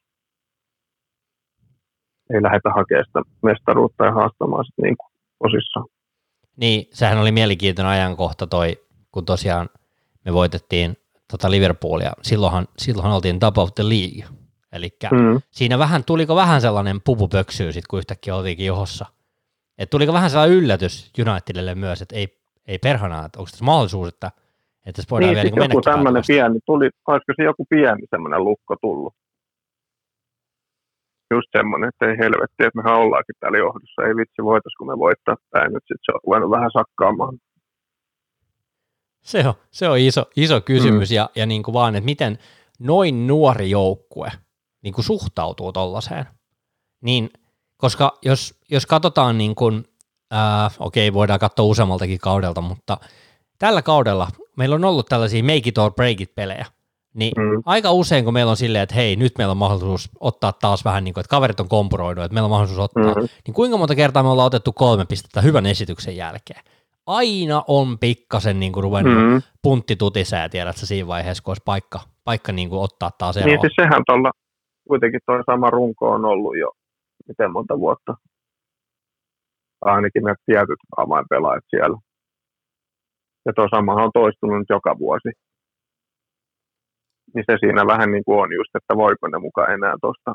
Ei 2.35 2.43
lähdetä 2.43 2.71
hakemaan 2.71 3.05
sitä 3.07 3.23
mestaruutta 3.43 4.05
ja 4.05 4.13
haastamaan 4.13 4.65
sitä 4.65 4.83
niin 4.83 4.97
kuin 4.97 5.13
tosissaan. 5.43 5.87
Niin, 6.57 6.87
sehän 6.93 7.19
oli 7.19 7.33
mielenkiintoinen 7.33 7.93
ajankohta 7.93 8.47
toi, 8.47 8.77
kun 9.13 9.25
tosiaan 9.25 9.69
me 10.25 10.33
voitettiin 10.33 10.97
tota 11.31 11.51
Liverpoolia. 11.51 12.13
Silloinhan, 12.23 12.67
silloinhan 12.79 13.15
oltiin 13.15 13.39
top 13.39 13.59
of 13.59 13.75
the 13.75 13.85
league 13.85 14.43
Eli 14.73 14.97
mm. 15.11 15.41
siinä 15.51 15.79
vähän, 15.79 16.05
tuliko 16.05 16.37
vähän 16.37 16.61
sellainen 16.61 17.01
pupupöksyy 17.01 17.73
sitten, 17.73 17.87
kun 17.91 17.99
yhtäkkiä 17.99 18.37
oltiinkin 18.37 18.67
johossa. 18.67 19.07
Et 19.79 19.91
tuliko 19.91 20.13
vähän 20.13 20.31
sellainen 20.31 20.59
yllätys 20.59 21.13
Unitedille 21.19 21.75
myös, 21.75 22.03
että 22.03 22.17
ei, 22.17 22.42
ei 22.67 22.79
perhana, 22.79 23.25
että 23.27 23.39
onko 23.39 23.51
tässä 23.51 23.65
mahdollisuus, 23.65 24.09
että, 24.09 24.27
että 24.87 24.93
tässä 24.93 25.11
voidaan 25.11 25.35
niin, 25.35 25.43
vielä 25.43 25.57
niin 25.57 25.71
joku 25.71 25.81
tämmöinen 25.81 26.23
pieni, 26.27 26.59
tuli, 26.67 26.91
olisiko 27.07 27.33
se 27.37 27.43
joku 27.43 27.67
pieni 27.71 28.07
semmoinen 28.11 28.45
lukko 28.45 28.77
tullut? 28.81 29.15
Just 31.31 31.49
semmoinen, 31.57 31.89
että 31.89 32.07
ei 32.07 32.19
helvetti, 32.19 32.65
että 32.65 32.83
mehän 32.83 33.01
ollaankin 33.01 33.35
täällä 33.41 33.59
johdossa, 33.59 34.03
ei 34.03 34.17
vitsi 34.17 34.43
voitaisiko 34.43 34.85
me 34.85 34.99
voittaa 34.99 35.37
tämä 35.51 35.65
nyt 35.65 35.83
sitten 35.83 35.99
se 36.03 36.13
on 36.15 36.21
ruvennut 36.27 36.51
vähän 36.51 36.71
sakkaamaan. 36.73 37.39
Se 39.23 39.49
on, 39.49 39.55
se 39.71 39.89
on 39.89 39.99
iso, 39.99 40.25
iso 40.37 40.61
kysymys 40.61 41.11
mm. 41.11 41.15
ja, 41.17 41.31
ja 41.37 41.47
niin 41.47 41.63
kuin 41.63 41.73
vaan, 41.73 41.95
että 41.97 42.05
miten 42.05 42.39
noin 42.79 43.27
nuori 43.27 43.71
joukkue– 43.71 44.31
niin 44.83 44.95
kuin 44.95 45.05
suhtautuu 45.05 45.73
tollaiseen. 45.73 46.25
Niin, 47.01 47.31
koska 47.77 48.19
jos, 48.23 48.61
jos 48.71 48.87
katsotaan 48.87 49.39
niin 49.39 49.55
kuin, 49.55 49.85
ää, 50.33 50.71
okei, 50.79 51.13
voidaan 51.13 51.41
katsoa 51.41 51.67
useammaltakin 51.67 52.19
kaudelta, 52.19 52.61
mutta 52.61 52.97
tällä 53.59 53.83
kaudella 53.83 54.29
meillä 54.57 54.75
on 54.75 54.85
ollut 54.85 55.07
tällaisia 55.07 55.43
make 55.43 55.63
it 55.69 55.79
or 55.79 55.93
break 55.93 56.21
it 56.21 56.35
pelejä, 56.35 56.67
niin 57.15 57.33
mm. 57.37 57.63
aika 57.67 57.93
usein, 57.93 58.25
kun 58.25 58.35
meillä 58.35 58.51
on 58.51 58.57
silleen, 58.57 58.83
että 58.83 58.95
hei, 58.95 59.17
nyt 59.17 59.39
meillä 59.39 59.51
on 59.51 59.57
mahdollisuus 59.57 60.11
ottaa 60.21 60.53
taas 60.53 60.85
vähän 60.85 61.05
niin 61.05 61.15
kuin, 61.15 61.23
että 61.23 61.31
kaverit 61.31 61.61
on 61.61 61.69
kompuroinut, 61.69 62.25
että 62.25 62.35
meillä 62.35 62.47
on 62.47 62.51
mahdollisuus 62.51 62.79
ottaa, 62.79 63.15
mm. 63.15 63.29
niin 63.47 63.55
kuinka 63.55 63.77
monta 63.77 63.95
kertaa 63.95 64.23
me 64.23 64.29
ollaan 64.29 64.47
otettu 64.47 64.73
kolme 64.73 65.05
pistettä 65.05 65.41
hyvän 65.41 65.67
esityksen 65.67 66.17
jälkeen? 66.17 66.61
Aina 67.07 67.65
on 67.69 67.99
pikkasen 67.99 68.61
niin 68.61 68.73
kuin 68.73 68.83
ruvennut 68.83 69.33
mm. 69.33 69.43
puntti 69.63 69.97
tutisee, 69.97 70.49
tiedätkö, 70.49 70.87
siinä 70.87 71.07
vaiheessa, 71.07 71.43
kun 71.43 71.51
olisi 71.51 71.63
paikka, 71.65 72.01
paikka 72.25 72.53
niin 72.53 72.69
kuin 72.69 72.83
ottaa 72.83 73.11
taas 73.19 73.37
eroa. 73.37 73.47
Niin 73.47 73.61
siis 73.61 73.73
sehän 73.77 74.03
tuolla 74.07 74.31
kuitenkin 74.89 75.21
tuo 75.27 75.43
sama 75.47 75.71
runko 75.71 76.11
on 76.11 76.25
ollut 76.25 76.59
jo 76.59 76.71
miten 77.29 77.53
monta 77.53 77.79
vuotta. 77.79 78.15
Ainakin 79.85 80.25
ne 80.25 80.35
tietyt 80.47 80.83
avainpelaajat 80.97 81.65
siellä. 81.71 81.99
Ja 83.47 83.53
tuo 83.57 83.69
samahan 83.75 84.05
on 84.05 84.11
toistunut 84.15 84.59
nyt 84.59 84.71
joka 84.77 84.99
vuosi. 84.99 85.31
Niin 87.35 87.45
se 87.51 87.57
siinä 87.61 87.87
vähän 87.87 88.13
niin 88.13 88.25
kuin 88.25 88.39
on 88.43 88.53
just, 88.59 88.73
että 88.75 88.97
voiko 88.97 89.29
ne 89.29 89.39
mukaan 89.39 89.73
enää 89.75 89.95
tuosta, 90.01 90.35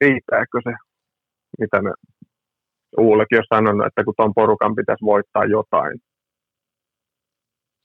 riittääkö 0.00 0.58
se, 0.64 0.72
mitä 1.60 1.82
ne 1.82 1.92
Uulekin 2.98 3.38
on 3.38 3.44
sanonut, 3.54 3.86
että 3.86 4.04
kun 4.04 4.14
tuon 4.16 4.34
porukan 4.34 4.74
pitäisi 4.74 5.04
voittaa 5.04 5.44
jotain, 5.44 5.98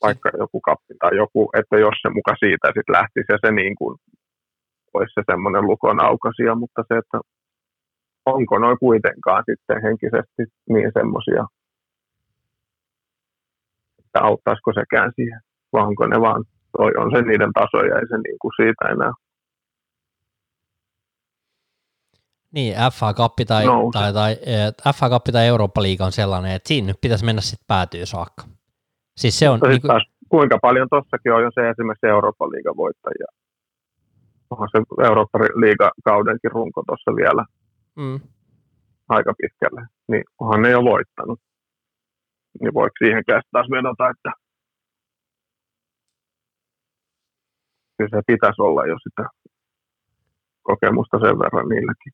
vaikka 0.04 0.30
joku 0.38 0.62
kappi 0.62 0.94
tai 1.00 1.16
joku, 1.16 1.50
että 1.60 1.76
jos 1.78 1.98
se 2.02 2.10
muka 2.10 2.34
siitä 2.40 2.68
sitten 2.68 2.94
lähtisi 3.00 3.32
ja 3.34 3.38
se 3.46 3.52
niin 3.52 3.76
kuin 3.76 3.98
olisi 4.94 5.14
se 5.14 5.24
semmoinen 5.32 5.64
lukon 5.72 6.04
aukasia, 6.04 6.56
mutta 6.56 6.82
se, 6.88 6.98
että 6.98 7.18
onko 8.26 8.60
noin 8.60 8.78
kuitenkaan 8.80 9.44
sitten 9.50 9.82
henkisesti 9.82 10.44
niin 10.70 10.92
semmoisia, 10.94 11.46
että 14.00 14.20
auttaisiko 14.22 14.74
sekään 14.74 15.12
siihen, 15.16 15.40
vai 15.74 15.84
onko 15.84 16.08
ne 16.08 16.22
vaan, 16.22 16.44
toi 16.78 16.92
on 16.98 17.12
se 17.12 17.22
niiden 17.22 17.54
taso 17.54 17.78
ja 17.78 17.96
ei 18.00 18.08
se 18.08 18.18
niin 18.18 18.40
kuin 18.42 18.52
siitä 18.56 18.86
enää. 18.90 19.14
Niin, 22.52 22.76
FA 22.94 23.14
Cup 23.14 23.34
tai, 23.48 23.66
tai, 23.94 24.14
tai, 24.14 24.32
eh, 24.32 24.94
FA 24.96 25.10
Cup 25.10 25.24
tai 25.24 25.48
Eurooppa-liiga 25.48 26.06
on 26.06 26.12
sellainen, 26.12 26.52
että 26.52 26.68
siinä 26.68 26.88
nyt 26.88 27.02
pitäisi 27.02 27.26
mennä 27.26 27.42
sitten 27.42 27.66
päätyy 27.68 28.06
saakka. 28.06 28.44
Siis 29.18 29.40
se 29.40 29.50
on... 29.50 29.60
Niin 29.60 29.82
kuin... 29.82 29.90
taas, 29.90 30.04
kuinka 30.30 30.58
paljon 30.62 30.88
tossakin 30.90 31.34
on 31.34 31.44
jo 31.44 31.50
se 31.54 31.70
esimerkiksi 31.70 32.08
Eurooppa-liigan 32.08 32.78
voittajia 32.78 33.28
onhan 34.52 34.70
se 34.72 35.04
Eurooppa-liigakaudenkin 35.08 36.52
runko 36.52 36.84
tuossa 36.88 37.16
vielä 37.16 37.46
mm. 38.02 38.20
aika 39.10 39.34
pitkälle, 39.42 39.82
niin 40.08 40.24
onhan 40.40 40.62
ne 40.62 40.70
jo 40.70 40.84
voittanut. 40.84 41.40
Niin 42.62 42.74
voiko 42.74 42.96
siihen 43.00 43.24
taas 43.52 43.68
vedota, 43.72 44.10
että 44.10 44.32
kyllä 47.98 48.10
se 48.10 48.22
pitäisi 48.28 48.62
olla 48.62 48.86
jo 48.86 48.96
sitä 49.04 49.30
kokemusta 50.64 51.20
sen 51.20 51.40
verran 51.40 51.70
niilläkin. 51.70 52.14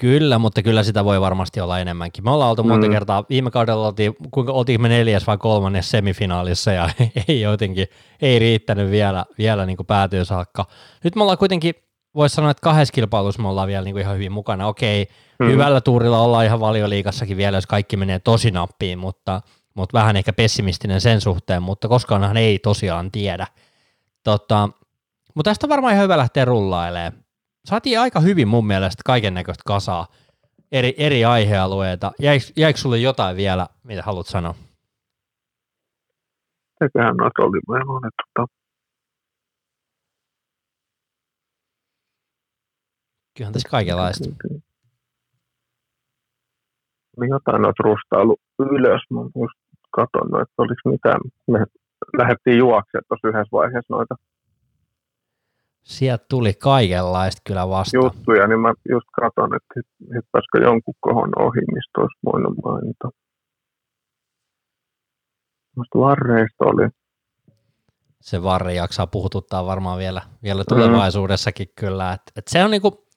Kyllä, 0.00 0.38
mutta 0.38 0.62
kyllä 0.62 0.82
sitä 0.82 1.04
voi 1.04 1.20
varmasti 1.20 1.60
olla 1.60 1.78
enemmänkin. 1.78 2.24
Me 2.24 2.30
ollaan 2.30 2.50
oltu 2.50 2.62
monta 2.62 2.86
mm. 2.86 2.92
kertaa, 2.92 3.24
viime 3.30 3.50
kaudella 3.50 3.86
oltiin, 3.86 4.16
kuinka 4.30 4.52
oltiin 4.52 4.82
me 4.82 4.88
neljäs 4.88 5.26
vai 5.26 5.38
kolmannes 5.38 5.90
semifinaalissa 5.90 6.72
ja 6.72 6.88
ei 7.28 7.40
jotenkin, 7.40 7.86
ei 8.22 8.38
riittänyt 8.38 8.90
vielä, 8.90 9.24
vielä 9.38 9.66
niin 9.66 9.76
kuin 9.76 9.86
päätyä 9.86 10.24
saakka. 10.24 10.64
Nyt 11.04 11.16
me 11.16 11.22
ollaan 11.22 11.38
kuitenkin, 11.38 11.74
voisi 12.14 12.34
sanoa, 12.34 12.50
että 12.50 12.62
kahdessa 12.62 12.92
kilpailussa 12.92 13.42
me 13.42 13.48
ollaan 13.48 13.68
vielä 13.68 13.84
niin 13.84 13.94
kuin 13.94 14.02
ihan 14.02 14.14
hyvin 14.14 14.32
mukana. 14.32 14.66
Okei, 14.66 15.06
mm. 15.38 15.46
hyvällä 15.46 15.80
tuurilla 15.80 16.20
ollaan 16.20 16.44
ihan 16.44 16.60
valioliikassakin 16.60 17.36
vielä, 17.36 17.56
jos 17.56 17.66
kaikki 17.66 17.96
menee 17.96 18.18
tosi 18.18 18.50
nappiin, 18.50 18.98
mutta, 18.98 19.40
mutta 19.74 19.98
vähän 19.98 20.16
ehkä 20.16 20.32
pessimistinen 20.32 21.00
sen 21.00 21.20
suhteen, 21.20 21.62
mutta 21.62 21.88
koskaanhan 21.88 22.36
ei 22.36 22.58
tosiaan 22.58 23.10
tiedä. 23.10 23.46
Tota, 24.24 24.68
mutta 25.34 25.50
tästä 25.50 25.66
on 25.66 25.70
varmaan 25.70 25.94
ihan 25.94 26.04
hyvä 26.04 26.18
lähteä 26.18 26.44
rullailemaan 26.44 27.12
saatiin 27.64 28.00
aika 28.00 28.20
hyvin 28.20 28.48
mun 28.48 28.66
mielestä 28.66 29.02
kaiken 29.06 29.34
näköistä 29.34 29.62
kasaa, 29.66 30.06
eri, 30.72 30.94
eri 30.96 31.24
aihealueita. 31.24 32.12
Jäikö, 32.18 32.44
jäikö 32.56 32.78
sulle 32.78 32.98
jotain 32.98 33.36
vielä, 33.36 33.66
mitä 33.82 34.02
haluat 34.02 34.26
sanoa? 34.26 34.54
Teköhän 36.78 37.16
noita 37.16 37.42
oli 37.42 37.60
meillä 37.68 38.08
että 38.08 38.54
Kyllähän 43.40 43.52
tässä 43.52 43.68
kaikenlaista. 43.68 44.28
Niin 47.20 47.30
jotain 47.30 47.62
noita 47.62 47.82
rustailu 47.82 48.36
ylös. 48.58 49.02
Mä 49.10 49.20
just 49.20 49.58
katon, 49.90 50.42
että 50.42 50.54
oliko 50.58 50.80
mitään. 50.84 51.20
Me 51.48 51.64
lähdettiin 52.18 52.58
juoksemaan 52.58 53.04
tuossa 53.08 53.28
yhdessä 53.28 53.52
vaiheessa 53.52 53.94
noita 53.94 54.14
Sieltä 55.82 56.24
tuli 56.28 56.52
kaikenlaista 56.54 57.42
kyllä 57.46 57.68
vastaan. 57.68 58.04
Juttuja, 58.04 58.46
niin 58.46 58.60
mä 58.60 58.72
just 58.90 59.06
katson, 59.20 59.50
että 59.56 59.90
hyppäskö 60.14 60.58
jonkun 60.62 60.94
kohon 61.00 61.30
ohi, 61.38 61.60
mistä 61.74 62.00
olisi 62.00 62.18
voinut 62.24 62.54
mainita. 62.64 63.08
Musta 65.76 65.98
varreista 65.98 66.64
oli. 66.64 66.88
Se 68.20 68.42
varre 68.42 68.74
jaksaa 68.74 69.06
puhututtaa 69.06 69.66
varmaan 69.66 69.98
vielä, 69.98 70.22
vielä 70.42 70.64
tulevaisuudessakin 70.68 71.68
mm. 71.68 71.72
kyllä. 71.80 72.12
Et, 72.12 72.22
et 72.36 72.48
se 72.48 72.64
on 72.64 72.70
niinku, 72.70 73.09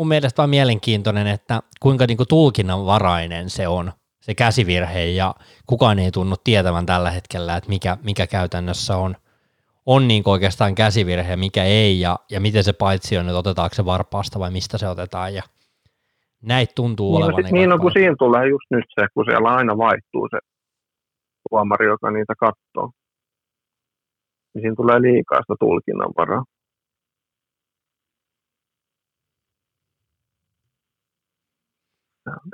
mun 0.00 0.08
mielestä 0.08 0.38
vaan 0.38 0.50
mielenkiintoinen, 0.50 1.26
että 1.26 1.60
kuinka 1.80 2.06
niinku 2.06 2.24
tulkinnanvarainen 2.26 3.50
se 3.50 3.68
on, 3.68 3.92
se 4.20 4.34
käsivirhe, 4.34 5.04
ja 5.04 5.34
kukaan 5.66 5.98
ei 5.98 6.10
tunnu 6.10 6.36
tietävän 6.44 6.86
tällä 6.86 7.10
hetkellä, 7.10 7.56
että 7.56 7.68
mikä, 7.68 7.96
mikä 8.04 8.26
käytännössä 8.26 8.96
on, 8.96 9.16
on 9.86 10.08
niin 10.08 10.22
oikeastaan 10.26 10.74
käsivirhe, 10.74 11.36
mikä 11.36 11.64
ei, 11.64 12.00
ja, 12.00 12.16
ja 12.30 12.40
miten 12.40 12.64
se 12.64 12.72
paitsi 12.72 13.18
on, 13.18 13.26
että 13.26 13.38
otetaanko 13.38 13.74
se 13.74 13.84
varpaasta 13.84 14.38
vai 14.38 14.50
mistä 14.50 14.78
se 14.78 14.88
otetaan, 14.88 15.34
ja 15.34 15.42
näitä 16.42 16.72
tuntuu 16.76 17.16
niin, 17.16 17.24
olevan. 17.24 17.44
Niin, 17.44 17.54
niin 17.54 17.70
no, 17.70 17.78
kun 17.78 17.92
siinä 17.92 18.14
tulee 18.18 18.48
just 18.48 18.66
nyt 18.70 18.84
se, 18.94 19.06
kun 19.14 19.24
siellä 19.24 19.48
aina 19.48 19.78
vaihtuu 19.78 20.28
se 20.30 20.38
tuomari, 21.50 21.86
joka 21.86 22.10
niitä 22.10 22.34
katsoo, 22.40 22.90
niin 24.54 24.62
siinä 24.62 24.74
tulee 24.76 25.02
liikaa 25.02 25.40
sitä 25.40 25.54
tulkinnanvaraa. 25.60 26.44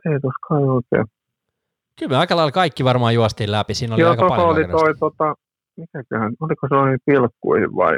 Ei 0.06 0.20
toskaan 0.20 0.62
oikein. 0.62 1.06
Kyllä 1.98 2.10
me 2.10 2.16
aika 2.16 2.36
lailla 2.36 2.52
kaikki 2.52 2.84
varmaan 2.84 3.14
juostiin 3.14 3.52
läpi. 3.52 3.74
Siinä 3.74 3.94
oli 3.94 4.02
Joo, 4.02 4.10
aika 4.10 4.28
paljon 4.28 4.48
oli 4.48 4.68
toi, 4.68 4.94
tota, 5.01 5.34
mikäköhän, 5.76 6.32
oliko 6.40 6.68
se 6.68 6.74
noin 6.74 6.98
pilkkuihin 7.06 7.76
vai? 7.76 7.97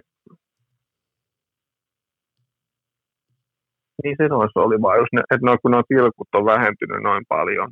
Niin 4.04 4.16
se 4.18 4.28
noissa 4.28 4.60
oli 4.60 4.82
vaan, 4.82 4.98
jos 4.98 5.08
ne, 5.12 5.20
että 5.20 5.46
noin, 5.46 5.58
kun 5.62 5.70
nuo 5.70 5.82
pilkut 5.88 6.28
on 6.34 6.44
vähentynyt 6.44 7.02
noin 7.02 7.24
paljon, 7.28 7.70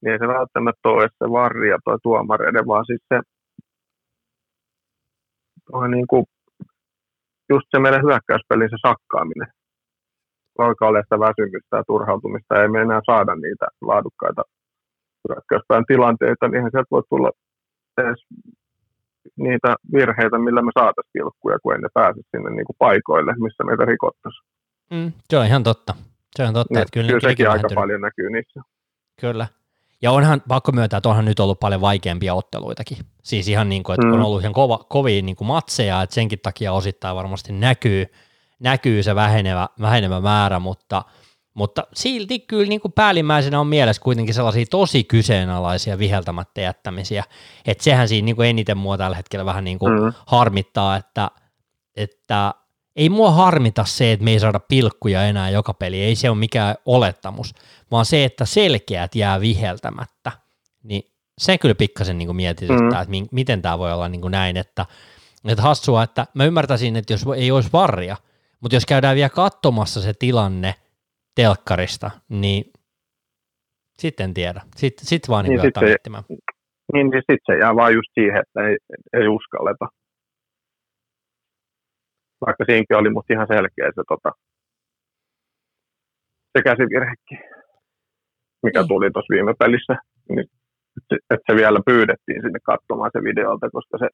niin 0.00 0.12
ei 0.12 0.18
se 0.18 0.28
välttämättä 0.28 0.88
ole 0.88 1.08
se 1.08 1.30
varri 1.30 1.68
ja 1.68 1.78
tuo 1.84 1.98
tuomareiden, 2.02 2.66
vaan 2.66 2.84
siis 2.86 3.00
se, 3.08 3.20
on 5.72 5.90
niin 5.90 6.06
kuin, 6.06 6.24
just 7.48 7.66
se 7.70 7.78
meidän 7.78 8.02
hyökkäyspelin 8.02 8.70
se 8.70 8.76
sakkaaminen. 8.88 9.48
Alkaa 10.58 10.88
olla 10.88 11.02
sitä 11.02 11.18
väsymystä 11.18 11.76
ja 11.76 11.84
turhautumista, 11.86 12.62
ei 12.62 12.68
me 12.68 12.80
enää 12.80 13.00
saada 13.06 13.34
niitä 13.34 13.66
laadukkaita 13.80 14.42
hyökkäyspään 15.28 15.84
tilanteita, 15.86 16.48
niin 16.48 16.62
sieltä 16.62 16.90
voi 16.90 17.02
tulla 17.10 17.30
edes 17.98 18.20
niitä 19.36 19.76
virheitä, 19.92 20.38
millä 20.38 20.62
me 20.62 20.70
saataisiin 20.78 21.10
pilkkuja, 21.12 21.58
kun 21.62 21.72
ei 21.72 21.80
ne 21.80 21.88
pääse 21.94 22.20
sinne 22.30 22.50
niin 22.50 22.66
kuin 22.66 22.76
paikoille, 22.78 23.32
missä 23.38 23.64
meitä 23.64 23.84
rikottaisiin. 23.84 24.46
Mm, 24.90 25.12
se 25.28 25.38
on 25.38 25.46
ihan 25.46 25.62
totta. 25.62 25.94
Se 26.36 26.42
on 26.42 26.54
totta, 26.54 26.74
niin, 26.74 26.82
että 26.82 26.92
kyllä, 26.92 27.08
kyllä 27.08 27.30
sekin 27.30 27.50
aika 27.50 27.68
paljon 27.74 28.00
näkyy 28.00 28.30
niissä. 28.30 28.60
Kyllä. 29.20 29.46
Ja 30.02 30.12
onhan 30.12 30.42
pakko 30.48 30.72
myöntää, 30.72 30.96
että 30.96 31.08
onhan 31.08 31.24
nyt 31.24 31.40
ollut 31.40 31.60
paljon 31.60 31.80
vaikeampia 31.80 32.34
otteluitakin. 32.34 32.98
Siis 33.22 33.48
ihan 33.48 33.68
niin 33.68 33.82
kuin, 33.82 33.94
että 33.94 34.06
mm. 34.06 34.12
on 34.12 34.22
ollut 34.22 34.40
ihan 34.40 34.52
kova, 34.52 34.78
kovia 34.88 35.22
niin 35.22 35.36
kuin 35.36 35.48
matseja, 35.48 36.02
että 36.02 36.14
senkin 36.14 36.38
takia 36.42 36.72
osittain 36.72 37.16
varmasti 37.16 37.52
näkyy, 37.52 38.06
näkyy 38.58 39.02
se 39.02 39.14
vähenevä, 39.14 39.68
vähenevä 39.80 40.20
määrä, 40.20 40.58
mutta, 40.58 41.02
mutta 41.54 41.86
silti 41.94 42.38
kyllä 42.38 42.68
niin 42.68 42.80
kuin 42.80 42.92
päällimmäisenä 42.92 43.60
on 43.60 43.66
mielessä 43.66 44.02
kuitenkin 44.02 44.34
sellaisia 44.34 44.66
tosi 44.70 45.04
kyseenalaisia 45.04 45.98
viheltämättä 45.98 46.60
jättämisiä, 46.60 47.24
että 47.66 47.84
sehän 47.84 48.08
siinä 48.08 48.26
niin 48.26 48.36
kuin 48.36 48.48
eniten 48.48 48.78
mua 48.78 48.98
tällä 48.98 49.16
hetkellä 49.16 49.44
vähän 49.44 49.64
niin 49.64 49.78
kuin 49.78 50.02
mm. 50.02 50.12
harmittaa, 50.26 50.96
että, 50.96 51.30
että 51.96 52.54
ei 52.96 53.08
mua 53.08 53.30
harmita 53.30 53.84
se, 53.84 54.12
että 54.12 54.24
me 54.24 54.30
ei 54.30 54.40
saada 54.40 54.60
pilkkuja 54.60 55.22
enää 55.22 55.50
joka 55.50 55.74
peli, 55.74 56.02
ei 56.02 56.16
se 56.16 56.30
ole 56.30 56.38
mikään 56.38 56.74
olettamus, 56.86 57.54
vaan 57.90 58.06
se, 58.06 58.24
että 58.24 58.44
selkeät 58.44 59.14
jää 59.14 59.40
viheltämättä, 59.40 60.32
niin 60.82 61.02
se 61.38 61.58
kyllä 61.58 61.74
pikkasen 61.74 62.18
niin 62.18 62.36
mietityttää, 62.36 62.90
mm. 62.90 63.02
että 63.02 63.10
mi- 63.10 63.28
miten 63.30 63.62
tämä 63.62 63.78
voi 63.78 63.92
olla 63.92 64.08
niin 64.08 64.20
kuin 64.20 64.32
näin, 64.32 64.56
että, 64.56 64.86
että 65.44 65.62
hassua, 65.62 66.02
että 66.02 66.26
mä 66.34 66.44
ymmärtäisin, 66.44 66.96
että 66.96 67.12
jos 67.12 67.24
ei 67.36 67.50
olisi 67.50 67.70
varria, 67.72 68.16
mutta 68.60 68.76
jos 68.76 68.86
käydään 68.86 69.16
vielä 69.16 69.28
katsomassa 69.28 70.00
se 70.00 70.12
tilanne 70.18 70.74
telkkarista, 71.34 72.10
niin 72.28 72.64
sitten 73.98 74.34
tiedä. 74.34 74.60
Sitten 74.76 75.06
sit 75.06 75.28
vaan 75.28 75.44
niin, 75.44 75.50
niin 75.50 75.60
sit 75.60 75.74
miettimään. 75.80 76.24
Niin, 76.92 77.10
niin 77.10 77.22
sitten 77.30 77.46
se 77.46 77.58
jää 77.58 77.76
vaan 77.76 77.94
just 77.94 78.10
siihen, 78.14 78.42
että 78.42 78.68
ei, 78.68 78.76
ei 79.12 79.28
uskalleta 79.28 79.86
vaikka 82.46 82.64
siinäkin 82.64 82.96
oli 82.96 83.10
musta 83.10 83.32
ihan 83.32 83.46
selkeä 83.54 83.86
se, 83.94 84.02
tota, 84.08 84.30
se 86.52 86.58
käsivirhekin, 86.68 87.40
mikä 88.62 88.82
mm. 88.82 88.88
tuli 88.88 89.10
tuossa 89.10 89.34
viime 89.36 89.54
pelissä. 89.58 89.94
Niin, 90.28 90.46
että 91.32 91.46
se 91.48 91.54
vielä 91.56 91.80
pyydettiin 91.86 92.42
sinne 92.42 92.60
katsomaan 92.70 93.10
se 93.12 93.20
videolta, 93.28 93.70
koska 93.76 93.98
se 93.98 94.08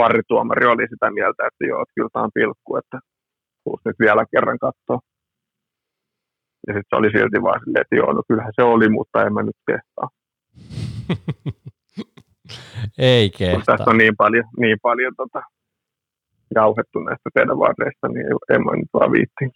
varrituomari 0.00 0.66
oli 0.66 0.86
sitä 0.92 1.10
mieltä, 1.10 1.42
että 1.48 1.62
joo, 1.70 1.82
että 1.82 1.94
kyllä 1.96 2.12
tämä 2.12 2.24
on 2.24 2.38
pilkku, 2.40 2.76
että 2.76 2.98
tuus 3.68 3.80
nyt 3.84 3.96
vielä 3.98 4.24
kerran 4.32 4.58
katsoa. 4.58 4.98
Ja 6.66 6.74
sitten 6.74 6.90
se 6.90 6.96
oli 6.96 7.10
silti 7.10 7.42
vaan 7.42 7.60
silleen, 7.64 7.80
että 7.80 7.96
joo, 7.96 8.12
no 8.12 8.22
kyllähän 8.28 8.52
se 8.56 8.62
oli, 8.62 8.88
mutta 8.88 9.26
en 9.26 9.34
mä 9.34 9.42
nyt 9.42 9.56
testaa. 9.66 10.08
Ei 12.98 13.30
kehtaa. 13.30 13.76
Tässä 13.76 13.90
on 13.90 13.98
niin 13.98 14.16
paljon, 14.16 14.44
niin 14.58 14.78
paljon 14.82 15.12
tota, 15.16 15.42
jauhettu 16.54 16.98
näistä 16.98 17.30
teidän 17.34 17.58
varreista, 17.58 18.08
niin 18.08 18.26
ei 18.50 18.58
mä 18.58 18.76
nyt 18.76 18.88
vaan 18.92 19.12
viitti. 19.12 19.50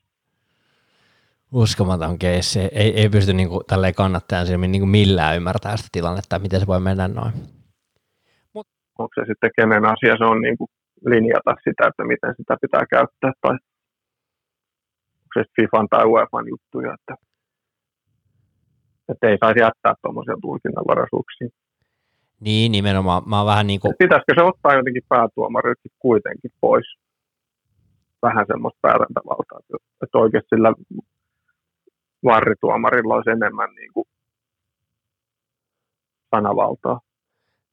Uskomaton 1.53 2.19
keissi. 2.19 2.61
Ei, 2.61 3.01
ei 3.01 3.09
pysty 3.09 3.33
niin 3.33 3.49
kuin, 3.49 3.67
tälleen 3.67 3.95
kannattajan 3.95 4.47
silmin 4.47 4.73
niin 4.73 4.83
kuin 4.83 4.91
millään 4.91 5.37
ymmärtämään 5.37 5.79
sitä 5.79 5.89
tilannetta, 5.93 6.39
miten 6.39 6.61
se 6.61 6.67
voi 6.67 6.81
mennä 6.81 7.09
noin. 7.09 7.33
Mut. 8.55 8.67
Onko 8.99 9.11
se 9.15 9.23
sitten 9.27 9.51
kenen 9.57 9.85
asia 9.85 10.17
se 10.19 10.25
on 10.25 10.41
niin 10.41 10.59
kuin 10.59 10.69
linjata 11.07 11.55
sitä, 11.65 11.89
että 11.89 12.05
miten 12.05 12.35
sitä 12.37 12.57
pitää 12.61 12.87
käyttää, 12.87 13.33
tai 13.41 13.59
se 15.35 15.45
FIFAn 15.57 15.89
tai 15.91 16.05
UEFan 16.05 16.49
juttuja, 16.49 16.95
että, 16.95 17.15
että 19.09 19.29
ei 19.29 19.39
saisi 19.41 19.61
jättää 19.61 19.95
tuommoisia 20.03 20.35
tulkinnanvaraisuuksia. 20.43 21.49
Niin, 22.41 22.73
nimenomaan. 22.73 23.23
Mä 23.27 23.45
vähän 23.45 23.67
niin 23.67 23.81
kuin... 23.81 23.95
Pitäisikö 23.99 24.33
se 24.37 24.43
ottaa 24.43 24.75
jotenkin 24.75 25.03
päätuomarilta 25.09 25.89
kuitenkin 25.99 26.51
pois? 26.61 26.87
Vähän 28.23 28.47
semmoista 28.47 28.79
päätäntävaltaa. 28.83 29.61
Että 30.03 30.19
oikeasti 30.19 30.49
sillä 30.49 30.73
varrituomarilla 32.25 33.15
olisi 33.15 33.31
enemmän 33.31 33.75
niin 33.75 33.93
kuin 33.93 34.05
sanavaltaa. 36.37 37.01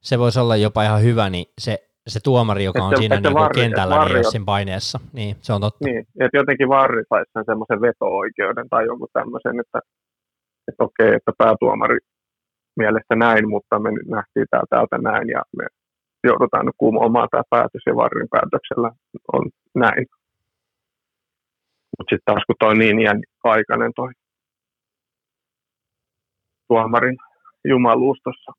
Se 0.00 0.18
voisi 0.18 0.40
olla 0.40 0.56
jopa 0.56 0.82
ihan 0.82 1.02
hyvä, 1.02 1.30
niin 1.30 1.46
se, 1.58 1.89
se 2.10 2.20
tuomari, 2.24 2.64
joka 2.64 2.82
on 2.84 2.92
että, 2.92 2.98
siinä 2.98 3.16
että 3.16 3.28
niin 3.28 3.38
varri, 3.38 3.60
kentällä, 3.60 3.96
varri, 3.96 4.14
niin 4.14 4.30
siinä 4.30 4.44
paineessa. 4.44 5.00
Niin, 5.12 5.36
se 5.40 5.52
on 5.52 5.60
totta. 5.60 5.84
Niin, 5.84 6.06
että 6.20 6.36
jotenkin 6.36 6.68
varri 6.68 7.02
saisi 7.08 7.30
sen 7.32 7.44
semmoisen 7.46 7.80
veto-oikeuden 7.80 8.68
tai 8.68 8.86
jonkun 8.86 9.08
tämmöisen, 9.12 9.60
että, 9.60 9.78
että 10.68 10.84
okei, 10.84 11.14
että 11.14 11.32
päätuomari 11.38 11.98
mielestä 12.76 13.14
näin, 13.16 13.48
mutta 13.48 13.78
me 13.78 13.90
nyt 13.90 14.08
nähtiin 14.08 14.46
tämä 14.50 14.62
täältä 14.70 14.98
näin 14.98 15.28
ja 15.28 15.42
me 15.56 15.66
joudutaan 16.24 16.66
nyt 16.66 16.74
kumoamaan 16.78 17.28
tämä 17.30 17.42
päätös 17.50 17.82
ja 17.86 17.96
varrin 17.96 18.28
päätöksellä 18.30 18.90
on 19.32 19.44
näin. 19.74 20.06
Mutta 21.98 22.10
sitten 22.10 22.28
taas 22.30 22.44
kun 22.46 22.56
toi 22.58 22.74
niin 22.78 23.00
iän 23.00 23.20
aikainen 23.44 23.92
toi 23.96 24.12
tuomarin 26.68 27.18
jumaluus 27.64 28.18
tuossa 28.24 28.52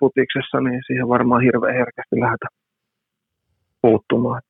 futiksessa, 0.00 0.60
niin 0.60 0.80
siihen 0.86 1.08
varmaan 1.08 1.42
hirveän 1.42 1.74
herkästi 1.74 2.20
lähdetä 2.20 2.46
puuttumaan. 3.82 4.42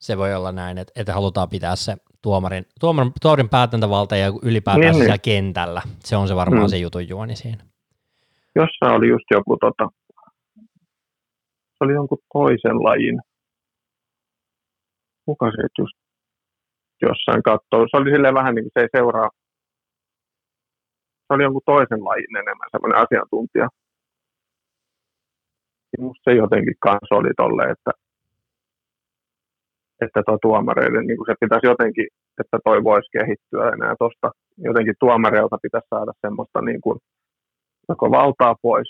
Se 0.00 0.18
voi 0.18 0.34
olla 0.34 0.52
näin, 0.52 0.78
että, 0.78 0.92
että 0.96 1.14
halutaan 1.14 1.48
pitää 1.48 1.76
se 1.76 1.96
tuomarin, 2.22 2.64
tuomarin, 2.80 3.12
tuomarin 3.22 3.48
päätäntävalta 3.48 4.16
ja 4.16 4.26
ylipäätään 4.42 4.80
niin, 4.80 4.94
siellä 4.94 5.14
niin. 5.14 5.20
kentällä. 5.20 5.82
Se 5.98 6.16
on 6.16 6.28
se 6.28 6.36
varmaan 6.36 6.62
mm. 6.62 6.68
se 6.68 6.78
jutun 6.78 7.08
juoni 7.08 7.36
siinä. 7.36 7.64
Jossain 8.54 8.96
oli 8.96 9.08
just 9.08 9.24
joku, 9.30 9.56
tota, 9.60 9.88
se 11.72 11.80
oli 11.80 11.92
jonkun 11.92 12.18
toisen 12.32 12.84
lajin, 12.84 13.20
kuka 15.24 15.50
se 15.50 15.62
just 15.78 15.96
jossain 17.02 17.42
katsoo. 17.42 17.86
Se 17.90 17.96
oli 17.96 18.10
silleen 18.10 18.34
vähän 18.34 18.54
niin 18.54 18.64
kuin 18.64 18.72
se 18.74 18.80
ei 18.80 18.88
seuraa, 18.96 19.30
se 21.26 21.30
oli 21.34 21.42
jonkun 21.42 21.62
toisen 21.66 22.04
lajin 22.04 22.36
enemmän 22.36 22.68
semmoinen 22.70 22.98
asiantuntija. 23.04 23.68
Minusta 25.98 26.20
se 26.24 26.36
jotenkin 26.36 26.74
kanssa 26.80 27.14
oli 27.14 27.30
tolle, 27.36 27.64
että 27.64 27.90
että 30.04 30.22
tuo 30.26 30.38
tuomareiden, 30.42 31.06
niin 31.06 31.18
se 31.26 31.34
pitäisi 31.40 31.66
jotenkin, 31.66 32.06
että 32.40 32.58
toi 32.64 32.84
voisi 32.84 33.08
kehittyä 33.12 33.68
enää 33.68 33.94
tuosta. 33.98 34.30
Jotenkin 34.58 34.94
tuomareilta 35.00 35.58
pitäisi 35.62 35.86
saada 35.90 36.12
semmoista 36.20 36.62
niin 36.62 36.80
kuin, 36.80 36.98
joko 37.88 38.10
valtaa 38.10 38.54
pois, 38.62 38.88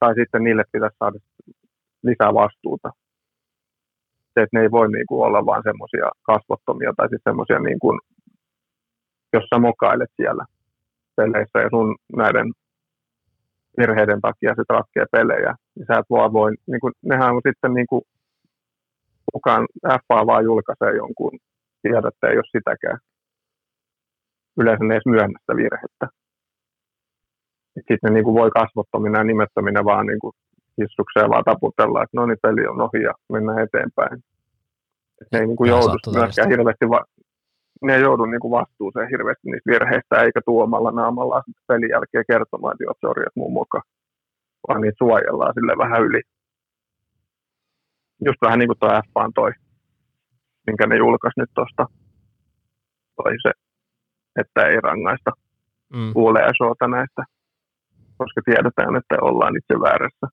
tai 0.00 0.14
sitten 0.14 0.44
niille 0.44 0.64
pitäisi 0.72 0.96
saada 0.98 1.18
lisää 2.02 2.34
vastuuta. 2.34 2.90
Se, 4.32 4.42
että 4.42 4.54
ne 4.56 4.60
ei 4.62 4.70
voi 4.70 4.88
niin 4.92 5.06
kuin, 5.06 5.26
olla 5.26 5.46
vain 5.46 5.62
semmoisia 5.62 6.06
kasvottomia 6.22 6.92
tai 6.96 7.08
siis 7.08 7.22
semmoisia, 7.24 7.58
niin 7.58 7.78
kuin, 7.78 7.98
jos 9.32 9.44
sä 9.54 9.58
mokailet 9.60 10.10
siellä 10.16 10.44
peleissä 11.16 11.58
ja 11.58 11.68
sun 11.70 11.96
näiden 12.16 12.52
virheiden 13.78 14.20
takia 14.20 14.54
sit 14.54 14.70
ratkee 14.70 15.04
pelejä, 15.12 15.54
niin 15.74 15.86
sä 15.86 15.98
et 15.98 16.10
vaan 16.10 16.32
voi, 16.32 16.50
niin 16.66 16.80
kuin, 16.80 16.92
nehän 17.02 17.34
on 17.34 17.42
sitten 17.48 17.74
niin 17.74 17.86
kuin, 17.86 18.02
kukaan 19.32 19.66
FA 20.08 20.26
vaan 20.26 20.44
julkaisee 20.44 20.96
jonkun 20.96 21.38
tiedätte, 21.82 22.26
ei 22.26 22.36
ole 22.36 22.52
sitäkään. 22.56 22.98
Yleensä 24.60 24.84
ne 24.84 24.94
edes 24.94 25.06
myönnä 25.06 25.38
sitä 25.40 25.56
virhettä. 25.56 26.06
Sitten 27.74 27.98
ne 28.02 28.10
niin 28.10 28.24
kuin 28.24 28.34
voi 28.34 28.50
kasvottomina 28.50 29.18
ja 29.18 29.24
nimettöminä 29.24 29.84
vaan 29.84 30.06
niin 30.06 30.18
kuin 30.18 30.32
hissukseen 30.80 31.30
vaan 31.30 31.44
taputella, 31.44 32.02
että 32.02 32.16
no 32.16 32.26
niin, 32.26 32.38
peli 32.42 32.66
on 32.66 32.80
ohi 32.80 33.02
ja 33.02 33.14
mennään 33.32 33.58
eteenpäin. 33.58 34.18
Et 35.20 35.28
ne 35.32 35.38
ei 35.38 35.46
niin 35.46 35.56
kuin 35.56 35.70
joudu 35.70 35.96
myöskään 36.14 36.48
hirveästi, 36.48 36.88
va- 36.88 37.10
ne 37.82 37.94
ei 37.94 38.02
joudu 38.02 38.24
niin 38.24 38.40
kuin 38.40 38.50
vastuuseen 38.50 39.08
hirveästi 39.10 39.50
niistä 39.50 39.70
virheistä, 39.70 40.16
eikä 40.16 40.40
tuomalla 40.44 40.90
naamalla 40.90 41.42
pelin 41.68 41.88
jälkeen 41.90 42.24
kertomaan, 42.30 42.74
että 42.74 42.84
joo, 42.84 42.94
sorry, 43.00 43.22
että 43.22 43.40
muun 43.40 43.52
mukaan. 43.52 43.84
Vaan 44.68 44.80
niitä 44.80 44.96
suojellaan 44.98 45.54
sille 45.54 45.74
vähän 45.78 46.02
yli. 46.02 46.20
Just 48.26 48.42
vähän 48.42 48.58
niin 48.58 48.68
kuin 48.68 48.78
tuo 48.78 48.88
F 48.88 49.34
toi, 49.34 49.50
minkä 50.66 50.86
ne 50.86 50.96
julkaisi 50.96 51.40
nyt 51.40 51.50
tuosta, 51.54 51.86
toi 53.16 53.34
se, 53.42 53.50
että 54.40 54.60
ei 54.68 54.80
rangaista 54.80 55.30
mm. 55.94 56.12
ULSOta 56.14 56.88
näistä, 56.88 57.22
koska 58.18 58.40
tiedetään, 58.44 58.96
että 58.96 59.14
ollaan 59.20 59.56
itse 59.56 59.74
väärässä 59.80 60.26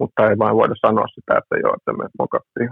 mutta 0.00 0.30
ei 0.30 0.38
vain 0.38 0.56
voida 0.56 0.74
sanoa 0.86 1.06
sitä, 1.14 1.32
että 1.38 1.54
joo, 1.62 1.74
että 1.76 1.92
me 1.92 2.04
mokattiin. 2.18 2.70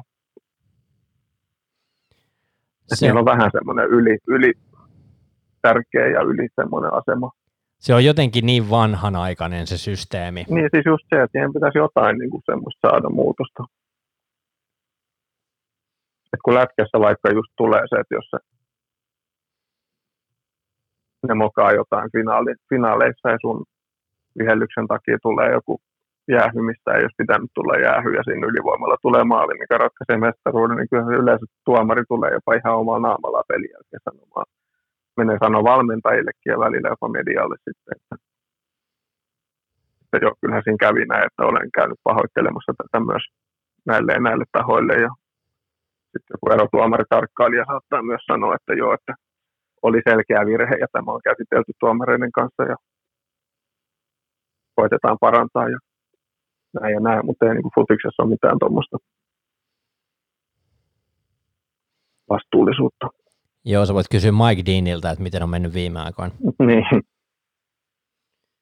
Se... 2.94 3.12
On 3.12 3.24
vähän 3.24 3.50
semmoinen 3.52 3.86
yli, 3.86 4.18
yli 4.26 4.52
tärkeä 5.62 6.06
ja 6.06 6.20
yli 6.20 6.48
semmoinen 6.54 6.92
asema. 6.92 7.30
Se 7.78 7.94
on 7.94 8.04
jotenkin 8.04 8.46
niin 8.46 8.70
vanhanaikainen 8.70 9.66
se 9.66 9.78
systeemi. 9.78 10.44
Niin, 10.48 10.68
siis 10.74 10.86
just 10.86 11.04
se, 11.08 11.22
että 11.22 11.32
siihen 11.32 11.52
pitäisi 11.52 11.78
jotain 11.78 12.18
niin 12.18 12.30
kuin 12.30 12.42
semmoista 12.46 12.88
saada 12.88 13.08
muutosta. 13.08 13.64
Et 16.32 16.40
kun 16.44 16.54
lätkässä 16.54 17.00
vaikka 17.00 17.30
just 17.30 17.52
tulee 17.56 17.82
se, 17.88 17.96
että 18.00 18.14
jos 18.14 18.30
se 18.30 18.38
ne 21.28 21.34
mokaa 21.34 21.72
jotain 21.72 22.10
finaali, 22.12 22.54
finaaleissa 22.68 23.30
ja 23.30 23.38
sun 23.40 23.64
vihellyksen 24.38 24.86
takia 24.86 25.18
tulee 25.22 25.52
joku 25.52 25.80
jäähymistä 26.36 26.88
ei 26.92 27.02
olisi 27.04 27.22
pitänyt 27.22 27.50
tulla 27.54 27.76
jäähy 27.86 28.10
ja 28.18 28.22
siinä 28.24 28.46
ylivoimalla 28.50 28.96
tulee 29.02 29.24
maali, 29.24 29.54
mikä 29.58 29.76
ratkaisee 29.78 30.18
mestaruuden, 30.26 30.76
niin 30.76 30.90
kyllä 30.90 31.16
yleensä 31.22 31.46
tuomari 31.64 32.02
tulee 32.08 32.30
jopa 32.32 32.54
ihan 32.54 32.80
omalla 32.80 33.06
naamalla 33.08 33.48
pelin 33.48 33.70
jälkeen 33.74 34.06
sanomaan. 34.08 34.46
Menee 35.16 35.38
sanoa 35.44 35.70
valmentajillekin 35.72 36.52
ja 36.54 36.58
välillä 36.64 36.88
jopa 36.88 37.08
medialle 37.18 37.56
sitten, 37.66 37.92
että, 37.96 38.14
että 40.02 40.16
joo, 40.24 40.34
kyllähän 40.40 40.64
siinä 40.64 40.84
kävi 40.86 41.04
näin, 41.04 41.26
että 41.26 41.42
olen 41.50 41.68
käynyt 41.78 42.00
pahoittelemassa 42.08 42.72
tätä 42.78 42.98
myös 43.10 43.24
näille 43.90 44.12
ja 44.12 44.20
näille 44.20 44.44
tahoille 44.58 44.94
ja 45.06 45.10
sitten 46.12 46.34
joku 46.34 46.46
erotuomaritarkkailija 46.54 47.64
saattaa 47.70 48.02
myös 48.10 48.22
sanoa, 48.30 48.54
että 48.54 48.72
joo, 48.82 48.92
että 48.94 49.14
oli 49.82 50.00
selkeä 50.08 50.46
virhe 50.46 50.76
ja 50.80 50.86
tämä 50.92 51.12
on 51.12 51.26
käsitelty 51.28 51.72
tuomareiden 51.80 52.32
kanssa 52.32 52.62
ja 52.72 52.76
koitetaan 54.78 55.18
parantaa 55.20 55.68
ja 55.68 55.78
näin 56.80 56.94
ja 56.94 57.00
näin, 57.00 57.26
mutta 57.26 57.46
ei 57.46 57.54
niin 57.54 57.62
kuin 57.62 57.72
futiksessa 57.74 58.22
ole 58.22 58.30
mitään 58.30 58.58
tuommoista 58.58 58.96
vastuullisuutta. 62.30 63.06
Joo, 63.64 63.86
sä 63.86 63.94
voit 63.94 64.06
kysyä 64.10 64.32
Mike 64.32 64.62
Deanilta, 64.66 65.10
että 65.10 65.22
miten 65.22 65.42
on 65.42 65.50
mennyt 65.50 65.74
viime 65.74 66.00
aikoina. 66.00 66.34
niin. 66.68 66.86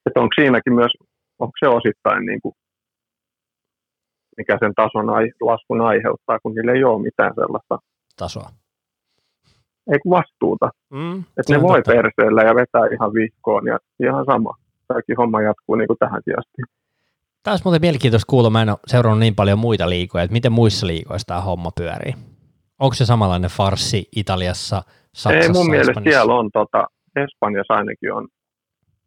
Että 0.07 0.21
onko 0.21 0.33
siinäkin 0.41 0.75
myös, 0.75 0.93
onko 1.39 1.53
se 1.65 1.69
osittain 1.69 2.27
niin 2.27 2.41
kuin, 2.43 2.55
mikä 4.37 4.59
sen 4.61 4.73
tason 4.77 5.11
ai, 5.11 5.31
laskun 5.41 5.81
aiheuttaa, 5.81 6.39
kun 6.43 6.55
niillä 6.55 6.73
ei 6.73 6.85
ole 6.85 7.03
mitään 7.03 7.33
sellaista 7.35 7.79
tasoa. 8.17 8.49
Ei 9.93 9.99
vastuuta. 10.11 10.71
Mm, 10.91 11.19
että 11.39 11.53
ne 11.53 11.63
voi 11.63 11.83
perseellä 11.87 12.43
ja 12.43 12.55
vetää 12.55 12.87
ihan 12.93 13.15
vihkoon 13.15 13.67
ja 13.67 13.79
ihan 14.01 14.25
sama. 14.25 14.55
Kaikki 14.89 15.13
homma 15.19 15.43
jatkuu 15.43 15.75
niin 15.75 15.87
kuin 15.87 15.99
tähänkin 15.99 16.39
asti. 16.39 16.63
Tämä 17.47 17.53
olisi 17.53 17.65
muuten 17.65 17.81
mielenkiintoista 17.81 18.31
kuulla, 18.31 18.51
mä 18.51 18.63
en 18.63 18.69
ole 18.69 18.79
seurannut 18.87 19.21
niin 19.21 19.35
paljon 19.35 19.59
muita 19.59 19.91
liikoja, 19.91 20.25
että 20.25 20.33
miten 20.33 20.53
muissa 20.53 20.87
liikoissa 20.87 21.27
tämä 21.27 21.41
homma 21.41 21.71
pyörii. 21.79 22.15
Onko 22.79 22.95
se 22.95 23.05
samanlainen 23.07 23.51
farsi 23.51 24.09
Italiassa, 24.17 24.83
Saksassa, 25.15 25.47
Ei 25.47 25.53
mun 25.53 25.71
mielestä 25.71 25.91
Espanjassa? 25.91 26.11
siellä 26.11 26.35
on, 26.35 26.51
tota, 26.53 26.87
Espanjassa 27.17 27.75
ainakin 27.75 28.13
on 28.13 28.29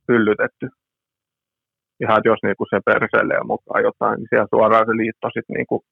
hyllytetty. 0.07 0.70
Ihan, 2.02 2.18
että 2.18 2.30
jos 2.30 2.40
niinku 2.44 2.66
se 2.70 2.80
perseelle 2.86 3.34
ja 3.34 3.44
mukaan 3.44 3.84
jotain, 3.84 4.18
niin 4.18 4.28
siellä 4.30 4.48
suoraan 4.56 4.86
se 4.86 4.91
liitto 4.91 5.28
sitten 5.28 5.53
niinku, 5.57 5.84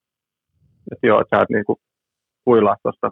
että 0.92 1.08
joo, 1.08 1.22
että 1.22 1.38
sä 1.38 1.44
et 1.44 1.50
niinku 1.50 1.76
kuilaa 2.46 2.76
tuosta 2.84 3.12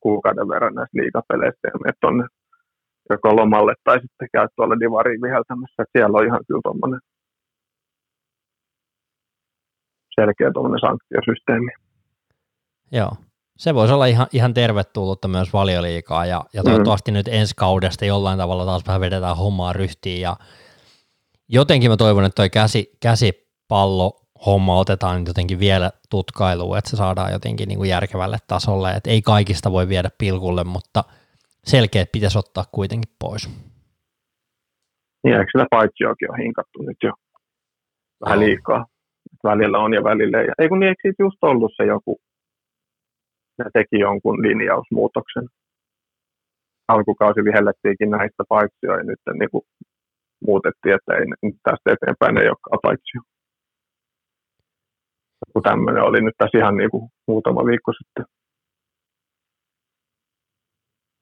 kuukauden 0.00 0.48
verran 0.48 0.74
näistä 0.74 0.98
liikapeleistä 1.00 1.64
ja 1.68 1.78
menet 1.84 2.00
tonne 2.00 2.24
joko 3.10 3.36
lomalle 3.36 3.74
tai 3.84 4.00
sitten 4.00 4.28
käyt 4.32 4.50
tuolla 4.56 4.80
divariin 4.80 5.22
viheltämässä. 5.22 5.84
Siellä 5.92 6.18
on 6.18 6.26
ihan 6.26 6.40
kyllä 6.48 6.64
tuommoinen 6.64 7.00
selkeä 10.14 10.50
sanktiosysteemi. 10.80 11.70
Joo. 12.92 13.10
Se 13.56 13.74
voisi 13.74 13.94
olla 13.94 14.06
ihan, 14.06 14.26
ihan 14.32 14.54
tervetullutta 14.54 15.28
myös 15.28 15.52
valioliikaa 15.52 16.26
ja, 16.26 16.44
ja 16.52 16.62
toivottavasti 16.62 17.10
mm. 17.10 17.14
nyt 17.14 17.28
ensi 17.28 17.54
kaudesta 17.56 18.04
jollain 18.04 18.38
tavalla 18.38 18.64
taas 18.64 18.86
vähän 18.86 19.00
vedetään 19.00 19.36
hommaa 19.36 19.72
ryhtiin 19.72 20.20
ja 20.20 20.36
jotenkin 21.48 21.90
mä 21.90 21.96
toivon, 21.96 22.24
että 22.24 22.36
toi 22.36 22.50
käsi, 22.50 22.90
käsipallo 23.02 24.22
homma 24.46 24.78
otetaan 24.78 25.26
jotenkin 25.26 25.58
vielä 25.58 25.90
tutkailuun, 26.10 26.78
että 26.78 26.90
se 26.90 26.96
saadaan 26.96 27.32
jotenkin 27.32 27.68
niin 27.68 27.78
kuin 27.78 27.90
järkevälle 27.90 28.38
tasolle, 28.48 28.90
että 28.90 29.10
ei 29.10 29.22
kaikista 29.22 29.72
voi 29.72 29.88
viedä 29.88 30.08
pilkulle, 30.18 30.64
mutta 30.64 31.04
selkeät 31.64 32.12
pitäisi 32.12 32.38
ottaa 32.38 32.64
kuitenkin 32.72 33.14
pois. 33.18 33.48
Niin, 35.24 35.36
eikö 35.36 35.50
sitä 35.52 35.66
paitsi 35.70 36.04
on 36.04 36.38
hinkattu 36.38 36.82
nyt 36.82 36.96
jo 37.02 37.12
vähän 38.24 38.40
liikaa? 38.40 38.86
Välillä 39.44 39.78
on 39.78 39.94
ja 39.94 40.04
välillä 40.04 40.40
ei. 40.40 40.48
Ei 40.58 40.68
kun 40.68 40.80
niin, 40.80 40.88
eikö 40.88 41.00
siitä 41.02 41.22
just 41.22 41.38
ollut 41.42 41.72
se 41.76 41.84
joku, 41.84 42.20
ne 43.58 43.64
teki 43.72 43.98
jonkun 43.98 44.42
linjausmuutoksen. 44.42 45.46
Alkukausi 46.88 47.44
vihellettiinkin 47.44 48.10
näistä 48.10 48.42
paitsioja 48.48 48.98
ja 48.98 49.04
nyt 49.04 49.20
niin 49.38 49.50
kuin 49.50 49.64
muutettiin, 50.46 50.94
että 50.94 51.12
ei, 51.14 51.24
nyt 51.42 51.56
tästä 51.62 51.92
eteenpäin 51.92 52.38
ei 52.38 52.48
olekaan 52.48 52.82
paitsio. 52.82 53.20
Kun 55.52 55.62
tämmöinen 55.62 56.02
oli 56.02 56.20
nyt 56.20 56.34
tässä 56.38 56.58
ihan 56.58 56.76
niin 56.76 56.90
kuin 56.90 57.10
muutama 57.28 57.64
viikko 57.64 57.92
sitten. 57.92 58.24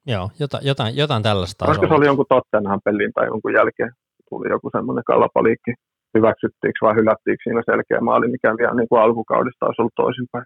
Joo, 0.06 0.30
jotain, 0.40 0.66
jotain, 0.66 0.96
jotain 0.96 1.22
tällaista. 1.22 1.66
Koska 1.66 1.88
se 1.88 1.94
oli 1.94 2.06
jonkun 2.06 2.26
Tottenham 2.28 2.80
pelin 2.84 3.12
tai 3.12 3.26
jonkun 3.26 3.52
jälkeen 3.52 3.92
tuli 4.28 4.48
joku 4.48 4.70
semmoinen 4.72 5.04
kalapaliikki 5.04 5.74
hyväksyttiinkö 6.16 6.78
vai 6.82 6.94
hylättiinkö 6.94 7.42
siinä 7.42 7.62
selkeä 7.70 8.00
maali, 8.00 8.28
mikä 8.28 8.56
vielä 8.58 8.74
niin 8.74 8.88
kuin 8.88 9.02
alkukaudesta 9.02 9.66
olisi 9.66 9.82
ollut 9.82 10.00
toisinpäin. 10.02 10.44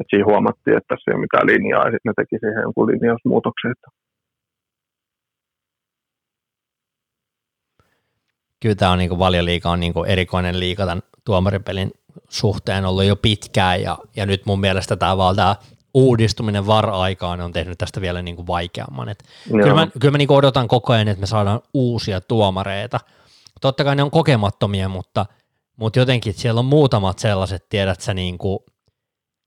Et 0.00 0.06
siinä 0.10 0.24
huomattiin, 0.24 0.76
että 0.76 0.88
tässä 0.88 1.10
ei 1.10 1.14
ole 1.14 1.20
mitään 1.26 1.46
linjaa, 1.46 1.84
ja 1.86 1.92
sitten 1.92 2.10
ne 2.10 2.12
teki 2.16 2.36
siihen 2.40 2.62
jonkun 2.62 2.86
linjausmuutoksen. 2.86 3.70
Että... 3.70 3.88
Kyllä 8.60 8.74
tämä 8.74 8.92
on 8.92 8.98
niin 8.98 9.18
valioliika 9.18 9.70
on 9.70 9.80
niin 9.80 10.06
erikoinen 10.06 10.60
liika 10.60 10.86
tämän 10.86 11.02
tuomaripelin 11.24 11.90
suhteen 12.28 12.84
ollut 12.84 13.04
jo 13.04 13.16
pitkään, 13.16 13.82
ja, 13.82 13.98
ja 14.16 14.26
nyt 14.26 14.46
mun 14.46 14.60
mielestä 14.60 14.96
tämä 14.96 15.16
vaan 15.16 15.36
tämä 15.36 15.56
uudistuminen 15.94 16.66
var-aikaan 16.66 17.40
on 17.40 17.52
tehnyt 17.52 17.78
tästä 17.78 18.00
vielä 18.00 18.22
niin 18.22 18.36
kuin 18.36 18.46
vaikeamman. 18.46 19.08
Et 19.08 19.22
kyllä 19.50 19.74
mä, 19.74 19.86
kyllä 20.00 20.12
mä 20.12 20.18
niin 20.18 20.32
odotan 20.32 20.68
koko 20.68 20.92
ajan, 20.92 21.08
että 21.08 21.20
me 21.20 21.26
saadaan 21.26 21.60
uusia 21.74 22.20
tuomareita– 22.20 23.00
totta 23.62 23.84
kai 23.84 23.96
ne 23.96 24.02
on 24.02 24.10
kokemattomia, 24.10 24.88
mutta, 24.88 25.26
mutta 25.76 25.98
jotenkin 25.98 26.34
siellä 26.34 26.58
on 26.58 26.64
muutamat 26.64 27.18
sellaiset, 27.18 27.68
tiedät 27.68 28.00
sä, 28.00 28.14
niin 28.14 28.38
kuin, 28.38 28.58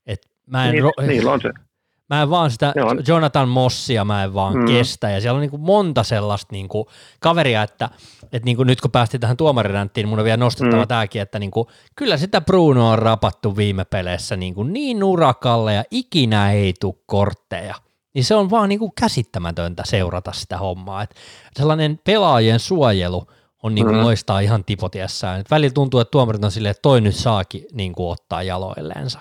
että 0.06 0.28
mä 0.46 0.66
en, 0.66 0.72
niin, 0.72 0.84
ro- 0.84 1.06
niillä 1.06 1.32
on 1.32 1.40
se. 1.40 1.52
Mä 2.10 2.22
en 2.22 2.30
vaan 2.30 2.50
sitä 2.50 2.74
Jonathan 3.08 3.48
Mossia 3.48 4.04
mä 4.04 4.24
en 4.24 4.34
vaan 4.34 4.56
mm. 4.56 4.66
kestä, 4.66 5.10
ja 5.10 5.20
siellä 5.20 5.36
on 5.36 5.40
niin 5.40 5.50
kuin 5.50 5.62
monta 5.62 6.02
sellaista 6.02 6.52
niin 6.52 6.68
kuin 6.68 6.86
kaveria, 7.20 7.62
että, 7.62 7.88
että 8.22 8.44
niin 8.44 8.56
kuin 8.56 8.66
nyt 8.66 8.80
kun 8.80 8.90
päästiin 8.90 9.20
tähän 9.20 9.36
tuomariränttiin, 9.36 10.04
niin 10.04 10.08
mun 10.08 10.18
on 10.18 10.24
vielä 10.24 10.36
nostettava 10.36 10.82
mm. 10.82 10.88
tämäkin, 10.88 11.22
että 11.22 11.38
niin 11.38 11.50
kuin, 11.50 11.66
kyllä 11.96 12.16
sitä 12.16 12.40
Bruno 12.40 12.90
on 12.90 12.98
rapattu 12.98 13.56
viime 13.56 13.84
peleissä 13.84 14.36
niin, 14.36 14.54
kuin 14.54 14.72
niin 14.72 15.04
urakalle, 15.04 15.74
ja 15.74 15.84
ikinä 15.90 16.52
ei 16.52 16.74
tule 16.80 16.94
kortteja. 17.06 17.74
Niin 18.14 18.24
se 18.24 18.34
on 18.34 18.50
vaan 18.50 18.68
niin 18.68 18.78
kuin 18.78 18.92
käsittämätöntä 19.00 19.82
seurata 19.86 20.32
sitä 20.32 20.58
hommaa. 20.58 21.02
Että 21.02 21.16
sellainen 21.56 22.00
pelaajien 22.04 22.60
suojelu 22.60 23.26
on 23.66 23.74
niin 23.74 23.86
kuin 23.86 23.96
mm. 23.96 24.02
loistaa 24.02 24.40
ihan 24.40 24.64
tipotiessään. 24.64 25.40
Et 25.40 25.50
välillä 25.50 25.74
tuntuu, 25.74 26.00
että 26.00 26.10
tuomarit 26.10 26.44
on 26.44 26.50
silleen, 26.50 26.70
että 26.70 26.82
toi 26.82 27.00
nyt 27.00 27.14
saakin 27.14 27.64
niin 27.72 27.92
kuin 27.92 28.12
ottaa 28.12 28.42
jaloilleensa. 28.42 29.20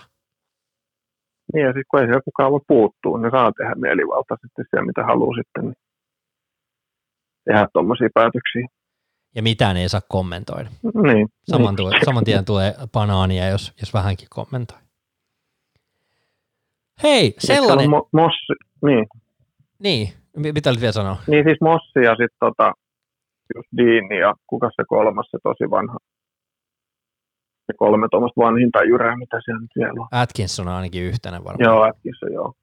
Niin 1.53 1.63
ja 1.65 1.69
sitten 1.69 1.83
kun 1.91 1.99
ei 1.99 2.05
siellä 2.05 2.21
kukaan 2.25 2.51
voi 2.51 2.59
puuttua, 2.67 3.19
niin 3.19 3.31
saa 3.31 3.51
tehdä 3.51 3.75
mielivaltaisesti 3.75 4.61
siellä, 4.69 4.85
mitä 4.85 5.03
haluaa 5.05 5.35
sitten 5.35 5.73
tehdä 7.45 7.67
tuommoisia 7.73 8.09
päätöksiä. 8.13 8.67
Ja 9.35 9.43
mitään 9.43 9.77
ei 9.77 9.89
saa 9.89 10.01
kommentoida. 10.09 10.69
Niin. 11.03 11.27
Saman, 11.43 11.67
niin. 11.67 11.75
Tulee, 11.75 11.99
saman 12.05 12.23
tien 12.23 12.45
tulee 12.45 12.73
banaania, 12.91 13.49
jos, 13.49 13.73
jos 13.79 13.93
vähänkin 13.93 14.27
kommentoi. 14.31 14.77
Hei, 17.03 17.35
sellainen... 17.37 17.89
Mo- 17.89 18.09
mossi, 18.13 18.53
niin. 18.85 19.07
Niin, 19.79 20.07
mitä 20.35 20.69
olit 20.69 20.81
vielä 20.81 20.91
sanoa? 20.91 21.17
Niin 21.27 21.43
siis 21.43 21.57
Mossi 21.61 21.99
ja 21.99 22.11
sitten 22.11 22.37
tota, 22.39 22.73
just 23.55 23.69
Dean 23.77 24.19
ja 24.19 24.33
kuka 24.47 24.69
se 24.75 24.83
kolmas, 24.87 25.27
se 25.31 25.37
tosi 25.43 25.69
vanha. 25.71 25.97
Se 27.65 27.73
kolme 27.77 28.07
tuommoista 28.11 28.41
vanhinta 28.41 28.83
jyrää, 28.83 29.15
mitä 29.17 29.37
siellä 29.45 29.61
nyt 29.61 29.75
vielä 29.75 30.01
on. 30.01 30.07
Atkinson 30.11 30.67
on 30.67 30.73
ainakin 30.73 31.03
yhtenä 31.03 31.37
varmaan. 31.43 31.65
Joo, 31.67 31.81
Atkinson, 31.81 32.33
joo. 32.33 32.53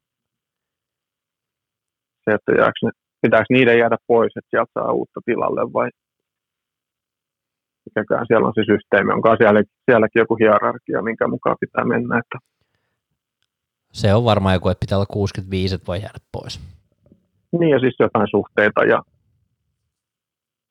Se, 2.23 2.31
että 2.31 2.51
jääkö 2.51 2.79
ne, 2.83 2.91
pitääkö 3.21 3.45
niiden 3.49 3.79
jäädä 3.79 3.97
pois, 4.07 4.31
että 4.37 4.49
sieltä 4.49 4.71
saa 4.73 4.91
uutta 4.91 5.19
tilalle 5.25 5.73
vai 5.73 5.89
mikäkään 7.85 8.25
siellä 8.27 8.47
on 8.47 8.53
se 8.55 8.63
systeemi, 8.71 9.13
onko 9.13 9.35
siellä, 9.37 9.63
sielläkin 9.85 10.19
joku 10.19 10.35
hierarkia, 10.35 11.01
minkä 11.01 11.27
mukaan 11.27 11.57
pitää 11.59 11.85
mennä. 11.85 12.19
Että... 12.19 12.37
Se 13.91 14.13
on 14.13 14.25
varmaan 14.25 14.53
joku, 14.53 14.69
että 14.69 14.85
pitää 14.85 14.97
olla 14.97 15.05
65, 15.05 15.75
että 15.75 15.87
voi 15.87 16.01
jäädä 16.01 16.19
pois. 16.31 16.59
Niin 17.59 17.69
ja 17.69 17.79
siis 17.79 17.95
jotain 17.99 18.27
suhteita 18.31 18.83
ja 18.83 19.01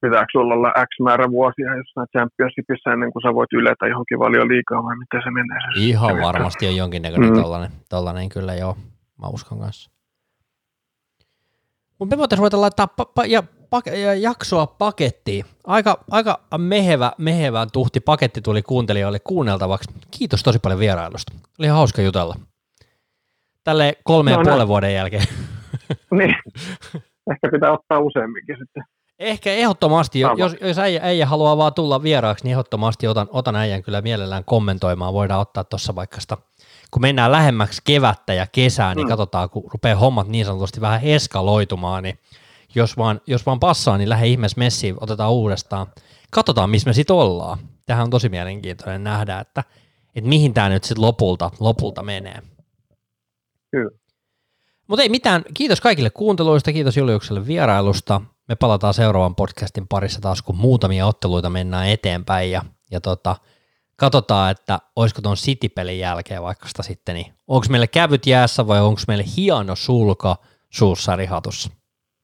pitääkö 0.02 0.26
sulla 0.32 0.54
olla 0.54 0.72
X 0.88 0.90
määrä 1.02 1.30
vuosia 1.30 1.76
jossain 1.76 2.08
championshipissa 2.12 2.92
ennen 2.92 3.12
kuin 3.12 3.22
sä 3.22 3.34
voit 3.34 3.52
yletä 3.52 3.86
johonkin 3.86 4.18
valio 4.18 4.48
liikaa 4.48 4.82
vai 4.82 4.96
miten 4.96 5.20
se 5.24 5.30
menee? 5.30 5.58
Se 5.60 5.80
Ihan 5.80 6.20
varmasti 6.20 6.68
on 6.68 6.76
jonkinnäköinen 6.76 7.30
mm. 7.30 7.42
tollainen, 7.42 7.70
tollainen 7.88 8.28
kyllä 8.28 8.54
joo, 8.54 8.76
mä 9.20 9.26
uskon 9.26 9.58
kanssa. 9.58 9.90
Mutta 11.98 12.16
me 12.16 12.18
voitaisiin 12.18 12.42
ruveta 12.42 12.60
laittaa 12.60 12.88
pa- 13.00 13.12
pa- 13.20 13.26
ja, 13.26 13.42
pa- 13.74 13.96
ja 13.96 14.14
jaksoa 14.14 14.66
pakettiin. 14.66 15.44
Aika, 15.66 16.04
aika 16.10 16.40
mehevä, 16.58 17.12
mehevä 17.18 17.66
tuhti 17.72 18.00
paketti 18.00 18.40
tuli 18.40 18.62
kuuntelijoille 18.62 19.18
kuunneltavaksi. 19.24 19.90
Kiitos 20.10 20.42
tosi 20.42 20.58
paljon 20.58 20.80
vierailusta. 20.80 21.32
Oli 21.58 21.66
ihan 21.66 21.76
hauska 21.78 22.02
jutella. 22.02 22.34
Tälle 23.64 23.96
kolme 24.04 24.30
no, 24.30 24.38
ja 24.38 24.44
puolen 24.44 24.68
vuoden 24.68 24.94
jälkeen. 24.94 25.24
niin. 26.10 26.34
Ehkä 27.30 27.48
pitää 27.52 27.72
ottaa 27.72 27.98
useamminkin 27.98 28.56
sitten. 28.58 28.82
Ehkä 29.22 29.52
ehdottomasti, 29.52 30.20
Sama. 30.20 30.34
jos, 30.38 30.56
jos 30.60 30.78
äijä, 30.78 31.00
äijä 31.02 31.26
haluaa 31.26 31.56
vaan 31.56 31.74
tulla 31.74 32.02
vieraaksi, 32.02 32.44
niin 32.44 32.52
ehdottomasti 32.52 33.08
otan, 33.08 33.28
otan 33.30 33.56
äijän 33.56 33.82
kyllä 33.82 34.02
mielellään 34.02 34.44
kommentoimaan. 34.44 35.14
Voidaan 35.14 35.40
ottaa 35.40 35.64
tuossa 35.64 35.94
vaikka 35.94 36.20
sitä, 36.20 36.36
kun 36.90 37.02
mennään 37.02 37.32
lähemmäksi 37.32 37.82
kevättä 37.84 38.34
ja 38.34 38.46
kesää, 38.46 38.94
niin 38.94 39.06
mm. 39.06 39.08
katsotaan, 39.08 39.50
kun 39.50 39.70
rupeaa 39.72 39.98
hommat 39.98 40.28
niin 40.28 40.44
sanotusti 40.44 40.80
vähän 40.80 41.04
eskaloitumaan, 41.04 42.02
niin 42.02 42.18
jos 42.74 42.96
vaan, 42.96 43.20
jos 43.26 43.46
vaan 43.46 43.60
passaa, 43.60 43.98
niin 43.98 44.08
lähde 44.08 44.26
ihmeessä 44.26 44.58
messiin, 44.58 44.96
otetaan 45.00 45.32
uudestaan. 45.32 45.86
Katsotaan, 46.30 46.70
missä 46.70 46.90
me 46.90 46.92
sitten 46.92 47.16
ollaan. 47.16 47.58
Tähän 47.86 48.04
on 48.04 48.10
tosi 48.10 48.28
mielenkiintoinen 48.28 49.04
nähdä, 49.04 49.38
että, 49.38 49.64
että 50.14 50.28
mihin 50.28 50.54
tämä 50.54 50.68
nyt 50.68 50.84
sitten 50.84 51.02
lopulta, 51.02 51.50
lopulta 51.60 52.02
menee. 52.02 52.42
Kyllä. 53.70 53.90
Mutta 54.86 55.02
ei 55.02 55.08
mitään, 55.08 55.42
kiitos 55.54 55.80
kaikille 55.80 56.10
kuunteluista, 56.10 56.72
kiitos 56.72 56.96
Juliukselle 56.96 57.46
vierailusta. 57.46 58.20
Me 58.48 58.54
palataan 58.54 58.94
seuraavan 58.94 59.34
podcastin 59.34 59.88
parissa 59.88 60.20
taas, 60.20 60.42
kun 60.42 60.56
muutamia 60.56 61.06
otteluita 61.06 61.50
mennään 61.50 61.88
eteenpäin 61.88 62.50
ja, 62.50 62.62
ja 62.90 63.00
tota, 63.00 63.36
katsotaan, 63.96 64.50
että 64.50 64.78
olisiko 64.96 65.22
tuon 65.22 65.36
City-pelin 65.36 65.98
jälkeen 65.98 66.42
vaikka 66.42 66.68
sitä 66.68 66.82
sitten, 66.82 67.14
niin 67.14 67.34
onko 67.46 67.66
meille 67.70 67.86
kävyt 67.86 68.26
jäässä 68.26 68.66
vai 68.66 68.80
onko 68.80 69.00
meille 69.08 69.24
hieno 69.36 69.76
sulka 69.76 70.36
suussa 70.70 71.16
rihatussa. 71.16 71.70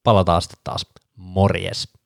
Palataan 0.02 0.42
sitten 0.42 0.60
taas. 0.64 0.86
Morjes. 1.16 1.97